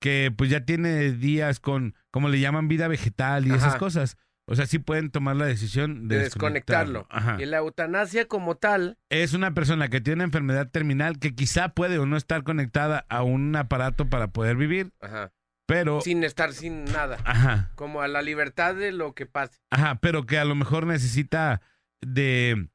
que 0.00 0.32
pues 0.36 0.50
ya 0.50 0.64
tiene 0.64 1.12
días 1.12 1.58
con, 1.60 1.94
como 2.10 2.28
le 2.28 2.38
llaman, 2.40 2.68
vida 2.68 2.88
vegetal 2.88 3.46
y 3.46 3.52
esas 3.52 3.76
cosas. 3.76 4.16
O 4.48 4.54
sea, 4.54 4.66
sí 4.66 4.78
pueden 4.78 5.10
tomar 5.10 5.34
la 5.34 5.46
decisión 5.46 6.06
de, 6.06 6.18
de 6.18 6.22
desconectarlo. 6.24 7.06
Ajá. 7.10 7.36
Y 7.42 7.46
la 7.46 7.56
eutanasia 7.56 8.28
como 8.28 8.56
tal, 8.56 8.96
Es 9.10 9.32
una 9.32 9.54
persona 9.54 9.88
que 9.88 10.00
tiene 10.00 10.16
una 10.16 10.24
enfermedad 10.24 10.70
terminal 10.70 11.18
que 11.18 11.34
quizá 11.34 11.70
puede 11.70 11.98
o 11.98 12.06
no 12.06 12.16
estar 12.16 12.44
conectada 12.44 13.06
a 13.08 13.24
un 13.24 13.56
aparato 13.56 14.08
para 14.08 14.28
poder 14.28 14.56
vivir, 14.56 14.92
ajá, 15.00 15.32
pero... 15.66 16.00
sin 16.00 16.22
estar 16.22 16.52
sin 16.52 16.84
nada, 16.84 17.18
Ajá, 17.24 17.72
como 17.74 18.02
a 18.02 18.06
la 18.08 18.22
libertad 18.22 18.76
de 18.76 18.92
lo 18.92 19.14
que 19.14 19.26
pase. 19.26 19.58
ajá, 19.70 19.96
pero 19.96 20.26
que 20.26 20.38
a 20.38 20.44
lo 20.44 20.54
mejor 20.54 20.86
necesita 20.86 21.60
de, 22.00 22.68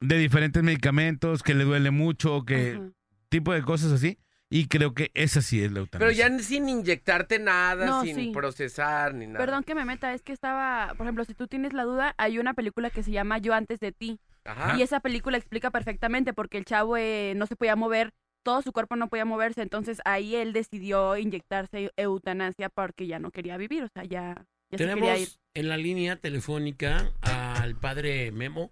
de 0.00 0.18
diferentes 0.18 0.62
medicamentos, 0.62 1.42
que 1.42 1.54
le 1.54 1.64
duele 1.64 1.90
mucho, 1.90 2.44
que 2.44 2.74
Ajá. 2.74 2.90
Tipo 3.28 3.52
de 3.52 3.62
cosas 3.62 3.92
así. 3.92 4.18
Y 4.48 4.68
creo 4.68 4.94
que 4.94 5.10
esa 5.14 5.42
sí 5.42 5.60
es 5.62 5.72
la 5.72 5.80
eutanasia. 5.80 6.06
Pero 6.22 6.36
ya 6.36 6.38
sin 6.44 6.68
inyectarte 6.68 7.40
nada, 7.40 7.84
No, 7.84 8.02
sin 8.04 8.14
sí. 8.14 8.30
procesar 8.32 9.12
ni 9.12 9.26
nada. 9.26 9.38
Perdón 9.44 9.64
que 9.64 9.74
me 9.74 9.84
meta, 9.84 10.14
es 10.14 10.22
que 10.22 10.32
estaba, 10.32 10.94
por 10.96 11.04
ejemplo, 11.04 11.24
si 11.24 11.34
tú 11.34 11.48
tienes 11.48 11.72
la 11.72 11.82
duda, 11.82 12.14
hay 12.16 12.38
una 12.38 12.54
película 12.54 12.90
que 12.90 13.02
se 13.02 13.10
llama 13.10 13.38
Yo 13.38 13.54
antes 13.54 13.80
de 13.80 13.90
ti. 13.90 14.20
Ajá. 14.44 14.76
Y 14.78 14.82
esa 14.82 15.00
película 15.00 15.36
explica 15.36 15.72
perfectamente 15.72 16.32
porque 16.32 16.58
el 16.58 16.64
chavo 16.64 16.96
eh, 16.96 17.32
no 17.36 17.46
se 17.46 17.56
podía 17.56 17.74
mover, 17.74 18.12
todo 18.44 18.62
su 18.62 18.70
cuerpo 18.72 18.94
no 18.94 19.08
podía 19.08 19.24
moverse, 19.24 19.60
entonces 19.62 19.98
ahí 20.04 20.36
él 20.36 20.52
decidió 20.52 21.16
inyectarse 21.16 21.90
eutanasia 21.96 22.68
porque 22.68 23.08
ya 23.08 23.18
no 23.18 23.32
quería 23.32 23.56
vivir, 23.56 23.82
o 23.82 23.88
sea, 23.88 24.04
ya, 24.04 24.46
ya 24.70 24.78
se 24.78 24.86
quería 24.86 25.18
ir. 25.18 25.26
Tenemos 25.26 25.40
en 25.54 25.68
la 25.68 25.76
línea 25.76 26.14
telefónica 26.20 27.10
al 27.22 27.74
padre 27.74 28.30
Memo. 28.30 28.70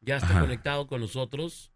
Ya 0.00 0.16
está 0.16 0.30
Ajá. 0.30 0.40
conectado 0.40 0.88
con 0.88 1.00
nosotros. 1.00 1.72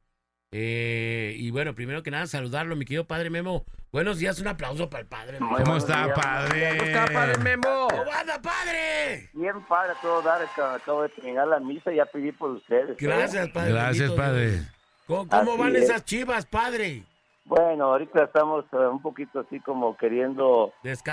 Eh, 0.52 1.34
y 1.38 1.50
bueno, 1.50 1.74
primero 1.74 2.02
que 2.02 2.10
nada, 2.10 2.26
saludarlo, 2.26 2.76
mi 2.76 2.84
querido 2.84 3.04
padre 3.06 3.30
Memo. 3.30 3.64
Buenos 3.92 4.18
días, 4.18 4.40
un 4.40 4.48
aplauso 4.48 4.88
para 4.88 5.02
el 5.02 5.06
padre 5.08 5.40
Memo. 5.40 5.56
¿Cómo 5.56 5.76
está, 5.76 6.04
días. 6.04 6.18
padre? 6.18 6.68
¿Cómo 6.78 6.82
está, 6.82 7.06
padre 7.12 7.38
Memo? 7.38 7.88
¿Cómo 7.90 8.12
anda, 8.12 8.40
padre? 8.40 9.30
Bien 9.32 9.62
padre 9.68 9.94
todo 10.00 10.22
dar, 10.22 10.42
acabo 10.42 11.02
de 11.02 11.08
terminar 11.10 11.48
la 11.48 11.58
misa 11.58 11.92
y 11.92 11.96
ya 11.96 12.06
pedí 12.06 12.30
por 12.32 12.50
ustedes. 12.50 12.90
¿eh? 12.90 12.96
Gracias, 12.98 13.48
padre. 13.48 13.72
Gracias, 13.72 13.98
bendito 13.98 14.16
padre. 14.16 14.60
¿Cómo, 15.06 15.56
van 15.56 15.76
es. 15.76 15.84
esas 15.84 16.04
chivas, 16.04 16.46
padre? 16.46 17.02
Bueno, 17.44 17.84
ahorita 17.84 18.24
estamos 18.24 18.64
eh, 18.72 18.76
un 18.76 19.00
poquito 19.00 19.40
así 19.40 19.60
como 19.60 19.96
queriendo 19.96 20.72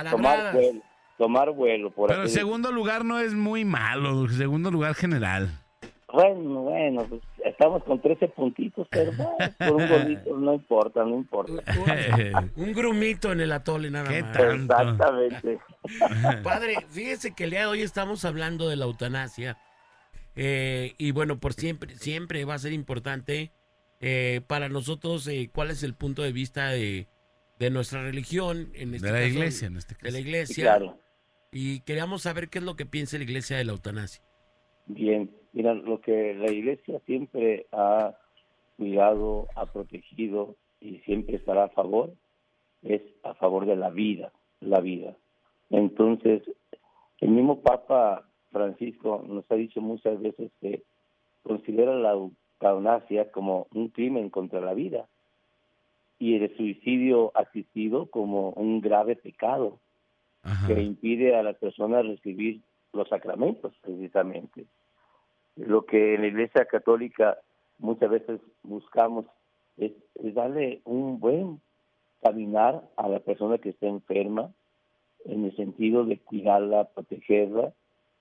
tomar 0.09 0.53
vuelo, 0.53 0.81
tomar 1.17 1.51
vuelo 1.51 1.91
por 1.91 2.09
Pero 2.09 2.23
aquí. 2.23 2.31
segundo 2.31 2.71
lugar 2.71 3.05
no 3.05 3.19
es 3.19 3.33
muy 3.33 3.65
malo, 3.65 4.27
segundo 4.29 4.71
lugar 4.71 4.95
general. 4.95 5.62
Bueno, 6.13 6.61
bueno, 6.61 7.05
pues 7.09 7.21
estamos 7.43 7.83
con 7.85 7.99
13 7.99 8.27
puntitos, 8.29 8.87
pero 8.91 9.11
bueno, 9.13 9.35
por 9.57 9.71
un 9.81 9.89
golito 9.89 10.37
no 10.37 10.53
importa, 10.53 11.03
no 11.03 11.15
importa. 11.17 11.63
Un 12.55 12.71
grumito 12.73 13.31
en 13.31 13.41
el 13.41 13.51
atole 13.51 13.89
nada 13.89 14.09
¿Qué 14.09 14.21
más. 14.21 14.37
Exactamente. 14.37 15.59
Padre, 16.43 16.75
fíjese 16.89 17.33
que 17.33 17.45
el 17.45 17.49
día 17.49 17.61
de 17.61 17.65
hoy 17.65 17.81
estamos 17.81 18.25
hablando 18.25 18.69
de 18.69 18.75
la 18.75 18.85
eutanasia. 18.85 19.57
eh, 20.35 20.93
y 20.99 21.11
bueno, 21.11 21.39
por 21.39 21.53
siempre, 21.53 21.95
siempre 21.95 22.45
va 22.45 22.53
a 22.53 22.59
ser 22.59 22.73
importante 22.73 23.51
eh, 23.99 24.41
para 24.45 24.69
nosotros 24.69 25.27
eh, 25.27 25.49
cuál 25.51 25.71
es 25.71 25.81
el 25.81 25.95
punto 25.95 26.21
de 26.21 26.31
vista 26.31 26.67
de, 26.69 27.07
de 27.57 27.69
nuestra 27.71 28.03
religión, 28.03 28.69
en 28.75 28.93
este 28.93 29.07
De 29.07 29.13
la 29.13 29.19
caso, 29.19 29.29
iglesia, 29.29 29.67
en 29.67 29.77
este 29.77 29.95
de 30.01 30.11
la 30.11 30.19
caso. 30.19 30.21
Sí, 30.21 30.27
iglesia. 30.29 30.63
claro. 30.65 30.99
Y 31.51 31.79
queríamos 31.81 32.21
saber 32.23 32.49
qué 32.49 32.59
es 32.59 32.63
lo 32.65 32.75
que 32.75 32.85
piensa 32.85 33.17
la 33.17 33.23
iglesia 33.23 33.57
de 33.57 33.65
la 33.65 33.71
eutanasia. 33.71 34.21
Bien, 34.85 35.31
mira, 35.53 35.73
lo 35.73 36.01
que 36.01 36.33
la 36.33 36.51
iglesia 36.51 36.99
siempre 37.05 37.67
ha 37.71 38.15
cuidado, 38.77 39.47
ha 39.55 39.65
protegido 39.67 40.55
y 40.81 40.97
siempre 40.99 41.37
estará 41.37 41.65
a 41.65 41.69
favor 41.69 42.11
es 42.83 43.01
a 43.23 43.33
favor 43.33 43.65
de 43.65 43.75
la 43.75 43.89
vida, 43.89 44.31
la 44.59 44.79
vida. 44.81 45.15
Entonces, 45.69 46.43
el 47.19 47.29
mismo 47.29 47.61
Papa 47.61 48.27
Francisco 48.51 49.23
nos 49.27 49.49
ha 49.49 49.55
dicho 49.55 49.81
muchas 49.81 50.21
veces 50.21 50.51
que 50.61 50.83
considera 51.43 51.95
la 51.95 52.11
eutanasia 52.11 53.31
como 53.31 53.67
un 53.73 53.89
crimen 53.89 54.29
contra 54.29 54.61
la 54.61 54.73
vida 54.73 55.07
y 56.19 56.35
el 56.35 56.55
suicidio 56.55 57.31
asistido 57.35 58.05
como 58.07 58.51
un 58.51 58.81
grave 58.81 59.15
pecado 59.15 59.79
Ajá. 60.43 60.67
que 60.67 60.81
impide 60.81 61.35
a 61.35 61.43
las 61.43 61.57
personas 61.57 62.05
recibir 62.05 62.61
los 62.91 63.09
sacramentos, 63.09 63.73
precisamente. 63.81 64.65
Lo 65.55 65.85
que 65.85 66.15
en 66.15 66.21
la 66.21 66.27
Iglesia 66.27 66.65
Católica 66.65 67.37
muchas 67.77 68.09
veces 68.09 68.41
buscamos 68.63 69.25
es, 69.77 69.91
es 70.15 70.33
darle 70.33 70.81
un 70.85 71.19
buen 71.19 71.61
caminar 72.21 72.89
a 72.95 73.07
la 73.09 73.19
persona 73.19 73.57
que 73.57 73.69
está 73.69 73.87
enferma, 73.87 74.51
en 75.25 75.45
el 75.45 75.55
sentido 75.55 76.05
de 76.05 76.19
cuidarla, 76.19 76.85
protegerla 76.85 77.73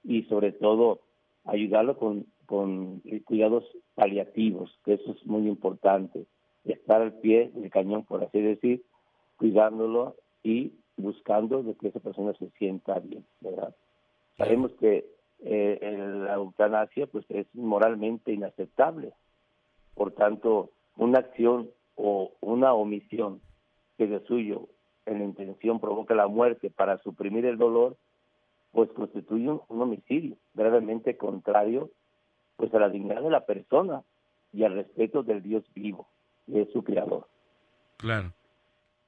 y 0.05 0.25
sobre 0.25 0.53
todo 0.53 1.01
ayudarla 1.45 1.95
con, 1.95 2.27
con 2.47 3.03
cuidados 3.25 3.65
paliativos, 3.95 4.79
que 4.85 4.95
eso 4.95 5.13
es 5.13 5.27
muy 5.27 5.49
importante, 5.49 6.27
estar 6.65 7.03
al 7.03 7.15
pie 7.15 7.51
del 7.55 7.71
cañón, 7.71 8.05
por 8.05 8.23
así 8.23 8.41
decir, 8.41 8.85
cuidándolo 9.37 10.17
y 10.43 10.73
buscando 10.97 11.63
de 11.63 11.75
que 11.75 11.89
esa 11.89 12.01
persona 12.01 12.33
se 12.35 12.51
sienta 12.59 12.99
bien, 13.01 13.25
¿verdad? 13.41 13.75
Sabemos 14.37 14.73
que 14.79 15.07
eh, 15.45 15.97
la 16.27 16.35
eutanasia 16.35 17.07
pues 17.07 17.25
es 17.29 17.47
moralmente 17.55 18.33
inaceptable. 18.33 19.13
Por 19.95 20.13
tanto, 20.13 20.71
una 20.97 21.19
acción 21.19 21.71
o 21.97 22.33
una 22.41 22.73
omisión 22.75 23.41
que 23.99 24.07
de 24.07 24.21
suyo 24.27 24.69
en 25.07 25.19
la 25.19 25.25
intención 25.25 25.81
provoca 25.81 26.15
la 26.15 26.29
muerte 26.29 26.71
para 26.71 26.99
suprimir 26.99 27.45
el 27.45 27.59
dolor, 27.59 27.97
pues 28.71 28.91
constituye 28.93 29.51
un, 29.51 29.63
homicidio 29.69 30.37
gravemente 30.55 31.17
contrario 31.17 31.91
pues 32.57 32.73
a 32.75 32.79
la 32.79 32.89
dignidad 32.89 33.23
de 33.23 33.31
la 33.31 33.45
persona 33.45 34.03
y 34.53 34.65
al 34.65 34.75
respeto 34.75 35.23
del 35.23 35.43
Dios 35.43 35.65
vivo, 35.75 36.09
de 36.47 36.71
su 36.73 36.85
creador. 36.85 37.27
Claro. 37.97 38.33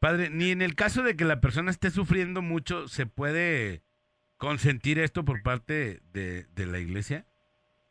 Padre, 0.00 0.30
ni 0.30 0.50
en 0.50 0.62
el 0.62 0.74
caso 0.74 1.02
de 1.02 1.16
que 1.16 1.24
la 1.24 1.40
persona 1.40 1.70
esté 1.70 1.90
sufriendo 1.90 2.42
mucho, 2.42 2.88
¿se 2.88 3.06
puede 3.06 3.82
consentir 4.36 4.98
esto 4.98 5.24
por 5.24 5.42
parte 5.42 6.00
de, 6.12 6.44
de 6.54 6.66
la 6.66 6.78
iglesia? 6.78 7.26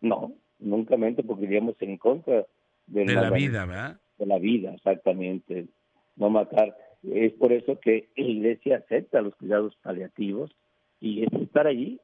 No, 0.02 0.34
nunca 0.60 0.98
mente 0.98 1.24
porque 1.24 1.46
iríamos 1.46 1.76
en 1.80 1.98
contra 1.98 2.46
de, 2.88 3.06
De 3.06 3.14
la 3.14 3.30
vida, 3.30 3.66
¿verdad? 3.66 4.00
de 4.18 4.26
la 4.26 4.40
vida, 4.40 4.74
exactamente, 4.74 5.68
no 6.16 6.30
matar. 6.30 6.76
Es 7.04 7.34
por 7.34 7.52
eso 7.52 7.80
que 7.80 8.10
la 8.16 8.26
iglesia 8.26 8.78
acepta 8.78 9.22
los 9.22 9.36
cuidados 9.36 9.76
paliativos 9.82 10.52
y 11.00 11.24
es 11.24 11.34
estar 11.34 11.68
allí 11.68 12.00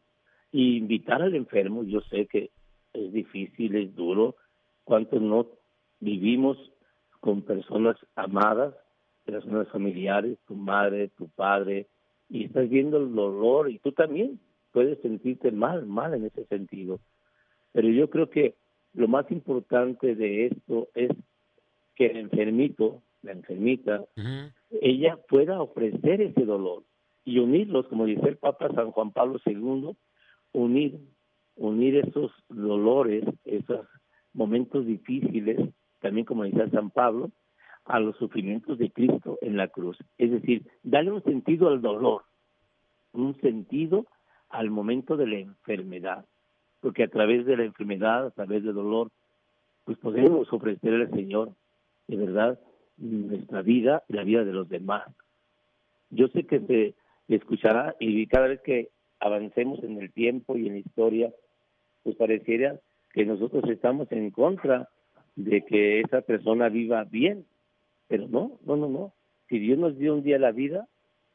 y 0.52 0.78
invitar 0.78 1.22
al 1.22 1.36
enfermo. 1.36 1.84
Yo 1.84 2.02
sé 2.02 2.26
que 2.26 2.52
es 2.94 3.14
difícil, 3.14 3.76
es 3.76 3.96
duro. 3.96 4.36
¿Cuántos 4.84 5.22
no 5.22 5.48
vivimos 6.00 6.58
con 7.20 7.42
personas 7.44 7.96
amadas, 8.16 8.74
personas 9.26 9.68
familiares, 9.70 10.38
tu 10.48 10.56
madre, 10.56 11.10
tu 11.10 11.30
padre, 11.30 11.88
y 12.30 12.46
estás 12.46 12.70
viendo 12.70 12.98
el 12.98 13.14
dolor 13.14 13.70
y 13.70 13.80
tú 13.80 13.92
también 13.92 14.40
puedes 14.72 15.00
sentirte 15.02 15.52
mal, 15.52 15.86
mal 15.86 16.14
en 16.14 16.26
ese 16.26 16.46
sentido. 16.46 17.00
Pero 17.72 17.90
yo 17.90 18.10
creo 18.10 18.30
que 18.30 18.56
lo 18.94 19.08
más 19.08 19.30
importante 19.32 20.16
de 20.16 20.48
esto 20.48 20.88
es 20.94 21.12
que 21.96 22.08
el 22.08 22.18
enfermito, 22.18 23.02
la 23.22 23.34
enfermita, 23.34 24.06
ella 24.82 25.18
pueda 25.28 25.62
ofrecer 25.62 26.22
ese 26.22 26.46
dolor 26.46 26.84
y 27.26 27.40
unirlos, 27.40 27.88
como 27.88 28.06
dice 28.06 28.28
el 28.28 28.38
Papa 28.38 28.70
San 28.74 28.92
Juan 28.92 29.12
Pablo 29.12 29.40
II, 29.46 29.96
unir, 30.54 31.00
unir 31.56 31.98
esos 31.98 32.32
dolores, 32.48 33.24
esos 33.46 33.86
momentos 34.34 34.86
difíciles, 34.86 35.60
también 36.00 36.26
como 36.26 36.44
decía 36.44 36.70
San 36.70 36.90
Pablo, 36.90 37.32
a 37.86 38.00
los 38.00 38.16
sufrimientos 38.18 38.78
de 38.78 38.92
Cristo 38.92 39.38
en 39.42 39.58
la 39.58 39.68
cruz. 39.68 39.98
Es 40.18 40.32
decir, 40.32 40.66
darle 40.84 41.12
un 41.12 41.24
sentido 41.24 41.70
al 41.70 41.82
dolor, 41.82 42.24
un 43.14 43.40
sentido 43.42 44.06
al 44.50 44.70
momento 44.70 45.18
de 45.18 45.28
la 45.28 45.40
enfermedad, 45.40 46.26
porque 46.82 47.04
a 47.04 47.08
través 47.08 47.46
de 47.46 47.58
la 47.58 47.64
enfermedad, 47.64 48.28
a 48.28 48.32
través 48.32 48.64
del 48.64 48.76
dolor, 48.76 49.10
pues 49.86 49.98
podemos 49.98 50.52
ofrecerle 50.54 51.06
al 51.06 51.12
Señor, 51.12 51.52
de 52.08 52.18
verdad, 52.18 52.60
nuestra 52.98 53.62
vida 53.62 54.04
y 54.08 54.14
la 54.14 54.24
vida 54.24 54.44
de 54.44 54.54
los 54.54 54.70
demás. 54.70 55.04
Yo 56.10 56.28
sé 56.30 56.46
que 56.46 56.60
se 56.60 56.96
escuchará 57.28 57.96
y 58.00 58.26
cada 58.28 58.48
vez 58.48 58.62
que 58.62 58.90
avancemos 59.20 59.84
en 59.84 60.00
el 60.00 60.12
tiempo 60.12 60.58
y 60.58 60.68
en 60.68 60.74
la 60.74 60.80
historia, 60.80 61.32
pues 62.04 62.16
pareciera 62.16 62.80
que 63.14 63.26
nosotros 63.26 63.64
estamos 63.70 64.12
en 64.12 64.32
contra 64.32 64.90
de 65.36 65.64
que 65.66 66.02
esa 66.02 66.22
persona 66.22 66.70
viva 66.70 67.04
bien, 67.06 67.46
pero 68.10 68.28
no, 68.28 68.60
no, 68.66 68.76
no, 68.76 68.90
no. 68.90 69.14
Si 69.48 69.58
Dios 69.60 69.80
nos 69.80 69.98
dio 69.98 70.14
un 70.14 70.24
día 70.24 70.38
la 70.38 70.52
vida, 70.52 70.90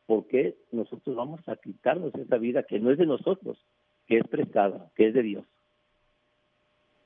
¿por 0.04 0.26
qué 0.26 0.54
nosotros 0.72 1.16
vamos 1.16 1.40
a 1.48 1.56
quitarnos 1.56 2.14
esa 2.14 2.36
vida 2.36 2.64
que 2.64 2.78
no 2.78 2.90
es 2.90 2.98
de 2.98 3.06
nosotros, 3.06 3.56
que 4.06 4.18
es 4.18 4.28
prestada, 4.28 4.92
que 4.94 5.08
es 5.08 5.14
de 5.14 5.22
Dios? 5.22 5.44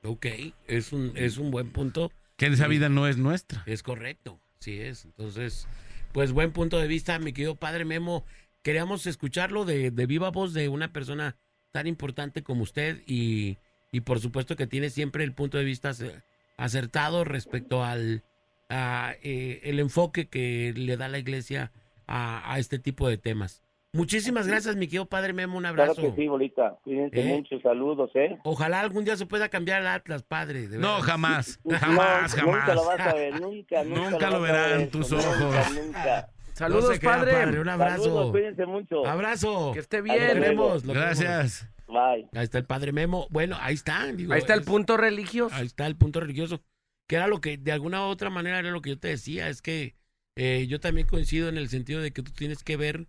Ok, 0.03 0.25
es 0.67 0.91
un, 0.91 1.13
es 1.15 1.37
un 1.37 1.51
buen 1.51 1.71
punto. 1.71 2.11
Que 2.35 2.47
esa 2.47 2.67
vida 2.67 2.89
no 2.89 3.07
es 3.07 3.17
nuestra. 3.17 3.63
Es 3.65 3.83
correcto, 3.83 4.39
sí 4.59 4.79
es. 4.79 5.05
Entonces, 5.05 5.67
pues 6.13 6.31
buen 6.31 6.51
punto 6.51 6.77
de 6.79 6.87
vista, 6.87 7.19
mi 7.19 7.33
querido 7.33 7.55
padre 7.55 7.85
Memo. 7.85 8.25
Queríamos 8.63 9.07
escucharlo 9.07 9.63
de, 9.65 9.91
de 9.91 10.05
viva 10.05 10.31
voz 10.31 10.53
de 10.53 10.67
una 10.69 10.91
persona 10.91 11.37
tan 11.71 11.87
importante 11.87 12.43
como 12.43 12.63
usted 12.63 13.01
y, 13.07 13.57
y 13.91 14.01
por 14.01 14.19
supuesto 14.19 14.55
que 14.55 14.67
tiene 14.67 14.89
siempre 14.89 15.23
el 15.23 15.33
punto 15.33 15.57
de 15.57 15.63
vista 15.63 15.89
ace- 15.89 16.23
acertado 16.57 17.23
respecto 17.23 17.83
al 17.83 18.23
a, 18.69 19.13
eh, 19.23 19.61
el 19.63 19.79
enfoque 19.79 20.27
que 20.29 20.73
le 20.75 20.95
da 20.97 21.07
la 21.07 21.17
iglesia 21.19 21.71
a, 22.07 22.53
a 22.53 22.59
este 22.59 22.79
tipo 22.79 23.07
de 23.09 23.17
temas. 23.17 23.61
Muchísimas 23.91 24.45
gracias, 24.47 24.75
mi 24.75 24.85
querido 24.85 25.07
padre 25.07 25.33
Memo, 25.33 25.57
un 25.57 25.63
Claro 25.63 25.81
abrazo. 25.81 26.01
que 26.01 26.11
sí, 26.15 26.27
bolita. 26.27 26.77
Cuídense 26.83 27.21
¿Eh? 27.21 27.35
mucho, 27.37 27.59
saludos, 27.59 28.11
¿eh? 28.13 28.37
Ojalá 28.43 28.81
algún 28.81 29.03
día 29.03 29.17
se 29.17 29.25
pueda 29.25 29.49
cambiar 29.49 29.81
el 29.81 29.87
Atlas, 29.87 30.21
padre. 30.21 30.67
de 30.67 30.77
No, 30.77 31.01
jamás. 31.01 31.59
No, 31.63 31.75
Jamás, 31.79 32.35
Nunca 32.37 32.45
jamás. 32.45 32.75
lo 32.75 32.85
vas 32.85 32.99
a 32.99 33.13
ver, 33.15 33.41
nunca, 33.41 33.83
nunca. 33.83 34.09
Nunca 34.11 34.29
lo 34.29 34.41
ver 34.41 34.51
verán 34.51 34.81
eso, 34.81 34.91
tus 34.91 35.11
nunca, 35.11 35.27
ojos. 35.29 35.71
Nunca. 35.73 36.29
Saludos, 36.53 36.83
No 36.83 36.93
se 36.93 36.99
crea, 36.99 37.11
padre. 37.13 37.59
Un 37.61 37.69
abrazo. 37.69 38.03
Saludos, 38.03 38.31
cuídense 38.31 38.65
mucho. 38.67 39.07
Abrazo. 39.07 39.71
Que 39.73 39.79
esté 39.79 40.01
bien. 40.01 40.19
Lo 40.27 40.33
queremos, 40.33 40.85
lo 40.85 40.93
Gracias. 40.93 41.67
Bye. 41.87 42.27
Ahí 42.35 42.43
está 42.43 42.59
el 42.59 42.65
padre 42.65 42.91
Memo. 42.91 43.25
Bueno, 43.31 43.57
ahí 43.59 43.73
está. 43.73 44.05
digo, 44.11 44.33
Ahí 44.33 44.39
está 44.39 44.53
el 44.53 44.61
punto 44.63 44.97
religioso. 44.97 45.55
Ahí 45.55 45.65
está 45.65 45.87
el 45.87 45.95
punto 45.95 46.19
religioso. 46.19 46.61
Que 47.09 47.15
era 47.15 47.27
lo 47.27 47.41
que, 47.41 47.57
de 47.57 47.71
alguna 47.71 48.05
u 48.05 48.09
otra 48.09 48.29
manera, 48.29 48.59
era 48.59 48.69
lo 48.69 48.83
que 48.83 48.91
yo 48.91 48.99
te 48.99 49.07
decía. 49.07 49.49
Es 49.49 49.63
que 49.63 49.95
eh, 50.37 50.67
yo 50.67 50.79
también 50.79 51.07
coincido 51.07 51.49
en 51.49 51.57
el 51.57 51.67
sentido 51.67 52.01
de 52.01 52.11
que 52.11 52.21
tú 52.21 52.31
tienes 52.31 52.63
que 52.63 52.77
ver 52.77 53.07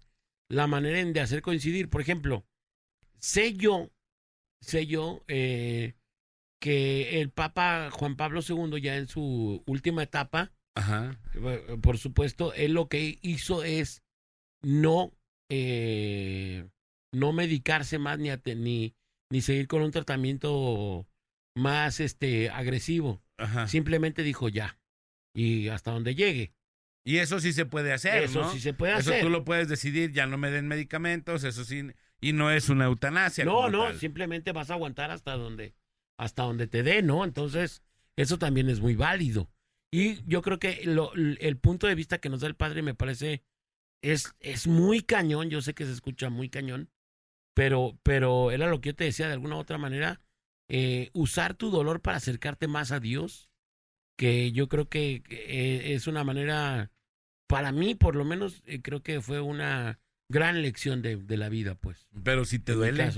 la 0.48 0.66
manera 0.66 1.00
en 1.00 1.12
de 1.12 1.20
hacer 1.20 1.42
coincidir. 1.42 1.90
Por 1.90 2.00
ejemplo, 2.00 2.46
sé 3.18 3.52
yo, 3.52 3.90
sé 4.62 4.86
yo 4.86 5.22
eh, 5.28 5.94
que 6.60 7.20
el 7.20 7.30
Papa 7.30 7.90
Juan 7.90 8.16
Pablo 8.16 8.40
II, 8.46 8.80
ya 8.80 8.96
en 8.96 9.06
su 9.06 9.62
última 9.66 10.02
etapa, 10.02 10.50
Ajá. 10.74 11.20
eh, 11.34 11.76
por 11.82 11.98
supuesto, 11.98 12.54
él 12.54 12.72
lo 12.72 12.88
que 12.88 13.18
hizo 13.20 13.64
es 13.64 14.02
no, 14.62 15.12
eh, 15.50 16.68
no 17.12 17.32
medicarse 17.32 17.98
más 17.98 18.18
ni, 18.18 18.30
ni, 18.56 18.94
ni 19.30 19.40
seguir 19.42 19.68
con 19.68 19.82
un 19.82 19.90
tratamiento 19.90 21.06
más 21.54 22.00
este 22.00 22.48
agresivo. 22.48 23.22
Ajá. 23.40 23.66
Simplemente 23.68 24.22
dijo 24.22 24.48
ya. 24.48 24.78
Y 25.34 25.68
hasta 25.68 25.90
donde 25.92 26.14
llegue. 26.14 26.52
Y 27.04 27.16
eso 27.18 27.40
sí 27.40 27.52
se 27.52 27.64
puede 27.64 27.92
hacer, 27.92 28.24
Eso 28.24 28.42
¿no? 28.42 28.52
sí 28.52 28.60
se 28.60 28.74
puede 28.74 28.92
Eso 28.98 29.10
hacer. 29.10 29.22
tú 29.22 29.30
lo 29.30 29.44
puedes 29.44 29.68
decidir, 29.68 30.12
ya 30.12 30.26
no 30.26 30.36
me 30.38 30.50
den 30.50 30.68
medicamentos, 30.68 31.44
eso 31.44 31.64
sí. 31.64 31.82
Y 32.20 32.32
no 32.34 32.50
es 32.50 32.68
una 32.68 32.84
eutanasia. 32.84 33.44
No, 33.44 33.70
no, 33.70 33.84
tal. 33.84 33.98
simplemente 33.98 34.52
vas 34.52 34.70
a 34.70 34.74
aguantar 34.74 35.10
hasta 35.10 35.32
donde 35.36 35.74
hasta 36.18 36.42
donde 36.42 36.66
te 36.66 36.82
dé, 36.82 37.00
¿no? 37.02 37.24
Entonces, 37.24 37.82
eso 38.16 38.38
también 38.38 38.68
es 38.68 38.80
muy 38.80 38.94
válido. 38.94 39.50
Y 39.90 40.22
yo 40.28 40.42
creo 40.42 40.58
que 40.58 40.82
lo- 40.84 41.14
el 41.14 41.56
punto 41.56 41.86
de 41.86 41.94
vista 41.94 42.18
que 42.18 42.28
nos 42.28 42.40
da 42.40 42.46
el 42.48 42.54
padre 42.56 42.82
me 42.82 42.94
parece 42.94 43.42
es, 44.02 44.34
es 44.40 44.66
muy 44.66 45.00
cañón. 45.00 45.48
Yo 45.48 45.62
sé 45.62 45.72
que 45.72 45.86
se 45.86 45.92
escucha 45.92 46.28
muy 46.28 46.50
cañón, 46.50 46.90
pero, 47.54 47.98
pero 48.02 48.50
era 48.50 48.68
lo 48.68 48.82
que 48.82 48.90
yo 48.90 48.94
te 48.94 49.04
decía 49.04 49.28
de 49.28 49.32
alguna 49.32 49.56
u 49.56 49.60
otra 49.60 49.78
manera. 49.78 50.20
Eh, 50.70 51.10
usar 51.12 51.54
tu 51.54 51.70
dolor 51.70 52.00
para 52.00 52.16
acercarte 52.16 52.68
más 52.68 52.92
a 52.92 53.00
Dios, 53.00 53.50
que 54.16 54.52
yo 54.52 54.68
creo 54.68 54.88
que 54.88 55.22
eh, 55.28 55.94
es 55.94 56.06
una 56.06 56.24
manera, 56.24 56.90
para 57.46 57.72
mí 57.72 57.94
por 57.94 58.16
lo 58.16 58.24
menos, 58.24 58.62
eh, 58.66 58.80
creo 58.80 59.02
que 59.02 59.20
fue 59.20 59.40
una 59.40 59.98
gran 60.28 60.62
lección 60.62 61.02
de, 61.02 61.16
de 61.16 61.36
la 61.36 61.48
vida, 61.48 61.74
pues. 61.74 62.06
Pero 62.24 62.44
si 62.44 62.58
te 62.58 62.72
duele 62.72 63.10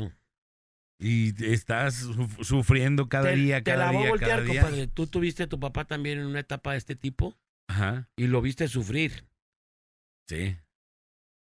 y 0.98 1.44
estás 1.44 2.05
suf- 2.05 2.42
sufriendo 2.44 3.09
cada 3.09 3.30
te, 3.30 3.36
día, 3.36 3.62
te 3.62 3.72
cada 3.72 3.86
la 3.86 3.92
voy 3.92 3.96
a 3.96 4.00
día, 4.00 4.11
voltear, 4.11 4.30
cada 4.30 4.42
día. 4.42 4.62
compadre. 4.62 4.86
Tú 4.86 5.07
tuviste 5.07 5.42
a 5.42 5.48
tu 5.48 5.59
papá 5.61 5.84
también 5.84 6.20
en 6.20 6.26
una 6.26 6.40
etapa 6.40 6.72
de 6.72 6.78
este 6.78 6.96
tipo 6.96 7.36
Ajá, 7.68 8.09
y 8.16 8.28
lo 8.28 8.40
viste 8.40 8.68
sufrir. 8.68 9.24
sí, 10.28 10.57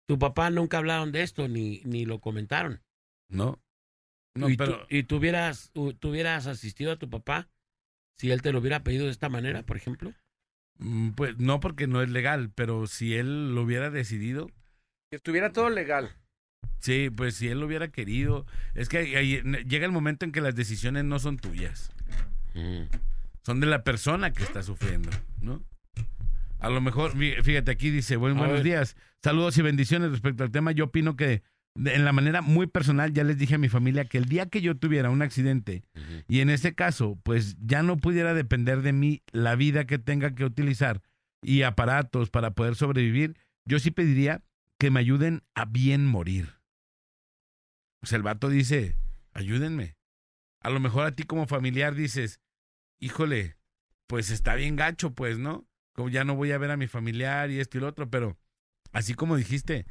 Tu 0.05 0.17
papá 0.19 0.49
nunca 0.51 0.77
hablaron 0.77 1.11
de 1.11 1.23
esto 1.23 1.47
ni, 1.47 1.81
ni 1.83 2.05
lo 2.05 2.19
comentaron. 2.21 2.81
¿no? 3.29 3.59
No, 4.37 4.49
y, 4.49 4.57
pero... 4.57 4.79
tú, 4.81 4.85
y 4.95 5.03
tú 5.03 5.17
hubieras, 5.17 5.71
tú- 5.73 5.93
tú 5.93 6.09
hubieras 6.09 6.47
asistido 6.47 6.91
a 6.91 6.97
tu 6.97 7.09
papá 7.09 7.49
si 8.17 8.31
él 8.31 8.41
te 8.41 8.51
lo 8.51 8.59
hubiera 8.59 8.83
pedido 8.83 9.05
de 9.05 9.11
esta 9.11 9.29
manera, 9.29 9.63
por 9.63 9.77
ejemplo. 9.77 10.13
Mm, 10.79 11.11
Pues 11.11 11.37
no 11.39 11.59
porque 11.59 11.87
no 11.87 12.01
es 12.01 12.09
legal, 12.09 12.51
pero 12.53 12.87
si 12.87 13.15
él 13.15 13.53
lo 13.55 13.61
hubiera 13.63 13.89
decidido, 13.89 14.47
Que 15.11 15.17
estuviera 15.17 15.51
todo 15.53 15.69
legal. 15.69 16.11
sí, 16.79 17.09
pues 17.09 17.35
si 17.35 17.47
él 17.47 17.59
lo 17.59 17.65
hubiera 17.65 17.87
querido, 17.89 18.45
es 18.75 18.89
que 18.89 18.97
ahí- 19.17 19.41
llega 19.67 19.85
el 19.85 19.91
momento 19.91 20.25
en 20.25 20.31
que 20.31 20.41
las 20.41 20.55
decisiones 20.55 21.03
no 21.05 21.19
son 21.19 21.37
tuyas, 21.37 21.91
son 23.43 23.59
de 23.59 23.67
la 23.67 23.83
persona 23.83 24.33
que 24.33 24.43
está 24.43 24.63
sufriendo, 24.63 25.09
¿no? 25.41 25.63
A 26.59 26.69
lo 26.69 26.81
mejor, 26.81 27.13
fí- 27.13 27.41
fíjate, 27.43 27.71
aquí 27.71 27.89
dice, 27.91 28.15
buen, 28.17 28.35
A 28.35 28.39
buenos 28.39 28.55
ver. 28.57 28.63
días, 28.63 28.97
saludos 29.23 29.57
y 29.57 29.61
bendiciones 29.61 30.09
respecto 30.11 30.43
al 30.43 30.51
tema. 30.51 30.71
Yo 30.71 30.85
opino 30.85 31.15
que 31.15 31.43
en 31.85 32.05
la 32.05 32.11
manera 32.11 32.41
muy 32.41 32.67
personal 32.67 33.13
ya 33.13 33.23
les 33.23 33.37
dije 33.37 33.55
a 33.55 33.59
mi 33.59 33.69
familia 33.69 34.05
que 34.05 34.17
el 34.17 34.25
día 34.25 34.47
que 34.47 34.61
yo 34.61 34.77
tuviera 34.77 35.09
un 35.09 35.21
accidente 35.21 35.83
y 36.27 36.39
en 36.39 36.49
ese 36.49 36.73
caso, 36.73 37.19
pues 37.23 37.55
ya 37.59 37.83
no 37.83 37.97
pudiera 37.97 38.33
depender 38.33 38.81
de 38.81 38.93
mí 38.93 39.23
la 39.31 39.55
vida 39.55 39.85
que 39.85 39.99
tenga 39.99 40.33
que 40.33 40.45
utilizar 40.45 41.01
y 41.41 41.61
aparatos 41.61 42.29
para 42.29 42.51
poder 42.51 42.75
sobrevivir, 42.75 43.37
yo 43.65 43.79
sí 43.79 43.91
pediría 43.91 44.43
que 44.77 44.91
me 44.91 44.99
ayuden 44.99 45.43
a 45.53 45.65
bien 45.65 46.05
morir. 46.05 46.55
O 48.01 48.05
sea, 48.05 48.17
el 48.17 48.23
vato 48.23 48.49
dice, 48.49 48.95
ayúdenme. 49.33 49.95
A 50.61 50.69
lo 50.69 50.79
mejor 50.79 51.05
a 51.05 51.11
ti 51.11 51.23
como 51.23 51.47
familiar 51.47 51.95
dices, 51.95 52.39
híjole, 52.99 53.57
pues 54.07 54.31
está 54.31 54.55
bien 54.55 54.75
gacho, 54.75 55.13
pues, 55.13 55.37
¿no? 55.37 55.67
Como 55.93 56.09
ya 56.09 56.23
no 56.23 56.35
voy 56.35 56.51
a 56.51 56.57
ver 56.57 56.71
a 56.71 56.77
mi 56.77 56.87
familiar 56.87 57.51
y 57.51 57.59
esto 57.59 57.77
y 57.77 57.81
lo 57.81 57.87
otro, 57.87 58.09
pero 58.09 58.37
así 58.91 59.13
como 59.13 59.35
dijiste, 59.35 59.85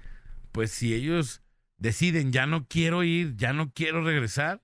pues 0.53 0.71
si 0.71 0.95
ellos 0.95 1.43
deciden, 1.79 2.33
ya 2.33 2.47
no 2.47 2.67
quiero 2.67 3.05
ir, 3.05 3.37
ya 3.37 3.53
no 3.53 3.73
quiero 3.73 4.03
regresar, 4.03 4.63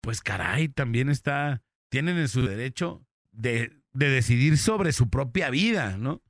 pues 0.00 0.20
caray, 0.20 0.68
también 0.68 1.08
está, 1.08 1.62
tienen 1.88 2.18
en 2.18 2.28
su 2.28 2.42
derecho 2.46 3.04
de, 3.32 3.72
de 3.92 4.08
decidir 4.08 4.58
sobre 4.58 4.92
su 4.92 5.10
propia 5.10 5.50
vida, 5.50 5.96
¿no? 5.96 6.22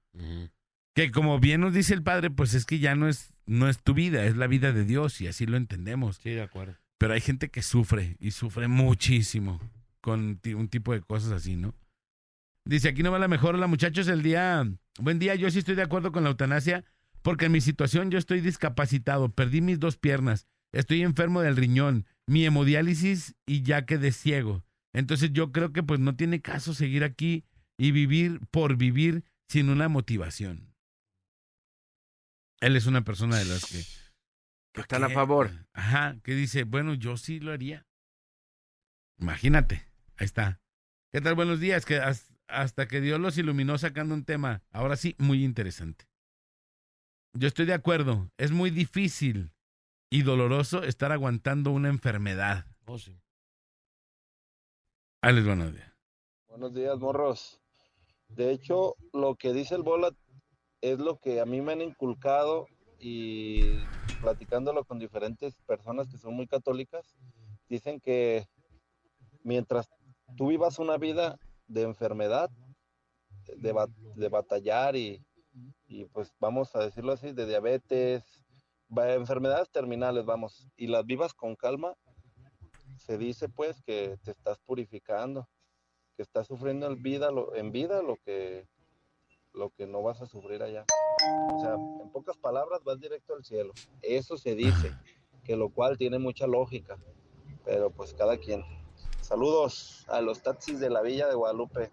Que 0.94 1.10
como 1.10 1.38
bien 1.40 1.60
nos 1.60 1.74
dice 1.74 1.92
el 1.92 2.02
padre, 2.02 2.30
pues 2.30 2.54
es 2.54 2.64
que 2.64 2.78
ya 2.78 2.94
no 2.94 3.08
es, 3.08 3.34
no 3.44 3.68
es 3.68 3.82
tu 3.82 3.92
vida, 3.92 4.24
es 4.24 4.36
la 4.36 4.46
vida 4.46 4.72
de 4.72 4.84
Dios 4.84 5.20
y 5.20 5.26
así 5.26 5.44
lo 5.46 5.56
entendemos. 5.56 6.16
Sí, 6.22 6.30
de 6.30 6.42
acuerdo. 6.42 6.76
Pero 6.98 7.12
hay 7.12 7.20
gente 7.20 7.50
que 7.50 7.62
sufre 7.62 8.16
y 8.18 8.30
sufre 8.30 8.68
muchísimo 8.68 9.60
con 10.00 10.40
un 10.54 10.68
tipo 10.68 10.92
de 10.92 11.02
cosas 11.02 11.32
así, 11.32 11.56
¿no? 11.56 11.74
Dice, 12.64 12.88
aquí 12.88 13.02
no 13.02 13.12
va 13.12 13.18
la 13.18 13.28
mejor, 13.28 13.58
la 13.58 13.66
muchachos, 13.66 14.08
el 14.08 14.22
día, 14.22 14.66
buen 14.98 15.18
día, 15.18 15.34
yo 15.34 15.50
sí 15.50 15.58
estoy 15.58 15.74
de 15.74 15.82
acuerdo 15.82 16.10
con 16.12 16.24
la 16.24 16.30
eutanasia, 16.30 16.84
porque 17.26 17.46
en 17.46 17.52
mi 17.52 17.60
situación 17.60 18.12
yo 18.12 18.18
estoy 18.18 18.40
discapacitado, 18.40 19.30
perdí 19.34 19.60
mis 19.60 19.80
dos 19.80 19.96
piernas, 19.96 20.46
estoy 20.72 21.02
enfermo 21.02 21.40
del 21.42 21.56
riñón, 21.56 22.06
mi 22.24 22.46
hemodiálisis 22.46 23.34
y 23.44 23.62
ya 23.62 23.84
quedé 23.84 24.12
ciego. 24.12 24.64
Entonces 24.94 25.32
yo 25.32 25.50
creo 25.50 25.72
que 25.72 25.82
pues 25.82 25.98
no 25.98 26.14
tiene 26.14 26.40
caso 26.40 26.72
seguir 26.72 27.02
aquí 27.02 27.44
y 27.76 27.90
vivir 27.90 28.38
por 28.52 28.76
vivir 28.76 29.24
sin 29.48 29.70
una 29.70 29.88
motivación. 29.88 30.72
Él 32.60 32.76
es 32.76 32.86
una 32.86 33.02
persona 33.02 33.38
de 33.38 33.46
las 33.46 33.64
que... 33.64 33.82
Que 34.72 34.82
están 34.82 35.02
a 35.02 35.08
favor. 35.08 35.50
Ajá, 35.72 36.20
que 36.22 36.36
dice, 36.36 36.62
bueno, 36.62 36.94
yo 36.94 37.16
sí 37.16 37.40
lo 37.40 37.50
haría. 37.50 37.88
Imagínate, 39.18 39.88
ahí 40.16 40.26
está. 40.26 40.60
¿Qué 41.12 41.20
tal? 41.20 41.34
Buenos 41.34 41.58
días, 41.58 41.86
que 41.86 41.96
has- 41.96 42.32
hasta 42.46 42.86
que 42.86 43.00
Dios 43.00 43.18
los 43.18 43.36
iluminó 43.36 43.78
sacando 43.78 44.14
un 44.14 44.24
tema, 44.24 44.62
ahora 44.70 44.94
sí, 44.94 45.16
muy 45.18 45.44
interesante. 45.44 46.06
Yo 47.34 47.48
estoy 47.48 47.66
de 47.66 47.74
acuerdo, 47.74 48.30
es 48.38 48.50
muy 48.52 48.70
difícil 48.70 49.50
y 50.10 50.22
doloroso 50.22 50.82
estar 50.82 51.12
aguantando 51.12 51.70
una 51.70 51.88
enfermedad. 51.88 52.66
Oh, 52.86 52.98
sí. 52.98 53.18
Ahí 55.22 55.34
les 55.34 55.44
buenos 55.44 55.74
días. 55.74 55.92
Buenos 56.48 56.72
días, 56.74 56.98
morros. 56.98 57.60
De 58.28 58.50
hecho, 58.52 58.96
lo 59.12 59.34
que 59.34 59.52
dice 59.52 59.74
el 59.74 59.82
Bola 59.82 60.10
es 60.80 60.98
lo 60.98 61.18
que 61.18 61.40
a 61.40 61.46
mí 61.46 61.60
me 61.60 61.72
han 61.72 61.82
inculcado 61.82 62.68
y 62.98 63.84
platicándolo 64.20 64.84
con 64.84 64.98
diferentes 64.98 65.54
personas 65.66 66.08
que 66.08 66.18
son 66.18 66.34
muy 66.34 66.46
católicas, 66.46 67.16
dicen 67.68 68.00
que 68.00 68.46
mientras 69.42 69.88
tú 70.36 70.48
vivas 70.48 70.78
una 70.78 70.96
vida 70.96 71.38
de 71.66 71.82
enfermedad, 71.82 72.50
de, 73.56 73.72
ba- 73.72 73.88
de 74.14 74.28
batallar 74.28 74.96
y, 74.96 75.25
y, 75.86 76.04
pues 76.06 76.32
vamos 76.40 76.74
a 76.74 76.80
decirlo 76.80 77.12
así, 77.12 77.32
de 77.32 77.46
diabetes, 77.46 78.44
enfermedades 78.90 79.70
terminales, 79.70 80.24
vamos, 80.24 80.68
y 80.76 80.86
las 80.86 81.04
vivas 81.04 81.34
con 81.34 81.56
calma, 81.56 81.94
se 82.98 83.18
dice 83.18 83.48
pues 83.48 83.82
que 83.82 84.16
te 84.22 84.30
estás 84.30 84.58
purificando 84.60 85.48
que 86.16 86.22
estás 86.22 86.46
sufriendo 86.46 86.86
en 86.86 87.02
vida, 87.02 87.30
lo, 87.30 87.54
en 87.54 87.70
vida 87.70 88.02
lo 88.02 88.16
que, 88.16 88.66
lo 89.52 89.70
que 89.70 89.86
no 89.86 90.02
vas 90.02 90.22
a 90.22 90.26
sufrir 90.26 90.62
allá. 90.62 90.84
O 91.52 91.60
sea, 91.60 91.74
en 91.74 92.10
pocas 92.10 92.36
palabras, 92.38 92.82
vas 92.84 92.98
directo 92.98 93.34
al 93.34 93.44
cielo. 93.44 93.72
Eso 94.02 94.38
se 94.38 94.54
dice, 94.54 94.92
que 95.44 95.56
lo 95.56 95.68
cual 95.68 95.96
tiene 95.98 96.18
mucha 96.18 96.46
lógica, 96.46 96.98
pero 97.64 97.90
pues 97.90 98.14
cada 98.14 98.38
quien. 98.38 98.64
Saludos 99.20 100.04
a 100.08 100.20
los 100.20 100.42
taxis 100.42 100.80
de 100.80 100.90
la 100.90 101.02
Villa 101.02 101.28
de 101.28 101.34
Guadalupe. 101.34 101.90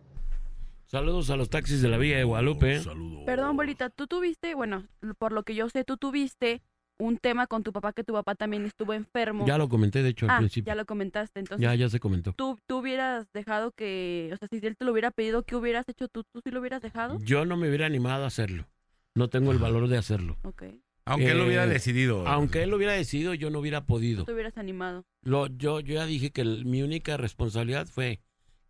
Saludos 0.86 1.30
a 1.30 1.38
los 1.38 1.50
taxis 1.50 1.82
de 1.82 1.90
la 1.90 1.98
Villa 1.98 2.18
de 2.18 2.24
Guadalupe. 2.24 2.82
Perdón, 3.26 3.58
bolita, 3.58 3.90
tú 3.90 4.06
tuviste, 4.08 4.54
bueno, 4.54 4.88
por 5.18 5.32
lo 5.32 5.44
que 5.44 5.56
yo 5.56 5.70
sé, 5.70 5.84
tú 5.84 5.98
tuviste 5.98 6.62
un 7.00 7.18
tema 7.18 7.48
con 7.48 7.64
tu 7.64 7.74
papá 7.74 7.94
que 7.94 8.04
tu 8.04 8.14
papá 8.14 8.36
también 8.36 8.66
estuvo 8.66 8.94
enfermo. 8.94 9.46
Ya 9.48 9.58
lo 9.58 9.68
comenté, 9.68 10.04
de 10.04 10.10
hecho, 10.10 10.28
al 10.28 10.32
ah, 10.32 10.38
principio. 10.38 10.70
ya 10.72 10.76
lo 10.76 10.86
comentaste. 10.86 11.40
Entonces, 11.40 11.64
Ya, 11.64 11.74
ya 11.74 11.90
se 11.90 12.00
comentó. 12.00 12.34
¿tú, 12.34 12.60
tú 12.68 12.78
hubieras 12.78 13.26
dejado 13.34 13.72
que, 13.72 14.30
o 14.34 14.38
sea, 14.38 14.48
si 14.52 14.66
él 14.66 14.78
te 14.78 14.86
lo 14.86 14.92
hubiera 14.92 15.10
pedido, 15.10 15.44
¿qué 15.44 15.56
hubieras 15.56 15.90
hecho 15.90 16.08
tú? 16.08 16.24
¿Tú 16.32 16.42
sí 16.44 16.52
lo 16.52 16.60
hubieras 16.60 16.82
dejado? 16.82 17.18
Yo 17.24 17.46
no 17.46 17.58
me 17.58 17.68
hubiera 17.68 17.88
animado 17.88 18.24
a 18.24 18.28
hacerlo. 18.28 18.68
No 19.16 19.30
tengo 19.30 19.52
el 19.52 19.58
valor 19.58 19.88
de 19.88 19.98
hacerlo. 19.98 20.38
Ok. 20.44 20.64
Aunque 21.06 21.32
él 21.32 21.40
lo 21.40 21.46
hubiera 21.46 21.66
Eh, 21.66 21.70
decidido. 21.70 22.26
Aunque 22.28 22.64
él 22.64 22.70
lo 22.70 22.78
hubiera 22.78 22.94
decidido, 22.94 23.34
yo 23.34 23.50
no 23.50 23.60
hubiera 23.60 23.86
podido. 23.86 24.22
¿Tú 24.22 24.26
te 24.28 24.34
hubieras 24.34 24.58
animado? 24.58 25.04
Lo, 25.24 25.48
yo, 25.48 25.80
yo 25.80 25.96
ya 25.96 26.06
dije 26.06 26.32
que 26.32 26.42
el- 26.42 26.66
mi 26.66 26.82
única 26.84 27.18
responsabilidad 27.18 27.88
fue 27.88 28.22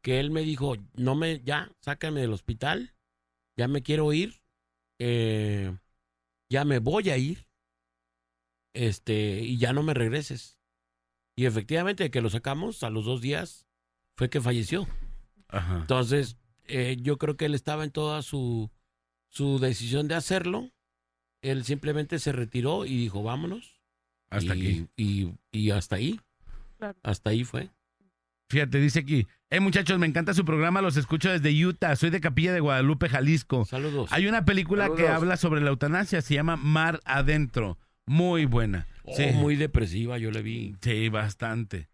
que 0.03 0.19
él 0.19 0.29
me 0.29 0.41
dijo, 0.41 0.75
no 0.93 1.15
me, 1.15 1.41
ya, 1.41 1.71
sácame 1.79 2.21
del 2.21 2.33
hospital, 2.33 2.93
ya 3.57 3.67
me 3.67 3.81
quiero 3.81 4.13
ir, 4.13 4.41
eh, 4.99 5.75
ya 6.49 6.65
me 6.65 6.77
voy 6.77 7.09
a 7.09 7.17
ir, 7.17 7.47
este, 8.73 9.39
y 9.41 9.57
ya 9.57 9.73
no 9.73 9.81
me 9.81 9.93
regreses. 9.93 10.59
Y 11.35 11.45
efectivamente, 11.45 12.11
que 12.11 12.21
lo 12.21 12.29
sacamos, 12.29 12.83
a 12.83 12.89
los 12.89 13.05
dos 13.05 13.21
días, 13.21 13.65
fue 14.15 14.29
que 14.29 14.41
falleció. 14.41 14.87
Ajá. 15.47 15.77
Entonces, 15.79 16.37
eh, 16.65 16.97
yo 16.99 17.17
creo 17.17 17.37
que 17.37 17.45
él 17.45 17.55
estaba 17.55 17.83
en 17.83 17.91
toda 17.91 18.21
su, 18.21 18.69
su 19.29 19.57
decisión 19.59 20.07
de 20.07 20.15
hacerlo. 20.15 20.71
Él 21.41 21.63
simplemente 21.63 22.19
se 22.19 22.31
retiró 22.31 22.85
y 22.85 22.97
dijo, 22.97 23.23
vámonos. 23.23 23.79
Hasta 24.29 24.55
Y- 24.55 24.59
aquí. 24.59 24.87
Y, 24.95 25.33
y 25.51 25.71
hasta 25.71 25.95
ahí. 25.95 26.19
Claro. 26.77 26.99
Hasta 27.03 27.29
ahí 27.31 27.43
fue. 27.43 27.71
Fíjate, 28.53 28.79
dice 28.79 28.99
aquí, 28.99 29.25
eh 29.49 29.59
muchachos, 29.59 29.97
me 29.97 30.05
encanta 30.05 30.35
su 30.35 30.45
programa, 30.45 30.79
los 30.83 30.95
escucho 30.95 31.31
desde 31.31 31.65
Utah, 31.65 31.95
soy 31.95 32.11
de 32.11 32.21
Capilla 32.21 32.53
de 32.53 32.59
Guadalupe, 32.59 33.09
Jalisco. 33.09 33.65
Saludos. 33.65 34.11
Hay 34.13 34.27
una 34.27 34.45
película 34.45 34.91
que 34.95 35.07
habla 35.07 35.37
sobre 35.37 35.59
la 35.59 35.71
eutanasia, 35.71 36.21
se 36.21 36.35
llama 36.35 36.55
Mar 36.55 36.99
Adentro, 37.03 37.79
muy 38.05 38.45
buena. 38.45 38.85
Oh, 39.05 39.15
Sí. 39.17 39.25
Muy 39.33 39.55
depresiva, 39.55 40.19
yo 40.19 40.29
le 40.29 40.43
vi. 40.43 40.75
Sí, 40.81 41.09
bastante. 41.09 41.89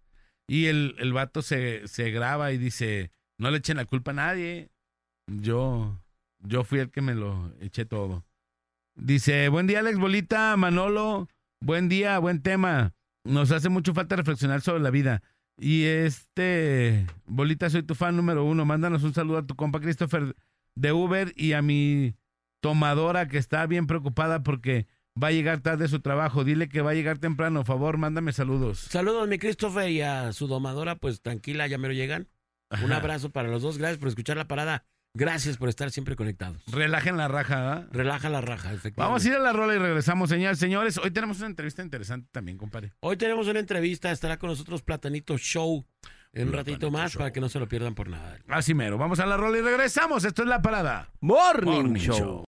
Y 0.49 0.65
el, 0.65 0.95
el 0.99 1.13
vato 1.13 1.41
se, 1.41 1.87
se 1.87 2.11
graba 2.11 2.51
y 2.51 2.57
dice, 2.57 3.11
no 3.37 3.51
le 3.51 3.59
echen 3.59 3.77
la 3.77 3.85
culpa 3.85 4.11
a 4.11 4.15
nadie. 4.15 4.69
Yo, 5.27 5.97
yo 6.39 6.65
fui 6.65 6.79
el 6.79 6.91
que 6.91 6.99
me 7.01 7.15
lo 7.15 7.53
eché 7.61 7.85
todo. 7.85 8.25
Dice, 8.95 9.47
buen 9.47 9.65
día 9.65 9.79
Alex 9.79 9.97
Bolita, 9.97 10.57
Manolo, 10.57 11.29
buen 11.61 11.87
día, 11.87 12.19
buen 12.19 12.41
tema. 12.41 12.93
Nos 13.23 13.49
hace 13.53 13.69
mucho 13.69 13.93
falta 13.93 14.17
reflexionar 14.17 14.59
sobre 14.59 14.81
la 14.81 14.89
vida. 14.89 15.23
Y 15.59 15.83
este, 15.83 17.05
Bolita, 17.25 17.69
soy 17.69 17.83
tu 17.83 17.95
fan 17.95 18.15
número 18.15 18.45
uno. 18.45 18.65
Mándanos 18.65 19.03
un 19.03 19.13
saludo 19.13 19.39
a 19.39 19.45
tu 19.45 19.55
compa 19.55 19.79
Christopher 19.81 20.35
de 20.75 20.91
Uber 20.93 21.33
y 21.35 21.53
a 21.53 21.61
mi 21.61 22.15
tomadora 22.61 23.27
que 23.27 23.37
está 23.37 23.65
bien 23.65 23.85
preocupada 23.87 24.41
porque 24.43 24.87
va 25.21 25.27
a 25.27 25.31
llegar 25.31 25.59
tarde 25.59 25.85
a 25.85 25.89
su 25.89 25.99
trabajo. 25.99 26.43
Dile 26.43 26.69
que 26.69 26.81
va 26.81 26.91
a 26.91 26.93
llegar 26.95 27.17
temprano. 27.17 27.59
Por 27.59 27.67
favor, 27.67 27.97
mándame 27.97 28.31
saludos. 28.31 28.79
Saludos, 28.79 29.27
mi 29.27 29.37
Christopher, 29.37 29.89
y 29.89 30.01
a 30.01 30.31
su 30.31 30.47
domadora, 30.47 30.95
pues 30.95 31.21
tranquila, 31.21 31.67
ya 31.67 31.77
me 31.77 31.89
lo 31.89 31.93
llegan. 31.93 32.29
Un 32.71 32.91
Ajá. 32.91 32.97
abrazo 32.97 33.31
para 33.31 33.49
los 33.49 33.61
dos. 33.61 33.77
Gracias 33.77 33.97
por 33.97 34.07
escuchar 34.07 34.37
la 34.37 34.47
parada. 34.47 34.85
Gracias 35.13 35.57
por 35.57 35.69
estar 35.69 35.89
siempre 35.91 36.15
conectados. 36.15 36.61
Relajen 36.67 37.17
la 37.17 37.27
raja, 37.27 37.73
¿ah? 37.73 37.87
Relaja 37.91 38.29
la 38.29 38.41
raja, 38.41 38.73
efectivamente. 38.73 39.01
Vamos 39.01 39.25
a 39.25 39.27
ir 39.27 39.33
a 39.35 39.39
la 39.39 39.53
rola 39.53 39.75
y 39.75 39.79
regresamos, 39.79 40.29
señores. 40.29 40.59
Señores, 40.59 40.97
hoy 40.97 41.11
tenemos 41.11 41.39
una 41.39 41.47
entrevista 41.47 41.81
interesante 41.81 42.29
también, 42.31 42.57
compadre. 42.57 42.93
Hoy 42.99 43.17
tenemos 43.17 43.47
una 43.47 43.59
entrevista, 43.59 44.11
estará 44.11 44.37
con 44.37 44.49
nosotros 44.49 44.83
Platanito 44.83 45.37
Show 45.37 45.85
en 46.33 46.47
un 46.47 46.53
ratito 46.53 46.91
más 46.91 47.15
para 47.15 47.31
que 47.31 47.41
no 47.41 47.49
se 47.49 47.59
lo 47.59 47.67
pierdan 47.67 47.95
por 47.95 48.07
nada. 48.07 48.37
Así 48.47 48.73
mero. 48.73 48.97
Vamos 48.97 49.19
a 49.19 49.25
la 49.25 49.35
rola 49.35 49.57
y 49.57 49.61
regresamos. 49.61 50.23
Esto 50.23 50.43
es 50.43 50.47
la 50.47 50.61
parada. 50.61 51.09
Morning, 51.21 51.95
Show. 51.95 52.43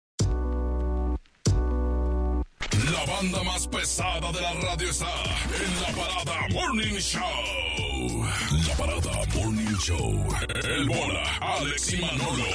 La 2.91 3.05
banda 3.11 3.43
más 3.43 3.67
pesada 3.67 4.31
de 4.31 4.41
la 4.41 4.53
radio 4.53 4.89
está 4.89 5.07
en 5.07 5.81
la 5.81 5.87
parada 5.87 6.47
Morning 6.53 6.99
Show. 6.99 7.90
La 8.01 8.75
parada 8.77 9.25
Morning 9.35 9.77
Show. 9.77 10.27
El 10.63 10.87
bola, 10.87 11.37
Alex 11.39 11.93
y 11.93 12.01
Manolo. 12.01 12.45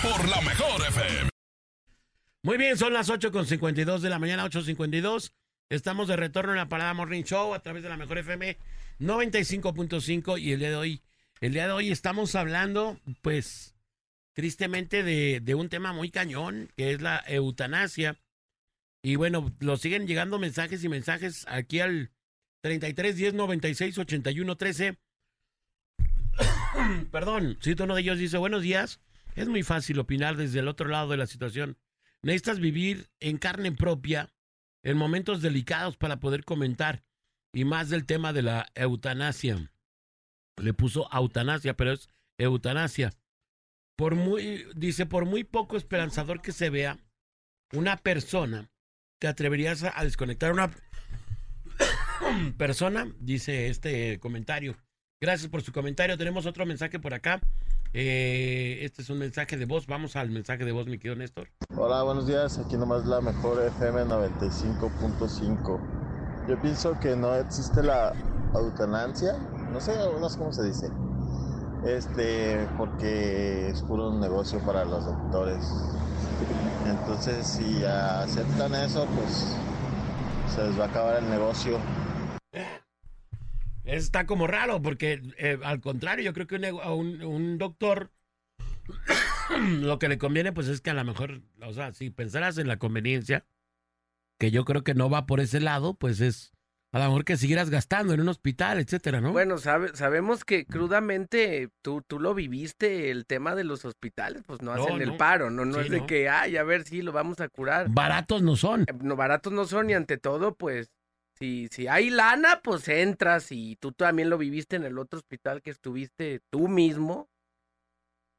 Por 0.00 0.28
la 0.28 0.40
mejor 0.42 0.80
FM. 0.80 1.30
Muy 2.44 2.56
bien, 2.56 2.76
son 2.76 2.92
las 2.92 3.10
8.52 3.10 3.98
de 3.98 4.10
la 4.10 4.20
mañana, 4.20 4.44
8.52. 4.44 5.32
Estamos 5.70 6.06
de 6.06 6.14
retorno 6.14 6.52
en 6.52 6.58
la 6.58 6.68
Parada 6.68 6.94
Morning 6.94 7.24
Show 7.24 7.52
a 7.52 7.62
través 7.62 7.82
de 7.82 7.88
la 7.88 7.96
Mejor 7.96 8.18
FM 8.18 8.56
95.5 9.00 10.40
y 10.40 10.52
el 10.52 10.60
día 10.60 10.70
de 10.70 10.76
hoy, 10.76 11.02
el 11.40 11.52
día 11.52 11.66
de 11.66 11.72
hoy 11.72 11.90
estamos 11.90 12.36
hablando, 12.36 13.00
pues, 13.22 13.74
tristemente 14.34 15.02
de, 15.02 15.40
de 15.40 15.54
un 15.56 15.68
tema 15.68 15.92
muy 15.92 16.10
cañón, 16.10 16.70
que 16.76 16.92
es 16.92 17.02
la 17.02 17.24
eutanasia. 17.26 18.20
Y 19.02 19.16
bueno, 19.16 19.52
lo 19.58 19.76
siguen 19.78 20.06
llegando 20.06 20.38
mensajes 20.38 20.84
y 20.84 20.88
mensajes 20.88 21.44
aquí 21.48 21.80
al 21.80 22.12
33 22.62 23.16
10 23.16 23.34
96 23.34 23.98
81 23.98 24.56
13. 24.56 24.98
Perdón, 27.10 27.58
cito 27.60 27.84
uno 27.84 27.96
de 27.96 28.00
ellos 28.00 28.18
dice, 28.18 28.38
buenos 28.38 28.62
días. 28.62 29.00
Es 29.34 29.48
muy 29.48 29.62
fácil 29.62 29.98
opinar 29.98 30.36
desde 30.36 30.60
el 30.60 30.68
otro 30.68 30.88
lado 30.88 31.10
de 31.10 31.16
la 31.16 31.26
situación. 31.26 31.76
Necesitas 32.22 32.60
vivir 32.60 33.10
en 33.18 33.38
carne 33.38 33.72
propia 33.72 34.32
en 34.84 34.96
momentos 34.96 35.42
delicados 35.42 35.96
para 35.96 36.20
poder 36.20 36.44
comentar. 36.44 37.02
Y 37.52 37.64
más 37.64 37.90
del 37.90 38.06
tema 38.06 38.32
de 38.32 38.42
la 38.42 38.70
eutanasia. 38.74 39.72
Le 40.56 40.72
puso 40.72 41.08
eutanasia, 41.12 41.74
pero 41.76 41.92
es 41.92 42.08
eutanasia. 42.38 43.12
Por 43.96 44.14
muy, 44.14 44.66
dice, 44.74 45.04
por 45.04 45.26
muy 45.26 45.44
poco 45.44 45.76
esperanzador 45.76 46.40
que 46.40 46.52
se 46.52 46.70
vea, 46.70 46.98
una 47.72 47.96
persona, 47.96 48.70
¿te 49.18 49.28
atreverías 49.28 49.82
a, 49.82 49.98
a 49.98 50.04
desconectar 50.04 50.52
una 50.52 50.70
persona? 52.56 53.12
Dice 53.20 53.68
este 53.68 54.18
comentario. 54.20 54.76
Gracias 55.20 55.50
por 55.50 55.62
su 55.62 55.72
comentario. 55.72 56.18
Tenemos 56.18 56.46
otro 56.46 56.66
mensaje 56.66 56.98
por 56.98 57.14
acá. 57.14 57.40
Eh, 57.94 58.78
este 58.82 59.02
es 59.02 59.10
un 59.10 59.18
mensaje 59.18 59.56
de 59.56 59.66
voz. 59.66 59.86
Vamos 59.86 60.16
al 60.16 60.30
mensaje 60.30 60.64
de 60.64 60.72
voz, 60.72 60.86
mi 60.86 60.98
querido 60.98 61.14
Néstor. 61.16 61.48
Hola, 61.76 62.02
buenos 62.02 62.26
días. 62.26 62.58
Aquí 62.58 62.76
nomás 62.76 63.06
la 63.06 63.20
mejor 63.20 63.62
FM 63.62 64.04
95.5. 64.04 65.80
Yo 66.48 66.60
pienso 66.60 66.98
que 66.98 67.14
no 67.14 67.34
existe 67.36 67.82
la 67.82 68.14
eutanasia. 68.54 69.38
No 69.72 69.80
sé, 69.80 69.92
no 70.20 70.28
sé 70.28 70.38
cómo 70.38 70.52
se 70.52 70.64
dice. 70.64 70.90
Este, 71.86 72.66
porque 72.76 73.68
es 73.68 73.82
puro 73.82 74.12
negocio 74.18 74.58
para 74.60 74.84
los 74.84 75.04
doctores. 75.04 75.64
Entonces, 76.86 77.46
si 77.46 77.84
aceptan 77.84 78.74
eso, 78.74 79.06
pues 79.14 79.56
se 80.54 80.64
les 80.64 80.78
va 80.78 80.84
a 80.84 80.88
acabar 80.88 81.16
el 81.16 81.30
negocio. 81.30 81.78
Está 83.84 84.26
como 84.26 84.46
raro, 84.46 84.80
porque 84.80 85.20
eh, 85.38 85.58
al 85.64 85.80
contrario, 85.80 86.24
yo 86.24 86.32
creo 86.32 86.46
que 86.46 86.54
un, 86.56 86.64
a 86.64 86.92
un, 86.94 87.22
un 87.22 87.58
doctor 87.58 88.12
lo 89.80 89.98
que 89.98 90.08
le 90.08 90.18
conviene, 90.18 90.52
pues 90.52 90.68
es 90.68 90.80
que 90.80 90.90
a 90.90 90.94
lo 90.94 91.04
mejor, 91.04 91.42
o 91.60 91.72
sea, 91.72 91.92
si 91.92 92.10
pensaras 92.10 92.58
en 92.58 92.68
la 92.68 92.78
conveniencia, 92.78 93.44
que 94.38 94.50
yo 94.50 94.64
creo 94.64 94.84
que 94.84 94.94
no 94.94 95.10
va 95.10 95.26
por 95.26 95.40
ese 95.40 95.60
lado, 95.60 95.94
pues 95.94 96.20
es 96.20 96.52
a 96.92 96.98
lo 96.98 97.06
mejor 97.06 97.24
que 97.24 97.36
siguieras 97.38 97.70
gastando 97.70 98.12
en 98.12 98.20
un 98.20 98.28
hospital, 98.28 98.78
etcétera, 98.78 99.20
¿no? 99.20 99.32
Bueno, 99.32 99.56
sabe- 99.56 99.96
sabemos 99.96 100.44
que 100.44 100.66
crudamente 100.66 101.70
tú, 101.80 102.02
tú 102.06 102.20
lo 102.20 102.34
viviste, 102.34 103.10
el 103.10 103.24
tema 103.24 103.54
de 103.54 103.64
los 103.64 103.84
hospitales, 103.86 104.42
pues 104.46 104.60
no 104.60 104.74
No, 104.74 104.82
hacen 104.84 105.00
el 105.00 105.16
paro, 105.16 105.50
no, 105.50 105.64
no 105.64 105.74
Sí, 105.78 105.80
es 105.86 105.90
de 105.90 105.98
no. 106.00 106.06
que, 106.06 106.28
ay, 106.28 106.56
a 106.58 106.62
ver 106.64 106.84
si 106.84 107.00
lo 107.02 107.12
vamos 107.12 107.40
a 107.40 107.48
curar. 107.48 107.86
Baratos 107.90 108.42
no 108.42 108.56
son. 108.56 108.82
Eh, 108.82 108.92
No, 109.00 109.16
baratos 109.16 109.52
no 109.54 109.64
son 109.64 109.88
y 109.90 109.94
ante 109.94 110.18
todo, 110.18 110.54
pues, 110.54 110.90
si, 111.42 111.66
si 111.72 111.88
hay 111.88 112.08
lana, 112.08 112.60
pues 112.62 112.86
entras 112.86 113.50
y 113.50 113.74
tú 113.74 113.90
también 113.90 114.30
lo 114.30 114.38
viviste 114.38 114.76
en 114.76 114.84
el 114.84 114.96
otro 114.96 115.18
hospital 115.18 115.60
que 115.60 115.70
estuviste 115.70 116.40
tú 116.50 116.68
mismo, 116.68 117.28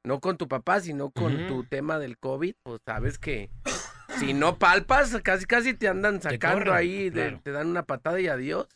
no 0.05 0.21
con 0.21 0.37
tu 0.37 0.47
papá, 0.47 0.79
sino 0.79 1.11
con 1.11 1.47
tu 1.47 1.65
tema 1.65 1.99
del 1.99 2.17
COVID, 2.17 2.55
pues 2.63 2.79
sabes 2.85 3.19
que 3.19 3.49
si 4.19 4.33
no 4.33 4.57
palpas, 4.57 5.19
casi 5.21 5.45
casi 5.45 5.73
te 5.73 5.89
andan 5.89 6.21
sacando 6.21 6.59
corren, 6.59 6.73
ahí, 6.75 7.09
de- 7.09 7.23
claro. 7.23 7.41
te 7.43 7.51
dan 7.51 7.67
una 7.67 7.83
patada 7.83 8.21
y 8.21 8.27
adiós. 8.27 8.69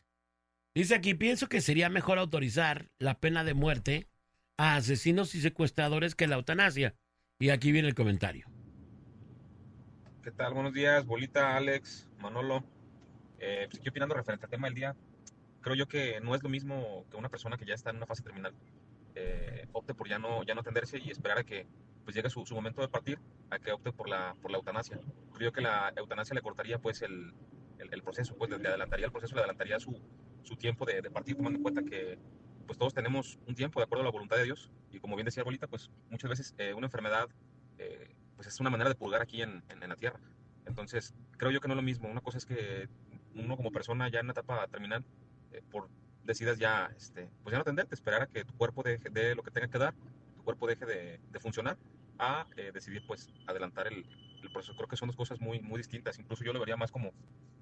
Dice 0.75 0.95
aquí, 0.95 1.13
pienso 1.13 1.47
que 1.47 1.61
sería 1.61 1.88
mejor 1.89 2.19
autorizar 2.19 2.89
la 2.99 3.17
pena 3.19 3.45
de 3.45 3.53
muerte 3.53 4.09
a 4.57 4.75
asesinos 4.75 5.36
y 5.36 5.41
secuestradores 5.41 6.15
que 6.15 6.28
la 6.28 6.36
eutanasia. 6.36 6.95
Y 7.39 7.49
aquí 7.49 7.71
viene 7.71 7.88
el 7.88 7.95
comentario. 7.95 8.45
¿Qué 10.21 10.32
tal? 10.32 10.53
Buenos 10.53 10.73
días, 10.73 11.05
Bolita, 11.05 11.55
Alex, 11.55 12.09
Manolo. 12.19 12.65
Eh, 13.39 13.67
pues 13.69 13.88
opinando 13.88 14.15
referente 14.15 14.45
al 14.45 14.49
tema 14.49 14.67
del 14.67 14.75
día, 14.75 14.95
creo 15.61 15.75
yo 15.75 15.88
que 15.88 16.19
no 16.21 16.33
es 16.33 16.41
lo 16.41 16.49
mismo 16.49 17.05
que 17.09 17.17
una 17.17 17.29
persona 17.29 17.57
que 17.57 17.65
ya 17.65 17.75
está 17.75 17.89
en 17.91 17.97
una 17.97 18.05
fase 18.05 18.23
terminal 18.23 18.53
eh, 19.15 19.67
opte 19.73 19.93
por 19.93 20.07
ya 20.07 20.17
no, 20.19 20.43
ya 20.43 20.55
no 20.55 20.61
atenderse 20.61 20.97
y 20.99 21.11
esperar 21.11 21.39
a 21.39 21.43
que 21.43 21.67
pues 22.03 22.15
llegue 22.15 22.29
su, 22.29 22.45
su 22.45 22.55
momento 22.55 22.81
de 22.81 22.88
partir, 22.88 23.19
a 23.49 23.59
que 23.59 23.71
opte 23.71 23.91
por 23.91 24.07
la, 24.07 24.35
por 24.41 24.49
la 24.49 24.57
eutanasia. 24.57 24.99
Creo 25.33 25.51
que 25.51 25.61
la 25.61 25.93
eutanasia 25.95 26.33
le 26.33 26.41
cortaría 26.41 26.79
pues 26.79 27.01
el, 27.01 27.33
el, 27.79 27.93
el 27.93 28.01
proceso, 28.01 28.35
pues 28.38 28.49
le, 28.49 28.67
adelantaría 28.67 29.05
el 29.05 29.11
proceso, 29.11 29.35
le 29.35 29.41
adelantaría 29.41 29.79
su, 29.79 29.99
su 30.43 30.55
tiempo 30.55 30.85
de, 30.85 31.01
de 31.01 31.11
partir, 31.11 31.35
tomando 31.35 31.57
en 31.57 31.63
cuenta 31.63 31.83
que 31.83 32.17
pues 32.65 32.77
todos 32.77 32.93
tenemos 32.93 33.38
un 33.45 33.55
tiempo 33.55 33.79
de 33.79 33.85
acuerdo 33.85 34.03
a 34.03 34.05
la 34.05 34.11
voluntad 34.11 34.38
de 34.38 34.43
Dios 34.45 34.71
y 34.91 34.99
como 34.99 35.15
bien 35.15 35.25
decía 35.25 35.43
Bolita, 35.43 35.67
pues 35.67 35.89
muchas 36.09 36.29
veces 36.29 36.55
eh, 36.57 36.73
una 36.73 36.88
enfermedad 36.88 37.27
eh, 37.77 38.15
pues 38.35 38.47
es 38.47 38.59
una 38.59 38.69
manera 38.69 38.89
de 38.89 38.95
purgar 38.95 39.21
aquí 39.21 39.41
en, 39.41 39.63
en, 39.69 39.83
en 39.83 39.89
la 39.89 39.95
tierra. 39.95 40.19
Entonces, 40.65 41.13
creo 41.38 41.51
yo 41.51 41.61
que 41.61 41.67
no 41.67 41.73
es 41.73 41.77
lo 41.77 41.81
mismo. 41.81 42.09
Una 42.09 42.21
cosa 42.21 42.38
es 42.38 42.45
que 42.45 42.89
uno 43.38 43.57
como 43.57 43.71
persona 43.71 44.09
ya 44.09 44.19
en 44.19 44.25
una 44.25 44.33
etapa 44.33 44.67
terminal, 44.67 45.03
eh, 45.51 45.61
por 45.71 45.89
decidas 46.23 46.59
ya, 46.59 46.91
este, 46.97 47.29
pues 47.43 47.51
ya 47.51 47.57
no 47.57 47.61
atenderte, 47.61 47.95
esperar 47.95 48.23
a 48.23 48.27
que 48.27 48.43
tu 48.43 48.53
cuerpo 48.57 48.83
deje 48.83 49.09
de 49.09 49.35
lo 49.35 49.43
que 49.43 49.51
tenga 49.51 49.69
que 49.69 49.77
dar, 49.77 49.93
tu 50.35 50.43
cuerpo 50.43 50.67
deje 50.67 50.85
de, 50.85 51.39
funcionar, 51.39 51.77
a 52.19 52.47
eh, 52.57 52.71
decidir 52.73 53.05
pues 53.07 53.29
adelantar 53.45 53.88
el, 53.88 54.05
el 54.43 54.51
proceso. 54.51 54.75
Creo 54.75 54.88
que 54.88 54.97
son 54.97 55.07
dos 55.07 55.15
cosas 55.15 55.39
muy, 55.39 55.59
muy 55.59 55.77
distintas. 55.77 56.17
Incluso 56.19 56.43
yo 56.43 56.53
lo 56.53 56.59
vería 56.59 56.77
más 56.77 56.91
como, 56.91 57.11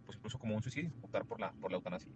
pues 0.05 0.17
incluso 0.17 0.39
como 0.39 0.55
un 0.55 0.63
suicidio, 0.63 0.91
optar 1.01 1.25
por 1.25 1.39
la, 1.39 1.51
por 1.53 1.71
la 1.71 1.77
eutanasia. 1.77 2.11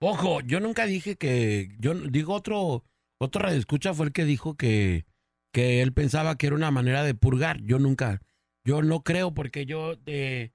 Ojo, 0.00 0.40
yo 0.40 0.60
nunca 0.60 0.86
dije 0.86 1.16
que. 1.16 1.76
Yo 1.78 1.94
digo 1.94 2.34
otro. 2.34 2.84
Otro 3.18 3.40
radioescucha 3.40 3.94
fue 3.94 4.06
el 4.06 4.12
que 4.12 4.24
dijo 4.24 4.56
que, 4.56 5.06
que 5.52 5.80
él 5.80 5.92
pensaba 5.92 6.36
que 6.36 6.48
era 6.48 6.56
una 6.56 6.72
manera 6.72 7.04
de 7.04 7.14
purgar. 7.14 7.62
Yo 7.62 7.78
nunca. 7.78 8.20
Yo 8.64 8.82
no 8.82 9.02
creo, 9.02 9.32
porque 9.32 9.64
yo 9.64 9.94
eh, 10.06 10.50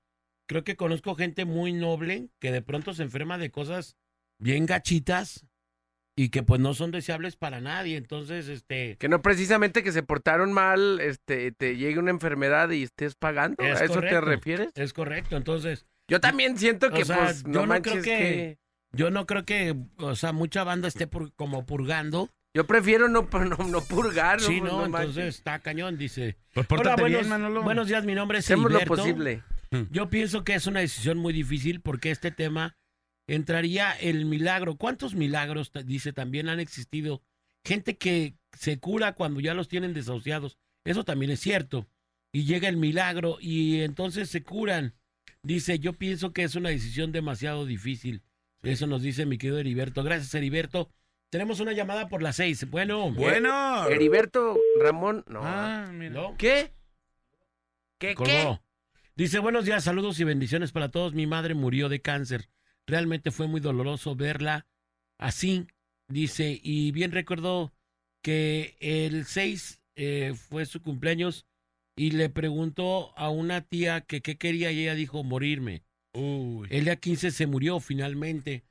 creo 0.47 0.63
que 0.63 0.75
conozco 0.75 1.15
gente 1.15 1.45
muy 1.45 1.73
noble 1.73 2.29
que 2.39 2.51
de 2.51 2.61
pronto 2.61 2.93
se 2.93 3.03
enferma 3.03 3.37
de 3.37 3.51
cosas 3.51 3.95
bien 4.39 4.65
gachitas 4.65 5.45
y 6.15 6.29
que 6.29 6.41
pues 6.41 6.59
no 6.59 6.73
son 6.73 6.89
deseables 6.91 7.35
para 7.35 7.61
nadie. 7.61 7.95
Entonces, 7.97 8.47
este. 8.47 8.95
Que 8.97 9.07
no 9.09 9.21
precisamente 9.21 9.83
que 9.83 9.91
se 9.91 10.01
portaron 10.01 10.51
mal, 10.51 10.99
este, 10.99 11.51
te 11.51 11.77
llegue 11.77 11.99
una 11.99 12.09
enfermedad 12.11 12.71
y 12.71 12.81
estés 12.83 13.13
pagando. 13.15 13.63
Es 13.63 13.79
¿A 13.79 13.85
eso 13.85 14.01
te 14.01 14.19
refieres? 14.19 14.69
Es 14.75 14.93
correcto. 14.93 15.37
Entonces. 15.37 15.85
Yo 16.09 16.19
también 16.19 16.57
siento 16.57 16.89
que, 16.89 17.01
o 17.01 17.05
sea, 17.05 17.25
pues, 17.25 17.45
no 17.45 17.53
yo 17.53 17.61
no 17.61 17.67
manches 17.67 17.91
creo 17.91 18.03
que, 18.03 18.09
que- 18.09 18.57
Yo 18.93 19.11
no 19.11 19.27
creo 19.27 19.43
que, 19.45 19.75
o 19.97 20.15
sea, 20.15 20.31
mucha 20.31 20.63
banda 20.63 20.87
esté 20.87 21.07
pur- 21.07 21.33
como 21.35 21.65
purgando. 21.65 22.29
Yo 22.55 22.65
prefiero 22.65 23.09
no, 23.09 23.27
no, 23.31 23.57
no 23.67 23.81
purgar, 23.83 24.39
¿no? 24.41 24.47
Sí, 24.47 24.59
Pues, 24.61 24.71
no, 24.71 24.81
no 24.83 24.89
manches. 24.89 25.09
entonces 25.09 25.35
está 25.35 25.59
cañón, 25.59 25.97
dice. 25.97 26.37
Pues 26.53 26.65
Hola, 26.71 26.95
buenos, 26.95 27.19
bien, 27.19 27.29
Manolo. 27.29 27.61
buenos 27.61 27.87
días, 27.89 28.05
mi 28.05 28.15
nombre 28.15 28.39
es 28.39 28.45
Hacemos 28.45 28.71
lo 28.71 28.79
posible. 28.85 29.43
Yo 29.91 30.09
pienso 30.09 30.43
que 30.43 30.55
es 30.55 30.67
una 30.67 30.79
decisión 30.79 31.17
muy 31.17 31.33
difícil 31.33 31.81
porque 31.81 32.11
este 32.11 32.31
tema 32.31 32.77
entraría 33.27 33.91
el 33.91 34.25
milagro. 34.25 34.77
¿Cuántos 34.77 35.13
milagros, 35.13 35.71
dice, 35.85 36.13
también 36.13 36.49
han 36.49 36.59
existido? 36.59 37.21
Gente 37.65 37.97
que 37.97 38.35
se 38.53 38.79
cura 38.79 39.13
cuando 39.13 39.39
ya 39.39 39.53
los 39.53 39.67
tienen 39.67 39.93
desahuciados. 39.93 40.57
Eso 40.85 41.03
también 41.03 41.31
es 41.31 41.41
cierto. 41.41 41.87
Y 42.31 42.45
llega 42.45 42.69
el 42.69 42.77
milagro 42.77 43.37
y 43.41 43.81
entonces 43.81 44.29
se 44.29 44.43
curan. 44.43 44.95
Dice, 45.43 45.79
yo 45.79 45.93
pienso 45.93 46.33
que 46.33 46.43
es 46.43 46.55
una 46.55 46.69
decisión 46.69 47.11
demasiado 47.11 47.65
difícil. 47.65 48.23
Eso 48.63 48.87
nos 48.87 49.01
dice 49.01 49.25
mi 49.25 49.37
querido 49.37 49.59
Heriberto. 49.59 50.03
Gracias, 50.03 50.33
Heriberto. 50.33 50.89
Tenemos 51.29 51.59
una 51.59 51.73
llamada 51.73 52.07
por 52.07 52.23
las 52.23 52.37
seis. 52.37 52.69
Bueno. 52.69 53.11
Bueno. 53.11 53.87
Heriberto 53.87 54.57
Ramón, 54.79 55.25
no. 55.27 55.41
Ah, 55.43 55.89
mira. 55.91 56.11
¿No? 56.11 56.37
¿Qué? 56.37 56.73
¿Qué, 57.97 58.15
qué? 58.15 58.59
Dice, 59.17 59.39
buenos 59.39 59.65
días, 59.65 59.83
saludos 59.83 60.19
y 60.19 60.25
bendiciones 60.25 60.71
para 60.71 60.91
todos. 60.91 61.15
Mi 61.15 61.25
madre 61.25 61.55
murió 61.55 61.89
de 61.89 62.01
cáncer. 62.01 62.51
Realmente 62.85 63.31
fue 63.31 63.47
muy 63.47 63.59
doloroso 63.59 64.15
verla 64.15 64.67
así. 65.17 65.65
Dice, 66.07 66.61
y 66.61 66.91
bien 66.91 67.11
recuerdo 67.11 67.73
que 68.21 68.77
el 68.79 69.25
6 69.25 69.81
eh, 69.95 70.35
fue 70.35 70.67
su 70.67 70.83
cumpleaños 70.83 71.47
y 71.95 72.11
le 72.11 72.29
preguntó 72.29 73.17
a 73.17 73.31
una 73.31 73.61
tía 73.61 74.01
que 74.01 74.21
qué 74.21 74.37
quería 74.37 74.71
y 74.71 74.81
ella 74.81 74.93
dijo 74.93 75.23
morirme. 75.23 75.81
Uy. 76.13 76.67
El 76.69 76.83
día 76.83 76.97
15 76.97 77.31
se 77.31 77.47
murió 77.47 77.79
finalmente. 77.79 78.65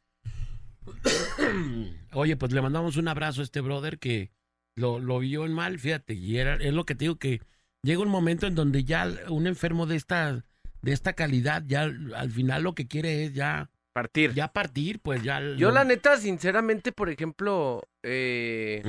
Oye, 2.12 2.36
pues 2.36 2.52
le 2.52 2.62
mandamos 2.62 2.96
un 2.96 3.08
abrazo 3.08 3.40
a 3.40 3.44
este 3.44 3.60
brother 3.60 3.98
que 3.98 4.30
lo, 4.76 5.00
lo 5.00 5.18
vio 5.18 5.44
en 5.44 5.54
mal, 5.54 5.80
fíjate, 5.80 6.14
y 6.14 6.36
era, 6.36 6.54
es 6.54 6.72
lo 6.72 6.84
que 6.84 6.94
te 6.94 7.06
digo 7.06 7.16
que 7.16 7.40
llega 7.86 8.02
un 8.02 8.08
momento 8.08 8.46
en 8.46 8.54
donde 8.54 8.84
ya 8.84 9.08
un 9.28 9.46
enfermo 9.46 9.86
de 9.86 9.96
esta, 9.96 10.44
de 10.82 10.92
esta 10.92 11.12
calidad, 11.14 11.62
ya 11.66 11.82
al 11.82 12.30
final 12.30 12.62
lo 12.64 12.74
que 12.74 12.86
quiere 12.86 13.24
es 13.24 13.32
ya 13.32 13.70
Partir. 13.92 14.34
ya 14.34 14.48
partir, 14.52 15.00
pues 15.00 15.22
ya. 15.22 15.40
Yo 15.40 15.68
lo- 15.68 15.72
la 15.72 15.84
neta, 15.84 16.16
sinceramente, 16.18 16.92
por 16.92 17.08
ejemplo, 17.08 17.82
eh, 18.02 18.82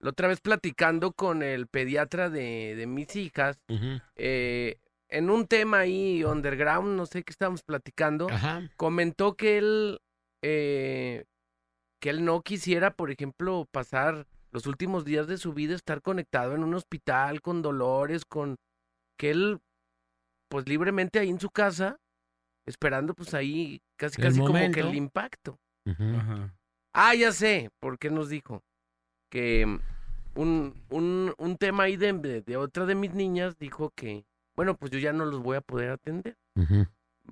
la 0.00 0.10
otra 0.10 0.28
vez 0.28 0.40
platicando 0.40 1.12
con 1.12 1.42
el 1.42 1.66
pediatra 1.66 2.28
de, 2.28 2.74
de 2.76 2.86
mis 2.86 3.14
hijas, 3.16 3.58
eh, 4.16 4.76
en 5.08 5.30
un 5.30 5.46
tema 5.46 5.78
ahí 5.80 6.22
underground, 6.24 6.96
no 6.96 7.06
sé 7.06 7.22
qué 7.22 7.30
estábamos 7.30 7.62
platicando, 7.62 8.28
Ajá. 8.30 8.62
comentó 8.76 9.34
que 9.36 9.58
él, 9.58 10.00
eh, 10.42 11.24
que 12.00 12.10
él 12.10 12.24
no 12.24 12.42
quisiera, 12.42 12.90
por 12.92 13.10
ejemplo, 13.10 13.66
pasar 13.70 14.26
los 14.52 14.66
últimos 14.66 15.04
días 15.04 15.26
de 15.26 15.36
su 15.38 15.52
vida, 15.52 15.74
estar 15.74 16.02
conectado 16.02 16.54
en 16.54 16.62
un 16.64 16.74
hospital 16.74 17.40
con 17.40 17.62
dolores, 17.62 18.24
con 18.24 18.56
que 19.18 19.30
él, 19.30 19.60
pues 20.48 20.68
libremente 20.68 21.18
ahí 21.18 21.28
en 21.30 21.40
su 21.40 21.50
casa, 21.50 21.98
esperando 22.66 23.14
pues 23.14 23.34
ahí 23.34 23.80
casi 23.96 24.20
El 24.20 24.28
casi 24.28 24.40
como 24.40 24.52
que 24.72 24.80
el 24.80 24.94
impacto. 24.94 25.58
Ajá. 25.86 26.54
Ah, 26.94 27.14
ya 27.14 27.32
sé, 27.32 27.70
¿por 27.80 27.98
qué 27.98 28.10
nos 28.10 28.28
dijo? 28.28 28.62
Que 29.30 29.64
mm, 29.66 29.80
un, 30.34 30.82
un, 30.90 31.34
un 31.38 31.56
tema 31.56 31.84
ahí 31.84 31.96
de, 31.96 32.56
otra 32.56 32.86
de 32.86 32.94
mis 32.94 33.14
niñas 33.14 33.56
dijo 33.58 33.90
que, 33.94 34.24
bueno, 34.56 34.76
pues 34.76 34.90
yo 34.90 34.98
ya 34.98 35.12
no 35.12 35.24
los 35.24 35.40
voy 35.40 35.56
a 35.56 35.60
poder 35.60 35.90
atender. 35.90 36.36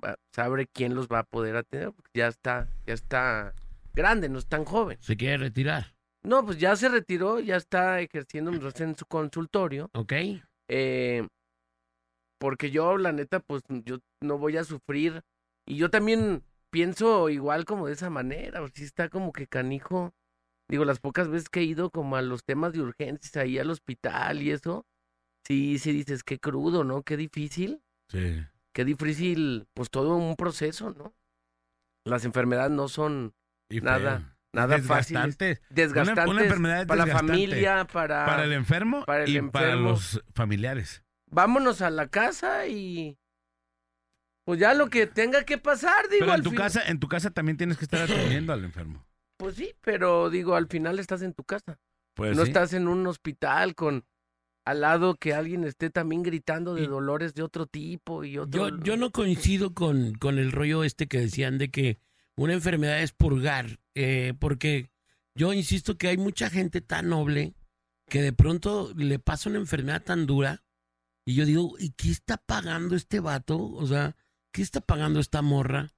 Va- 0.05 0.17
Sabe 0.33 0.67
quién 0.69 0.95
los 0.95 1.09
va 1.09 1.21
a 1.21 1.25
poder 1.25 1.57
atender, 1.57 1.93
porque 1.93 2.11
ya 2.15 2.29
está, 2.29 2.69
ya 2.87 2.95
está 2.95 3.53
grande, 3.95 4.29
no 4.29 4.39
es 4.39 4.47
tan 4.47 4.65
joven. 4.65 4.99
Se 5.01 5.17
quiere 5.17 5.39
retirar. 5.39 5.95
No, 6.23 6.45
pues 6.45 6.59
ya 6.59 6.77
se 6.77 6.89
retiró, 6.89 7.41
ya 7.41 7.57
está 7.57 8.01
ejerciendo 8.01 8.51
en 8.53 8.97
su 8.97 9.07
consultorio. 9.07 9.91
¿Ok? 9.95 10.13
Eh, 10.69 11.27
porque 12.39 12.71
yo, 12.71 12.99
la 12.99 13.13
neta, 13.13 13.41
pues 13.41 13.63
yo 13.69 13.99
no 14.21 14.39
voy 14.39 14.57
a 14.57 14.65
sufrir. 14.65 15.23
Y 15.67 15.77
yo 15.77 15.91
también 15.91 16.43
pienso 16.71 17.29
igual 17.29 17.65
como 17.65 17.87
de 17.87 17.95
esa 17.95 18.11
manera. 18.11 18.63
O 18.63 18.69
si 18.69 18.85
está 18.85 19.09
como 19.09 19.33
que 19.33 19.47
canijo. 19.47 20.15
Digo, 20.71 20.85
las 20.85 21.01
pocas 21.01 21.29
veces 21.29 21.49
que 21.49 21.61
he 21.61 21.65
ido 21.65 21.91
como 21.91 22.17
a 22.17 22.23
los 22.23 22.45
temas 22.45 22.73
de 22.73 22.81
urgencias 22.81 23.37
ahí 23.37 23.59
al 23.59 23.71
hospital 23.71 24.43
y 24.43 24.51
eso. 24.51 24.87
Sí, 25.47 25.79
sí 25.79 25.93
dices, 25.93 26.23
qué 26.25 26.39
crudo, 26.39 26.85
¿no? 26.85 27.03
Qué 27.03 27.17
difícil. 27.17 27.83
Sí. 28.11 28.45
Qué 28.75 28.85
difícil, 28.85 29.67
pues 29.75 29.91
todo 29.91 30.17
un 30.17 30.37
proceso, 30.37 30.91
¿no? 30.91 31.15
Las 32.05 32.25
enfermedades 32.25 32.71
no 32.71 32.89
son 32.89 33.35
Y 33.71 33.81
nada, 33.81 34.19
feo. 34.19 34.38
Nada 34.53 34.79
fáciles. 34.79 35.37
Desgastantes. 35.39 35.63
Desgastantes 35.71 36.25
Una, 36.25 36.33
una 36.33 36.43
enfermedad 36.45 36.87
para 36.87 37.07
la 37.07 37.17
familia, 37.17 37.85
para... 37.87 38.27
Para 38.27 38.45
el 38.45 38.53
enfermo 38.53 39.05
para 39.05 39.25
el 39.25 39.31
y 39.37 39.41
para 39.43 39.77
los 39.77 40.23
familiares. 40.35 41.03
vámonos 41.31 41.83
a 41.83 41.91
la 41.91 42.09
casa 42.09 42.67
y 42.67 43.19
pues 44.45 44.59
ya 44.61 44.73
lo 44.75 44.89
que 44.89 45.07
tenga 45.07 45.45
que 45.45 45.59
pasar, 45.59 46.09
digo, 46.09 46.21
Pero 46.21 46.33
al 46.33 46.41
en 46.41 46.45
tu 46.45 46.51
fin- 46.51 46.59
casa, 46.59 46.83
en 46.89 46.99
tu 47.01 47.09
casa 47.09 47.31
también 47.31 47.57
tienes 47.59 47.77
que 47.77 47.85
estar 47.85 48.01
atendiendo 48.03 48.53
al 48.53 48.65
enfermo. 48.65 49.05
Pues 49.39 49.55
sí, 49.55 49.73
pero 49.83 50.31
digo, 50.31 50.57
al 50.57 50.67
final 50.67 50.99
estás 50.99 51.23
en 51.23 51.33
tu 51.33 51.45
casa. 51.45 51.79
Pues 52.15 52.37
no 52.37 52.43
sí. 52.43 52.49
estás 52.51 52.73
en 52.73 52.89
un 52.89 53.07
hospital 53.07 53.77
con 53.77 54.05
al 54.67 54.81
lado 54.81 55.15
que 55.15 55.33
alguien 55.33 55.63
esté 55.63 55.91
también 55.91 56.25
gritando 56.25 56.75
de 56.75 56.83
Y- 56.83 56.87
dolores 56.89 57.35
de 57.35 57.45
otro 57.45 57.67
tipo 57.67 58.25
y 58.25 58.37
otro. 58.37 58.69
Yo, 58.71 58.83
yo 58.83 58.97
no 58.97 59.13
coincido 59.13 59.75
con, 59.75 60.15
con 60.15 60.39
el 60.41 60.51
rollo 60.51 60.83
este 60.83 61.07
que 61.07 61.21
decían 61.21 61.57
de 61.57 61.71
que 61.71 62.01
una 62.37 62.53
enfermedad 62.55 63.01
es 63.01 63.13
purgar, 63.13 63.79
eh, 63.99 64.35
porque 64.39 64.91
yo 65.35 65.53
insisto 65.53 65.99
que 65.99 66.09
hay 66.09 66.17
mucha 66.17 66.51
gente 66.51 66.81
tan 66.81 67.09
noble 67.09 67.55
que 68.09 68.23
de 68.23 68.33
pronto 68.33 68.93
le 68.97 69.19
pasa 69.19 69.51
una 69.51 69.59
enfermedad 69.59 70.03
tan 70.03 70.27
dura 70.27 70.65
y 71.27 71.35
yo 71.35 71.45
digo, 71.45 71.75
¿y 71.79 71.91
qué 71.91 72.11
está 72.11 72.39
pagando 72.39 72.97
este 72.97 73.21
vato? 73.21 73.61
O 73.61 73.87
sea, 73.87 74.17
¿qué 74.53 74.63
está 74.63 74.81
pagando 74.81 75.21
esta 75.21 75.43
morra? 75.43 75.93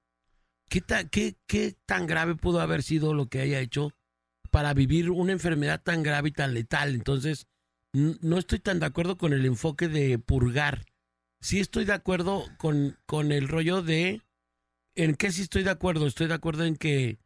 ¿Qué, 0.69 0.83
qué, 1.09 1.37
qué 1.47 1.77
tan 1.85 2.07
grave 2.07 2.35
pudo 2.35 2.59
haber 2.59 2.83
sido 2.83 3.13
lo 3.13 3.27
que 3.27 3.39
haya 3.39 3.59
hecho 3.59 3.91
para 4.51 4.73
vivir 4.73 5.09
una 5.09 5.31
enfermedad 5.31 5.81
tan 5.81 6.03
grave 6.03 6.29
y 6.29 6.33
tan 6.33 6.53
letal? 6.53 6.95
Entonces, 6.95 7.47
no 7.93 8.37
estoy 8.37 8.59
tan 8.59 8.79
de 8.79 8.85
acuerdo 8.85 9.17
con 9.17 9.33
el 9.33 9.45
enfoque 9.45 9.87
de 9.87 10.19
purgar 10.19 10.85
sí 11.41 11.59
estoy 11.59 11.85
de 11.85 11.93
acuerdo 11.93 12.45
con, 12.57 12.97
con 13.05 13.31
el 13.31 13.49
rollo 13.49 13.81
de... 13.81 14.21
¿En 14.95 15.15
qué 15.15 15.31
sí 15.31 15.41
estoy 15.41 15.63
de 15.63 15.69
acuerdo? 15.71 16.05
Estoy 16.05 16.27
de 16.27 16.33
acuerdo 16.33 16.65
en 16.65 16.75
que 16.75 17.19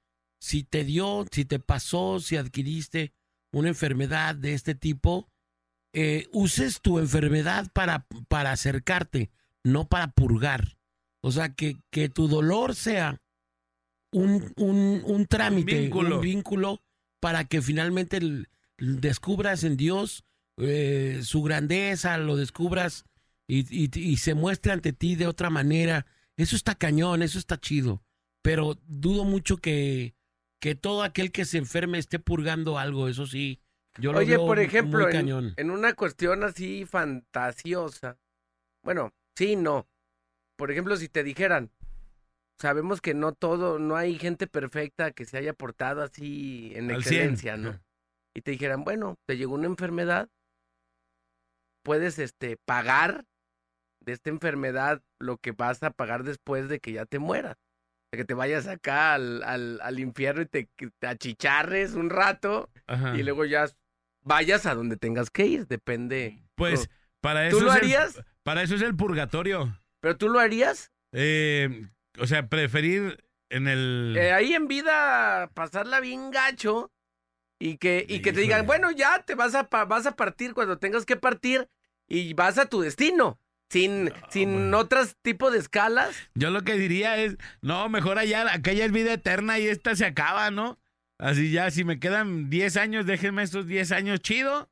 si 0.46 0.64
te 0.64 0.84
dio, 0.84 1.26
si 1.32 1.44
te 1.46 1.58
pasó, 1.60 2.20
si 2.20 2.38
adquiriste 2.38 3.14
una 3.52 3.70
enfermedad 3.70 4.36
de 4.36 4.54
este 4.54 4.76
tipo, 4.76 5.28
eh, 5.94 6.28
uses 6.34 6.82
tu 6.82 7.00
enfermedad 7.00 7.72
para, 7.74 8.06
para 8.28 8.52
acercarte, 8.52 9.32
no 9.64 9.88
para 9.88 10.12
purgar. 10.12 10.78
O 11.22 11.32
sea, 11.32 11.54
que, 11.56 11.78
que 11.90 12.10
tu 12.10 12.28
dolor 12.28 12.76
sea 12.76 13.22
un, 14.12 14.54
un, 14.58 15.02
un 15.06 15.26
trámite, 15.26 15.76
un 15.78 15.82
vínculo. 15.84 16.20
vínculo. 16.20 16.82
para 17.20 17.46
que 17.46 17.62
finalmente 17.62 18.20
descubras 18.78 19.64
en 19.64 19.78
Dios 19.78 20.24
eh, 20.58 21.22
su 21.24 21.42
grandeza, 21.42 22.18
lo 22.18 22.36
descubras 22.36 23.06
y, 23.48 23.66
y- 23.76 23.90
y 24.00 24.18
se 24.18 24.36
muestre 24.36 24.72
ante 24.74 24.94
ti 24.94 25.16
de 25.16 25.28
otra 25.28 25.50
manera. 25.50 26.06
Eso 26.38 26.56
está 26.56 26.76
cañón, 26.76 27.24
eso 27.24 27.40
está 27.40 27.60
chido. 27.60 28.04
Pero 28.44 28.78
dudo 28.86 29.24
mucho 29.24 29.58
que, 29.58 30.15
que 30.60 30.76
todo 30.76 31.04
aquel 31.04 31.32
que 31.32 31.46
se 31.46 31.58
enferme 31.58 31.98
esté 31.98 32.20
purgando 32.20 32.78
algo, 32.78 33.08
eso 33.08 33.26
sí. 33.28 33.62
Yo 33.98 34.12
lo 34.12 34.20
Oye, 34.20 34.38
veo 34.38 34.46
por 34.46 34.60
ejemplo, 34.60 35.04
muy 35.04 35.12
en, 35.12 35.12
cañón. 35.12 35.54
en 35.58 35.72
una 35.72 35.94
cuestión 35.94 36.44
así 36.44 36.86
fantasiosa. 36.86 38.18
Bueno, 38.84 39.14
sí, 39.38 39.56
no. 39.56 39.88
Por 40.58 40.72
ejemplo, 40.72 40.96
si 40.98 41.08
te 41.10 41.24
dijeran, 41.24 41.72
sabemos 42.60 43.02
que 43.02 43.14
no 43.14 43.34
todo, 43.34 43.80
no 43.80 43.96
hay 43.96 44.18
gente 44.18 44.48
perfecta 44.48 45.12
que 45.12 45.26
se 45.26 45.38
haya 45.38 45.54
portado 45.54 46.02
así 46.02 46.72
en 46.76 46.92
Al 46.92 46.98
excelencia, 46.98 47.56
100. 47.56 47.64
¿no? 47.64 47.80
Y 48.34 48.42
te 48.42 48.52
dijeran, 48.52 48.84
bueno, 48.84 49.16
te 49.26 49.38
llegó 49.38 49.56
una 49.56 49.68
enfermedad, 49.68 50.30
puedes 51.84 52.20
este 52.20 52.58
pagar 52.66 53.26
de 54.02 54.14
esta 54.14 54.30
enfermedad 54.30 55.02
lo 55.20 55.38
que 55.38 55.52
vas 55.52 55.82
a 55.84 55.92
pagar 55.92 56.24
después 56.24 56.70
de 56.70 56.80
que 56.80 56.92
ya 56.94 57.06
te 57.06 57.20
mueras. 57.20 57.58
Que 58.16 58.26
te 58.26 58.34
vayas 58.34 58.68
acá 58.68 59.14
al, 59.14 59.44
al, 59.44 59.80
al 59.82 60.00
infierno 60.00 60.42
y 60.42 60.46
te, 60.46 60.70
te 61.00 61.08
achicharres 61.08 61.94
un 61.94 62.10
rato 62.10 62.70
Ajá. 62.88 63.16
y 63.18 63.24
luego 63.24 63.46
ya 63.46 63.66
vayas 64.22 64.66
a 64.66 64.76
donde 64.76 64.98
tengas 64.98 65.30
que 65.30 65.46
ir, 65.46 65.68
depende. 65.68 66.44
Pues 66.56 66.90
para 67.22 67.50
¿Tú 67.50 67.58
eso 67.58 67.66
lo 67.66 67.72
es 67.72 67.78
el- 67.78 67.84
harías? 67.84 68.24
para 68.44 68.62
eso 68.64 68.76
es 68.76 68.82
el 68.82 68.96
purgatorio. 68.96 69.80
¿Pero 70.00 70.18
tú 70.18 70.30
lo 70.30 70.40
harías? 70.40 70.92
Eh, 71.12 71.88
o 72.20 72.28
sea, 72.28 72.48
preferir 72.48 73.24
en 73.50 73.68
el... 73.68 74.16
Eh, 74.18 74.34
ahí 74.34 74.54
en 74.54 74.68
vida 74.68 75.50
pasarla 75.54 76.00
bien 76.00 76.32
gacho 76.32 76.92
y 77.60 77.78
que, 77.78 78.06
y 78.08 78.22
que 78.22 78.34
te 78.34 78.42
digan, 78.42 78.66
bueno, 78.68 78.92
ya 78.92 79.24
te 79.24 79.34
vas 79.36 79.56
a, 79.56 79.64
vas 79.64 80.06
a 80.06 80.16
partir 80.16 80.54
cuando 80.54 80.78
tengas 80.78 81.06
que 81.06 81.16
partir 81.16 81.70
y 82.08 82.34
vas 82.34 82.58
a 82.58 82.66
tu 82.68 82.82
destino. 82.82 83.40
Sin, 83.70 84.14
sin 84.30 84.74
otros 84.74 85.16
tipo 85.22 85.52
de 85.52 85.60
escalas. 85.60 86.16
Yo 86.36 86.52
lo 86.52 86.62
que 86.62 86.74
diría 86.74 87.18
es, 87.18 87.38
no, 87.62 87.90
mejor 87.90 88.20
allá, 88.20 88.46
ya 88.62 88.86
es 88.86 88.92
vida 88.92 89.14
eterna 89.14 89.60
y 89.60 89.68
esta 89.68 89.96
se 89.96 90.06
acaba, 90.06 90.52
¿no? 90.52 90.80
Así 91.18 91.52
ya, 91.52 91.72
si 91.72 91.84
me 91.84 92.00
quedan 92.00 92.50
10 92.50 92.78
años, 92.78 93.06
déjenme 93.06 93.44
estos 93.44 93.68
10 93.68 93.92
años 93.92 94.20
chido 94.20 94.70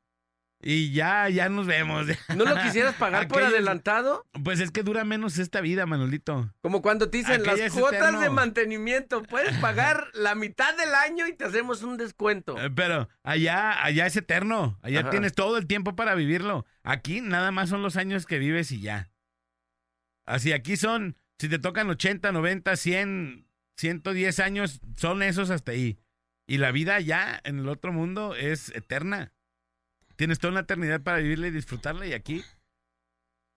y 0.66 0.92
ya, 0.92 1.28
ya 1.28 1.50
nos 1.50 1.66
vemos. 1.66 2.06
¿No 2.34 2.46
lo 2.46 2.56
quisieras 2.62 2.94
pagar 2.94 3.28
por 3.28 3.42
adelantado? 3.42 4.26
Pues 4.42 4.60
es 4.60 4.70
que 4.70 4.82
dura 4.82 5.04
menos 5.04 5.38
esta 5.38 5.60
vida, 5.60 5.84
Manolito. 5.84 6.50
Como 6.62 6.80
cuando 6.80 7.10
te 7.10 7.18
dicen 7.18 7.42
Aquella 7.42 7.64
las 7.64 7.72
cuotas 7.74 8.18
de 8.18 8.30
mantenimiento. 8.30 9.22
Puedes 9.24 9.54
pagar 9.58 10.08
la 10.14 10.34
mitad 10.34 10.74
del 10.78 10.94
año 10.94 11.26
y 11.26 11.34
te 11.34 11.44
hacemos 11.44 11.82
un 11.82 11.98
descuento. 11.98 12.58
Eh, 12.58 12.70
Pero 12.74 13.10
allá, 13.22 13.84
allá 13.84 14.06
es 14.06 14.16
eterno. 14.16 14.78
Allá 14.80 15.00
Ajá. 15.00 15.10
tienes 15.10 15.34
todo 15.34 15.58
el 15.58 15.66
tiempo 15.66 15.96
para 15.96 16.14
vivirlo. 16.14 16.64
Aquí 16.82 17.20
nada 17.20 17.50
más 17.50 17.68
son 17.68 17.82
los 17.82 17.96
años 17.96 18.24
que 18.24 18.38
vives 18.38 18.72
y 18.72 18.80
ya. 18.80 19.10
Así, 20.24 20.52
aquí 20.52 20.78
son, 20.78 21.18
si 21.38 21.50
te 21.50 21.58
tocan 21.58 21.90
80, 21.90 22.32
90, 22.32 22.74
100, 22.74 23.46
110 23.76 24.40
años, 24.40 24.80
son 24.96 25.22
esos 25.22 25.50
hasta 25.50 25.72
ahí. 25.72 25.98
Y 26.46 26.56
la 26.56 26.72
vida 26.72 26.98
ya 27.00 27.38
en 27.44 27.58
el 27.58 27.68
otro 27.68 27.92
mundo 27.92 28.34
es 28.34 28.70
eterna. 28.70 29.33
Tienes 30.16 30.38
toda 30.38 30.52
una 30.52 30.60
eternidad 30.60 31.00
para 31.02 31.18
vivirla 31.18 31.48
y 31.48 31.50
disfrutarla 31.50 32.06
y 32.06 32.12
aquí, 32.12 32.44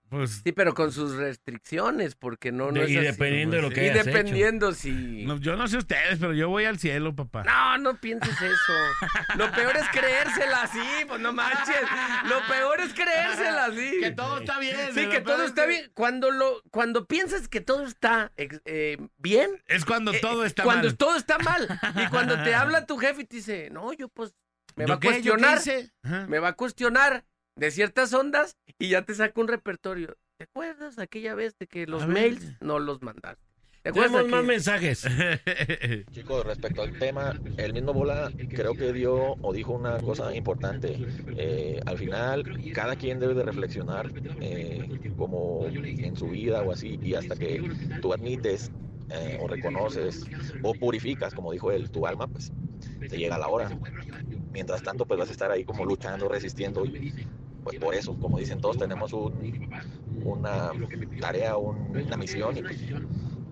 pues... 0.10 0.42
Sí, 0.46 0.54
pero 0.54 0.74
con 0.74 0.94
sus 0.94 1.16
restricciones, 1.18 2.16
porque 2.16 2.54
no, 2.54 2.68
no 2.72 2.80
De- 2.80 2.86
es 2.86 2.90
y 2.92 2.98
así. 2.98 3.06
dependiendo 3.08 3.58
de 3.58 3.62
lo 3.62 3.70
que 3.70 3.86
Y 3.86 3.90
hayas 3.90 4.08
hecho. 4.08 4.18
dependiendo 4.18 4.72
si... 4.72 5.26
no, 5.26 5.38
yo 5.38 5.58
no 5.58 5.68
sé 5.68 5.76
ustedes, 5.78 6.18
pero 6.18 6.32
yo 6.34 6.48
voy 6.48 6.64
al 6.64 6.80
cielo, 6.80 7.14
papá. 7.14 7.44
No, 7.44 7.78
no 7.78 8.00
pienses 8.00 8.32
eso. 8.42 8.74
Lo 9.36 9.52
peor 9.52 9.76
es 9.76 9.86
creérsela 9.90 10.62
así, 10.64 10.80
pues 11.10 11.20
no 11.20 11.34
manches. 11.34 11.76
Lo 12.30 12.40
peor 12.48 12.80
es 12.80 12.94
creérsela 12.94 13.66
así. 13.66 13.92
Que 14.00 14.12
todo 14.12 14.38
está 14.40 14.58
bien. 14.60 14.78
Sí, 14.94 15.10
que 15.10 15.20
todo 15.20 15.44
es 15.44 15.50
está 15.50 15.66
bien. 15.66 15.92
Cuando 15.94 16.32
lo, 16.32 16.64
cuando 16.72 17.06
piensas 17.06 17.50
que 17.50 17.60
todo 17.60 17.86
está 17.86 18.32
eh, 18.38 18.98
bien, 19.18 19.62
Es 19.68 19.84
cuando 19.84 20.14
todo 20.22 20.46
está 20.46 20.64
cuando 20.64 20.88
mal. 20.88 20.98
todo 20.98 21.16
está 21.18 21.38
mal. 21.40 21.68
Y 22.02 22.08
cuando 22.08 22.42
te 22.44 22.56
habla 22.56 22.86
tu 22.86 22.98
jefe 22.98 23.24
y 23.24 23.26
te 23.26 23.36
dice, 23.36 23.70
no, 23.72 23.92
yo 23.92 24.08
pues 24.08 24.34
me 24.78 24.84
¿Yo 24.86 24.88
va 24.90 24.96
a 24.96 25.00
cuestionar, 25.00 25.60
me 26.30 26.40
va 26.40 26.48
a 26.50 26.54
cuestionar 26.54 27.26
de 27.58 27.72
ciertas 27.72 28.14
ondas 28.14 28.56
y 28.80 28.90
ya 28.90 29.02
te 29.04 29.14
saca 29.16 29.42
un 29.42 29.48
repertorio. 29.50 30.16
¿Te 30.38 30.44
acuerdas 30.46 31.00
aquella 31.00 31.34
vez 31.36 31.58
de 31.58 31.68
que 31.68 31.88
los 31.88 32.04
A 32.04 32.06
ver. 32.06 32.14
mails 32.14 32.46
no 32.62 32.80
los 32.80 33.02
mandaste? 33.02 33.44
¿Te 33.82 33.90
acuerdas 33.90 34.12
Tenemos 34.24 34.32
más 34.32 34.40
aquella- 34.40 34.54
mensajes. 34.54 35.08
Chicos, 36.12 36.46
respecto 36.46 36.82
al 36.84 36.92
tema, 37.00 37.34
el 37.58 37.74
mismo 37.74 37.94
Bola 37.94 38.32
creo 38.50 38.74
que 38.76 38.92
dio 38.94 39.36
o 39.42 39.54
dijo 39.54 39.74
una 39.74 39.98
cosa 40.00 40.36
importante. 40.36 40.98
Eh, 41.38 41.80
al 41.86 41.98
final, 41.98 42.72
cada 42.74 42.96
quien 42.98 43.20
debe 43.20 43.34
de 43.34 43.44
reflexionar 43.44 44.12
eh, 44.42 44.88
como 45.18 45.66
en 45.68 46.16
su 46.16 46.28
vida 46.30 46.62
o 46.64 46.72
así, 46.72 47.00
y 47.02 47.16
hasta 47.16 47.36
que 47.36 47.64
tú 48.02 48.14
admites 48.14 48.72
eh, 49.10 49.38
o 49.42 49.48
reconoces 49.48 50.26
o 50.62 50.74
purificas, 50.74 51.34
como 51.34 51.52
dijo 51.54 51.72
él, 51.72 51.90
tu 51.90 52.06
alma, 52.06 52.28
pues 52.28 52.52
te 53.10 53.18
llega 53.18 53.38
la 53.38 53.48
hora. 53.48 53.70
Mientras 54.58 54.82
tanto, 54.82 55.06
pues 55.06 55.20
vas 55.20 55.30
a 55.30 55.34
estar 55.34 55.52
ahí 55.52 55.64
como 55.64 55.86
luchando, 55.86 56.28
resistiendo, 56.28 56.84
y 56.84 57.14
pues 57.64 57.78
por 57.78 57.94
eso, 57.94 58.16
como 58.20 58.40
dicen 58.40 58.60
todos, 58.60 58.76
tenemos 58.76 59.14
un- 59.14 59.70
una 60.24 60.72
tarea, 61.22 61.58
un- 61.58 61.96
una 61.96 62.18
misión, 62.18 62.58
y 62.58 62.64
pues 62.64 62.80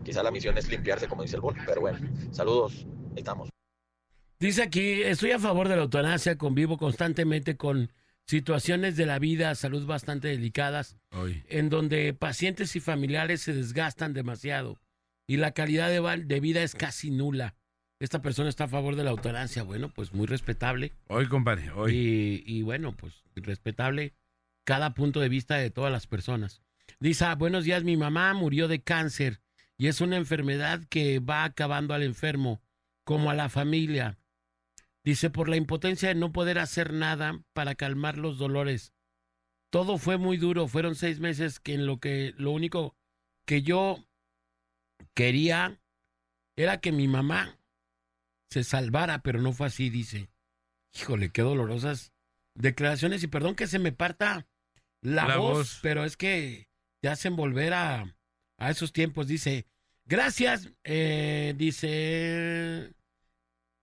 quizá 0.04 0.24
la 0.24 0.32
misión 0.32 0.58
es 0.58 0.68
limpiarse, 0.68 1.08
como 1.08 1.22
dice 1.22 1.36
el 1.36 1.44
Bola. 1.44 1.64
Pero 1.64 1.82
bueno, 1.82 2.00
saludos, 2.32 2.88
ahí 3.12 3.18
estamos. 3.20 3.50
Dice 4.40 4.64
aquí, 4.64 5.04
estoy 5.04 5.30
a 5.30 5.38
favor 5.38 5.70
de 5.70 5.76
la 5.76 5.84
eutanasia, 5.84 6.40
convivo 6.40 6.80
constantemente 6.80 7.56
con 7.56 7.92
situaciones 8.26 8.98
de 8.98 9.06
la 9.06 9.20
vida, 9.20 9.54
salud 9.54 9.86
bastante 9.86 10.30
delicadas, 10.30 10.98
en 11.50 11.70
donde 11.70 12.16
pacientes 12.16 12.76
y 12.76 12.80
familiares 12.80 13.44
se 13.44 13.54
desgastan 13.54 14.14
demasiado 14.14 14.80
y 15.28 15.38
la 15.38 15.52
calidad 15.52 15.92
de 15.92 16.40
vida 16.40 16.64
es 16.64 16.74
casi 16.74 17.12
nula. 17.12 17.54
Esta 18.00 18.22
persona 18.22 18.50
está 18.50 18.66
a 18.66 18.70
favor 18.70 18.96
de 18.96 19.04
la 19.04 19.12
eutanasia, 19.12 19.64
bueno, 19.64 19.90
pues 19.90 20.14
muy 20.14 20.28
respetable. 20.28 20.92
Hoy, 21.08 21.28
compadre, 21.28 21.72
hoy. 21.72 21.96
Y, 21.96 22.44
y 22.46 22.62
bueno, 22.62 22.92
pues 22.92 23.24
respetable 23.36 24.14
cada 24.66 24.94
punto 24.94 25.20
de 25.22 25.30
vista 25.30 25.56
de 25.56 25.70
todas 25.70 25.92
las 25.92 26.08
personas. 26.08 26.62
Dice, 27.00 27.26
"Ah, 27.26 27.36
buenos 27.36 27.64
días, 27.64 27.84
mi 27.84 27.96
mamá 27.98 28.34
murió 28.34 28.68
de 28.68 28.82
cáncer 28.82 29.42
y 29.78 29.88
es 29.88 30.02
una 30.02 30.18
enfermedad 30.18 30.82
que 30.90 31.20
va 31.20 31.44
acabando 31.44 31.94
al 31.94 32.04
enfermo, 32.04 32.62
como 33.06 33.30
a 33.30 33.36
la 33.36 33.50
familia. 33.50 34.18
Dice, 35.04 35.30
por 35.30 35.48
la 35.48 35.56
impotencia 35.56 36.10
de 36.10 36.16
no 36.16 36.32
poder 36.32 36.58
hacer 36.58 36.92
nada 36.92 37.44
para 37.54 37.76
calmar 37.76 38.18
los 38.18 38.38
dolores. 38.38 38.94
Todo 39.70 39.98
fue 39.98 40.18
muy 40.18 40.38
duro, 40.38 40.68
fueron 40.68 40.96
seis 40.96 41.20
meses 41.20 41.60
que 41.60 41.74
en 41.76 41.86
lo 41.86 42.00
que 42.00 42.34
lo 42.38 42.52
único 42.52 42.96
que 43.46 43.62
yo 43.62 44.04
quería 45.14 45.80
era 46.58 46.80
que 46.80 46.92
mi 46.92 47.08
mamá 47.08 47.60
se 48.56 48.64
salvara, 48.64 49.20
pero 49.20 49.42
no 49.42 49.52
fue 49.52 49.68
así, 49.68 49.90
dice. 49.90 50.30
Híjole, 50.98 51.30
qué 51.30 51.42
dolorosas 51.42 52.14
declaraciones 52.54 53.22
y 53.22 53.28
perdón 53.28 53.56
que 53.56 53.68
se 53.68 53.80
me 53.80 53.92
parta 53.92 54.48
la, 55.02 55.28
La 55.28 55.36
voz, 55.38 55.58
voz. 55.58 55.80
pero 55.82 56.06
es 56.06 56.16
que 56.16 56.70
te 57.02 57.10
hacen 57.10 57.36
volver 57.36 57.74
a, 57.74 58.16
a 58.58 58.72
esos 58.72 58.94
tiempos. 58.94 59.28
Dice, 59.28 59.66
gracias, 60.06 60.70
eh, 60.86 61.54
dice, 61.58 62.94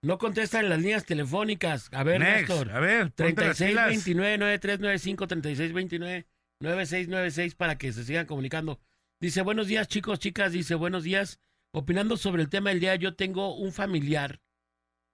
no 0.00 0.16
contestan 0.16 0.70
las 0.70 0.78
líneas 0.80 1.04
telefónicas. 1.04 1.90
A 1.92 2.02
ver, 2.02 2.20
Next, 2.20 2.48
Néstor. 2.48 2.70
a 2.72 2.80
ver, 2.80 3.12
ponte 3.12 3.44
las 3.46 3.58
pilas. 3.58 4.06
3629-9395, 4.06 6.24
3629-9696 6.62 7.56
para 7.56 7.76
que 7.76 7.92
se 7.92 8.04
sigan 8.04 8.24
comunicando. 8.24 8.80
Dice, 9.20 9.42
buenos 9.42 9.66
días 9.66 9.86
chicos, 9.86 10.18
chicas, 10.18 10.52
dice, 10.52 10.74
buenos 10.76 11.04
días. 11.04 11.40
Opinando 11.74 12.16
sobre 12.16 12.42
el 12.42 12.48
tema 12.48 12.70
del 12.70 12.80
día, 12.80 12.96
yo 12.96 13.14
tengo 13.14 13.54
un 13.54 13.72
familiar 13.72 14.40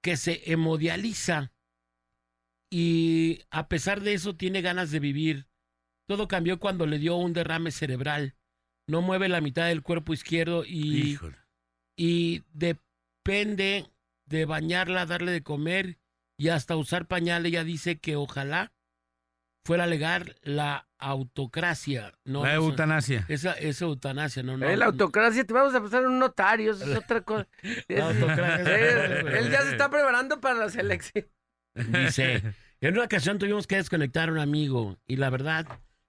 que 0.03 0.17
se 0.17 0.51
hemodializa 0.51 1.53
y 2.71 3.43
a 3.51 3.69
pesar 3.69 4.01
de 4.01 4.15
eso 4.15 4.37
tiene 4.37 4.63
ganas 4.63 4.91
de 4.91 5.01
vivir. 5.01 5.47
Todo 6.07 6.29
cambió 6.29 6.59
cuando 6.59 6.87
le 6.87 6.99
dio 6.99 7.17
un 7.17 7.33
derrame 7.33 7.71
cerebral. 7.71 8.37
No 8.87 9.03
mueve 9.03 9.29
la 9.29 9.41
mitad 9.41 9.67
del 9.67 9.83
cuerpo 9.83 10.15
izquierdo 10.15 10.65
y, 10.65 11.11
Híjole. 11.13 11.37
y 11.97 12.45
depende 12.53 13.91
de 14.27 14.45
bañarla, 14.45 15.07
darle 15.07 15.33
de 15.33 15.43
comer 15.43 15.99
y 16.39 16.49
hasta 16.49 16.77
usar 16.77 17.07
pañal. 17.07 17.45
Ella 17.45 17.65
dice 17.65 17.99
que 17.99 18.17
ojalá 18.17 18.73
fuera 19.65 19.87
legal 19.87 20.37
la 20.43 20.88
autocracia. 20.99 22.13
No, 22.25 22.45
La 22.45 22.55
eutanasia. 22.55 23.25
Esa, 23.29 23.53
esa 23.53 23.85
eutanasia, 23.85 24.43
no, 24.43 24.57
no. 24.57 24.69
Eh, 24.69 24.77
la 24.77 24.87
autocracia, 24.87 25.45
te 25.45 25.53
vamos 25.53 25.75
a 25.75 25.83
pasar 25.83 26.07
un 26.07 26.19
notario, 26.19 26.73
eso 26.73 26.85
es 26.91 26.97
otra 27.05 27.23
cosa. 27.23 27.47
La 27.89 28.09
autocracia 28.09 28.79
es 28.79 29.23
cosa. 29.23 29.39
él 29.39 29.51
ya 29.51 29.63
se 29.63 29.71
está 29.73 29.91
preparando 29.91 30.41
para 30.41 30.59
las 30.59 30.77
elecciones. 30.77 31.31
Dice, 31.75 32.43
en 32.81 32.95
una 32.95 33.05
ocasión 33.05 33.39
tuvimos 33.39 33.67
que 33.67 33.77
desconectar 33.77 34.29
a 34.29 34.33
un 34.33 34.39
amigo 34.39 34.99
y 35.07 35.17
la 35.17 35.31
verdad 35.31 35.67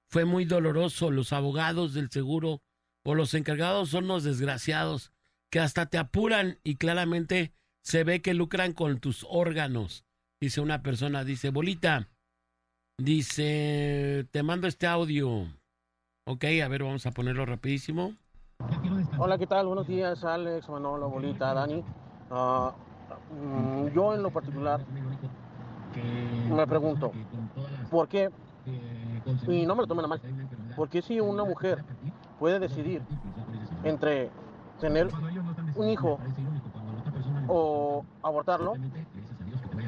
fue 0.09 0.25
muy 0.25 0.45
doloroso. 0.45 1.11
Los 1.11 1.33
abogados 1.33 1.93
del 1.93 2.09
seguro 2.09 2.61
o 3.03 3.15
los 3.15 3.33
encargados 3.33 3.89
son 3.89 4.07
los 4.07 4.23
desgraciados 4.23 5.11
que 5.51 5.59
hasta 5.59 5.87
te 5.87 5.97
apuran 5.97 6.59
y 6.63 6.75
claramente 6.75 7.53
se 7.83 8.03
ve 8.03 8.21
que 8.21 8.33
lucran 8.33 8.73
con 8.73 8.99
tus 8.99 9.25
órganos. 9.29 10.05
Dice 10.41 10.61
una 10.61 10.81
persona, 10.83 11.23
dice, 11.23 11.49
Bolita, 11.49 12.07
dice, 12.99 14.27
te 14.31 14.43
mando 14.43 14.67
este 14.67 14.85
audio. 14.85 15.47
Ok, 16.25 16.45
a 16.63 16.67
ver, 16.67 16.83
vamos 16.83 17.05
a 17.05 17.11
ponerlo 17.11 17.45
rapidísimo. 17.45 18.13
Hola, 19.17 19.37
¿qué 19.37 19.47
tal? 19.47 19.67
Buenos 19.67 19.87
días, 19.87 20.23
Alex, 20.23 20.69
Manolo, 20.69 21.09
Bolita, 21.09 21.53
Dani. 21.53 21.83
Mm, 22.29 23.87
yo 23.93 24.13
en 24.13 24.21
lo 24.21 24.31
particular 24.31 24.81
me 26.49 26.67
pregunto, 26.67 27.11
¿por 27.89 28.07
qué? 28.07 28.29
Y 29.47 29.65
no 29.65 29.75
me 29.75 29.81
lo 29.81 29.87
tomen 29.87 30.05
a 30.05 30.07
mal. 30.07 30.21
¿Por 30.75 30.89
qué 30.89 31.01
si 31.01 31.19
una 31.19 31.43
mujer 31.43 31.83
puede 32.37 32.59
decidir 32.59 33.01
entre 33.83 34.29
tener 34.79 35.09
un 35.75 35.89
hijo 35.89 36.19
o 37.47 38.05
abortarlo? 38.21 38.75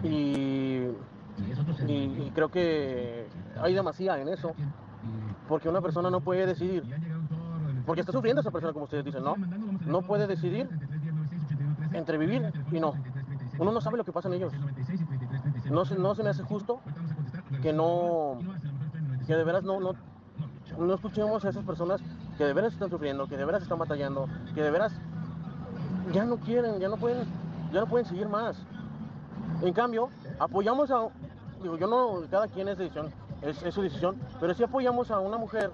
Y, 0.03 0.87
y- 1.87 1.93
y 2.27 2.31
creo 2.33 2.49
que 2.49 3.27
hay 3.61 3.73
demasía 3.73 4.19
en 4.19 4.27
eso. 4.29 4.53
Porque 5.47 5.67
una 5.69 5.81
persona 5.81 6.09
no 6.09 6.21
puede 6.21 6.45
decidir. 6.45 6.83
Porque 7.85 8.01
está 8.01 8.11
sufriendo 8.13 8.41
esa 8.41 8.51
persona, 8.51 8.73
como 8.73 8.85
ustedes 8.85 9.03
dicen, 9.05 9.23
¿no? 9.23 9.35
No 9.85 10.01
puede 10.03 10.27
decidir 10.27 10.69
entre 11.93 12.17
vivir 12.17 12.51
y 12.71 12.79
no. 12.79 12.93
Uno 13.59 13.71
no 13.71 13.81
sabe 13.81 13.97
lo 13.97 14.05
que 14.05 14.11
pasa 14.11 14.27
en 14.29 14.35
ellos. 14.35 14.53
No 15.69 15.85
se, 15.85 15.95
no 15.97 16.15
se 16.15 16.23
me 16.23 16.29
hace 16.29 16.43
justo 16.43 16.79
que 17.61 17.73
no, 17.73 18.37
que 19.27 19.35
de 19.35 19.43
veras 19.43 19.63
no, 19.63 19.79
no, 19.79 19.93
no 20.77 20.93
escuchemos 20.93 21.43
a 21.45 21.49
esas 21.49 21.63
personas 21.65 22.01
que 22.37 22.45
de 22.45 22.53
veras 22.53 22.73
están 22.73 22.89
sufriendo, 22.89 23.27
que 23.27 23.37
de 23.37 23.45
veras 23.45 23.63
están 23.63 23.77
batallando, 23.79 24.27
que 24.53 24.61
de 24.63 24.71
veras 24.71 24.93
ya 26.13 26.25
no 26.25 26.37
quieren, 26.37 26.79
ya 26.79 26.87
no 26.89 26.97
pueden, 26.97 27.25
ya 27.73 27.81
no 27.81 27.87
pueden 27.87 28.05
seguir 28.07 28.27
más. 28.29 28.57
En 29.61 29.73
cambio, 29.73 30.09
apoyamos 30.39 30.89
a, 30.91 31.07
digo, 31.61 31.77
yo 31.77 31.87
no, 31.87 32.21
cada 32.29 32.47
quien 32.47 32.67
es 32.67 32.77
decisión, 32.77 33.11
es, 33.41 33.57
su 33.73 33.81
decisión, 33.81 34.19
pero 34.39 34.53
sí 34.53 34.63
apoyamos 34.63 35.11
a 35.11 35.19
una 35.19 35.37
mujer 35.37 35.71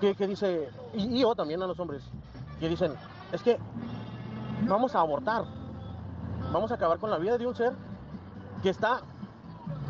que, 0.00 0.14
que 0.14 0.26
dice, 0.26 0.70
y, 0.94 1.20
yo 1.20 1.34
también 1.34 1.62
a 1.62 1.66
los 1.66 1.78
hombres, 1.78 2.02
que 2.60 2.68
dicen, 2.68 2.92
es 3.32 3.42
que 3.42 3.58
vamos 4.66 4.94
a 4.94 5.00
abortar, 5.00 5.44
vamos 6.52 6.70
a 6.70 6.74
acabar 6.74 6.98
con 6.98 7.10
la 7.10 7.18
vida 7.18 7.38
de 7.38 7.46
un 7.46 7.54
ser 7.54 7.72
que 8.62 8.70
está, 8.70 9.00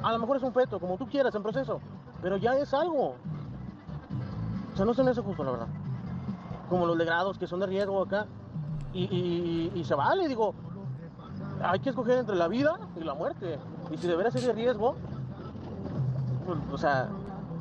a 0.03 0.13
lo 0.13 0.19
mejor 0.19 0.37
es 0.37 0.43
un 0.43 0.53
feto, 0.53 0.79
como 0.79 0.97
tú 0.97 1.07
quieras, 1.07 1.35
en 1.35 1.43
proceso, 1.43 1.81
pero 2.23 2.37
ya 2.37 2.57
es 2.57 2.73
algo. 2.75 3.15
O 4.73 4.77
sea, 4.77 4.85
no 4.85 4.93
se 4.93 5.03
me 5.03 5.11
hace 5.11 5.23
justo, 5.23 5.43
la 5.43 5.53
verdad. 5.53 5.69
Como 6.69 6.87
los 6.87 6.97
legrados 6.97 7.39
que 7.39 7.47
son 7.47 7.61
de 7.61 7.67
riesgo 7.67 8.03
acá, 8.03 8.27
y- 8.93 9.05
y- 9.05 9.73
y 9.75 9.85
se 9.85 9.95
vale, 9.95 10.29
digo, 10.29 10.55
hay 11.63 11.81
que 11.81 11.91
escoger 11.91 12.19
entre 12.19 12.37
la 12.37 12.49
vida 12.49 12.79
y 12.97 13.01
la 13.05 13.15
muerte. 13.15 13.59
Y 13.93 13.97
si 13.97 14.07
de 14.07 14.17
veras 14.17 14.35
es 14.35 14.47
de 14.47 14.53
riesgo, 14.53 14.97
pues, 16.45 16.59
o 16.73 16.79
sea, 16.79 17.09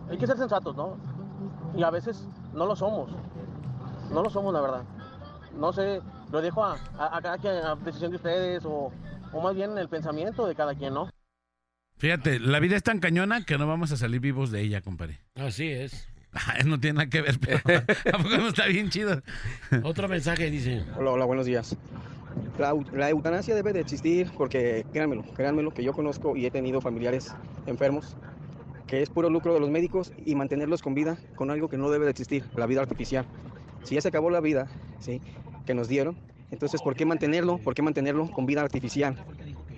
hay 0.09 0.17
que 0.17 0.27
ser 0.27 0.37
sensatos, 0.37 0.75
¿no? 0.75 0.97
Y 1.75 1.83
a 1.83 1.89
veces 1.91 2.27
no 2.53 2.65
lo 2.65 2.75
somos. 2.75 3.11
No 4.11 4.23
lo 4.23 4.29
somos, 4.29 4.53
la 4.53 4.61
verdad. 4.61 4.83
No 5.57 5.71
sé, 5.73 6.01
lo 6.31 6.41
dejo 6.41 6.63
a, 6.63 6.77
a, 6.97 7.17
a 7.17 7.21
cada 7.21 7.37
quien, 7.37 7.55
a 7.55 7.75
decisión 7.75 8.11
de 8.11 8.17
ustedes 8.17 8.65
o, 8.65 8.91
o 9.31 9.41
más 9.41 9.55
bien 9.55 9.71
en 9.71 9.77
el 9.77 9.89
pensamiento 9.89 10.47
de 10.47 10.55
cada 10.55 10.75
quien, 10.75 10.93
¿no? 10.93 11.09
Fíjate, 11.97 12.39
la 12.39 12.59
vida 12.59 12.75
es 12.75 12.83
tan 12.83 12.99
cañona 12.99 13.45
que 13.45 13.57
no 13.57 13.67
vamos 13.67 13.91
a 13.91 13.97
salir 13.97 14.19
vivos 14.19 14.51
de 14.51 14.61
ella, 14.61 14.81
compadre. 14.81 15.21
Así 15.35 15.69
es. 15.69 16.09
no 16.65 16.79
tiene 16.79 16.97
nada 16.97 17.09
que 17.09 17.21
ver, 17.21 17.39
pero 17.39 17.59
¿a 18.13 18.17
poco 18.17 18.37
no 18.37 18.47
está 18.49 18.67
bien 18.67 18.89
chido? 18.89 19.21
Otro 19.83 20.07
mensaje 20.07 20.49
dice. 20.51 20.85
Hola, 20.97 21.11
hola, 21.11 21.25
buenos 21.25 21.45
días. 21.45 21.77
La, 22.57 22.69
eu- 22.71 22.83
la 22.91 23.09
eutanasia 23.09 23.53
debe 23.55 23.73
de 23.73 23.81
existir 23.81 24.31
porque, 24.37 24.85
créanmelo, 24.91 25.23
créanmelo, 25.33 25.71
que 25.71 25.83
yo 25.83 25.93
conozco 25.93 26.35
y 26.37 26.45
he 26.45 26.51
tenido 26.51 26.79
familiares 26.81 27.35
enfermos, 27.65 28.15
que 28.87 29.01
es 29.01 29.09
puro 29.09 29.29
lucro 29.29 29.53
de 29.53 29.59
los 29.59 29.69
médicos 29.69 30.11
y 30.17 30.35
mantenerlos 30.35 30.81
con 30.81 30.93
vida 30.93 31.19
con 31.35 31.51
algo 31.51 31.67
que 31.67 31.77
no 31.77 31.89
debe 31.89 32.05
de 32.05 32.11
existir, 32.11 32.45
la 32.55 32.65
vida 32.65 32.81
artificial. 32.81 33.27
Si 33.83 33.95
ya 33.95 34.01
se 34.01 34.07
acabó 34.07 34.29
la 34.29 34.41
vida, 34.41 34.69
¿sí? 34.99 35.21
Que 35.65 35.73
nos 35.73 35.87
dieron, 35.87 36.17
entonces, 36.51 36.81
¿por 36.81 36.95
qué 36.95 37.05
mantenerlo? 37.05 37.57
¿Por 37.57 37.73
qué 37.73 37.81
mantenerlo 37.81 38.29
con 38.31 38.45
vida 38.45 38.61
artificial? 38.61 39.19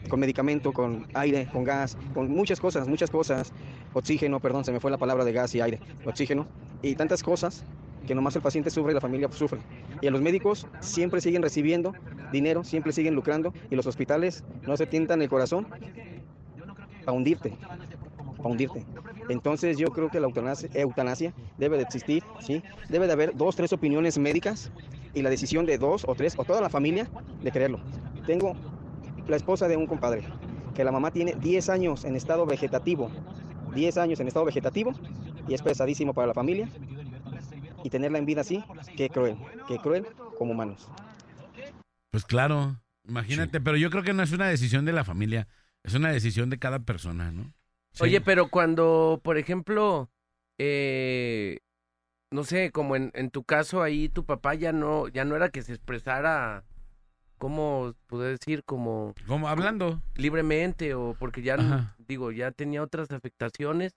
Con 0.10 0.20
medicamento, 0.20 0.72
con 0.74 1.08
aire, 1.14 1.48
con 1.52 1.64
gas, 1.64 1.98
con 2.14 2.30
muchas 2.30 2.60
cosas, 2.60 2.88
muchas 2.88 3.10
cosas. 3.10 3.54
Oxígeno, 3.94 4.40
perdón, 4.40 4.64
se 4.66 4.72
me 4.72 4.80
fue 4.80 4.92
la 4.92 4.98
palabra 4.98 5.26
de 5.26 5.32
gas 5.32 5.56
y 5.56 5.62
aire. 5.62 5.80
Oxígeno. 6.06 6.48
Y 6.82 6.96
tantas 6.96 7.24
cosas 7.24 7.66
que 8.06 8.16
nomás 8.16 8.36
el 8.36 8.42
paciente 8.42 8.70
sufre 8.70 8.92
y 8.92 8.96
la 8.96 9.02
familia 9.02 9.30
sufre. 9.32 9.60
Y 10.02 10.08
a 10.08 10.12
los 10.12 10.22
médicos 10.22 10.68
siempre 10.80 11.22
siguen 11.22 11.42
recibiendo 11.42 11.94
dinero, 12.32 12.64
siempre 12.64 12.92
siguen 12.92 13.16
lucrando 13.16 13.54
y 13.70 13.76
los 13.76 13.88
hospitales 13.88 14.44
no 14.66 14.78
se 14.78 14.86
tientan 14.86 15.22
el 15.22 15.30
corazón 15.30 15.68
para 17.06 17.18
hundirte, 17.18 17.54
para 18.38 18.50
hundirte. 18.50 18.86
Entonces 19.30 19.78
yo 19.78 19.88
creo 19.88 20.10
que 20.10 20.20
la 20.20 20.28
eutanasia, 20.28 20.70
eutanasia 20.74 21.34
debe 21.58 21.78
de 21.78 21.84
existir, 21.84 22.24
¿sí? 22.40 22.64
Debe 22.90 23.08
de 23.08 23.14
haber 23.14 23.36
dos, 23.36 23.56
tres 23.56 23.74
opiniones 23.74 24.18
médicas 24.18 24.72
y 25.14 25.22
la 25.22 25.30
decisión 25.30 25.66
de 25.66 25.78
dos 25.78 26.06
o 26.08 26.16
tres 26.16 26.36
o 26.38 26.46
toda 26.46 26.62
la 26.62 26.70
familia 26.70 27.10
de 27.42 27.52
quererlo. 27.52 27.80
Tengo 28.26 28.54
la 29.28 29.36
esposa 29.36 29.68
de 29.68 29.76
un 29.76 29.88
compadre, 29.88 30.24
que 30.74 30.84
la 30.84 30.92
mamá 30.92 31.12
tiene 31.12 31.34
10 31.34 31.70
años 31.70 32.06
en 32.06 32.16
estado 32.16 32.46
vegetativo, 32.46 33.10
10 33.74 33.98
años 33.98 34.20
en 34.20 34.28
estado 34.28 34.46
vegetativo 34.46 34.94
y 35.48 35.54
es 35.54 35.62
pesadísimo 35.62 36.14
para 36.14 36.28
la 36.28 36.34
familia 36.34 36.70
y 37.88 37.90
tenerla 37.90 38.18
en 38.18 38.26
vida 38.26 38.42
así, 38.42 38.62
qué 38.98 39.10
cruel, 39.10 39.38
qué 39.66 39.78
cruel 39.78 40.06
como 40.38 40.52
humanos. 40.52 40.90
Pues 42.12 42.26
claro, 42.26 42.82
imagínate, 43.06 43.62
pero 43.62 43.78
yo 43.78 43.90
creo 43.90 44.04
que 44.04 44.14
no 44.14 44.24
es 44.24 44.34
una 44.34 44.48
decisión 44.48 44.84
de 44.84 44.92
la 44.92 45.06
familia, 45.06 45.48
es 45.84 45.94
una 45.94 46.12
decisión 46.12 46.50
de 46.50 46.60
cada 46.60 46.80
persona, 46.80 47.32
¿no? 47.32 47.54
Oye, 48.02 48.20
pero 48.20 48.50
cuando, 48.50 49.22
por 49.24 49.38
ejemplo, 49.38 50.10
eh, 50.58 51.60
no 52.30 52.44
sé, 52.44 52.72
como 52.72 52.98
en, 52.98 53.12
en 53.16 53.32
tu 53.32 53.46
caso 53.46 53.82
ahí 53.82 54.10
tu 54.10 54.26
papá 54.26 54.54
ya 54.54 54.74
no, 54.74 55.08
ya 55.08 55.24
no 55.24 55.38
era 55.38 55.48
que 55.48 55.62
se 55.62 55.72
expresara, 55.72 56.66
¿cómo 57.38 57.94
puedo 58.08 58.24
decir? 58.24 58.66
Como... 58.66 59.16
Como 59.26 59.48
hablando. 59.48 60.02
Libremente 60.16 60.94
o 60.94 61.16
porque 61.18 61.42
ya, 61.42 61.56
Ajá. 61.56 61.96
digo, 61.98 62.34
ya 62.34 62.52
tenía 62.52 62.84
otras 62.84 63.12
afectaciones. 63.12 63.94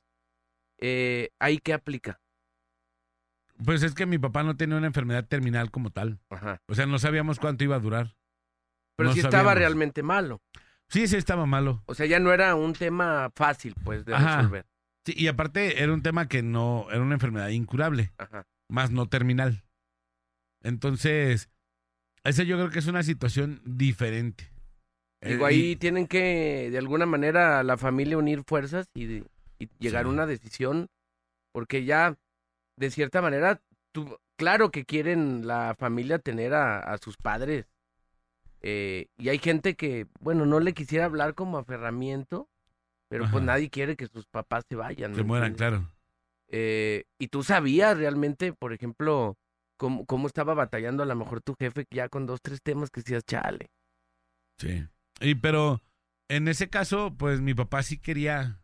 Eh, 0.79 1.31
¿Ahí 1.41 1.59
qué 1.59 1.73
aplica? 1.73 2.21
Pues 3.65 3.83
es 3.83 3.95
que 3.95 4.07
mi 4.07 4.19
papá 4.19 4.43
no 4.43 4.57
tenía 4.57 4.77
una 4.77 4.87
enfermedad 4.87 5.27
terminal 5.27 5.71
como 5.71 5.91
tal. 5.91 6.19
Ajá. 6.31 6.61
O 6.69 6.75
sea, 6.75 6.87
no 6.87 6.99
sabíamos 6.99 7.39
cuánto 7.39 7.65
iba 7.65 7.77
a 7.77 7.81
durar. 7.81 8.17
Pero 8.97 9.11
No 9.11 9.15
si 9.15 9.21
estaba 9.21 9.33
sabíamos. 9.51 9.59
realmente 9.59 10.03
malo. 10.03 10.41
Sí, 10.89 11.07
sí 11.07 11.17
estaba 11.17 11.47
malo. 11.47 11.83
O 11.87 11.95
sea, 11.95 12.07
ya 12.07 12.19
no 12.19 12.33
era 12.33 12.55
un 12.55 12.73
tema 12.73 13.31
fácil, 13.37 13.75
pues, 13.85 14.05
de 14.05 14.15
Ajá. 14.15 14.39
resolver. 14.39 14.67
Sí, 15.07 15.15
y 15.17 15.29
aparte 15.29 15.83
era 15.83 15.93
un 15.93 16.03
tema 16.03 16.29
que 16.29 16.43
no, 16.43 16.87
era 16.91 17.01
una 17.01 17.15
enfermedad 17.15 17.49
incurable, 17.49 18.13
Ajá. 18.19 18.45
más 18.69 18.91
no 18.91 19.09
terminal. 19.09 19.65
Entonces, 20.63 21.49
esa 22.25 22.43
yo 22.43 22.57
creo 22.57 22.71
que 22.71 22.79
es 22.81 22.87
una 22.87 23.03
situación 23.03 23.63
diferente. 23.65 24.51
Digo, 25.23 25.47
Eh, 25.47 25.51
ahí 25.51 25.77
tienen 25.77 26.07
que, 26.07 26.69
de 26.71 26.79
alguna 26.79 27.07
manera, 27.07 27.63
la 27.63 27.77
familia 27.77 28.19
unir 28.19 28.43
fuerzas 28.47 28.89
y, 28.95 29.07
de- 29.07 29.25
y 29.59 29.69
llegar 29.79 30.07
a 30.07 30.09
una 30.09 30.27
decisión, 30.27 30.89
porque 31.53 31.85
ya, 31.85 32.17
de 32.81 32.91
cierta 32.91 33.21
manera, 33.21 33.61
tú, 33.93 34.19
claro 34.37 34.71
que 34.71 34.87
quieren 34.87 35.47
la 35.47 35.77
familia 35.79 36.19
tener 36.19 36.55
a, 36.55 36.79
a 36.79 36.97
sus 36.97 37.19
padres, 37.19 37.67
eh, 38.63 39.09
y 39.19 39.29
hay 39.29 39.39
gente 39.39 39.77
que, 39.77 40.07
bueno, 40.19 40.47
no 40.47 40.61
le 40.61 40.73
quisiera 40.73 41.05
hablar 41.05 41.35
como 41.35 41.59
aferramiento, 41.59 42.49
pero 43.09 43.31
pues 43.31 43.45
nadie 43.45 43.69
quiere 43.69 43.97
que 43.97 44.07
sus 44.07 44.27
papás 44.27 44.65
se 44.69 44.77
vayan. 44.77 45.15
Se 45.15 45.21
¿me 45.21 45.27
mueran, 45.27 45.51
entiendes? 45.51 45.81
claro. 45.81 45.93
Eh, 46.49 47.05
y 47.19 47.29
tú 47.29 47.43
sabías 47.43 47.99
realmente, 47.99 48.53
por 48.55 48.73
ejemplo, 48.73 49.37
cómo, 49.77 50.07
cómo 50.07 50.27
estaba 50.27 50.55
batallando 50.55 51.03
a 51.03 51.07
lo 51.07 51.17
mejor 51.17 51.43
tu 51.43 51.55
jefe 51.55 51.85
ya 51.91 52.09
con 52.09 52.27
dos, 52.27 52.41
tres 52.41 52.63
temas 52.63 52.91
que 52.91 53.03
decías, 53.03 53.25
chale. 53.25 53.71
Sí. 54.59 54.87
Y 55.21 55.35
pero 55.35 55.83
en 56.29 56.49
ese 56.49 56.71
caso, 56.71 57.15
pues 57.17 57.41
mi 57.41 57.53
papá 57.53 57.83
sí 57.83 57.99
quería 57.99 58.61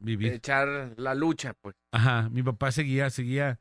vivir. 0.00 0.32
Echar 0.32 0.94
la 0.96 1.14
lucha, 1.14 1.54
pues. 1.54 1.74
Ajá, 1.92 2.28
mi 2.30 2.42
papá 2.42 2.72
seguía, 2.72 3.10
seguía. 3.10 3.60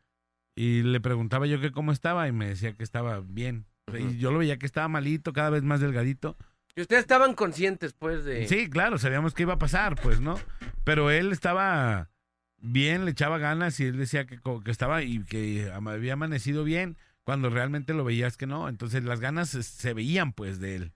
Y 0.55 0.83
le 0.83 0.99
preguntaba 0.99 1.45
yo 1.45 1.61
que 1.61 1.71
cómo 1.71 1.91
estaba 1.91 2.27
y 2.27 2.31
me 2.31 2.49
decía 2.49 2.73
que 2.73 2.83
estaba 2.83 3.21
bien. 3.21 3.65
Y 3.97 4.17
yo 4.17 4.31
lo 4.31 4.39
veía 4.39 4.57
que 4.57 4.65
estaba 4.65 4.87
malito, 4.87 5.33
cada 5.33 5.49
vez 5.49 5.63
más 5.63 5.79
delgadito. 5.79 6.37
Y 6.75 6.81
ustedes 6.81 7.01
estaban 7.01 7.33
conscientes, 7.33 7.93
pues, 7.93 8.23
de... 8.23 8.47
Sí, 8.47 8.69
claro, 8.69 8.97
sabíamos 8.97 9.33
que 9.33 9.43
iba 9.43 9.53
a 9.53 9.59
pasar, 9.59 9.95
pues, 10.01 10.21
¿no? 10.21 10.39
Pero 10.83 11.11
él 11.11 11.31
estaba 11.31 12.09
bien, 12.57 13.05
le 13.05 13.11
echaba 13.11 13.37
ganas 13.37 13.79
y 13.79 13.85
él 13.85 13.97
decía 13.97 14.25
que, 14.25 14.39
que 14.63 14.71
estaba 14.71 15.01
y 15.03 15.23
que 15.23 15.71
había 15.71 16.13
amanecido 16.13 16.63
bien 16.63 16.97
cuando 17.23 17.49
realmente 17.49 17.93
lo 17.93 18.03
veías 18.03 18.37
que 18.37 18.47
no. 18.47 18.69
Entonces 18.69 19.03
las 19.03 19.19
ganas 19.19 19.49
se 19.49 19.93
veían, 19.93 20.33
pues, 20.33 20.59
de 20.59 20.75
él. 20.75 20.93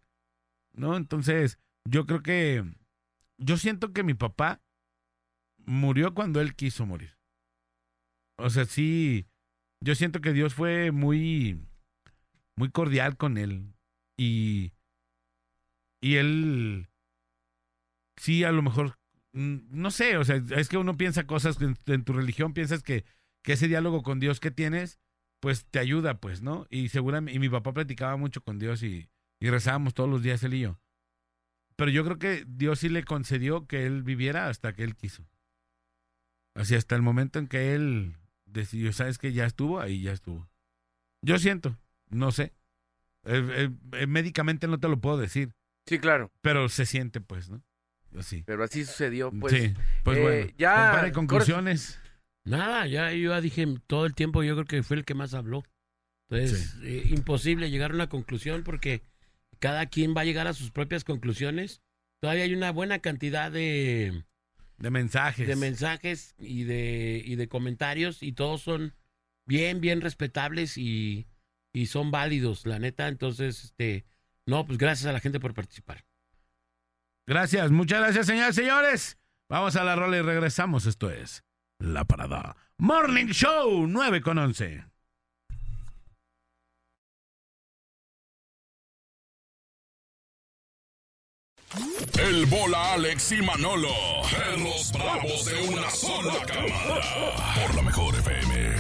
¿No? 0.73 0.97
Entonces, 0.97 1.59
yo 1.85 2.05
creo 2.05 2.21
que... 2.21 2.63
Yo 3.37 3.57
siento 3.57 3.93
que 3.93 4.03
mi 4.03 4.13
papá 4.13 4.61
murió 5.65 6.13
cuando 6.13 6.41
él 6.41 6.55
quiso 6.55 6.85
morir. 6.85 7.17
O 8.37 8.49
sea, 8.49 8.65
sí, 8.65 9.27
yo 9.81 9.95
siento 9.95 10.21
que 10.21 10.33
Dios 10.33 10.53
fue 10.53 10.91
muy, 10.91 11.59
muy 12.55 12.69
cordial 12.69 13.17
con 13.17 13.37
él. 13.37 13.73
Y, 14.17 14.73
y 16.01 16.15
él, 16.15 16.89
sí, 18.17 18.43
a 18.43 18.51
lo 18.51 18.61
mejor, 18.61 18.97
no 19.31 19.91
sé, 19.91 20.17
o 20.17 20.23
sea, 20.23 20.41
es 20.55 20.69
que 20.69 20.77
uno 20.77 20.97
piensa 20.97 21.25
cosas 21.25 21.61
en, 21.61 21.77
en 21.85 22.03
tu 22.03 22.13
religión, 22.13 22.53
piensas 22.53 22.83
que, 22.83 23.05
que 23.43 23.53
ese 23.53 23.67
diálogo 23.67 24.03
con 24.03 24.19
Dios 24.19 24.39
que 24.39 24.51
tienes, 24.51 24.99
pues 25.39 25.65
te 25.65 25.79
ayuda, 25.79 26.19
pues, 26.19 26.41
¿no? 26.41 26.67
Y 26.69 26.89
seguramente, 26.89 27.35
y 27.35 27.39
mi 27.39 27.49
papá 27.49 27.73
platicaba 27.73 28.15
mucho 28.15 28.41
con 28.41 28.59
Dios 28.59 28.83
y, 28.83 29.09
y 29.39 29.49
rezábamos 29.49 29.93
todos 29.93 30.09
los 30.09 30.23
días 30.23 30.43
él 30.43 30.53
y 30.53 30.61
yo. 30.61 30.79
Pero 31.75 31.91
yo 31.91 32.05
creo 32.05 32.19
que 32.19 32.45
Dios 32.47 32.79
sí 32.79 32.89
le 32.89 33.03
concedió 33.03 33.67
que 33.67 33.85
él 33.85 34.03
viviera 34.03 34.47
hasta 34.47 34.73
que 34.73 34.83
él 34.83 34.95
quiso. 34.95 35.27
Así 36.55 36.75
hasta 36.75 36.95
el 36.95 37.01
momento 37.01 37.39
en 37.39 37.47
que 37.47 37.73
él 37.73 38.15
decidió, 38.45 38.93
sabes 38.93 39.17
que 39.17 39.33
ya 39.33 39.45
estuvo, 39.45 39.79
ahí 39.79 40.01
ya 40.01 40.11
estuvo. 40.11 40.47
Yo 41.21 41.39
siento, 41.39 41.77
no 42.09 42.31
sé. 42.31 42.53
Eh, 43.25 43.41
eh, 43.49 43.69
eh, 43.93 44.07
médicamente 44.07 44.67
no 44.67 44.79
te 44.79 44.89
lo 44.89 44.99
puedo 44.99 45.17
decir. 45.17 45.53
Sí, 45.87 45.99
claro. 45.99 46.31
Pero 46.41 46.69
se 46.69 46.85
siente, 46.85 47.21
pues, 47.21 47.49
¿no? 47.49 47.63
Así. 48.17 48.43
Pero 48.45 48.63
así 48.63 48.85
sucedió, 48.85 49.31
pues. 49.31 49.53
sí, 49.53 49.73
pues 50.03 50.17
eh, 50.17 50.21
bueno. 50.21 50.51
ya... 50.57 50.91
Compadre, 50.91 51.11
conclusiones. 51.11 51.99
Nada, 52.45 52.85
ya 52.87 53.11
yo 53.13 53.31
ya 53.31 53.41
dije 53.41 53.65
todo 53.87 54.05
el 54.05 54.15
tiempo, 54.15 54.43
yo 54.43 54.53
creo 54.55 54.65
que 54.65 54.83
fue 54.83 54.97
el 54.97 55.05
que 55.05 55.13
más 55.13 55.33
habló. 55.33 55.63
Entonces, 56.29 56.77
eh, 56.83 57.03
imposible 57.09 57.69
llegar 57.69 57.91
a 57.91 57.95
una 57.95 58.09
conclusión 58.09 58.63
porque 58.63 59.01
cada 59.59 59.85
quien 59.85 60.15
va 60.15 60.21
a 60.21 60.25
llegar 60.25 60.47
a 60.47 60.53
sus 60.53 60.71
propias 60.71 61.03
conclusiones. 61.03 61.81
Todavía 62.21 62.43
hay 62.43 62.53
una 62.53 62.71
buena 62.71 62.99
cantidad 62.99 63.51
de, 63.51 64.23
de 64.77 64.89
mensajes. 64.89 65.47
De 65.47 65.55
mensajes 65.55 66.35
y 66.37 66.63
de, 66.63 67.21
y 67.23 67.35
de 67.35 67.47
comentarios 67.47 68.23
y 68.23 68.33
todos 68.33 68.61
son 68.61 68.93
bien, 69.45 69.81
bien 69.81 70.01
respetables 70.01 70.77
y, 70.77 71.27
y 71.73 71.87
son 71.87 72.11
válidos, 72.11 72.65
la 72.65 72.79
neta. 72.79 73.07
Entonces, 73.07 73.63
este, 73.63 74.05
no, 74.45 74.65
pues 74.65 74.77
gracias 74.77 75.07
a 75.07 75.13
la 75.13 75.19
gente 75.19 75.39
por 75.39 75.53
participar. 75.53 76.05
Gracias, 77.25 77.71
muchas 77.71 78.01
gracias, 78.01 78.25
señores 78.25 78.57
y 78.57 78.61
señores. 78.61 79.17
Vamos 79.49 79.75
a 79.75 79.83
la 79.83 79.95
rola 79.95 80.17
y 80.17 80.21
regresamos. 80.21 80.85
Esto 80.85 81.09
es 81.09 81.43
La 81.79 82.05
Parada 82.05 82.57
Morning 82.77 83.27
Show 83.27 83.87
9 83.87 84.21
con 84.21 84.37
11. 84.37 84.92
El 92.19 92.45
bola 92.45 92.93
Alex 92.93 93.31
y 93.31 93.41
Manolo, 93.41 93.89
perros 94.29 94.91
bravos 94.93 95.45
de 95.45 95.67
una 95.67 95.89
sola 95.89 96.35
cámara. 96.45 97.01
Por 97.55 97.75
la 97.75 97.81
mejor 97.81 98.13
FM. 98.15 98.75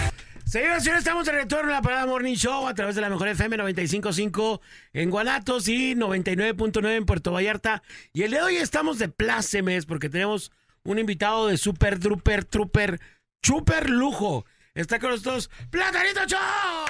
Señoras 0.45 0.81
y 0.81 0.83
señores, 0.83 0.99
estamos 0.99 1.25
de 1.25 1.31
retorno 1.31 1.71
a 1.71 1.75
la 1.77 1.81
Parada 1.81 2.05
Morning 2.05 2.35
Show 2.35 2.67
a 2.67 2.75
través 2.75 2.93
de 2.93 3.01
la 3.01 3.09
mejor 3.09 3.29
FM 3.29 3.57
95.5 3.57 4.61
en 4.93 5.09
Guanatos 5.09 5.67
y 5.67 5.95
99.9 5.95 6.95
en 6.95 7.05
Puerto 7.07 7.31
Vallarta. 7.31 7.81
Y 8.13 8.21
el 8.23 8.31
de 8.31 8.41
hoy 8.43 8.57
estamos 8.57 8.99
de 8.99 9.09
plácemes 9.09 9.87
porque 9.87 10.09
tenemos 10.09 10.51
un 10.83 10.99
invitado 10.99 11.47
de 11.47 11.57
super, 11.57 11.99
druper, 11.99 12.45
trooper, 12.45 12.99
super 13.41 13.89
lujo. 13.89 14.45
Está 14.75 14.99
con 14.99 15.09
nosotros 15.09 15.49
Platanito 15.71 16.25
Show. 16.27 16.39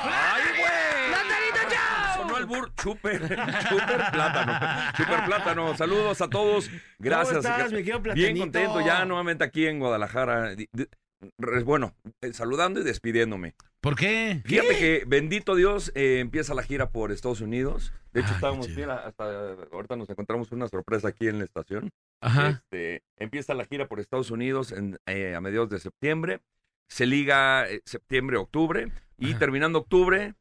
¡Ay, 0.01 0.43
güey! 0.57 1.09
¡Platanito 1.09 1.73
Show! 1.73 1.92
Sonó 2.43 2.55
el 2.55 2.61
bur... 2.61 2.75
Chuper, 2.75 3.21
chuper 3.69 4.11
plátano. 4.11 4.93
Chuper 4.97 5.25
plátano. 5.25 5.77
Saludos 5.77 6.21
a 6.21 6.29
todos. 6.29 6.69
Gracias. 6.99 7.37
estás, 7.37 7.71
mi 7.71 7.83
querido 7.83 7.99
Bien 8.13 8.37
contento 8.37 8.81
ya 8.81 9.05
nuevamente 9.05 9.43
aquí 9.43 9.67
en 9.67 9.79
Guadalajara. 9.79 10.55
Bueno, 11.63 11.95
eh, 12.21 12.33
saludando 12.33 12.81
y 12.81 12.83
despidiéndome. 12.83 13.55
¿Por 13.79 13.95
qué? 13.95 14.41
Fíjate 14.45 14.77
que, 14.77 15.03
bendito 15.07 15.55
Dios, 15.55 15.91
eh, 15.95 16.19
empieza 16.19 16.53
la 16.53 16.63
gira 16.63 16.89
por 16.89 17.11
Estados 17.11 17.41
Unidos. 17.41 17.93
De 18.13 18.21
hecho, 18.21 18.29
Ah, 18.31 18.35
estábamos, 18.35 18.69
mira, 18.69 18.95
hasta 19.05 19.53
ahorita 19.71 19.95
nos 19.95 20.09
encontramos 20.09 20.51
una 20.51 20.67
sorpresa 20.67 21.09
aquí 21.09 21.27
en 21.27 21.39
la 21.39 21.45
estación. 21.45 21.89
Ajá. 22.21 22.49
Este, 22.49 23.03
empieza 23.17 23.53
la 23.53 23.65
gira 23.65 23.87
por 23.87 23.99
Estados 23.99 24.31
Unidos 24.31 24.71
en, 24.71 24.97
eh, 25.05 25.35
a 25.35 25.41
mediados 25.41 25.69
de 25.69 25.79
septiembre. 25.79 26.39
Se 26.89 27.05
liga 27.05 27.69
eh, 27.69 27.81
septiembre-octubre. 27.85 28.91
Y 29.17 29.35
terminando 29.35 29.79
octubre, 29.79 30.33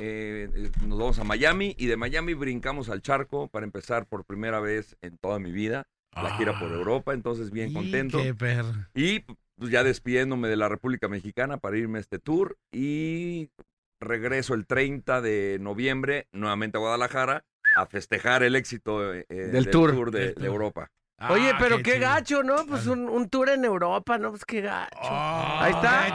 eh, 0.00 0.48
eh, 0.54 0.70
nos 0.86 0.98
vamos 0.98 1.18
a 1.18 1.24
Miami. 1.24 1.74
Y 1.78 1.86
de 1.86 1.96
Miami 1.96 2.34
brincamos 2.34 2.88
al 2.88 3.02
charco 3.02 3.48
para 3.48 3.64
empezar 3.64 4.06
por 4.06 4.24
primera 4.24 4.60
vez 4.60 4.96
en 5.02 5.18
toda 5.18 5.38
mi 5.38 5.52
vida 5.52 5.86
la 6.22 6.36
gira 6.36 6.58
por 6.58 6.70
Europa. 6.70 7.12
Entonces, 7.12 7.50
bien 7.50 7.72
contento. 7.72 8.18
Ah. 8.18 8.22
Qué 8.22 8.34
perro. 8.34 8.72
Y 8.94 9.20
pues, 9.56 9.70
ya 9.70 9.84
despidiéndome 9.84 10.48
de 10.48 10.56
la 10.56 10.68
República 10.68 11.08
Mexicana 11.08 11.58
para 11.58 11.76
irme 11.76 11.98
a 11.98 12.00
este 12.00 12.18
tour 12.18 12.56
y 12.72 13.50
regreso 14.00 14.54
el 14.54 14.66
30 14.66 15.20
de 15.20 15.58
noviembre 15.60 16.28
nuevamente 16.32 16.76
a 16.76 16.80
Guadalajara 16.80 17.44
a 17.76 17.86
festejar 17.86 18.42
el 18.42 18.56
éxito 18.56 19.14
eh, 19.14 19.26
eh, 19.28 19.34
Del 19.34 19.70
tour. 19.70 20.10
de, 20.10 20.26
Del 20.26 20.34
de 20.34 20.46
Europa. 20.46 20.90
Oye, 21.30 21.50
Ah, 21.50 21.56
pero 21.58 21.76
qué 21.78 21.92
qué, 21.94 21.98
gacho, 22.00 22.42
¿no? 22.42 22.66
Pues 22.66 22.86
un, 22.86 23.08
un 23.08 23.28
tour 23.28 23.48
en 23.48 23.64
Europa, 23.64 24.18
¿no? 24.18 24.30
Pues 24.30 24.44
qué 24.44 24.60
gacho. 24.60 24.98
Ahí 25.00 25.72
está. 25.72 26.04
Ahí 26.04 26.12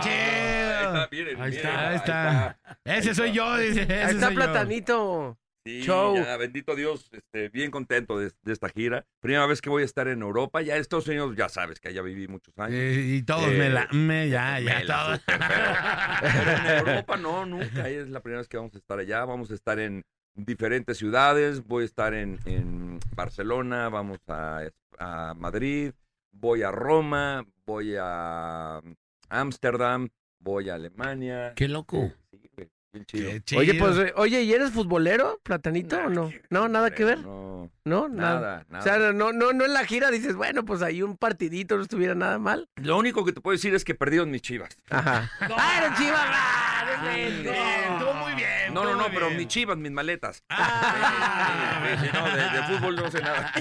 está, 0.95 1.09
miren, 1.11 1.41
ahí 1.41 1.51
miren, 1.51 1.53
está, 1.65 1.79
ahí 1.79 1.87
ahí 1.87 1.95
está. 1.95 2.59
Ese 2.85 3.15
soy 3.15 3.31
yo, 3.31 3.57
dice. 3.57 3.81
Ese 3.83 3.93
Ahí 3.93 4.15
está 4.15 4.27
soy 4.27 4.35
yo. 4.35 4.41
Platanito. 4.41 5.37
Sí, 5.65 5.81
Show. 5.83 6.15
ya, 6.15 6.37
bendito 6.37 6.73
Dios, 6.73 7.09
este, 7.11 7.49
bien 7.49 7.69
contento 7.69 8.17
de, 8.17 8.31
de 8.43 8.53
esta 8.53 8.69
gira. 8.69 9.05
Primera 9.19 9.45
vez 9.45 9.61
que 9.61 9.69
voy 9.69 9.81
a 9.81 9.85
estar 9.85 10.07
en 10.07 10.21
Europa. 10.21 10.61
Ya 10.61 10.77
Estados 10.77 11.07
Unidos, 11.07 11.35
ya 11.35 11.49
sabes 11.49 11.79
que 11.81 11.89
allá 11.89 12.01
viví 12.01 12.27
muchos 12.29 12.57
años. 12.57 12.75
Eh, 12.75 13.15
y 13.17 13.23
todos 13.23 13.49
Eh, 13.51 13.57
me 13.57 13.69
la... 13.69 13.87
Me, 13.91 14.29
ya, 14.29 14.59
ya, 14.61 14.79
me 14.79 14.85
todos. 14.85 15.19
super, 15.19 15.37
pero, 15.37 16.31
pero 16.33 16.51
en 16.51 16.87
Europa 16.87 17.17
no, 17.17 17.45
nunca. 17.45 17.89
Es 17.89 18.09
la 18.09 18.21
primera 18.21 18.39
vez 18.39 18.47
que 18.47 18.55
vamos 18.57 18.73
a 18.73 18.77
estar 18.77 18.99
allá. 18.99 19.25
Vamos 19.25 19.51
a 19.51 19.53
estar 19.53 19.77
en 19.79 20.03
diferentes 20.33 20.97
ciudades. 20.97 21.61
Voy 21.67 21.83
a 21.83 21.85
estar 21.85 22.13
en, 22.13 22.39
en 22.45 22.97
Barcelona, 23.13 23.89
vamos 23.89 24.19
a, 24.29 24.61
a 24.97 25.33
Madrid, 25.35 25.91
voy 26.31 26.63
a 26.63 26.71
Roma, 26.71 27.45
voy 27.65 27.95
a 27.99 28.81
Ámsterdam, 29.27 30.07
voy 30.39 30.69
a 30.69 30.75
Alemania. 30.75 31.53
Qué 31.55 31.67
loco. 31.67 32.11
Sí, 32.31 32.49
güey, 32.55 32.69
bien 32.93 33.05
chido. 33.05 33.59
Oye, 33.59 33.73
pues, 33.75 33.97
eh, 33.97 34.13
oye, 34.15 34.41
¿y 34.43 34.53
eres 34.53 34.71
futbolero, 34.71 35.39
Platanito, 35.43 35.97
o 35.97 36.09
no? 36.09 36.31
No, 36.49 36.67
nada 36.67 36.91
que 36.91 37.03
ver. 37.05 37.19
No, 37.19 37.69
No, 37.85 38.07
nada, 38.07 38.65
O 38.71 38.81
sea, 38.81 38.97
no, 39.11 39.31
no, 39.33 39.51
no 39.53 39.65
en 39.65 39.73
la 39.73 39.85
gira 39.85 40.11
dices, 40.11 40.35
bueno, 40.35 40.63
pues 40.65 40.81
ahí 40.81 41.01
un 41.01 41.17
partidito 41.17 41.75
no 41.75 41.83
estuviera 41.83 42.15
nada 42.15 42.37
mal. 42.39 42.67
Lo 42.75 42.97
único 42.97 43.25
que 43.25 43.31
te 43.33 43.41
puedo 43.41 43.55
decir 43.55 43.73
es 43.73 43.83
que 43.83 43.95
perdieron 43.95 44.29
mis 44.31 44.41
chivas. 44.41 44.69
Ajá. 44.89 45.31
¡Ah, 45.39 45.75
eran 45.79 45.95
chivas! 45.95 46.21
¡Ah, 46.23 46.85
no 47.03 47.17
inventes! 47.17 47.57
Estuvo 47.91 48.13
muy 48.13 48.33
bien. 48.35 48.49
No, 48.73 48.83
no, 48.83 48.95
no, 48.95 49.05
pero 49.13 49.29
mis 49.31 49.47
chivas, 49.47 49.77
mis 49.77 49.91
maletas. 49.91 50.43
Sí, 50.49 50.55
sí, 50.55 52.05
sí, 52.05 52.09
no, 52.13 52.25
de, 52.25 52.41
de 52.41 52.63
fútbol 52.67 52.95
no 52.95 53.11
sé 53.11 53.21
nada. 53.21 53.51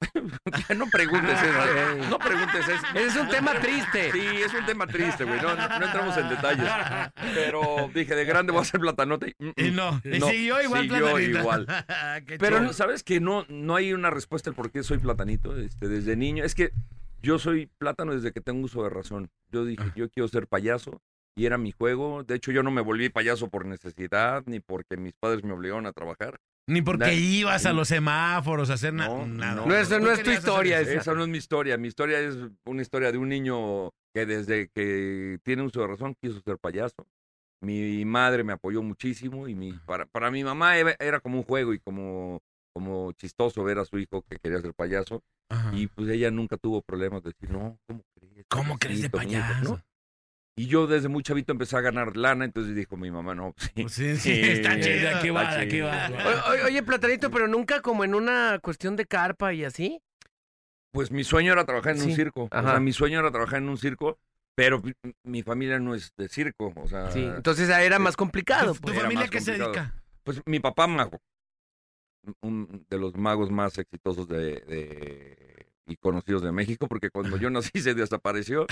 no 0.76 0.86
preguntes 0.90 1.38
eso. 1.40 2.08
No 2.10 2.18
preguntes 2.18 2.66
eso. 2.68 2.86
Es 2.94 3.14
un 3.16 3.28
tema 3.28 3.52
triste. 3.60 4.10
Sí, 4.10 4.18
es 4.44 4.52
un 4.52 4.66
tema 4.66 4.86
triste, 4.86 5.24
güey. 5.24 5.40
No, 5.40 5.54
no, 5.54 5.68
no 5.78 5.84
entramos 5.86 6.16
en 6.16 6.28
detalles. 6.28 6.66
Pero 7.34 7.90
dije, 7.94 8.14
de 8.16 8.24
grande 8.24 8.52
voy 8.52 8.62
a 8.62 8.64
ser 8.64 8.80
platanote. 8.80 9.36
Mm, 9.38 9.46
mm. 9.48 9.52
Y 9.58 9.70
no, 9.70 10.00
y 10.04 10.20
siguió 10.20 10.60
igual 10.62 10.82
siguió 10.82 10.98
platanito. 10.98 11.38
igual. 11.38 11.66
Qué 12.26 12.38
Pero 12.38 12.72
sabes 12.72 13.02
que 13.04 13.20
no, 13.20 13.44
no 13.48 13.76
hay 13.76 13.92
una 13.92 14.10
respuesta 14.10 14.50
al 14.50 14.56
por 14.56 14.72
qué 14.72 14.82
soy 14.82 14.98
platanito. 14.98 15.56
Este, 15.56 15.86
desde 15.88 16.16
niño. 16.16 16.42
Es 16.44 16.54
que 16.56 16.72
yo 17.22 17.38
soy 17.38 17.70
plátano 17.78 18.12
desde 18.14 18.32
que 18.32 18.40
tengo 18.40 18.64
uso 18.64 18.82
de 18.84 18.90
razón. 18.90 19.30
Yo 19.50 19.64
dije, 19.64 19.82
Ah. 19.84 19.92
yo 19.96 20.08
quiero 20.10 20.28
ser 20.28 20.46
payaso. 20.46 21.00
Y 21.34 21.46
era 21.46 21.56
mi 21.56 21.72
juego. 21.72 22.24
De 22.24 22.34
hecho, 22.34 22.52
yo 22.52 22.62
no 22.62 22.70
me 22.70 22.82
volví 22.82 23.08
payaso 23.08 23.48
por 23.48 23.64
necesidad, 23.64 24.42
ni 24.46 24.60
porque 24.60 24.98
mis 24.98 25.14
padres 25.14 25.42
me 25.44 25.52
obligaron 25.54 25.86
a 25.86 25.92
trabajar. 25.92 26.38
Ni 26.68 26.82
porque 26.82 27.06
Na- 27.06 27.12
ibas 27.12 27.64
a 27.64 27.72
los 27.72 27.88
semáforos 27.88 28.68
a 28.70 28.74
hacer 28.74 28.92
na- 28.92 29.24
nada. 29.26 29.64
No, 29.66 29.74
eso 29.74 29.96
Tú 29.98 30.04
no 30.04 30.12
es 30.12 30.22
tu 30.22 30.30
historia, 30.30 30.80
esa. 30.80 30.92
Esa 30.92 31.14
no 31.14 31.22
es 31.22 31.28
mi 31.28 31.38
historia. 31.38 31.78
Mi 31.78 31.88
historia 31.88 32.20
es 32.20 32.36
una 32.66 32.82
historia 32.82 33.10
de 33.10 33.18
un 33.18 33.30
niño 33.30 33.90
que 34.14 34.26
desde 34.26 34.68
que 34.68 35.38
tiene 35.42 35.62
uso 35.62 35.80
de 35.80 35.86
razón 35.86 36.14
quiso 36.20 36.40
ser 36.44 36.58
payaso. 36.58 37.06
Mi 37.62 38.04
madre 38.04 38.44
me 38.44 38.52
apoyó 38.52 38.82
muchísimo 38.82 39.48
y 39.48 39.54
mi, 39.54 39.72
para, 39.86 40.04
para 40.06 40.30
mi 40.30 40.44
mamá 40.44 40.76
era, 40.76 40.94
era 40.98 41.20
como 41.20 41.38
un 41.38 41.44
juego 41.44 41.72
y 41.72 41.78
como, 41.78 42.40
como 42.72 43.12
chistoso 43.12 43.62
ver 43.64 43.78
a 43.78 43.84
su 43.84 43.98
hijo 43.98 44.22
que 44.22 44.36
quería 44.38 44.60
ser 44.60 44.74
payaso. 44.74 45.22
Ajá. 45.50 45.70
Y 45.74 45.86
pues 45.88 46.08
ella 46.08 46.30
nunca 46.30 46.56
tuvo 46.56 46.82
problemas 46.82 47.22
de 47.22 47.30
decir, 47.30 47.50
no, 47.50 47.78
¿cómo 47.86 48.02
crees? 48.14 48.46
¿Cómo 48.48 48.78
crees 48.78 49.02
de 49.02 49.10
Payasito, 49.10 49.38
mijo?", 49.38 49.52
payaso? 49.54 49.70
¿no? 49.76 49.82
Y 50.54 50.66
yo 50.66 50.86
desde 50.86 51.08
muy 51.08 51.22
chavito 51.22 51.52
empecé 51.52 51.76
a 51.76 51.80
ganar 51.80 52.14
lana, 52.16 52.44
entonces 52.44 52.74
dijo 52.74 52.96
mi 52.98 53.10
mamá, 53.10 53.34
no, 53.34 53.54
pues 53.74 53.92
sí. 53.92 54.16
Sí, 54.16 54.16
sí, 54.16 54.40
está 54.50 54.78
chido. 54.80 55.16
Aquí 55.16 55.30
va, 55.30 55.50
aquí 55.58 55.80
va. 55.80 56.10
O- 56.10 56.66
Oye, 56.66 56.82
Platanito, 56.82 57.30
pero 57.30 57.48
nunca 57.48 57.80
como 57.80 58.04
en 58.04 58.14
una 58.14 58.58
cuestión 58.62 58.94
de 58.96 59.06
carpa 59.06 59.52
y 59.54 59.64
así. 59.64 60.00
Pues 60.92 61.10
mi 61.10 61.24
sueño 61.24 61.52
era 61.52 61.64
trabajar 61.64 61.96
en 61.96 62.02
un 62.02 62.12
circo. 62.14 62.48
O 62.52 62.62
sea, 62.62 62.78
mi 62.80 62.92
sueño 62.92 63.20
era 63.20 63.30
trabajar 63.30 63.60
en 63.62 63.68
un 63.70 63.78
circo, 63.78 64.18
pero 64.54 64.82
mi- 64.82 64.92
mi 65.24 65.42
familia 65.42 65.78
no 65.78 65.94
es 65.94 66.12
de 66.18 66.28
circo. 66.28 66.70
O 66.76 66.86
sea, 66.86 67.10
Sí, 67.10 67.24
entonces 67.24 67.70
era 67.70 67.98
más 67.98 68.14
complicado. 68.16 68.74
¿Tu 68.74 68.80
pues. 68.82 69.00
familia 69.00 69.28
qué 69.28 69.40
se 69.40 69.52
dedica? 69.52 69.94
Pues 70.22 70.42
mi 70.44 70.60
papá 70.60 70.86
mago. 70.86 71.18
Un 72.40 72.86
de 72.88 72.98
los 72.98 73.16
magos 73.16 73.50
más 73.50 73.76
exitosos 73.78 74.28
de, 74.28 74.60
de- 74.60 75.66
y 75.86 75.96
conocidos 75.96 76.42
de 76.42 76.52
México, 76.52 76.86
porque 76.86 77.10
cuando 77.10 77.36
yo 77.36 77.50
nací 77.50 77.80
se 77.80 77.94
desapareció. 77.94 78.66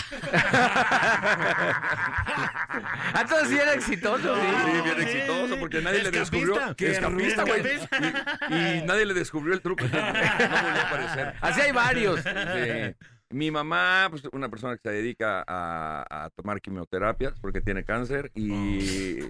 Ah, 3.12 3.20
entonces 3.22 3.48
sí 3.48 3.58
era 3.58 3.74
exitoso. 3.74 4.34
Sí, 4.36 4.40
Sí. 4.40 4.82
bien 4.84 5.00
exitoso, 5.00 5.58
porque 5.58 5.80
nadie 5.82 6.02
le 6.02 6.10
descubrió. 6.10 6.54
Qué 6.76 6.92
Escapista, 6.92 7.42
güey. 7.44 7.62
Y, 8.50 8.54
y 8.78 8.82
nadie 8.86 9.06
le 9.06 9.14
descubrió 9.14 9.54
el 9.54 9.60
truco. 9.60 9.84
No 9.84 9.90
volvió 9.90 10.00
a 10.04 10.86
aparecer. 10.86 11.34
Así 11.40 11.60
hay 11.60 11.72
varios. 11.72 12.20
Sí. 12.22 12.94
Mi 13.30 13.50
mamá, 13.50 14.08
pues 14.10 14.22
una 14.32 14.48
persona 14.48 14.76
que 14.76 14.82
se 14.82 14.90
dedica 14.90 15.44
a, 15.46 16.04
a 16.24 16.30
tomar 16.30 16.60
quimioterapias 16.60 17.34
porque 17.40 17.60
tiene 17.60 17.84
cáncer 17.84 18.30
y... 18.34 19.20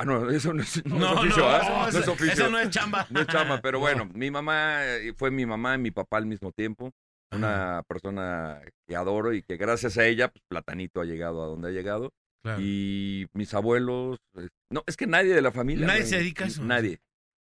Ah, 0.00 0.04
no, 0.04 0.30
eso 0.30 0.52
no 0.54 0.62
es, 0.62 0.84
no 0.86 0.94
es 0.94 1.00
No, 1.00 1.12
oficio, 1.14 1.42
no, 1.42 1.48
¿ah? 1.48 1.62
No 1.82 1.88
eso- 1.88 1.98
es 2.00 2.08
oficio. 2.08 2.32
eso 2.32 2.48
no 2.50 2.58
es 2.58 2.70
chamba. 2.70 3.06
No 3.10 3.20
es 3.20 3.26
chamba, 3.26 3.60
pero 3.60 3.80
bueno, 3.80 4.08
mi 4.14 4.30
mamá 4.30 4.84
eh, 4.86 5.12
fue 5.16 5.30
mi 5.32 5.44
mamá 5.44 5.74
y 5.74 5.78
mi 5.78 5.90
papá 5.90 6.18
al 6.18 6.26
mismo 6.26 6.52
tiempo. 6.52 6.92
Una 7.30 7.82
persona 7.86 8.60
que 8.88 8.96
adoro 8.96 9.34
y 9.34 9.42
que 9.42 9.56
gracias 9.58 9.98
a 9.98 10.06
ella, 10.06 10.28
pues 10.28 10.40
Platanito 10.48 11.00
ha 11.00 11.04
llegado 11.04 11.42
a 11.42 11.46
donde 11.46 11.68
ha 11.68 11.72
llegado. 11.72 12.10
Claro. 12.42 12.60
Y 12.62 13.26
mis 13.34 13.52
abuelos, 13.52 14.18
eh, 14.38 14.48
no, 14.72 14.82
es 14.86 14.96
que 14.96 15.06
nadie 15.06 15.34
de 15.34 15.42
la 15.42 15.50
familia. 15.52 15.86
Nadie 15.86 16.00
güey, 16.02 16.10
se 16.10 16.16
dedica 16.18 16.44
a 16.44 16.46
eso. 16.46 16.62
Nadie. 16.62 17.00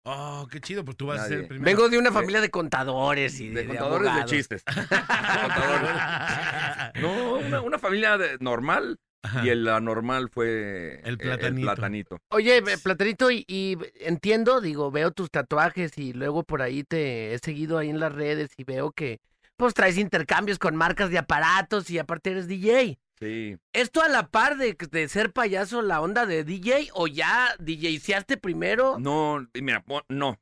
Oh, 0.08 0.48
qué 0.50 0.62
chido, 0.62 0.86
pues 0.86 0.96
tú 0.98 1.08
vas 1.08 1.20
a 1.22 1.28
ser 1.28 1.40
el 1.40 1.48
primero. 1.48 1.66
Vengo 1.66 1.90
de 1.90 1.98
una 2.00 2.12
familia 2.12 2.40
de 2.40 2.50
contadores 2.50 3.40
y 3.42 3.50
de, 3.50 3.62
De 3.64 3.68
contadores 3.68 4.16
de 4.16 4.26
chistes. 4.26 4.64
Contadores. 4.64 5.92
No, 7.02 7.36
una, 7.36 7.62
una 7.62 7.78
familia 7.80 8.18
de- 8.18 8.38
normal 8.40 8.98
y 9.44 9.50
el 9.50 9.68
anormal 9.68 10.30
fue 10.30 11.02
El 11.04 11.16
eh, 11.16 11.18
platanito. 11.18 11.66
platanito. 11.66 12.18
Oye, 12.30 12.62
Platanito, 12.84 13.32
y, 13.32 13.46
y 13.48 13.78
entiendo, 14.00 14.62
digo, 14.62 14.92
veo 14.92 15.12
tus 15.12 15.30
tatuajes 15.32 15.98
y 15.98 16.14
luego 16.14 16.44
por 16.44 16.62
ahí 16.62 16.84
te 16.84 17.34
he 17.34 17.40
seguido 17.40 17.78
ahí 17.78 17.90
en 17.90 18.00
las 18.00 18.14
redes 18.14 18.52
y 18.58 18.64
veo 18.64 18.92
que 18.92 19.20
pues 19.58 19.74
traes 19.74 19.98
intercambios 19.98 20.60
con 20.60 20.76
marcas 20.76 21.10
de 21.10 21.18
aparatos 21.18 21.90
y 21.90 21.98
aparte 21.98 22.32
eres 22.32 22.48
DJ. 22.48 23.00
Sí. 23.20 23.58
¿Esto 23.72 24.02
a 24.02 24.10
la 24.10 24.28
par 24.28 24.58
de, 24.58 24.76
de 24.92 25.08
ser 25.08 25.32
payaso 25.32 25.82
la 25.82 26.02
onda 26.02 26.26
de 26.26 26.44
DJ 26.44 26.90
o 26.94 27.08
ya 27.08 27.56
DJseaste 27.60 28.36
primero? 28.38 28.98
No, 29.00 29.48
mira, 29.54 29.84
no. 30.10 30.38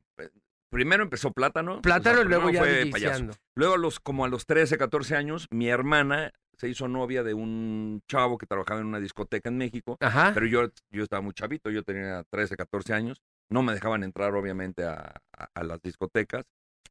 Primero 0.70 1.04
empezó 1.04 1.32
Plátano. 1.32 1.84
Plátano 1.84 2.24
y 2.24 2.26
luego 2.26 2.50
ya 2.50 2.60
fue 2.62 2.88
payaso. 2.92 3.28
Luego, 3.54 3.76
a 3.76 3.78
los, 3.78 4.00
como 4.00 4.26
a 4.26 4.28
los 4.28 4.48
13, 4.48 4.80
14 4.80 5.16
años, 5.16 5.48
mi 5.52 5.70
hermana 5.70 6.34
se 6.64 6.70
hizo 6.70 6.88
novia 6.88 7.24
de 7.24 7.34
un 7.34 8.02
chavo 8.10 8.38
que 8.38 8.46
trabajaba 8.46 8.80
en 8.80 8.86
una 8.88 9.02
discoteca 9.02 9.50
en 9.50 9.58
México. 9.58 9.98
Ajá. 10.00 10.32
Pero 10.34 10.46
yo, 10.46 10.70
yo 10.92 11.04
estaba 11.04 11.22
muy 11.22 11.34
chavito, 11.34 11.70
yo 11.70 11.84
tenía 11.84 12.24
13, 12.32 12.56
14 12.56 12.94
años. 12.94 13.22
no 13.52 13.62
me 13.64 13.74
dejaban 13.74 14.04
entrar 14.04 14.34
obviamente 14.34 14.84
a, 14.86 15.18
a- 15.38 15.50
a 15.54 15.64
las 15.64 15.82
discotecas, 15.82 16.46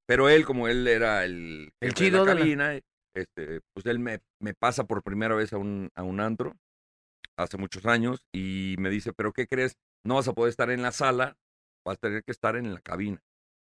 pero 0.06 0.28
él 0.28 0.44
como 0.44 0.68
él 0.68 0.86
era 0.86 1.24
el, 1.24 1.72
El 1.80 1.94
chido 1.94 2.18
de 2.18 2.20
de 2.20 2.26
la 2.26 2.34
la- 2.34 2.40
cabina, 2.40 2.80
este, 3.16 3.60
pues 3.72 3.86
él 3.86 3.98
me, 3.98 4.20
me 4.40 4.52
pasa 4.52 4.84
por 4.84 5.02
primera 5.02 5.34
vez 5.34 5.52
a 5.54 5.56
un, 5.58 5.88
a 5.94 6.02
un 6.02 6.20
antro 6.20 6.54
hace 7.38 7.56
muchos 7.56 7.86
años 7.86 8.20
y 8.32 8.76
me 8.78 8.90
dice, 8.90 9.12
pero 9.14 9.32
¿qué 9.32 9.46
crees? 9.46 9.76
No 10.04 10.16
vas 10.16 10.28
a 10.28 10.34
poder 10.34 10.50
estar 10.50 10.70
en 10.70 10.82
la 10.82 10.92
sala, 10.92 11.36
vas 11.84 11.94
a 11.96 12.00
tener 12.00 12.22
que 12.22 12.32
estar 12.32 12.56
en 12.56 12.74
la 12.74 12.80
cabina. 12.80 13.20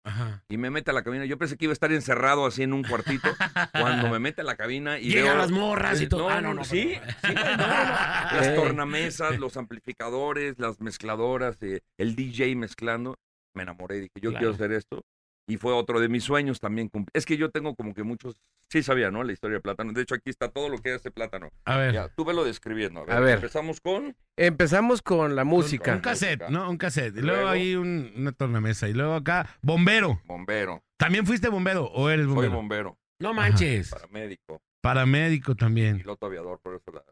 Ajá. 0.09 0.43
Y 0.49 0.57
me 0.57 0.71
mete 0.71 0.91
a 0.91 0.95
la 0.95 1.03
cabina. 1.03 1.25
Yo 1.25 1.39
pensé 1.39 1.57
que 1.57 1.67
iba 1.67 1.73
a 1.73 1.75
estar 1.75 1.93
encerrado 1.93 2.47
así 2.47 2.63
en 2.63 2.73
un 2.73 2.83
cuartito. 2.85 3.29
cuando 3.73 4.09
me 4.11 4.19
mete 4.19 4.41
a 4.41 4.45
la 4.45 4.57
cabina 4.57 4.99
y 4.99 5.13
veo... 5.15 5.37
las 5.37 5.51
morras 5.51 6.01
y 6.01 6.07
todo. 6.09 6.29
No, 6.29 6.29
Ah, 6.31 6.41
no, 6.41 6.55
no, 6.55 6.65
sí. 6.65 6.97
no. 7.23 7.33
Las 7.59 8.55
tornamesas, 8.55 9.39
los 9.39 9.57
amplificadores, 9.57 10.59
las 10.59 10.81
mezcladoras, 10.81 11.57
eh, 11.63 11.81
el 11.99 12.15
DJ 12.17 12.55
mezclando. 12.57 13.17
Me 13.55 13.63
enamoré 13.63 13.97
y 13.97 14.01
dije, 14.03 14.13
yo 14.21 14.31
Claro. 14.31 14.39
quiero 14.39 14.55
hacer 14.55 14.73
esto. 14.73 15.03
Y 15.49 15.57
fue 15.57 15.73
otro 15.73 15.99
de 15.99 16.09
mis 16.11 16.25
sueños 16.25 16.61
también. 16.61 16.89
cumplir. 16.89 17.11
Es 17.15 17.25
que 17.25 17.37
yo 17.39 17.51
tengo 17.51 17.75
como 17.75 17.95
que 17.95 18.03
muchos... 18.03 18.37
Sí 18.71 18.83
sabía, 18.83 19.11
¿no? 19.11 19.25
La 19.25 19.33
historia 19.33 19.57
de 19.57 19.61
plátano. 19.63 19.93
De 19.95 20.03
hecho, 20.03 20.15
aquí 20.15 20.29
está 20.29 20.51
todo 20.51 20.69
lo 20.69 20.77
que 20.77 20.91
es 20.91 20.97
ese 21.01 21.11
plátano. 21.11 21.49
A 21.65 21.79
ver. 21.79 21.95
Ya, 21.95 22.09
tú 22.09 22.27
velo 22.27 22.45
describiendo. 22.45 23.01
A 23.01 23.05
ver, 23.05 23.17
A 23.17 23.21
ver. 23.21 23.35
empezamos 23.37 23.81
con... 23.81 24.15
Empezamos 24.37 25.01
con 25.01 25.35
la 25.35 25.45
música. 25.45 25.95
Un 25.95 26.01
cassette, 26.01 26.51
¿no? 26.51 26.69
Un 26.69 26.77
cassette. 26.77 27.17
Y 27.17 27.21
luego, 27.23 27.37
Luego- 27.37 27.49
ahí 27.49 27.75
un- 27.77 28.13
una 28.15 28.33
tornamesa. 28.33 28.87
Y 28.89 28.93
luego 28.93 29.15
acá, 29.15 29.57
bombero. 29.63 30.21
Bombero. 30.27 30.83
¿También 30.99 31.25
fuiste 31.25 31.49
bombero 31.49 31.87
o 31.87 32.11
eres 32.11 32.27
Soy 32.27 32.35
bombero? 32.35 32.53
bombero. 32.55 32.99
No 33.21 33.33
manches. 33.33 33.89
Paramédico. 33.91 34.61
Paramédico 34.83 35.55
también. 35.55 35.97
Piloto 35.99 36.27
aviador, 36.27 36.61
por 36.61 36.75
eso 36.75 36.93
la... 36.93 37.03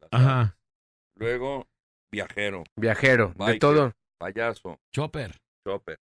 la- 0.00 0.08
Ajá. 0.10 0.56
Luego, 1.16 1.68
viajero. 2.10 2.64
Viajero, 2.74 3.28
de 3.36 3.44
biker, 3.44 3.58
todo. 3.58 3.92
Payaso. 4.18 4.80
Chopper. 4.94 5.36
Chopper. 5.66 5.98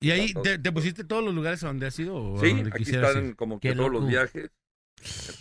¿Y 0.00 0.10
ahí 0.12 0.32
te, 0.34 0.58
te 0.58 0.72
pusiste 0.72 1.02
todos 1.04 1.24
los 1.24 1.34
lugares 1.34 1.60
donde 1.60 1.86
has 1.86 1.98
ido? 1.98 2.36
Sí, 2.40 2.52
donde 2.54 2.70
aquí 2.72 2.82
están 2.82 3.28
ir? 3.28 3.36
como 3.36 3.58
Qué 3.60 3.70
que 3.70 3.74
todos 3.76 3.90
loco. 3.90 4.00
los 4.04 4.08
viajes. 4.10 4.50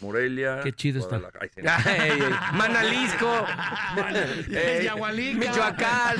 Morelia. 0.01 0.59
Qué 0.63 0.71
chido 0.71 0.99
está. 0.99 1.19
Manalisco. 2.53 3.45
Michoacán. 5.35 6.15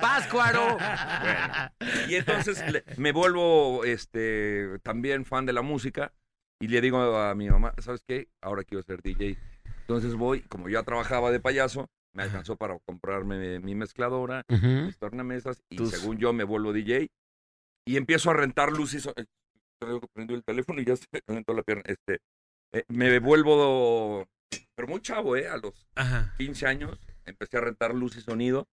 Páscuaro. 0.00 0.76
Bueno, 0.78 1.70
y 2.08 2.14
entonces 2.14 2.62
le- 2.72 2.84
me 2.96 3.12
vuelvo 3.12 3.84
este 3.84 4.78
también 4.82 5.24
fan 5.24 5.46
de 5.46 5.52
la 5.52 5.62
música 5.62 6.12
y 6.60 6.68
le 6.68 6.80
digo 6.80 7.16
a 7.16 7.34
mi 7.34 7.48
mamá, 7.50 7.74
¿sabes 7.78 8.02
qué? 8.06 8.28
Ahora 8.40 8.64
quiero 8.64 8.82
ser 8.82 9.02
DJ. 9.02 9.38
Entonces 9.82 10.14
voy, 10.14 10.40
como 10.42 10.68
ya 10.68 10.82
trabajaba 10.82 11.30
de 11.30 11.40
payaso, 11.40 11.90
me 12.14 12.22
alcanzó 12.22 12.56
para 12.56 12.78
comprarme 12.86 13.58
mi 13.60 13.74
mezcladora, 13.74 14.44
Ujú. 14.48 14.66
mis 14.86 14.98
tornamesas 14.98 15.62
y 15.68 15.76
Tus- 15.76 15.90
según 15.90 16.16
yo 16.18 16.32
me 16.32 16.44
vuelvo 16.44 16.72
DJ 16.72 17.08
y 17.86 17.96
empiezo 17.96 18.30
a 18.30 18.34
rentar 18.34 18.72
luces. 18.72 19.06
eh, 19.16 19.24
Prendo 20.14 20.34
el 20.34 20.44
teléfono 20.44 20.80
y 20.80 20.84
ya 20.86 20.96
se 20.96 21.04
calentó 21.26 21.52
la 21.52 21.62
pierna. 21.62 21.82
Este, 21.86 22.20
eh, 22.72 22.84
me 22.88 23.18
vuelvo, 23.18 24.24
pero 24.74 24.88
muy 24.88 25.00
chavo, 25.02 25.36
¿eh? 25.36 25.48
A 25.48 25.58
los 25.58 25.86
Ajá. 25.94 26.32
15 26.38 26.66
años 26.66 26.98
empecé 27.26 27.58
a 27.58 27.60
rentar 27.60 27.94
luz 27.94 28.16
y 28.16 28.20
sonido 28.22 28.66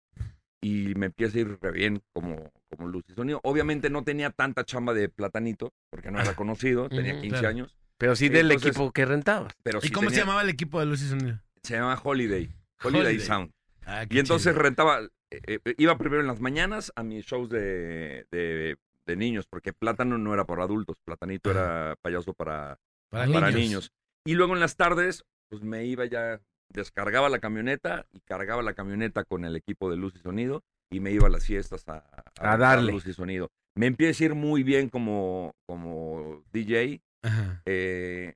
y 0.63 0.93
me 0.95 1.07
empieza 1.07 1.38
a 1.38 1.41
ir 1.41 1.57
re 1.59 1.72
bien 1.72 2.01
como, 2.13 2.51
como 2.69 2.88
luz 2.88 3.03
y 3.09 3.13
sonido. 3.13 3.41
Obviamente 3.43 3.89
no 3.89 4.03
tenía 4.03 4.30
tanta 4.30 4.63
chamba 4.63 4.93
de 4.93 5.09
platanito 5.09 5.73
porque 5.89 6.11
no 6.11 6.22
era 6.22 6.34
conocido, 6.35 6.88
tenía 6.88 7.13
Ujú, 7.13 7.22
15 7.23 7.39
claro. 7.39 7.47
años. 7.49 7.77
Pero 7.97 8.15
sí 8.15 8.30
del 8.30 8.49
Entonces- 8.51 8.69
equipo 8.69 8.91
que 8.93 9.05
rentabas. 9.05 9.53
Pero 9.63 9.80
¿Y 9.80 9.88
sí 9.88 9.91
cómo 9.91 10.09
se 10.09 10.15
tenía- 10.15 10.26
llamaba 10.26 10.43
el 10.43 10.49
equipo 10.49 10.80
de 10.80 10.85
luz 10.85 11.01
y 11.01 11.09
sonido? 11.09 11.39
Se 11.63 11.73
llama 11.76 11.99
Holiday. 12.01 12.49
Holiday, 12.83 13.01
Holiday. 13.07 13.19
Sound. 13.19 13.51
Ah, 13.85 14.05
Y 14.09 14.19
entonces 14.19 14.51
chido. 14.53 14.61
rentaba, 14.63 15.01
eh, 15.31 15.59
eh, 15.65 15.75
iba 15.77 15.97
primero 15.97 16.21
en 16.21 16.27
las 16.27 16.39
mañanas 16.39 16.91
a 16.95 17.03
mis 17.03 17.25
shows 17.25 17.49
de, 17.49 18.25
de, 18.31 18.77
de 19.05 19.15
niños, 19.15 19.45
porque 19.49 19.73
Plátano 19.73 20.17
no 20.17 20.33
era 20.33 20.45
para 20.45 20.63
adultos, 20.63 20.97
Platanito 21.03 21.51
era 21.51 21.95
payaso 22.01 22.33
para, 22.33 22.77
Para, 23.09 23.31
para 23.31 23.47
niños. 23.51 23.61
niños. 23.61 23.91
Y 24.25 24.35
luego 24.35 24.53
en 24.53 24.59
las 24.59 24.75
tardes, 24.77 25.23
pues 25.49 25.63
me 25.63 25.85
iba 25.85 26.05
ya, 26.05 26.39
descargaba 26.69 27.27
la 27.29 27.39
camioneta 27.39 28.05
y 28.13 28.19
cargaba 28.21 28.61
la 28.61 28.73
camioneta 28.73 29.23
con 29.25 29.45
el 29.45 29.55
equipo 29.55 29.89
de 29.89 29.97
luz 29.97 30.15
y 30.15 30.19
sonido 30.19 30.63
y 30.91 30.99
me 30.99 31.11
iba 31.11 31.27
a 31.27 31.31
las 31.31 31.45
fiestas 31.45 31.83
a, 31.87 32.03
darle. 32.57 32.91
luz 32.91 33.05
y 33.07 33.13
sonido. 33.13 33.49
Me 33.75 33.87
empieza 33.87 34.23
a 34.23 34.27
ir 34.27 34.35
muy 34.35 34.63
bien 34.63 34.89
como, 34.89 35.55
como 35.65 36.43
DJ, 36.53 37.01
eh, 37.65 38.33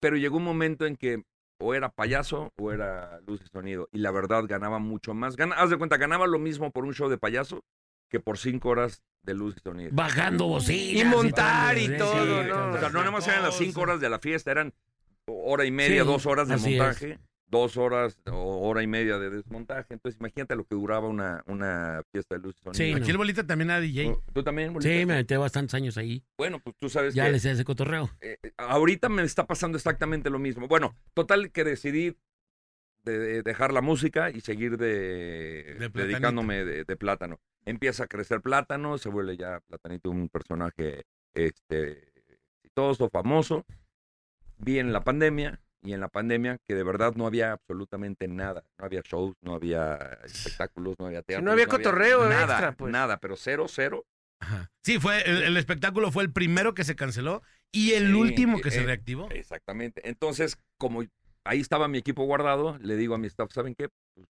pero 0.00 0.16
llegó 0.16 0.36
un 0.36 0.44
momento 0.44 0.84
en 0.86 0.96
que 0.96 1.22
o 1.62 1.74
era 1.74 1.90
payaso 1.90 2.52
o 2.58 2.72
era 2.72 3.20
luz 3.26 3.40
y 3.44 3.48
sonido. 3.48 3.88
Y 3.92 3.98
la 3.98 4.10
verdad 4.10 4.44
ganaba 4.46 4.78
mucho 4.78 5.14
más. 5.14 5.36
Gana, 5.36 5.54
haz 5.56 5.70
de 5.70 5.78
cuenta, 5.78 5.96
ganaba 5.96 6.26
lo 6.26 6.38
mismo 6.38 6.70
por 6.70 6.84
un 6.84 6.94
show 6.94 7.08
de 7.08 7.18
payaso 7.18 7.64
que 8.08 8.20
por 8.20 8.36
cinco 8.36 8.70
horas 8.70 9.02
de 9.22 9.34
luz 9.34 9.56
y 9.56 9.60
sonido. 9.60 9.90
Bajando 9.92 10.46
bocinas. 10.46 11.02
Y 11.02 11.04
montar 11.04 11.78
y 11.78 11.96
todo, 11.96 12.42
sí, 12.42 12.48
¿no? 12.48 12.72
O 12.72 12.78
sea, 12.78 12.90
no 12.90 12.98
nada 12.98 13.10
más 13.10 13.26
eran 13.28 13.42
las 13.42 13.56
cinco 13.56 13.80
horas 13.80 14.00
de 14.00 14.10
la 14.10 14.18
fiesta, 14.18 14.50
eran 14.50 14.74
hora 15.26 15.64
y 15.64 15.70
media, 15.70 16.02
Sí, 16.02 16.06
dos 16.08 16.26
horas 16.26 16.48
de 16.48 16.56
es. 16.56 17.18
Dos 17.52 17.76
horas 17.76 18.18
o 18.32 18.66
hora 18.66 18.82
y 18.82 18.86
media 18.86 19.18
de 19.18 19.28
desmontaje. 19.30 19.92
Entonces, 19.94 20.18
imagínate 20.18 20.56
lo 20.56 20.64
que 20.64 20.74
duraba 20.74 21.06
una, 21.06 21.44
una 21.46 22.02
fiesta 22.10 22.34
de 22.34 22.40
luz 22.40 22.56
y 22.58 22.64
sonido. 22.64 22.74
Sí, 22.74 22.92
Aquí 22.94 23.10
el 23.10 23.18
bolita 23.18 23.46
también 23.46 23.70
era 23.70 23.78
DJ. 23.78 24.16
¿Tú, 24.32 24.42
también, 24.42 24.72
Bolita? 24.72 24.90
Sí, 24.90 25.04
me 25.06 25.14
metí 25.16 25.36
bastantes 25.36 25.74
años 25.74 25.98
ahí. 25.98 26.24
Bueno, 26.38 26.58
pues 26.60 26.74
tú 26.80 26.88
sabes 26.88 27.14
Ya 27.14 27.26
que 27.26 27.32
les 27.32 27.42
sé 27.42 27.50
ese 27.52 27.64
cotorreo. 27.64 28.10
eh, 28.22 28.38
ahorita 28.56 29.08
me 29.10 29.22
está 29.22 29.46
pasando 29.46 29.76
exactamente 29.76 30.30
lo 30.30 30.38
mismo. 30.38 30.66
Bueno, 30.66 30.96
total 31.14 31.52
que 31.52 31.62
decidí 31.62 32.16
de, 33.04 33.18
de 33.18 33.42
dejar 33.42 33.72
la 33.74 33.82
música 33.82 34.30
y 34.30 34.40
seguir 34.40 34.78
de, 34.78 35.90
dedicándome 35.92 36.64
de, 36.64 36.84
de 36.84 36.96
plátano. 36.96 37.38
Empieza 37.66 38.04
a 38.04 38.06
crecer 38.06 38.40
plátano, 38.40 38.96
se 38.96 39.10
vuelve 39.10 39.36
ya 39.36 39.60
platanito 39.68 40.10
un 40.10 40.28
personaje 40.30 41.02
este 41.34 42.08
exitoso, 42.62 43.10
famoso. 43.10 43.66
Vi 44.56 44.78
en 44.78 44.92
la 44.92 45.04
pandemia 45.04 45.60
y 45.82 45.92
en 45.92 46.00
la 46.00 46.08
pandemia 46.08 46.58
que 46.66 46.74
de 46.74 46.82
verdad 46.82 47.14
no 47.16 47.26
había 47.26 47.52
absolutamente 47.52 48.28
nada. 48.28 48.64
No 48.78 48.84
había 48.84 49.02
shows, 49.04 49.34
no 49.42 49.54
había 49.54 49.96
espectáculos, 50.24 50.96
no 50.98 51.06
había 51.06 51.22
teatro. 51.22 51.44
no 51.44 51.52
había 51.52 51.66
cotorreo 51.66 52.28
nada, 52.28 52.54
extra, 52.54 52.72
pues. 52.72 52.92
Nada, 52.92 53.18
pero 53.18 53.36
cero, 53.36 53.66
cero. 53.68 54.04
Ajá. 54.40 54.70
Sí, 54.82 54.98
fue 54.98 55.22
el, 55.28 55.42
el 55.42 55.56
espectáculo 55.56 56.10
fue 56.10 56.24
el 56.24 56.32
primero 56.32 56.74
que 56.74 56.84
se 56.84 56.96
canceló 56.96 57.42
y 57.72 57.92
el 57.92 58.08
Sí, 58.08 58.12
último 58.14 58.60
que 58.60 58.68
eh, 58.68 58.72
se 58.72 58.82
reactivó. 58.82 59.30
Exactamente. 59.30 60.08
Entonces, 60.08 60.56
como 60.78 61.04
ahí 61.44 61.60
estaba 61.60 61.88
mi 61.88 61.98
equipo 61.98 62.24
guardado, 62.24 62.78
le 62.78 62.96
digo 62.96 63.14
a 63.14 63.18
mi 63.18 63.26
staff, 63.26 63.52
¿saben 63.52 63.74
qué? 63.74 63.88
Pues, 64.14 64.26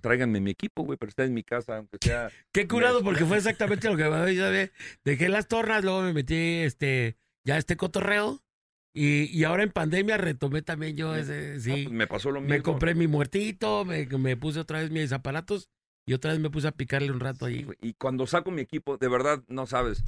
tráiganme 0.00 0.40
mi 0.40 0.50
equipo, 0.50 0.82
güey, 0.82 0.98
pero 0.98 1.08
está 1.08 1.24
en 1.24 1.34
mi 1.34 1.42
casa, 1.42 1.78
aunque 1.78 1.98
sea... 2.02 2.30
Qué 2.52 2.66
curado, 2.66 3.02
porque 3.02 3.24
fue 3.24 3.36
exactamente 3.38 3.88
lo 3.90 3.96
que 3.96 4.08
me. 4.08 4.70
Dejé 5.04 5.28
las 5.28 5.48
tornas, 5.48 5.84
luego 5.84 6.02
me 6.02 6.12
metí 6.12 6.34
este, 6.62 7.16
ya 7.44 7.58
este 7.58 7.76
cotorreo. 7.76 8.40
Y, 8.92 9.24
y 9.36 9.44
ahora 9.44 9.62
en 9.62 9.70
pandemia 9.70 10.16
retomé 10.16 10.62
también 10.62 10.96
yo 10.96 11.14
ese, 11.14 11.54
No, 11.54 11.60
sí. 11.60 11.70
pues, 11.84 11.90
me 11.90 12.06
pasó 12.06 12.30
lo 12.30 12.40
mismo. 12.40 12.54
me 12.54 12.62
compré 12.62 12.94
mi 12.94 13.06
muertito, 13.06 13.84
me, 13.84 14.06
me 14.06 14.36
puse 14.36 14.58
otra 14.60 14.80
vez 14.80 14.90
mis 14.90 15.12
aparatos 15.12 15.68
y 16.06 16.12
otra 16.14 16.32
vez 16.32 16.40
me 16.40 16.50
puse 16.50 16.66
a 16.68 16.72
picarle 16.72 17.12
un 17.12 17.20
rato 17.20 17.46
ahí. 17.46 17.66
y 17.80 17.94
cuando 17.94 18.26
saco 18.26 18.50
mi 18.50 18.62
equipo, 18.62 18.96
de 18.96 19.08
verdad, 19.08 19.42
no 19.46 19.66
sabes, 19.66 20.02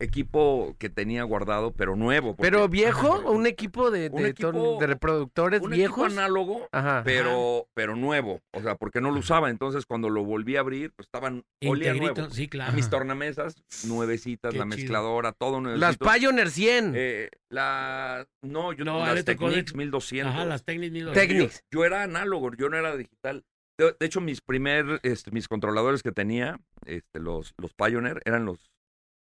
equipo 0.00 0.74
que 0.78 0.88
tenía 0.88 1.22
guardado, 1.24 1.72
pero 1.72 1.96
nuevo. 1.96 2.34
porque- 2.36 2.50
Pero 2.50 2.68
viejo, 2.68 3.20
un 3.30 3.46
equipo 3.46 3.90
de, 3.90 4.10
Un 4.12 4.22
de, 4.22 4.28
equipo- 4.30 4.52
ton- 4.52 4.78
de 4.78 4.86
reproductores 4.86 5.60
un 5.62 5.70
viejos. 5.70 6.06
equipo 6.06 6.20
análogo, 6.20 6.68
Ajá. 6.72 7.02
pero, 7.04 7.66
pero 7.74 7.96
nuevo. 7.96 8.40
O 8.52 8.62
sea, 8.62 8.76
porque 8.76 9.00
no 9.00 9.10
lo 9.10 9.18
usaba. 9.20 9.50
Entonces, 9.50 9.86
cuando 9.86 10.08
lo 10.10 10.24
volví 10.24 10.56
a 10.56 10.60
abrir, 10.60 10.92
pues 10.96 11.06
estaban... 11.06 11.44
olía 11.66 11.94
nuevo. 11.94 12.30
sí, 12.30 12.48
claro. 12.48 12.72
Mis 12.72 12.88
tornamesas, 12.90 13.54
nuevecitas, 13.84 14.52
Qué 14.52 14.58
la 14.58 14.64
chido. 14.64 14.76
mezcladora, 14.76 15.32
todo 15.32 15.60
nuevo. 15.60 15.78
Las 15.78 15.96
Pioneer 15.98 16.50
100. 16.50 16.92
Eh, 16.96 17.30
la, 17.50 18.26
no, 18.42 18.72
yo 18.72 18.84
No, 18.84 19.04
las 19.04 19.24
Technics 19.24 19.74
1200. 19.74 20.34
Ajá, 20.34 20.44
las 20.44 20.64
técnicas. 20.64 20.92
mil 20.92 21.04
Porque 21.06 21.20
Technics. 21.20 21.60
Yo, 21.70 21.80
yo 21.80 21.84
era 21.84 22.02
análogo, 22.02 22.50
yo 22.56 22.68
no 22.68 22.76
era 22.76 22.96
digital. 22.96 23.44
De, 23.78 23.94
de 23.98 24.06
hecho, 24.06 24.20
mis 24.20 24.40
primer, 24.40 25.00
este, 25.02 25.30
mis 25.30 25.46
controladores 25.48 26.02
que 26.02 26.10
tenía, 26.12 26.58
este, 26.84 27.20
los, 27.20 27.54
los 27.58 27.72
Pioneer, 27.74 28.20
eran 28.24 28.44
los, 28.44 28.70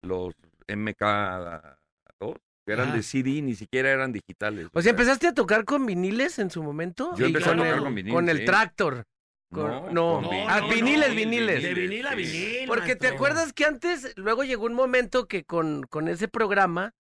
los 0.04 0.34
MK2, 0.70 2.36
que 2.66 2.74
eran 2.74 2.90
Ah. 2.90 2.96
de 2.96 3.04
CD, 3.04 3.42
ni 3.42 3.56
siquiera 3.56 3.90
eran 3.90 4.12
digitales. 4.12 4.68
o 4.74 4.82
sea, 4.82 4.92
¿empezaste 4.92 5.28
a 5.28 5.34
tocar 5.34 5.66
con 5.66 5.86
viniles 5.86 6.40
en 6.40 6.50
su 6.52 6.62
momento? 6.64 7.16
Yo 7.16 7.26
empecé 7.26 7.50
a 7.50 7.56
tocar 7.56 7.74
el, 7.76 7.80
con 7.80 7.96
vinil, 7.96 8.14
Con 8.14 8.30
el 8.30 8.40
sí. 8.40 8.46
tractor. 8.46 9.04
No, 9.52 9.82
Con- 9.86 9.94
no, 9.96 10.22
con 10.22 10.26
ah, 10.48 10.60
vinil, 10.70 10.84
viniles, 10.84 11.10
no, 11.10 11.16
viniles. 11.16 11.64
De 11.64 11.74
vinil 11.74 12.06
a 12.08 12.14
vinil. 12.14 12.68
Porque 12.68 12.96
te 12.96 13.08
acuerdas 13.08 13.52
que 13.52 13.66
antes, 13.66 14.14
luego 14.16 14.44
llegó 14.44 14.66
un 14.68 14.76
momento 14.76 15.28
que 15.28 15.44
con, 15.44 15.82
con 15.90 16.08
ese 16.08 16.28
programa 16.28 16.94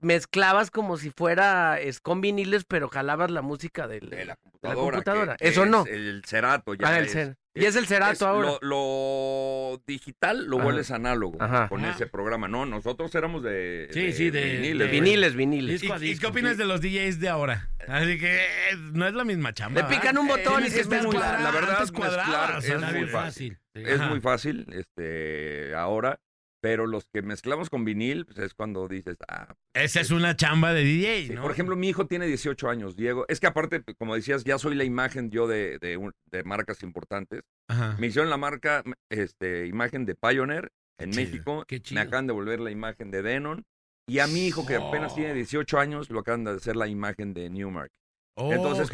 mezclabas 0.00 0.70
como 0.70 0.96
si 0.96 1.10
fuera 1.10 1.80
es, 1.80 2.00
con 2.00 2.20
viniles, 2.20 2.64
pero 2.64 2.88
jalabas 2.88 3.32
la 3.32 3.42
música 3.42 3.88
del, 3.88 4.10
de 4.10 4.26
la 4.26 4.38
de 4.62 4.68
la 4.68 4.74
computadora. 4.76 5.36
Eso 5.40 5.64
es 5.64 5.70
no. 5.70 5.84
El 5.86 6.22
Cerato 6.24 6.74
ya 6.74 6.88
Ah, 6.88 6.98
el 7.00 7.06
es- 7.06 7.16
Cer- 7.16 7.36
Y 7.60 7.64
es 7.66 7.76
el 7.76 7.86
cerato 7.86 8.12
es 8.12 8.22
ahora. 8.22 8.48
Lo, 8.62 9.72
lo 9.72 9.82
digital 9.86 10.46
lo 10.46 10.56
Ajá. 10.56 10.64
vuelves 10.64 10.90
análogo 10.90 11.42
Ajá. 11.42 11.68
con 11.68 11.84
Ah. 11.84 11.90
ese 11.90 12.06
programa. 12.06 12.48
No, 12.48 12.66
nosotros 12.66 13.14
éramos 13.14 13.42
de, 13.42 13.88
Sí, 13.92 14.12
sí, 14.12 14.30
de- 14.30 14.44
viniles. 14.56 14.86
de-. 14.86 14.92
Viniles, 14.92 15.34
viniles. 15.34 15.82
¿Y, 15.82 15.92
y 16.06 16.18
qué 16.18 16.26
opinas 16.26 16.56
de 16.56 16.64
los 16.66 16.80
DJs 16.80 17.20
de 17.20 17.28
ahora? 17.28 17.68
Así 17.86 18.18
que 18.18 18.36
eh, 18.36 18.76
no 18.92 19.06
es 19.06 19.14
la 19.14 19.24
misma 19.24 19.52
chamba. 19.54 19.80
Le 19.82 19.88
pican 19.88 20.16
un 20.18 20.28
botón 20.28 20.56
Tienes 20.62 20.72
y 20.74 20.76
que 20.78 20.84
se 20.84 20.90
mezcla. 20.90 21.10
cuadrado, 21.10 21.42
La 21.42 21.50
verdad, 21.50 21.74
antes 21.76 21.92
cuadrabas, 21.92 22.64
mezclar 22.64 22.90
es 22.94 23.00
muy 23.00 23.08
fácil. 23.08 23.58
Es 23.74 24.00
Ajá. 24.00 24.08
muy 24.10 24.20
fácil 24.20 24.66
este, 24.72 25.74
ahora, 25.74 26.20
pero 26.60 26.86
los 26.86 27.06
que 27.12 27.22
mezclamos 27.22 27.70
con 27.70 27.84
vinil 27.84 28.24
pues, 28.26 28.38
es 28.38 28.54
cuando 28.54 28.88
dices, 28.88 29.16
ah, 29.28 29.54
Esa 29.74 30.00
es 30.00 30.10
una 30.10 30.34
chamba 30.36 30.72
de 30.74 30.82
DJ, 30.84 31.26
Sí, 31.28 31.32
¿no? 31.34 31.42
Por 31.42 31.52
ejemplo, 31.52 31.76
mi 31.76 31.88
hijo 31.88 32.06
tiene 32.06 32.26
18 32.26 32.68
años, 32.68 32.96
Diego. 32.96 33.24
Es 33.28 33.40
que 33.40 33.46
aparte, 33.46 33.82
como 33.98 34.14
decías, 34.14 34.44
ya 34.44 34.58
soy 34.58 34.74
la 34.74 34.84
imagen 34.84 35.30
yo 35.30 35.46
de, 35.46 35.78
de, 35.78 35.96
un- 35.96 36.12
de 36.30 36.42
marcas 36.44 36.82
importantes. 36.82 37.42
Ajá. 37.68 37.96
Me 37.98 38.08
hicieron 38.08 38.30
la 38.30 38.36
marca, 38.36 38.82
este, 39.10 39.66
imagen 39.66 40.04
de 40.04 40.14
Pioneer 40.14 40.70
en 40.98 41.10
chido, 41.12 41.24
México. 41.24 41.64
qué 41.66 41.80
chido. 41.80 42.00
Me 42.00 42.06
acaban 42.06 42.26
de 42.26 42.32
volver 42.32 42.60
la 42.60 42.70
imagen 42.70 43.10
de 43.10 43.22
Denon. 43.22 43.64
Y 44.08 44.20
a 44.20 44.26
mi 44.26 44.46
hijo, 44.46 44.66
que 44.66 44.76
apenas 44.76 45.14
tiene 45.14 45.34
18 45.34 45.78
años, 45.78 46.08
lo 46.10 46.20
acaban 46.20 46.42
de 46.44 46.52
hacer 46.52 46.76
la 46.76 46.88
imagen 46.88 47.34
de 47.34 47.50
Newmark. 47.50 47.90
Oh, 48.36 48.52
Entonces, 48.52 48.88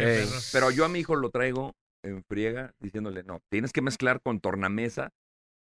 pero 0.53 0.71
yo 0.71 0.85
a 0.85 0.89
mi 0.89 0.99
hijo 1.01 1.15
lo 1.17 1.31
traigo 1.31 1.73
en 2.03 2.23
friega 2.29 2.73
diciéndole, 2.81 3.23
no, 3.23 3.41
tienes 3.51 3.73
que 3.73 3.81
mezclar 3.81 4.21
con 4.23 4.41
tornamesa. 4.41 5.11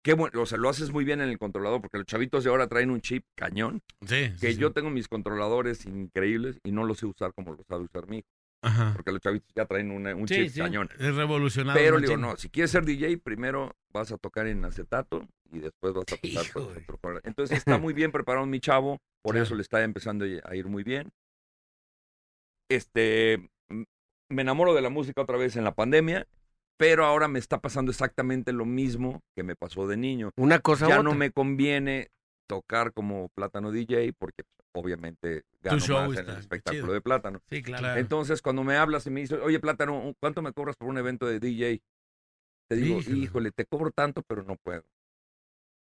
Qué 0.03 0.13
bueno, 0.13 0.41
o 0.41 0.45
sea, 0.45 0.57
lo 0.57 0.67
haces 0.69 0.91
muy 0.91 1.05
bien 1.05 1.21
en 1.21 1.29
el 1.29 1.37
controlador, 1.37 1.81
porque 1.81 1.97
los 1.97 2.05
chavitos 2.05 2.43
de 2.43 2.49
ahora 2.49 2.67
traen 2.67 2.89
un 2.89 2.99
chip 3.01 3.23
cañón. 3.35 3.81
Sí, 4.01 4.33
Que 4.41 4.51
sí. 4.53 4.57
yo 4.57 4.73
tengo 4.73 4.89
mis 4.89 5.07
controladores 5.07 5.85
increíbles 5.85 6.59
y 6.63 6.71
no 6.73 6.83
los 6.83 6.97
sé 6.97 7.05
usar 7.05 7.33
como 7.33 7.53
los 7.53 7.65
sabe 7.67 7.85
usar 7.85 8.07
mi 8.07 8.17
hijo. 8.17 8.27
Ajá. 8.61 8.91
Porque 8.95 9.11
los 9.13 9.21
chavitos 9.21 9.49
ya 9.55 9.65
traen 9.65 9.91
una- 9.91 10.13
un 10.15 10.27
Sí, 10.27 10.49
chip 10.49 10.57
cañón. 10.57 10.89
Es 10.99 11.15
revolucionario. 11.15 11.81
Pero 11.81 11.97
le 11.99 12.07
digo, 12.07 12.17
no, 12.17 12.35
si 12.37 12.49
quieres 12.49 12.71
ser 12.71 12.83
DJ, 12.85 13.17
primero 13.17 13.75
vas 13.93 14.11
a 14.11 14.17
tocar 14.17 14.47
en 14.47 14.63
acetato 14.65 15.25
y 15.51 15.59
después 15.59 15.93
vas 15.93 16.03
a 16.03 16.17
tocar 16.17 16.51
con 16.51 16.63
otro. 16.63 17.21
Entonces 17.23 17.57
está 17.57 17.77
muy 17.77 17.93
bien 17.93 18.11
preparado 18.11 18.45
mi 18.45 18.59
chavo, 18.59 18.99
por 19.21 19.37
eso 19.37 19.55
le 19.55 19.61
está 19.61 19.83
empezando 19.83 20.25
a 20.43 20.55
ir 20.55 20.67
muy 20.67 20.83
bien. 20.83 21.11
Este, 22.69 23.49
me 24.29 24.41
enamoro 24.41 24.73
de 24.73 24.81
la 24.81 24.89
música 24.89 25.21
otra 25.21 25.37
vez 25.37 25.55
en 25.55 25.63
la 25.63 25.75
pandemia, 25.75 26.27
pero 26.77 27.05
ahora 27.05 27.27
me 27.27 27.39
está 27.39 27.59
pasando 27.59 27.91
exactamente 27.91 28.51
lo 28.53 28.65
mismo 28.65 29.21
que 29.35 29.43
me 29.43 29.55
pasó 29.55 29.87
de 29.87 29.97
niño. 29.97 30.31
Una 30.37 30.59
cosa 30.59 30.85
u 30.85 30.89
Ya 30.89 30.99
otra. 30.99 31.09
no 31.11 31.15
me 31.15 31.31
conviene 31.31 32.09
tocar 32.47 32.93
como 32.93 33.29
Plátano 33.35 33.71
DJ 33.71 34.13
porque 34.17 34.43
pues, 34.43 34.67
obviamente 34.73 35.43
gano 35.61 35.79
show 35.79 35.97
más 36.07 36.13
en 36.13 36.19
está 36.19 36.31
el 36.33 36.39
espectáculo 36.39 36.83
chido. 36.83 36.93
de 36.93 37.01
Plátano. 37.01 37.41
Sí, 37.49 37.61
claro. 37.63 37.99
Entonces, 37.99 38.41
cuando 38.41 38.63
me 38.63 38.75
hablas 38.75 39.05
y 39.07 39.09
me 39.11 39.21
dices, 39.21 39.39
oye, 39.41 39.59
Plátano, 39.59 40.13
¿cuánto 40.19 40.41
me 40.41 40.51
cobras 40.51 40.75
por 40.75 40.89
un 40.89 40.97
evento 40.97 41.25
de 41.25 41.39
DJ? 41.39 41.81
Te 42.69 42.75
digo, 42.75 42.99
Híjole. 42.99 43.17
híjole, 43.17 43.51
te 43.51 43.65
cobro 43.65 43.91
tanto, 43.91 44.23
pero 44.27 44.43
no 44.43 44.55
puedo. 44.63 44.83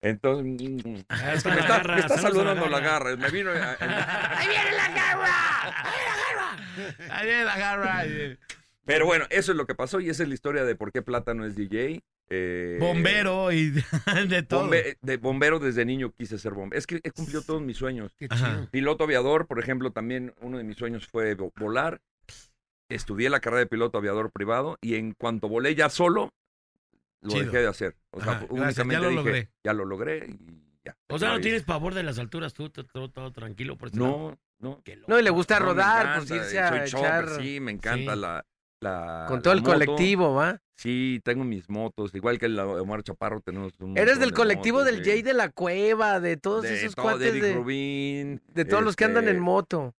Entonces, 0.03 0.45
mm, 0.45 0.95
es 0.95 1.05
Ah, 1.09 1.29
que 1.31 1.37
está 1.37 1.49
me 1.49 1.55
la 1.55 1.61
está, 1.61 1.77
garra, 1.77 1.93
me 1.95 1.99
está 2.01 2.13
a 2.13 2.17
la 2.17 2.21
saludando 2.23 2.67
la 2.67 2.79
garra. 2.79 3.09
garra. 3.11 3.17
Me 3.21 3.29
vino. 3.29 3.51
a- 3.51 3.77
a- 3.79 3.79
¡Ahí 4.39 4.47
viene 4.47 4.71
la 4.75 4.89
garra! 4.89 5.73
¡Ahí 7.11 7.25
viene 7.27 7.43
la 7.45 7.57
garra! 7.57 8.03
Pero 8.85 9.05
bueno, 9.05 9.25
eso 9.29 9.51
es 9.51 9.57
lo 9.57 9.65
que 9.67 9.75
pasó 9.75 9.99
y 9.99 10.09
esa 10.09 10.23
es 10.23 10.29
la 10.29 10.35
historia 10.35 10.63
de 10.65 10.75
por 10.75 10.91
qué 10.91 11.01
Plátano 11.01 11.45
es 11.45 11.55
DJ. 11.55 12.01
Eh, 12.33 12.77
Bombero 12.79 13.51
y 13.51 13.69
de 14.29 14.43
todo. 14.43 14.67
bombe- 14.69 14.97
de 15.01 15.17
bombero 15.17 15.59
desde 15.59 15.85
niño 15.85 16.11
quise 16.17 16.37
ser 16.39 16.53
bombero. 16.53 16.79
Es 16.79 16.87
que 16.87 16.99
he 17.03 17.11
cumplido 17.11 17.41
todos 17.41 17.61
mis 17.61 17.77
sueños. 17.77 18.15
Qué 18.17 18.27
chido. 18.29 18.45
Ajá. 18.45 18.67
Piloto 18.71 19.03
aviador, 19.03 19.47
por 19.47 19.59
ejemplo, 19.59 19.91
también 19.91 20.33
uno 20.41 20.57
de 20.57 20.63
mis 20.63 20.77
sueños 20.77 21.07
fue 21.07 21.35
vo- 21.37 21.51
volar. 21.57 22.01
Estudié 22.89 23.29
la 23.29 23.39
carrera 23.39 23.59
de 23.61 23.67
piloto 23.67 23.97
aviador 23.97 24.31
privado 24.31 24.77
y 24.81 24.95
en 24.95 25.13
cuanto 25.13 25.47
volé 25.47 25.75
ya 25.75 25.89
solo, 25.89 26.33
lo 27.21 27.29
Chido. 27.31 27.45
dejé 27.45 27.57
de 27.59 27.67
hacer. 27.67 27.95
O 28.11 28.21
sea, 28.21 28.31
Ajá, 28.33 28.45
únicamente 28.49 28.93
ya 28.95 28.99
lo 28.99 29.09
dije, 29.09 29.15
logré. 29.23 29.49
ya 29.63 29.73
lo 29.73 29.85
logré 29.85 30.25
y 30.27 30.63
ya. 30.83 30.97
O 31.09 31.17
sea, 31.19 31.29
no 31.29 31.39
tienes 31.39 31.63
pavor 31.63 31.93
de 31.93 32.03
las 32.03 32.17
alturas, 32.19 32.53
tú, 32.53 32.69
todo, 32.69 32.85
todo, 32.85 33.09
todo 33.11 33.31
tranquilo 33.31 33.77
por 33.77 33.89
ese 33.89 33.97
No, 33.97 34.05
lado? 34.05 34.39
no. 34.59 34.81
No, 35.07 35.19
y 35.19 35.23
le 35.23 35.29
gusta 35.29 35.59
No, 35.59 35.67
rodar, 35.67 36.17
pues 36.17 36.31
irse 36.31 36.59
a 36.59 36.69
soy 36.69 36.79
echar. 36.79 37.25
chopper, 37.25 37.43
sí, 37.43 37.59
me 37.61 37.71
encanta 37.71 38.13
Sí. 38.13 38.19
la, 38.19 38.45
la- 38.81 39.25
Con 39.27 39.41
todo 39.41 39.53
la 39.53 39.59
el 39.59 39.63
moto. 39.63 39.73
colectivo, 39.73 40.33
¿va? 40.35 40.59
Sí, 40.75 41.21
tengo 41.23 41.43
mis 41.43 41.69
motos, 41.69 42.13
igual 42.15 42.39
que 42.39 42.47
el 42.47 42.55
de 42.55 42.61
Omar 42.63 43.03
Chaparro 43.03 43.39
tenemos 43.41 43.71
un 43.79 43.95
Eres 43.97 44.19
del 44.19 44.29
de 44.31 44.35
colectivo 44.35 44.79
motos, 44.79 44.91
del. 44.95 45.05
Jay 45.05 45.21
de 45.21 45.33
la 45.33 45.49
Cueva, 45.49 46.19
de 46.19 46.37
todos 46.37 46.63
de 46.63 46.73
esos 46.75 46.95
todo, 46.95 47.17
de 47.19 47.29
cuates 47.29 47.65
de, 47.65 48.39
de 48.47 48.65
todos 48.65 48.83
los 48.83 48.95
que 48.95 49.05
andan 49.05 49.25
este, 49.25 49.37
en 49.37 49.43
moto. 49.43 49.95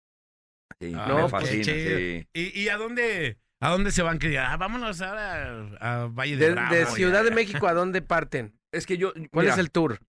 Sí, 0.79 0.91
Ah, 0.95 1.05
me 1.13 1.19
pues, 1.21 1.31
fascina, 1.31 1.63
sí. 1.63 2.27
¿Y, 2.33 2.59
y 2.61 2.69
a 2.69 2.77
dónde 2.77 3.37
a 3.61 3.69
dónde 3.69 3.91
se 3.91 4.01
van? 4.01 4.17
Que 4.17 4.39
ah, 4.39 4.57
vámonos 4.57 4.99
ahora 5.01 5.67
a, 5.79 6.03
a 6.03 6.07
Valle 6.07 6.35
de, 6.37 6.45
De, 6.47 6.51
Bravo. 6.53 6.73
de 6.73 6.81
ya. 6.81 6.85
Ciudad 6.87 7.23
de 7.23 7.31
México, 7.31 7.67
¿a 7.67 7.73
dónde 7.73 8.01
parten? 8.01 8.57
Es 8.71 8.87
que 8.87 8.97
yo. 8.97 9.13
¿Cuál 9.31 9.45
mira, 9.45 9.53
es 9.53 9.59
el 9.59 9.69
tour? 9.69 9.99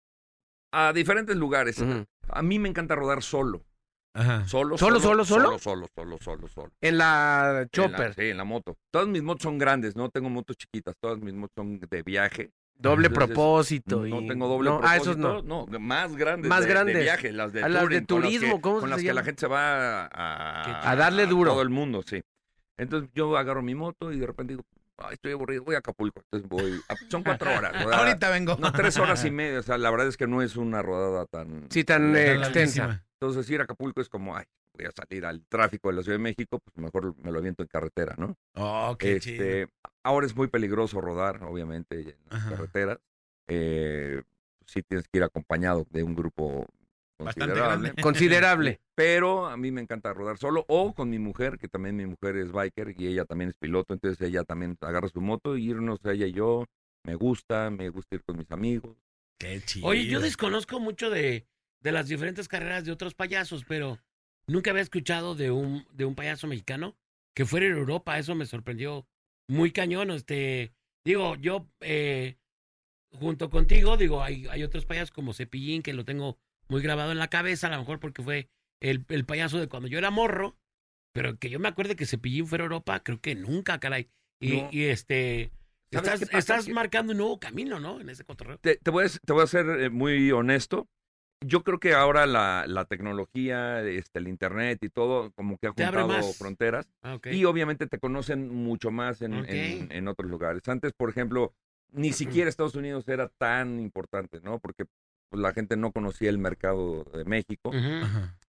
A 0.72 0.94
diferentes 0.94 1.36
lugares. 1.36 1.84
A 2.28 2.40
mí 2.42 2.58
me 2.58 2.70
encanta 2.70 2.94
rodar 2.94 3.22
solo. 3.22 3.66
Ajá. 4.14 4.46
Solo, 4.46 4.76
¿Solo, 4.76 5.00
solo, 5.00 5.24
solo? 5.24 5.58
Solo, 5.58 5.58
solo, 5.58 5.86
solo, 5.94 6.18
solo, 6.20 6.48
solo. 6.48 6.72
En 6.80 6.98
la 6.98 7.48
En 7.50 7.54
la- 7.62 7.68
Chopper. 7.68 8.14
sí, 8.14 8.28
en 8.28 8.36
la 8.36 8.44
moto. 8.44 8.76
Todas 8.90 9.08
mis 9.08 9.22
motos 9.22 9.42
son 9.42 9.56
grandes, 9.58 9.96
no 9.96 10.10
tengo 10.10 10.28
motos 10.28 10.56
chiquitas, 10.56 10.94
todas 11.00 11.18
mis 11.20 11.32
motos 11.34 11.54
son 11.56 11.80
de 11.80 12.02
viaje. 12.02 12.50
Doble 12.74 13.06
Entonces, 13.06 13.34
propósito. 13.34 14.04
No 14.06 14.20
y- 14.22 14.26
tengo 14.28 14.48
doble 14.48 14.70
no, 14.70 14.80
propósito. 14.80 14.92
Ah, 14.92 14.96
esos 15.02 15.16
no. 15.16 15.42
No, 15.42 15.66
más 15.78 16.16
grandes. 16.16 16.48
Más 16.48 16.60
de, 16.60 16.66
de 16.66 16.72
grandes. 16.72 17.02
viaje, 17.02 17.32
las 17.32 17.52
de 17.52 17.62
A 17.62 17.68
las 17.68 17.88
de 17.88 18.00
touring, 18.02 18.06
con 18.06 18.20
las 18.22 18.30
que- 18.30 18.38
turismo, 18.38 18.60
¿cómo 18.60 18.80
Con 18.80 18.88
se 18.88 18.94
las 18.96 19.02
que 19.04 19.14
la 19.14 19.22
gente 19.24 19.40
se 19.40 19.46
va 19.46 20.06
a, 20.06 20.90
A 20.90 20.96
darle 20.96 21.26
duro. 21.26 21.52
todo 21.52 21.62
el 21.62 21.70
mundo, 21.70 22.02
sí. 22.04 22.20
Entonces 22.76 23.08
yo 23.14 23.36
agarro 23.36 23.62
mi 23.62 23.74
moto 23.74 24.12
y 24.12 24.18
de 24.18 24.26
repente 24.26 24.54
digo, 24.54 24.64
Ay, 24.98 25.14
estoy 25.14 25.32
aburrido, 25.32 25.64
voy 25.64 25.74
a 25.74 25.78
Acapulco. 25.78 26.20
Entonces 26.30 26.48
voy. 26.48 26.80
a- 26.88 26.94
son 27.10 27.22
cuatro 27.24 27.50
horas. 27.50 27.72
rodada. 27.84 27.98
Ahorita 28.06 28.30
vengo. 28.30 28.56
No, 28.60 28.72
tres 28.72 28.96
horas 28.98 29.24
y 29.24 29.30
media. 29.32 29.58
O 29.58 29.62
sea, 29.62 29.78
la 29.78 29.90
verdad 29.90 30.06
es 30.06 30.16
que 30.16 30.26
no 30.26 30.42
es 30.42 30.54
una 30.56 30.82
rodada 30.82 31.24
tan. 31.26 31.66
Sí, 31.70 31.82
tan, 31.82 32.14
eh, 32.14 32.34
tan 32.34 32.42
extensa. 32.42 33.04
Entonces 33.22 33.48
ir 33.50 33.60
a 33.60 33.64
Acapulco 33.64 34.00
es 34.00 34.08
como, 34.08 34.36
ay, 34.36 34.44
voy 34.76 34.86
a 34.86 34.90
salir 34.90 35.24
al 35.24 35.46
tráfico 35.46 35.90
de 35.90 35.94
la 35.94 36.02
Ciudad 36.02 36.18
de 36.18 36.24
México, 36.24 36.58
pues 36.58 36.76
mejor 36.76 37.16
me 37.18 37.30
lo 37.30 37.38
aviento 37.38 37.62
en 37.62 37.68
carretera, 37.68 38.16
¿no? 38.18 38.36
Oh, 38.56 38.96
qué 38.98 39.20
chido. 39.20 39.44
este, 39.44 39.72
ahora 40.02 40.26
es 40.26 40.34
muy 40.34 40.48
peligroso 40.48 41.00
rodar, 41.00 41.40
obviamente, 41.44 42.00
en 42.00 42.16
las 42.28 42.44
carreteras. 42.46 42.98
Eh, 43.46 44.22
sí 44.66 44.82
tienes 44.82 45.06
que 45.06 45.18
ir 45.18 45.22
acompañado 45.22 45.86
de 45.90 46.02
un 46.02 46.16
grupo 46.16 46.66
Bastante 47.16 47.52
considerable. 47.52 47.82
grande. 47.84 48.02
Considerable. 48.02 48.80
Pero 48.96 49.46
a 49.46 49.56
mí 49.56 49.70
me 49.70 49.82
encanta 49.82 50.12
rodar 50.12 50.38
solo 50.38 50.64
o 50.66 50.92
con 50.92 51.08
mi 51.08 51.20
mujer, 51.20 51.58
que 51.58 51.68
también 51.68 51.94
mi 51.94 52.06
mujer 52.06 52.36
es 52.36 52.50
biker 52.50 52.92
y 52.98 53.06
ella 53.06 53.24
también 53.24 53.50
es 53.50 53.56
piloto, 53.56 53.94
entonces 53.94 54.20
ella 54.26 54.42
también 54.42 54.76
agarra 54.80 55.06
su 55.06 55.20
moto 55.20 55.56
y 55.56 55.70
irnos 55.70 56.00
ella 56.06 56.26
y 56.26 56.32
yo. 56.32 56.64
Me 57.04 57.14
gusta, 57.14 57.70
me 57.70 57.88
gusta 57.88 58.16
ir 58.16 58.24
con 58.24 58.36
mis 58.36 58.50
amigos. 58.50 58.96
Qué 59.38 59.60
chido. 59.64 59.86
Oye, 59.86 60.06
yo 60.06 60.18
desconozco 60.18 60.80
mucho 60.80 61.08
de, 61.08 61.46
de 61.82 61.92
las 61.92 62.08
diferentes 62.08 62.48
carreras 62.48 62.84
de 62.84 62.92
otros 62.92 63.14
payasos, 63.14 63.64
pero 63.64 63.98
nunca 64.46 64.70
había 64.70 64.82
escuchado 64.82 65.34
de 65.34 65.50
un, 65.50 65.86
de 65.92 66.04
un 66.04 66.14
payaso 66.14 66.46
mexicano 66.46 66.96
que 67.34 67.44
fuera 67.44 67.66
en 67.66 67.72
Europa. 67.72 68.18
Eso 68.18 68.34
me 68.34 68.46
sorprendió 68.46 69.06
muy 69.48 69.72
cañón. 69.72 70.10
Este, 70.10 70.72
digo, 71.04 71.36
yo 71.36 71.68
eh, 71.80 72.36
junto 73.12 73.50
contigo, 73.50 73.96
digo, 73.96 74.22
hay, 74.22 74.46
hay 74.48 74.62
otros 74.62 74.86
payasos 74.86 75.10
como 75.10 75.34
Cepillín, 75.34 75.82
que 75.82 75.92
lo 75.92 76.04
tengo 76.04 76.38
muy 76.68 76.82
grabado 76.82 77.12
en 77.12 77.18
la 77.18 77.28
cabeza, 77.28 77.66
a 77.66 77.70
lo 77.70 77.78
mejor 77.78 78.00
porque 78.00 78.22
fue 78.22 78.48
el, 78.80 79.04
el 79.08 79.24
payaso 79.24 79.58
de 79.58 79.68
cuando 79.68 79.88
yo 79.88 79.98
era 79.98 80.10
morro, 80.10 80.56
pero 81.12 81.38
que 81.38 81.50
yo 81.50 81.58
me 81.58 81.68
acuerde 81.68 81.96
que 81.96 82.06
Cepillín 82.06 82.46
fuera 82.46 82.64
a 82.64 82.66
Europa, 82.66 83.02
creo 83.02 83.20
que 83.20 83.34
nunca, 83.34 83.78
caray. 83.80 84.08
Y, 84.40 84.62
No. 84.62 84.68
y 84.72 84.84
este, 84.84 85.52
¿Sabes 85.92 86.22
estás, 86.22 86.38
estás 86.38 86.68
marcando 86.68 87.12
un 87.12 87.18
nuevo 87.18 87.38
camino, 87.38 87.78
¿no? 87.78 88.00
En 88.00 88.08
ese 88.08 88.24
cotorreo. 88.24 88.58
Te, 88.58 88.76
te 88.76 88.90
voy, 88.90 89.04
a, 89.04 89.08
te 89.08 89.32
voy 89.32 89.42
a 89.42 89.46
ser 89.46 89.66
eh, 89.80 89.90
muy 89.90 90.32
honesto. 90.32 90.88
Yo 91.44 91.62
creo 91.62 91.78
que 91.78 91.94
ahora 91.94 92.26
la, 92.26 92.64
la 92.66 92.84
tecnología, 92.84 93.82
este, 93.82 94.18
el 94.18 94.28
internet 94.28 94.78
y 94.82 94.88
todo, 94.88 95.30
como 95.32 95.58
que 95.58 95.66
ha 95.68 95.70
juntado 95.70 96.06
fronteras. 96.38 96.88
Ah. 97.02 97.14
Y 97.32 97.44
obviamente 97.44 97.86
te 97.86 97.98
conocen 97.98 98.48
mucho 98.48 98.90
más 98.90 99.22
en, 99.22 99.32
en- 99.82 99.92
en 99.92 100.08
otros 100.08 100.30
lugares. 100.30 100.66
Antes, 100.68 100.92
por 100.92 101.10
ejemplo, 101.10 101.54
ni 101.90 102.12
siquiera 102.12 102.48
Estados 102.48 102.74
Unidos 102.74 103.06
era 103.08 103.28
tan 103.28 103.78
importante, 103.80 104.40
¿no? 104.40 104.58
Porque 104.58 104.86
pues, 105.28 105.40
la 105.42 105.52
gente 105.52 105.76
no 105.76 105.92
conocía 105.92 106.30
el 106.30 106.38
mercado 106.38 107.04
de 107.04 107.24
México. 107.24 107.70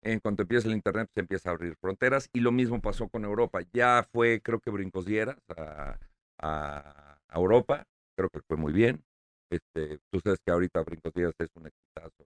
En 0.02 0.19
cuanto 0.20 0.43
empieza 0.43 0.66
el 0.69 0.74
internet, 0.74 1.09
se 1.14 1.20
empieza 1.20 1.51
a 1.51 1.52
abrir 1.52 1.77
fronteras. 1.81 2.28
Y 2.32 2.40
lo 2.40 2.51
mismo 2.52 2.81
pasó 2.81 3.09
con 3.09 3.24
Europa. 3.24 3.60
Ya 3.73 4.06
fue, 4.12 4.40
creo 4.43 4.59
que 4.60 4.70
Brincos 4.70 5.05
Dieras 5.06 5.39
a, 5.56 5.98
a- 6.39 7.19
a 7.28 7.39
Europa. 7.39 7.85
Creo 8.16 8.28
que 8.31 8.40
fue 8.47 8.56
muy 8.56 8.73
bien. 8.73 9.02
Este, 9.51 9.98
tú 10.10 10.20
sabes 10.20 10.39
que 10.44 10.51
ahorita 10.52 10.81
Brincos 10.82 11.12
Dieras 11.14 11.35
es 11.39 11.48
un 11.55 11.66
exitazo. 11.66 12.24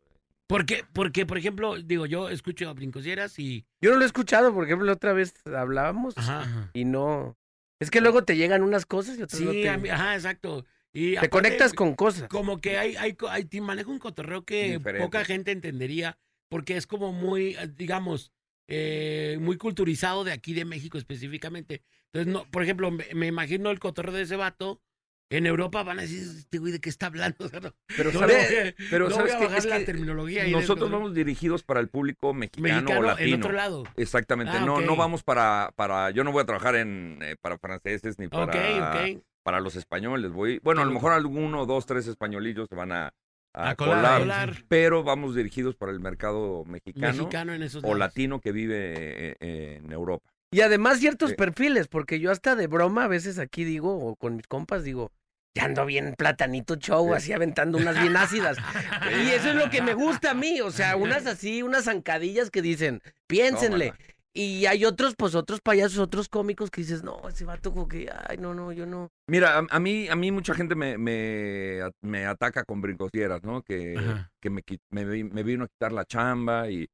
Porque, 0.48 0.85
porque, 0.93 1.27
por 1.27 1.39
ejemplo, 1.39 1.81
digo, 1.82 2.06
yo 2.06 2.28
escucho 2.28 2.68
a 2.68 2.73
Brincosieras 2.73 3.39
y... 3.39 3.64
Yo 3.81 3.90
no 3.90 3.97
lo 3.97 4.02
he 4.02 4.06
escuchado, 4.06 4.55
por 4.55 4.64
ejemplo, 4.64 4.86
la 4.86 4.93
otra 4.93 5.12
vez 5.12 5.35
hablábamos 5.44 6.16
Ajá. 6.16 6.70
y 6.73 6.85
no. 6.85 7.36
Es 7.81 7.90
que 7.90 8.01
luego 8.01 8.23
te 8.24 8.36
llegan 8.36 8.62
unas 8.62 8.86
cosas 8.86 9.18
y 9.18 9.23
otras 9.23 9.40
no 9.43 9.51
Sí, 9.52 9.62
te. 9.62 9.68
a 9.68 9.77
mí- 9.77 9.89
ajá, 9.89 10.14
exacto. 10.14 10.64
Y 10.93 11.10
te 11.12 11.18
aparte, 11.18 11.31
conectas 11.31 11.74
con 11.74 11.94
cosas. 11.94 12.28
Como 12.28 12.60
que 12.60 12.78
hay, 12.78 12.97
hay, 12.97 13.16
hay, 13.28 13.44
te 13.44 13.60
maneja 13.60 13.90
un 13.90 13.98
cotorreo 13.98 14.44
que 14.44 14.78
Diferente. 14.78 15.05
poca 15.05 15.24
gente 15.24 15.51
entendería, 15.51 16.16
porque 16.48 16.77
es 16.77 16.86
como 16.86 17.12
muy, 17.12 17.56
eh, 17.56 17.68
digamos, 17.77 18.32
eh, 18.68 19.36
muy 19.40 19.56
culturizado 19.59 20.24
de 20.24 20.32
aquí 20.32 20.55
de 20.55 20.64
México 20.64 20.97
específicamente. 20.97 21.82
Entonces, 22.12 22.32
no, 22.32 22.51
por 22.51 22.62
ejemplo, 22.62 22.90
me, 22.90 23.05
me 23.14 23.27
imagino 23.27 23.70
el 23.70 23.78
cotorreo 23.81 24.14
de 24.14 24.23
ese 24.23 24.36
vato, 24.36 24.81
En 25.28 25.44
Europa 25.47 25.82
van 25.82 25.98
a 25.98 26.03
decir, 26.03 26.23
este 26.23 26.59
güey, 26.59 26.73
¿de 26.73 26.81
qué 26.81 26.89
está 26.89 27.07
hablando? 27.07 27.36
O 27.47 27.48
sea, 27.48 27.61
no- 27.61 27.73
Pero, 27.97 28.12
no 28.12 28.20
¿sabes, 28.20 28.51
le 28.51 28.61
voy 28.61 28.69
a- 28.69 28.74
pero 28.90 29.09
no 29.09 29.15
¿sabes 29.15 29.32
voy 29.32 29.36
a 29.36 29.39
qué? 29.39 29.44
bajar 29.47 29.59
Es 29.59 29.65
la 29.66 29.78
que 29.78 29.85
terminología. 29.85 30.47
nosotros 30.48 30.90
vamos 30.90 31.15
dirigidos 31.15 31.62
para 31.65 31.81
el 31.81 31.89
público 31.89 32.32
mexicano, 32.32 32.74
Mexicano 32.82 33.01
o 33.01 33.03
latino. 33.03 33.36
otro 33.39 33.53
lado. 33.53 33.85
Exactamente. 33.97 34.53
Ah, 34.57 34.65
no, 34.65 34.81
no 34.81 34.94
vamos 34.97 35.23
para, 35.24 35.73
para. 35.74 36.11
Yo 36.11 36.23
no 36.23 36.31
voy 36.32 36.43
a 36.43 36.47
trabajar 36.47 36.77
en 36.77 37.19
eh, 37.23 37.36
para 37.40 37.59
franceses 37.59 38.19
ni 38.19 38.28
para, 38.28 39.05
para 39.43 39.61
los 39.61 39.74
españoles. 39.77 40.31
Voy, 40.32 40.61
bueno, 40.62 40.82
a 40.82 40.85
lo 40.85 40.93
mejor 40.93 41.12
alguno, 41.12 41.66
dos, 41.66 41.86
tres 41.86 42.07
españolillos 42.07 42.69
se 42.69 42.74
van 42.77 42.93
a, 42.93 43.12
a 43.53 43.70
A 43.70 43.74
colar, 43.74 44.53
pero 44.69 45.03
vamos 45.03 45.35
dirigidos 45.35 45.74
para 45.77 45.90
el 45.90 45.98
mercado 46.01 46.65
mexicano, 46.66 47.12
Mexicano 47.24 47.53
en 47.53 47.62
esos 47.62 47.82
o 47.85 47.94
latino 47.94 48.40
que 48.40 48.53
vive 48.53 48.93
eh, 49.31 49.36
eh, 49.40 49.81
en 49.82 49.90
Europa. 49.93 50.31
Y 50.51 50.60
además 50.60 50.98
ciertos 51.01 51.31
Sí. 51.31 51.36
perfiles, 51.36 51.89
porque 51.89 52.20
yo 52.20 52.31
hasta 52.31 52.55
de 52.56 52.66
broma 52.66 53.05
a 53.05 53.09
veces 53.09 53.39
aquí 53.39 53.64
digo, 53.64 53.97
o 53.98 54.16
con 54.16 54.36
mis 54.36 54.47
compas 54.47 54.85
digo, 54.85 55.10
ya 55.55 55.64
ando 55.64 55.86
bien 55.86 56.14
platanito 56.16 56.77
show, 56.77 57.14
así 57.14 57.32
aventando 57.32 57.78
unas 57.78 58.01
bien 58.01 58.16
ácidas. 58.16 58.56
y 59.27 59.31
eso 59.31 59.51
es 59.51 59.55
lo 59.56 59.70
que 59.70 59.82
me 59.82 59.94
gusta 59.94 60.32
a 60.32 60.35
mí, 60.35 60.60
o 60.60 60.70
sea, 60.70 60.97
unas 60.97 61.27
así, 61.27 61.62
unas 61.62 61.85
zancadillas 61.85 62.51
que 62.51 62.62
dicen, 62.62 63.01
piénsenle. 63.27 63.94
Y 64.35 64.66
hay 64.66 64.85
otros, 64.85 65.14
pues 65.16 65.35
otros 65.35 65.62
payasos, 65.62 65.98
otros 65.98 66.28
cómicos 66.28 66.70
que 66.70 66.82
dices, 66.82 67.02
no, 67.02 67.27
ese 67.27 67.47
vato 67.47 67.73
como 67.73 67.89
que, 67.89 68.10
ay, 68.28 68.36
no, 68.36 68.52
no, 68.52 68.70
yo 68.70 68.85
no. 68.85 69.09
Mira, 69.28 69.59
a, 69.59 69.66
a 69.70 69.81
mí, 69.81 70.09
a 70.09 70.14
mí 70.14 70.31
mucha 70.31 70.52
gente 70.52 70.74
me, 70.74 70.98
me, 70.98 71.81
me 72.02 72.27
ataca 72.27 72.62
con 72.64 72.82
brincosieras, 72.82 73.43
¿no? 73.44 73.62
Que, 73.62 73.98
que 74.43 74.51
me, 74.51 74.62
me, 74.90 75.24
me 75.24 75.43
vino 75.43 75.64
a 75.64 75.68
quitar 75.68 75.90
la 75.93 76.05
chamba 76.05 76.70
y 76.70 76.86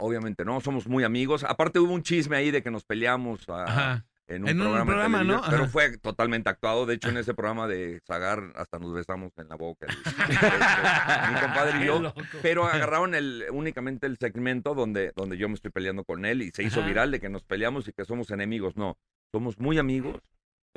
obviamente 0.00 0.44
no, 0.44 0.60
somos 0.60 0.86
muy 0.88 1.04
amigos. 1.04 1.44
Aparte 1.44 1.78
hubo 1.78 1.92
un 1.92 2.02
chisme 2.02 2.36
ahí 2.36 2.50
de 2.50 2.62
que 2.62 2.70
nos 2.70 2.84
peleamos 2.84 3.48
a- 3.48 3.64
Ajá. 3.64 4.04
en 4.28 4.42
un 4.44 4.48
En 4.48 4.60
un 4.62 4.86
programa, 4.86 5.42
pero 5.50 5.66
fue 5.68 5.98
totalmente 5.98 6.48
actuado. 6.48 6.86
De 6.86 6.94
hecho, 6.94 7.08
en 7.08 7.16
ese 7.16 7.34
programa 7.34 7.66
de 7.66 8.00
Zagar 8.06 8.52
hasta 8.56 8.78
nos 8.78 8.92
besamos 8.94 9.32
en 9.38 9.48
la 9.48 9.56
boca. 9.56 9.86
el- 9.86 9.94
este, 10.30 11.32
mi 11.34 11.40
compadre 11.40 11.82
y 11.82 11.86
yo. 11.86 12.14
Pero 12.42 12.64
agarraron 12.92 13.14
el, 13.14 13.44
únicamente 13.52 14.06
el 14.06 14.16
segmento 14.18 14.74
donde, 14.74 15.12
donde 15.16 15.36
yo 15.36 15.48
me 15.48 15.54
estoy 15.54 15.70
peleando 15.70 16.04
con 16.04 16.24
él 16.24 16.42
y 16.42 16.50
se 16.50 16.62
hizo 16.62 16.80
Ajá. 16.80 16.88
viral 16.88 17.10
de 17.10 17.20
que 17.20 17.28
nos 17.28 17.42
peleamos 17.44 17.88
y 17.88 17.92
que 17.92 18.04
somos 18.04 18.30
enemigos. 18.30 18.76
No, 18.76 18.96
somos 19.32 19.58
muy 19.58 19.78
amigos. 19.78 20.20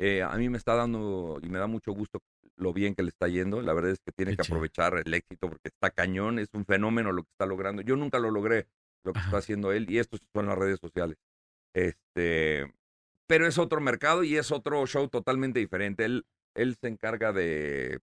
Eh, 0.00 0.22
a 0.24 0.36
mí 0.36 0.48
me 0.48 0.58
está 0.58 0.74
dando 0.74 1.38
y 1.40 1.48
me 1.48 1.58
da 1.60 1.68
mucho 1.68 1.92
gusto 1.92 2.18
lo 2.56 2.72
bien 2.72 2.96
que 2.96 3.04
le 3.04 3.10
está 3.10 3.28
yendo. 3.28 3.62
La 3.62 3.72
verdad 3.72 3.92
es 3.92 4.00
que 4.04 4.10
tiene 4.10 4.34
que 4.36 4.42
aprovechar 4.42 5.00
el 5.04 5.14
éxito 5.14 5.48
porque 5.48 5.68
está 5.68 5.90
cañón, 5.90 6.40
es 6.40 6.48
un 6.52 6.64
fenómeno 6.64 7.12
lo 7.12 7.22
que 7.22 7.30
está 7.30 7.46
logrando. 7.46 7.82
Yo 7.82 7.94
nunca 7.94 8.18
lo 8.18 8.32
logré, 8.32 8.66
lo 9.04 9.12
que 9.12 9.18
Ajá. 9.18 9.28
está 9.28 9.38
haciendo 9.38 9.72
él, 9.72 9.90
y 9.90 9.98
esto 9.98 10.16
son 10.34 10.46
las 10.46 10.58
redes 10.58 10.80
sociales. 10.80 11.16
Este, 11.74 12.72
pero 13.26 13.46
es 13.46 13.58
otro 13.58 13.80
mercado 13.80 14.24
y 14.24 14.36
es 14.36 14.50
otro 14.52 14.86
show 14.86 15.08
totalmente 15.08 15.60
diferente. 15.60 16.04
Él, 16.04 16.24
él 16.54 16.76
se 16.80 16.88
encarga 16.88 17.32
de 17.32 18.00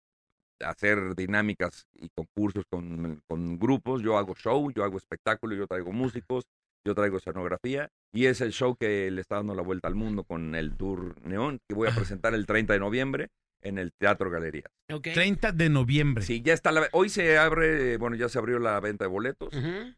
hacer 0.60 1.14
dinámicas 1.14 1.86
y 1.94 2.08
concursos 2.10 2.64
con, 2.70 3.22
con 3.26 3.58
grupos. 3.58 4.02
Yo 4.02 4.18
hago 4.18 4.34
show, 4.34 4.70
yo 4.72 4.84
hago 4.84 4.96
espectáculo, 4.96 5.54
yo 5.54 5.66
traigo 5.66 5.92
músicos, 5.92 6.44
yo 6.84 6.94
traigo 6.94 7.18
escenografía. 7.18 7.90
Y 8.12 8.26
es 8.26 8.40
el 8.40 8.52
show 8.52 8.76
que 8.76 9.10
le 9.10 9.20
está 9.20 9.36
dando 9.36 9.54
la 9.54 9.62
vuelta 9.62 9.88
al 9.88 9.94
mundo 9.94 10.24
con 10.24 10.54
el 10.54 10.76
Tour 10.76 11.20
Neón, 11.22 11.60
que 11.68 11.74
voy 11.74 11.88
a 11.88 11.94
presentar 11.94 12.34
el 12.34 12.46
30 12.46 12.72
de 12.72 12.80
noviembre 12.80 13.28
en 13.62 13.78
el 13.78 13.92
Teatro 13.92 14.30
Galerías. 14.30 14.70
Ok. 14.90 15.08
30 15.14 15.52
de 15.52 15.68
noviembre. 15.68 16.24
Sí, 16.24 16.40
ya 16.42 16.54
está 16.54 16.70
la... 16.72 16.88
Hoy 16.92 17.08
se 17.08 17.36
abre, 17.38 17.96
bueno, 17.98 18.16
ya 18.16 18.28
se 18.28 18.38
abrió 18.38 18.58
la 18.58 18.78
venta 18.80 19.04
de 19.04 19.08
boletos 19.10 19.50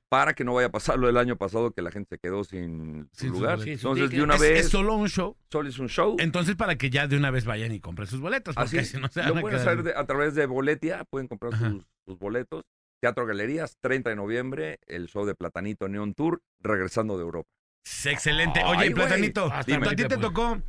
para 0.08 0.32
que 0.34 0.44
no 0.44 0.54
vaya 0.54 0.68
a 0.68 0.70
pasar 0.72 0.98
lo 0.98 1.06
del 1.06 1.16
año 1.18 1.36
pasado 1.36 1.70
que 1.72 1.82
la 1.82 1.90
gente 1.90 2.16
se 2.16 2.18
quedó 2.18 2.42
sin 2.44 3.08
lugar. 3.22 3.60
su 3.60 3.68
Entonces, 3.68 4.10
de 4.10 4.22
una 4.22 4.34
¿Es, 4.36 4.40
vez, 4.40 4.60
es 4.66 4.68
solo 4.70 4.94
un 4.94 5.08
show. 5.08 5.36
solo 5.50 5.68
es 5.68 5.78
un 5.78 5.88
show. 5.88 6.16
Entonces, 6.18 6.56
para 6.56 6.76
que 6.76 6.90
ya 6.90 7.06
de 7.06 7.16
una 7.16 7.30
vez 7.30 7.44
vayan 7.44 7.70
y 7.72 7.80
compren 7.80 8.08
sus 8.08 8.20
boletos. 8.20 8.56
Así 8.56 8.76
Porque 8.76 8.78
es. 8.80 8.90
si 8.90 8.98
no 8.98 9.08
se 9.08 9.20
Lo 9.22 9.28
van 9.30 9.38
a 9.38 9.40
pueden 9.42 9.58
quedar- 9.58 9.68
hacer 9.72 9.82
de- 9.84 9.94
a 9.94 10.06
través 10.06 10.34
de 10.34 10.46
Boletia, 10.46 11.04
pueden 11.10 11.28
comprar 11.28 11.56
sus, 11.56 11.84
sus 12.06 12.18
boletos. 12.18 12.64
Teatro 13.02 13.24
Galerías, 13.26 13.76
30 13.80 14.10
de 14.10 14.16
noviembre, 14.16 14.78
el 14.86 15.06
show 15.08 15.24
de 15.24 15.34
Platanito 15.34 15.88
Neon 15.88 16.12
Tour, 16.14 16.42
regresando 16.60 17.16
de 17.16 17.22
Europa. 17.24 17.48
Sí, 17.84 18.10
Excelente. 18.10 18.60
Ay, 18.60 18.66
Oye, 18.66 18.76
güey. 18.90 18.94
Platanito, 18.94 19.44
Hasta 19.46 19.76
a 19.76 19.80
ti 19.90 19.96
te 19.96 20.08
pues. 20.08 20.20
tocó 20.20 20.60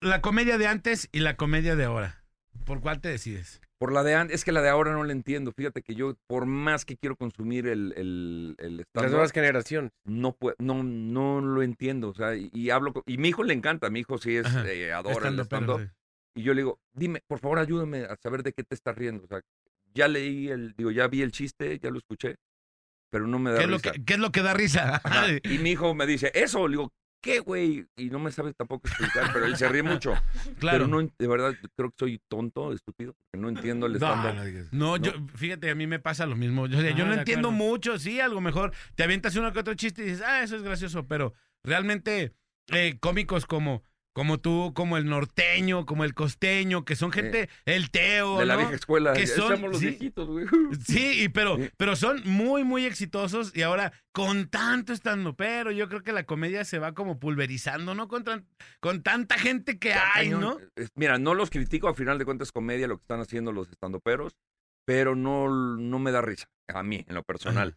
la 0.00 0.20
comedia 0.20 0.56
de 0.58 0.66
antes 0.68 1.08
y 1.12 1.20
la 1.20 1.36
comedia 1.36 1.74
de 1.76 1.84
ahora. 1.84 2.23
¿Por 2.64 2.80
cuál 2.80 3.00
te 3.00 3.08
decides? 3.08 3.60
Por 3.78 3.92
la 3.92 4.02
de 4.02 4.14
antes, 4.14 4.36
es 4.36 4.44
que 4.44 4.52
la 4.52 4.62
de 4.62 4.68
ahora 4.70 4.92
no 4.92 5.04
la 5.04 5.12
entiendo. 5.12 5.52
Fíjate 5.56 5.82
que 5.82 5.94
yo, 5.94 6.16
por 6.26 6.46
más 6.46 6.84
que 6.84 6.96
quiero 6.96 7.16
consumir 7.16 7.66
el, 7.66 7.92
el, 7.96 8.54
el 8.58 8.84
Las 8.94 9.10
nuevas 9.10 9.32
generaciones. 9.32 9.90
no, 10.04 10.32
puedo, 10.32 10.56
no, 10.58 10.82
no 10.82 11.40
lo 11.42 11.62
entiendo. 11.62 12.08
O 12.08 12.14
sea, 12.14 12.34
y, 12.36 12.50
y 12.54 12.70
hablo 12.70 12.92
con- 12.92 13.02
y 13.06 13.18
mi 13.18 13.28
hijo 13.28 13.42
le 13.42 13.52
encanta, 13.52 13.90
mi 13.90 14.00
hijo 14.00 14.16
sí 14.18 14.36
es, 14.36 14.46
eh, 14.66 14.92
adora 14.92 15.28
el 15.28 15.38
stand-up. 15.40 15.90
Y 16.34 16.42
yo 16.42 16.54
le 16.54 16.62
digo, 16.62 16.78
dime, 16.94 17.20
por 17.26 17.38
favor, 17.40 17.58
ayúdame 17.58 18.04
a 18.04 18.16
saber 18.16 18.42
de 18.42 18.52
qué 18.52 18.64
te 18.64 18.74
estás 18.74 18.96
riendo. 18.96 19.24
O 19.24 19.26
sea, 19.28 19.40
ya 19.92 20.08
leí 20.08 20.48
el, 20.48 20.74
digo, 20.76 20.90
ya 20.90 21.06
vi 21.08 21.22
el 21.22 21.30
chiste, 21.32 21.78
ya 21.78 21.90
lo 21.90 21.98
escuché, 21.98 22.36
pero 23.10 23.26
no 23.26 23.38
me 23.38 23.50
da 23.50 23.58
¿Qué 23.58 23.64
es, 23.64 23.70
lo 23.70 23.76
risa. 23.76 23.92
que, 23.92 24.04
qué 24.04 24.14
es 24.14 24.18
lo 24.20 24.32
que 24.32 24.42
da 24.42 24.54
risa? 24.54 25.00
Ajá. 25.04 25.26
Y 25.44 25.58
mi 25.58 25.72
hijo 25.72 25.94
me 25.94 26.06
dice, 26.06 26.30
eso, 26.34 26.66
le 26.66 26.72
digo, 26.76 26.90
¿qué, 27.24 27.40
güey? 27.40 27.86
Y 27.96 28.10
no 28.10 28.18
me 28.18 28.30
sabe 28.30 28.52
tampoco 28.54 28.86
explicar, 28.86 29.30
pero 29.32 29.46
él 29.46 29.56
se 29.56 29.68
ríe 29.68 29.82
mucho. 29.82 30.12
claro. 30.58 30.84
Pero 30.84 30.86
no, 30.86 31.10
de 31.18 31.26
verdad, 31.26 31.54
creo 31.76 31.90
que 31.90 31.96
soy 31.98 32.20
tonto, 32.28 32.72
estúpido, 32.72 33.14
porque 33.14 33.42
no 33.42 33.48
entiendo 33.48 33.86
el 33.86 33.92
No, 33.94 33.98
stand-up. 33.98 34.68
no 34.72 34.96
yo, 34.98 35.12
fíjate, 35.34 35.70
a 35.70 35.74
mí 35.74 35.86
me 35.86 35.98
pasa 35.98 36.26
lo 36.26 36.36
mismo. 36.36 36.66
Yo, 36.66 36.78
o 36.78 36.80
sea, 36.82 36.90
yo 36.94 37.04
Ah, 37.04 37.08
no 37.08 37.14
entiendo 37.14 37.48
acuerdo. 37.48 37.64
mucho, 37.66 37.98
sí, 37.98 38.20
algo 38.20 38.40
mejor. 38.40 38.72
Te 38.94 39.02
avientas 39.02 39.34
uno 39.36 39.52
que 39.52 39.58
otro 39.60 39.74
chiste 39.74 40.02
y 40.02 40.06
dices, 40.06 40.22
ah, 40.26 40.42
eso 40.42 40.56
es 40.56 40.62
gracioso, 40.62 41.08
pero 41.08 41.32
realmente 41.64 42.34
eh, 42.68 42.98
cómicos 43.00 43.46
como, 43.46 43.82
como 44.14 44.38
tú, 44.38 44.72
como 44.74 44.96
el 44.96 45.06
norteño, 45.06 45.84
como 45.84 46.04
el 46.04 46.14
costeño, 46.14 46.84
que 46.84 46.96
son 46.96 47.10
gente, 47.12 47.50
el 47.66 47.90
Teo, 47.90 48.38
de 48.38 48.46
la 48.46 48.56
vieja 48.56 48.74
escuela. 48.74 49.12
Que 49.12 49.26
ya 49.26 49.34
son- 49.34 49.56
somos 49.56 49.70
los 49.72 49.80
sí. 49.80 49.88
viejitos, 49.88 50.28
güey. 50.28 50.46
Sí, 50.86 51.24
y 51.24 51.28
pero, 51.28 51.58
pero 51.76 51.96
son 51.96 52.22
muy, 52.24 52.64
muy 52.64 52.86
exitosos 52.86 53.54
y 53.56 53.62
ahora 53.62 53.92
con 54.12 54.48
tanto 54.48 54.92
estando, 54.92 55.34
pero 55.34 55.72
yo 55.72 55.88
creo 55.88 56.02
que 56.02 56.12
la 56.12 56.22
comedia 56.24 56.64
se 56.64 56.78
va 56.78 56.94
como 56.94 57.18
pulverizando, 57.18 57.94
¿no? 57.94 58.06
Con, 58.08 58.22
tan- 58.24 58.46
con 58.80 59.02
tanta 59.02 59.36
gente 59.36 59.78
que 59.78 59.92
hay, 59.92 60.30
Cañón. 60.30 60.40
¿no? 60.40 60.58
Mira, 60.94 61.18
no 61.18 61.34
los 61.34 61.50
critico, 61.50 61.88
a 61.88 61.94
final 61.94 62.16
de 62.18 62.24
cuentas 62.24 62.52
comedia 62.52 62.86
lo 62.86 62.96
que 62.98 63.02
están 63.02 63.20
haciendo 63.20 63.50
los 63.52 63.68
estandoperos, 63.70 64.36
pero 64.86 65.16
no, 65.16 65.48
no 65.76 65.98
me 65.98 66.12
da 66.12 66.20
risa, 66.20 66.46
a 66.68 66.82
mí, 66.84 67.04
en 67.08 67.14
lo 67.16 67.24
personal. 67.24 67.76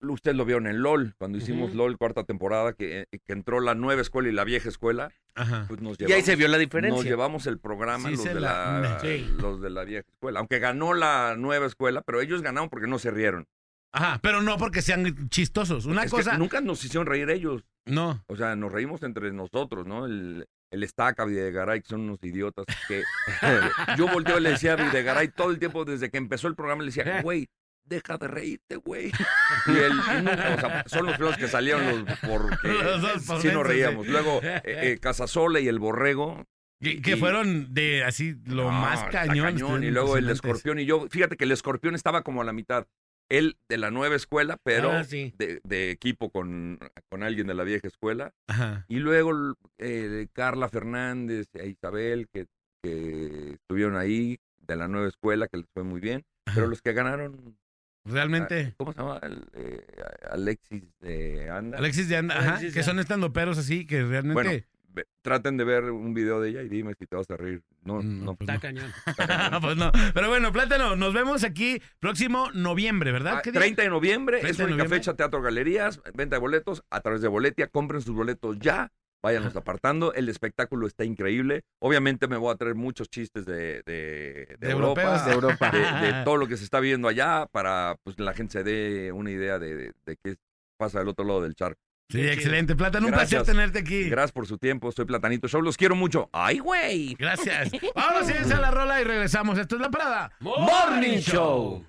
Usted 0.00 0.34
lo 0.34 0.44
vio 0.44 0.58
en 0.58 0.82
LOL, 0.82 1.14
cuando 1.18 1.38
hicimos. 1.38 1.74
LOL 1.74 1.96
cuarta 1.98 2.24
temporada, 2.24 2.72
que, 2.72 3.06
que 3.10 3.32
entró 3.32 3.60
la 3.60 3.74
nueva 3.74 4.00
escuela 4.02 4.28
y 4.28 4.32
la 4.32 4.44
vieja 4.44 4.68
escuela, 4.68 5.10
Ajá. 5.34 5.64
pues 5.68 5.80
nos 5.80 5.98
Y 6.00 6.04
ahí 6.04 6.08
llevamos, 6.08 6.26
se 6.26 6.36
vio 6.36 6.48
la 6.48 6.52
nos 6.56 6.60
diferencia. 6.60 7.02
llevamos 7.10 7.46
el 7.46 7.58
programa 7.58 8.08
Sí, 8.10 8.16
los, 8.16 8.24
de 8.24 8.34
la- 8.34 8.80
la, 8.80 9.00
Sí. 9.02 9.26
los 9.38 9.60
de 9.60 9.70
la 9.70 9.84
vieja 9.84 10.06
escuela. 10.08 10.38
Aunque 10.40 10.58
ganó 10.58 10.94
la 10.94 11.34
nueva 11.36 11.66
escuela, 11.66 12.02
pero 12.02 12.20
ellos 12.20 12.42
ganaron 12.42 12.68
porque 12.68 12.86
no 12.86 12.98
se 12.98 13.10
rieron. 13.10 13.46
Ajá, 13.94 14.18
pero 14.22 14.40
no 14.40 14.56
porque 14.56 14.80
sean 14.80 15.28
chistosos. 15.28 15.84
Una 15.84 16.04
Es 16.04 16.10
que 16.10 16.16
cosa, 16.18 16.38
nunca 16.38 16.60
nos 16.62 16.82
hicieron 16.84 17.06
reír 17.06 17.28
ellos. 17.30 17.62
no. 17.84 18.24
O 18.26 18.36
sea, 18.36 18.56
nos 18.56 18.72
reímos 18.72 19.02
entre 19.02 19.30
nosotros, 19.32 19.86
¿no? 19.86 20.06
El, 20.06 20.46
el 20.70 20.82
Estaca, 20.82 21.26
Videgaray, 21.26 21.82
que 21.82 21.88
son 21.88 22.00
unos 22.00 22.18
idiotas 22.24 22.64
que... 22.88 23.02
yo 23.98 24.08
volteo 24.08 24.38
y 24.38 24.40
le 24.40 24.50
decía 24.50 24.72
a 24.72 24.76
Videgaray 24.76 25.28
todo 25.28 25.50
el 25.50 25.58
tiempo, 25.58 25.84
desde 25.84 26.10
que 26.10 26.16
empezó 26.16 26.48
el 26.48 26.54
programa, 26.54 26.82
le 26.82 26.86
decía, 26.86 27.20
güey, 27.22 27.48
deja 27.84 28.18
de 28.18 28.28
reírte, 28.28 28.76
güey. 28.76 29.10
Y 29.66 29.70
él, 29.78 29.92
o 30.00 30.60
sea, 30.60 30.84
son 30.86 31.06
los 31.06 31.14
primeros 31.16 31.36
que 31.38 31.48
salieron 31.48 32.04
los 32.06 32.18
porque 32.20 32.68
Los 32.68 33.02
dos 33.02 33.26
por 33.26 33.40
sí 33.42 33.48
nos 33.48 33.66
reíamos. 33.66 34.06
Luego, 34.08 34.40
eh, 34.42 34.62
eh, 34.64 34.98
Casasola 35.00 35.60
y 35.60 35.68
el 35.68 35.78
Borrego. 35.78 36.44
Que, 36.80 37.00
que 37.00 37.12
y- 37.12 37.16
fueron 37.16 37.72
de 37.72 38.02
así 38.02 38.34
lo 38.46 38.64
no, 38.64 38.72
más 38.72 39.04
cañón. 39.04 39.84
Y 39.84 39.90
luego 39.90 40.16
el 40.16 40.28
escorpión 40.30 40.78
y 40.80 40.84
yo, 40.84 41.06
fíjate 41.10 41.36
que 41.36 41.44
el 41.44 41.52
escorpión 41.52 41.94
estaba 41.94 42.22
como 42.22 42.42
a 42.42 42.44
la 42.44 42.52
mitad. 42.52 42.86
Él 43.28 43.56
de 43.68 43.78
la 43.78 43.90
nueva 43.90 44.16
escuela, 44.16 44.58
pero 44.62 44.90
Ah, 44.90 45.04
sí. 45.04 45.32
de, 45.38 45.60
de 45.64 45.90
equipo 45.90 46.30
con, 46.30 46.78
con 47.08 47.22
alguien 47.22 47.46
de 47.46 47.54
la 47.54 47.62
vieja 47.64 47.86
escuela. 47.88 48.32
Ajá. 48.48 48.84
Y 48.88 48.96
luego 48.96 49.32
eh, 49.78 50.26
Carla 50.34 50.68
Fernández 50.68 51.46
e 51.54 51.68
Isabel, 51.68 52.28
que, 52.32 52.46
que 52.82 53.52
estuvieron 53.54 53.96
ahí, 53.96 54.38
de 54.58 54.76
la 54.76 54.88
nueva 54.88 55.08
escuela, 55.08 55.46
que 55.46 55.58
les 55.58 55.66
fue 55.72 55.84
muy 55.84 56.00
bien. 56.00 56.24
Pero 56.54 56.66
los 56.66 56.82
que 56.82 56.92
ganaron, 56.92 57.56
Realmente. 58.04 58.74
¿cómo 58.76 58.92
se 58.92 58.98
llama? 58.98 59.20
El, 59.22 59.44
eh, 59.54 59.86
Alexis 60.30 60.82
de 61.00 61.50
Anda. 61.50 61.78
Alexis 61.78 62.08
de 62.08 62.16
Anda, 62.16 62.36
ajá, 62.38 62.48
Alexis 62.56 62.74
que 62.74 62.82
son 62.82 62.98
estando 62.98 63.32
peros 63.32 63.58
así, 63.58 63.86
que 63.86 64.02
realmente. 64.02 64.34
Bueno, 64.34 64.50
ve- 64.88 65.06
traten 65.22 65.56
de 65.56 65.64
ver 65.64 65.84
un 65.84 66.12
video 66.12 66.40
de 66.40 66.50
ella 66.50 66.62
y 66.62 66.68
dime 66.68 66.94
si 66.98 67.06
te 67.06 67.14
vas 67.16 67.30
a 67.30 67.36
reír. 67.36 67.62
No, 67.84 68.02
Mm, 68.02 68.24
no. 68.24 68.34
pues 68.34 68.48
Está 68.50 68.54
no. 68.54 68.60
cañón. 68.60 69.60
pues 69.62 69.76
no. 69.76 69.92
Pero 70.14 70.28
bueno, 70.28 70.52
Plátano, 70.52 70.96
nos 70.96 71.14
vemos 71.14 71.44
aquí 71.44 71.80
próximo 72.00 72.50
noviembre, 72.52 73.12
¿verdad? 73.12 73.36
Ah, 73.38 73.42
¿Qué 73.42 73.52
día? 73.52 73.60
30 73.60 73.82
de 73.82 73.88
noviembre, 73.90 74.40
30 74.40 74.50
es 74.50 74.58
única 74.58 74.70
noviembre. 74.78 74.98
fecha, 74.98 75.14
Teatro 75.14 75.40
Galerías, 75.40 76.00
venta 76.14 76.36
de 76.36 76.40
boletos 76.40 76.84
a 76.90 77.00
través 77.00 77.22
de 77.22 77.28
Boletia, 77.28 77.68
compren 77.68 78.02
sus 78.02 78.14
boletos 78.14 78.58
ya, 78.58 78.90
váyanlos 79.22 79.54
apartando, 79.56 80.12
el 80.14 80.28
espectáculo 80.28 80.86
está 80.86 81.04
increíble, 81.04 81.62
obviamente 81.80 82.26
me 82.28 82.36
voy 82.36 82.52
a 82.52 82.56
traer 82.56 82.74
muchos 82.74 83.08
chistes 83.08 83.44
de, 83.46 83.82
de, 83.86 84.46
de 84.46 84.56
De 84.58 84.70
Europa, 84.70 85.02
europeos. 85.02 85.24
De 85.26 85.32
Europa. 85.32 85.70
de, 85.70 86.06
de 86.12 86.12
todo 86.24 86.36
lo 86.36 86.48
que 86.48 86.56
se 86.56 86.64
está 86.64 86.80
viendo 86.80 87.08
allá, 87.08 87.46
para 87.52 87.96
pues 88.04 88.18
la 88.18 88.34
gente 88.34 88.52
se 88.52 88.64
dé 88.64 89.12
una 89.12 89.30
idea 89.30 89.58
de, 89.58 89.74
de, 89.76 89.92
de 90.06 90.16
qué 90.22 90.36
pasa 90.76 90.98
del 90.98 91.08
otro 91.08 91.24
lado 91.24 91.42
del 91.42 91.54
charco. 91.54 91.80
Sí, 92.10 92.18
Qué 92.18 92.24
chido. 92.24 92.32
excelente. 92.34 92.74
Plátano, 92.76 93.06
un 93.06 93.12
placer 93.14 93.42
tenerte 93.44 93.78
aquí. 93.78 94.10
Gracias 94.10 94.32
por 94.32 94.46
su 94.46 94.58
tiempo. 94.58 94.92
Soy 94.92 95.06
Platanito 95.06 95.48
Show. 95.48 95.62
Los 95.62 95.78
quiero 95.78 95.94
mucho. 95.94 96.28
¡Ay, 96.32 96.58
güey! 96.58 97.14
Gracias. 97.14 97.72
Esa 97.72 98.38
es 98.38 98.48
la 98.48 98.70
rola 98.70 99.00
y 99.00 99.04
regresamos. 99.04 99.56
Esto 99.56 99.76
es 99.76 99.80
La 99.80 99.90
Parada 99.90 100.30
Morning 100.40 101.18
Show. 101.20 101.86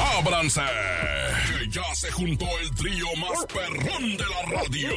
¡Ábranse! 0.00 0.62
Que 1.58 1.68
ya 1.68 1.94
se 1.94 2.10
juntó 2.12 2.46
el 2.60 2.70
trío 2.74 3.06
más 3.16 3.44
perrón 3.46 4.16
de 4.16 4.24
la 4.24 4.60
radio. 4.60 4.88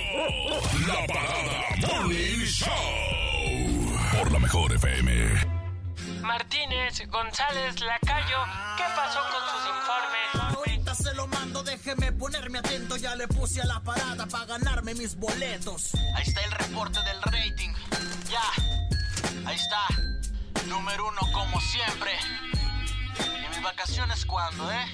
La 0.88 1.06
Parada 1.08 1.76
Morning 1.88 2.46
Show. 2.46 4.18
Por 4.18 4.32
la 4.32 4.40
mejor 4.40 4.74
FM. 4.74 5.58
Martínez, 6.22 7.02
González, 7.10 7.80
Lacayo, 7.80 8.38
¿qué 8.76 8.84
pasó 8.96 9.20
con 9.32 9.42
sus 9.52 9.64
informes? 9.70 10.58
Ahorita 10.58 10.96
se 10.96 11.14
lo 11.14 11.28
mando, 11.28 11.64
déjeme 11.64 12.12
ponerme 12.12 12.60
atento. 12.60 12.98
Ya 12.98 13.16
le 13.16 13.28
puse 13.28 13.62
a 13.62 13.66
la 13.66 13.80
parada 13.82 14.26
para 14.26 14.46
ganarme 14.46 14.94
mis 14.94 15.16
boletos. 15.16 15.94
Ahí 16.16 16.24
está 16.28 16.42
el 16.44 16.52
reporte 16.52 17.00
del 17.04 17.22
rating. 17.22 17.70
Ya, 18.30 19.46
ahí 19.46 19.56
está. 19.56 19.88
Número 20.68 21.08
uno 21.08 21.22
como 21.32 21.62
siempre. 21.62 22.12
¿Y 23.58 23.60
mis 23.60 23.64
vacaciones 23.64 24.26
cuándo, 24.26 24.72
eh? 24.72 24.86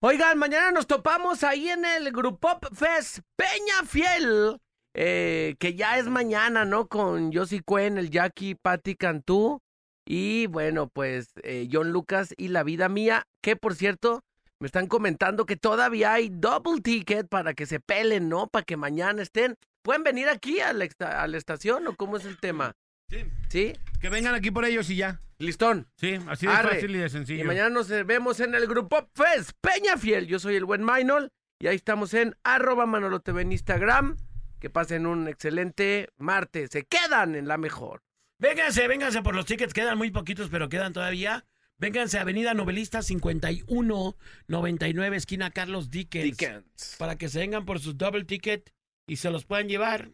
Oigan, 0.00 0.38
mañana 0.38 0.70
nos 0.70 0.86
topamos 0.86 1.42
ahí 1.42 1.68
en 1.68 1.84
el 1.84 2.12
Grupo 2.12 2.60
Fest 2.72 3.20
Peña 3.34 3.82
Fiel, 3.86 4.60
eh, 4.94 5.56
que 5.58 5.74
ya 5.74 5.98
es 5.98 6.06
mañana, 6.06 6.64
¿no? 6.64 6.86
Con 6.86 7.32
Josie 7.32 7.62
Cuen, 7.62 7.98
el 7.98 8.10
Jackie, 8.10 8.54
Patty 8.54 8.94
Cantú 8.94 9.60
y 10.06 10.46
bueno, 10.46 10.88
pues 10.88 11.32
eh, 11.42 11.68
John 11.72 11.90
Lucas 11.90 12.34
y 12.36 12.48
La 12.48 12.62
Vida 12.62 12.88
Mía, 12.88 13.26
que 13.42 13.56
por 13.56 13.74
cierto, 13.74 14.22
me 14.60 14.66
están 14.66 14.86
comentando 14.86 15.44
que 15.44 15.56
todavía 15.56 16.12
hay 16.12 16.28
double 16.28 16.80
ticket 16.82 17.28
para 17.28 17.54
que 17.54 17.66
se 17.66 17.80
pelen, 17.80 18.28
¿no? 18.28 18.46
Para 18.46 18.64
que 18.64 18.76
mañana 18.76 19.22
estén. 19.22 19.56
¿Pueden 19.82 20.04
venir 20.04 20.28
aquí 20.28 20.60
a 20.60 20.72
la, 20.72 20.86
a 21.00 21.26
la 21.26 21.36
estación 21.36 21.86
o 21.88 21.96
cómo 21.96 22.16
es 22.16 22.24
el 22.24 22.38
tema? 22.38 22.76
Sí. 23.10 23.24
¿Sí? 23.48 23.72
Que 24.00 24.10
vengan 24.10 24.34
aquí 24.34 24.50
por 24.50 24.64
ellos 24.64 24.88
y 24.90 24.96
ya. 24.96 25.20
Listón. 25.38 25.88
Sí, 25.96 26.18
así 26.28 26.46
de 26.46 26.52
Arre. 26.52 26.74
fácil 26.74 26.96
y 26.96 26.98
de 26.98 27.08
sencillo. 27.08 27.44
Y 27.44 27.46
mañana 27.46 27.70
nos 27.70 27.88
vemos 27.88 28.40
en 28.40 28.54
el 28.54 28.66
Grupo 28.66 29.08
Fest 29.14 29.52
Peña 29.60 29.96
Fiel. 29.96 30.26
Yo 30.26 30.38
soy 30.38 30.56
el 30.56 30.64
buen 30.64 30.82
Maynol 30.82 31.30
y 31.60 31.68
ahí 31.68 31.76
estamos 31.76 32.12
en 32.14 32.36
arroba 32.42 32.86
Manolo 32.86 33.20
TV 33.20 33.42
en 33.42 33.52
Instagram. 33.52 34.16
Que 34.58 34.68
pasen 34.70 35.06
un 35.06 35.28
excelente 35.28 36.08
martes. 36.16 36.70
Se 36.72 36.84
quedan 36.84 37.36
en 37.36 37.46
la 37.46 37.56
mejor. 37.56 38.02
Vénganse, 38.40 38.86
vénganse 38.88 39.22
por 39.22 39.34
los 39.34 39.46
tickets, 39.46 39.72
quedan 39.72 39.98
muy 39.98 40.10
poquitos, 40.10 40.48
pero 40.48 40.68
quedan 40.68 40.92
todavía. 40.92 41.44
Vénganse, 41.78 42.18
Avenida 42.18 42.54
Novelista 42.54 43.02
51, 43.02 44.16
99, 44.48 45.16
esquina 45.16 45.50
Carlos 45.52 45.90
Dickens. 45.90 46.96
Para 46.98 47.16
que 47.16 47.28
se 47.28 47.38
vengan 47.38 47.64
por 47.64 47.78
su 47.78 47.94
double 47.94 48.24
ticket 48.24 48.72
y 49.06 49.16
se 49.16 49.30
los 49.30 49.44
puedan 49.44 49.68
llevar 49.68 50.10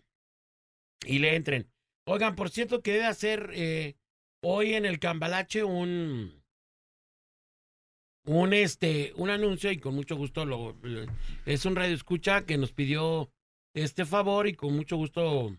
y 1.07 1.19
le 1.19 1.37
entren. 1.37 1.71
Oigan, 2.07 2.37
por 2.37 2.51
cierto, 2.51 2.83
que 2.83 2.93
debe 2.93 3.07
hacer 3.07 3.51
eh, 3.55 3.97
hoy 4.43 4.75
en 4.75 4.85
el 4.85 4.99
Cambalache 4.99 5.65
un. 5.65 6.43
Un 8.27 8.55
este, 8.55 9.13
un 9.17 9.29
anuncio 9.29 9.71
y 9.71 9.77
con 9.77 9.95
mucho 9.95 10.17
gusto 10.17 10.47
lo, 10.47 10.75
es 11.45 11.67
un 11.67 11.77
radio 11.77 11.95
escucha 11.95 12.47
que 12.47 12.57
nos 12.57 12.73
pidió 12.73 13.31
este 13.75 14.07
favor 14.07 14.47
y 14.47 14.55
con 14.55 14.75
mucho 14.75 14.97
gusto 14.97 15.55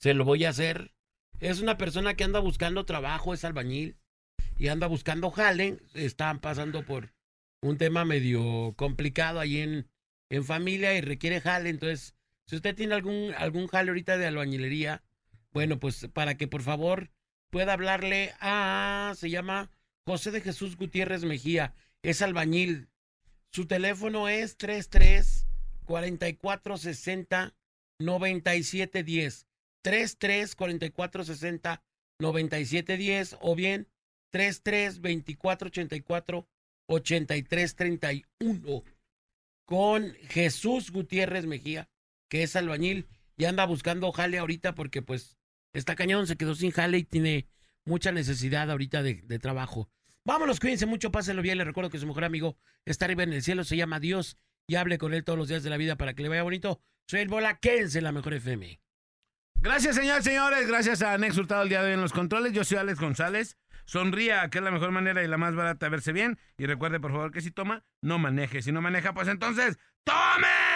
se 0.00 0.14
lo 0.14 0.24
voy 0.24 0.44
a 0.44 0.48
hacer. 0.48 0.96
Es 1.38 1.60
una 1.60 1.78
persona 1.78 2.14
que 2.14 2.24
anda 2.24 2.40
buscando 2.40 2.84
trabajo, 2.84 3.34
es 3.34 3.44
albañil 3.44 3.96
y 4.58 4.66
anda 4.66 4.88
buscando 4.88 5.30
jale. 5.30 5.78
Están 5.94 6.40
pasando 6.40 6.84
por 6.84 7.14
un 7.62 7.78
tema 7.78 8.04
medio 8.04 8.74
complicado 8.76 9.38
ahí 9.38 9.58
en, 9.58 9.88
en 10.28 10.44
familia 10.44 10.94
y 10.94 11.02
requiere 11.02 11.40
jale. 11.40 11.70
Entonces, 11.70 12.15
si 12.46 12.56
usted 12.56 12.74
tiene 12.74 12.94
algún, 12.94 13.34
algún 13.36 13.66
jale 13.66 13.90
ahorita 13.90 14.18
de 14.18 14.26
albañilería, 14.26 15.02
bueno, 15.52 15.78
pues 15.78 16.08
para 16.12 16.36
que 16.36 16.48
por 16.48 16.62
favor 16.62 17.10
pueda 17.50 17.72
hablarle 17.72 18.34
a, 18.40 19.14
se 19.16 19.30
llama 19.30 19.70
José 20.06 20.30
de 20.30 20.40
Jesús 20.40 20.76
Gutiérrez 20.76 21.24
Mejía, 21.24 21.74
es 22.02 22.22
albañil. 22.22 22.88
Su 23.52 23.66
teléfono 23.66 24.28
es 24.28 24.56
33 24.56 25.46
44 25.84 26.76
60 26.76 27.54
97 27.98 29.02
10. 29.02 29.46
33 29.82 30.54
44 30.56 31.24
60 31.24 31.82
97 32.18 32.96
10 32.96 33.36
o 33.40 33.54
bien 33.54 33.88
33 34.30 35.00
24 35.00 35.68
84 35.68 36.48
83 36.88 37.76
31 37.76 38.84
con 39.64 40.12
Jesús 40.28 40.90
Gutiérrez 40.90 41.46
Mejía, 41.46 41.88
que 42.28 42.42
es 42.42 42.56
albañil 42.56 43.08
y 43.36 43.44
anda 43.44 43.64
buscando 43.64 44.10
jale 44.12 44.38
ahorita 44.38 44.74
porque 44.74 45.02
pues 45.02 45.38
está 45.72 45.94
cañón, 45.94 46.26
se 46.26 46.36
quedó 46.36 46.54
sin 46.54 46.70
jale 46.70 46.98
y 46.98 47.04
tiene 47.04 47.48
mucha 47.84 48.12
necesidad 48.12 48.70
ahorita 48.70 49.02
de, 49.02 49.22
de 49.22 49.38
trabajo. 49.38 49.90
Vámonos, 50.24 50.58
cuídense 50.58 50.86
mucho, 50.86 51.12
pásenlo 51.12 51.42
bien. 51.42 51.58
Les 51.58 51.66
recuerdo 51.66 51.90
que 51.90 51.98
su 51.98 52.06
mejor 52.06 52.24
amigo 52.24 52.58
está 52.84 53.04
arriba 53.04 53.22
en 53.22 53.32
el 53.32 53.42
cielo, 53.42 53.62
se 53.62 53.76
llama 53.76 54.00
Dios 54.00 54.38
y 54.66 54.74
hable 54.74 54.98
con 54.98 55.14
él 55.14 55.24
todos 55.24 55.38
los 55.38 55.48
días 55.48 55.62
de 55.62 55.70
la 55.70 55.76
vida 55.76 55.96
para 55.96 56.14
que 56.14 56.22
le 56.22 56.28
vaya 56.28 56.42
bonito. 56.42 56.80
Soy 57.08 57.20
el 57.20 57.28
Bola, 57.28 57.58
quédense 57.58 57.98
en 57.98 58.04
la 58.04 58.12
mejor 58.12 58.34
FM. 58.34 58.80
Gracias, 59.60 59.96
señores, 59.96 60.24
señores. 60.24 60.66
Gracias 60.66 61.02
a 61.02 61.16
Nex 61.16 61.38
Hurtado 61.38 61.62
el 61.62 61.68
día 61.68 61.80
de 61.82 61.88
hoy 61.88 61.94
en 61.94 62.00
los 62.00 62.12
controles. 62.12 62.52
Yo 62.52 62.64
soy 62.64 62.78
Alex 62.78 63.00
González. 63.00 63.56
Sonría, 63.84 64.48
que 64.50 64.58
es 64.58 64.64
la 64.64 64.72
mejor 64.72 64.90
manera 64.90 65.22
y 65.22 65.28
la 65.28 65.38
más 65.38 65.54
barata 65.54 65.86
de 65.86 65.90
verse 65.90 66.12
bien. 66.12 66.38
Y 66.58 66.66
recuerde, 66.66 66.98
por 66.98 67.12
favor, 67.12 67.30
que 67.30 67.40
si 67.40 67.52
toma, 67.52 67.84
no 68.02 68.18
maneje. 68.18 68.62
Si 68.62 68.72
no 68.72 68.82
maneja, 68.82 69.14
pues 69.14 69.28
entonces, 69.28 69.78
¡tome! 70.04 70.75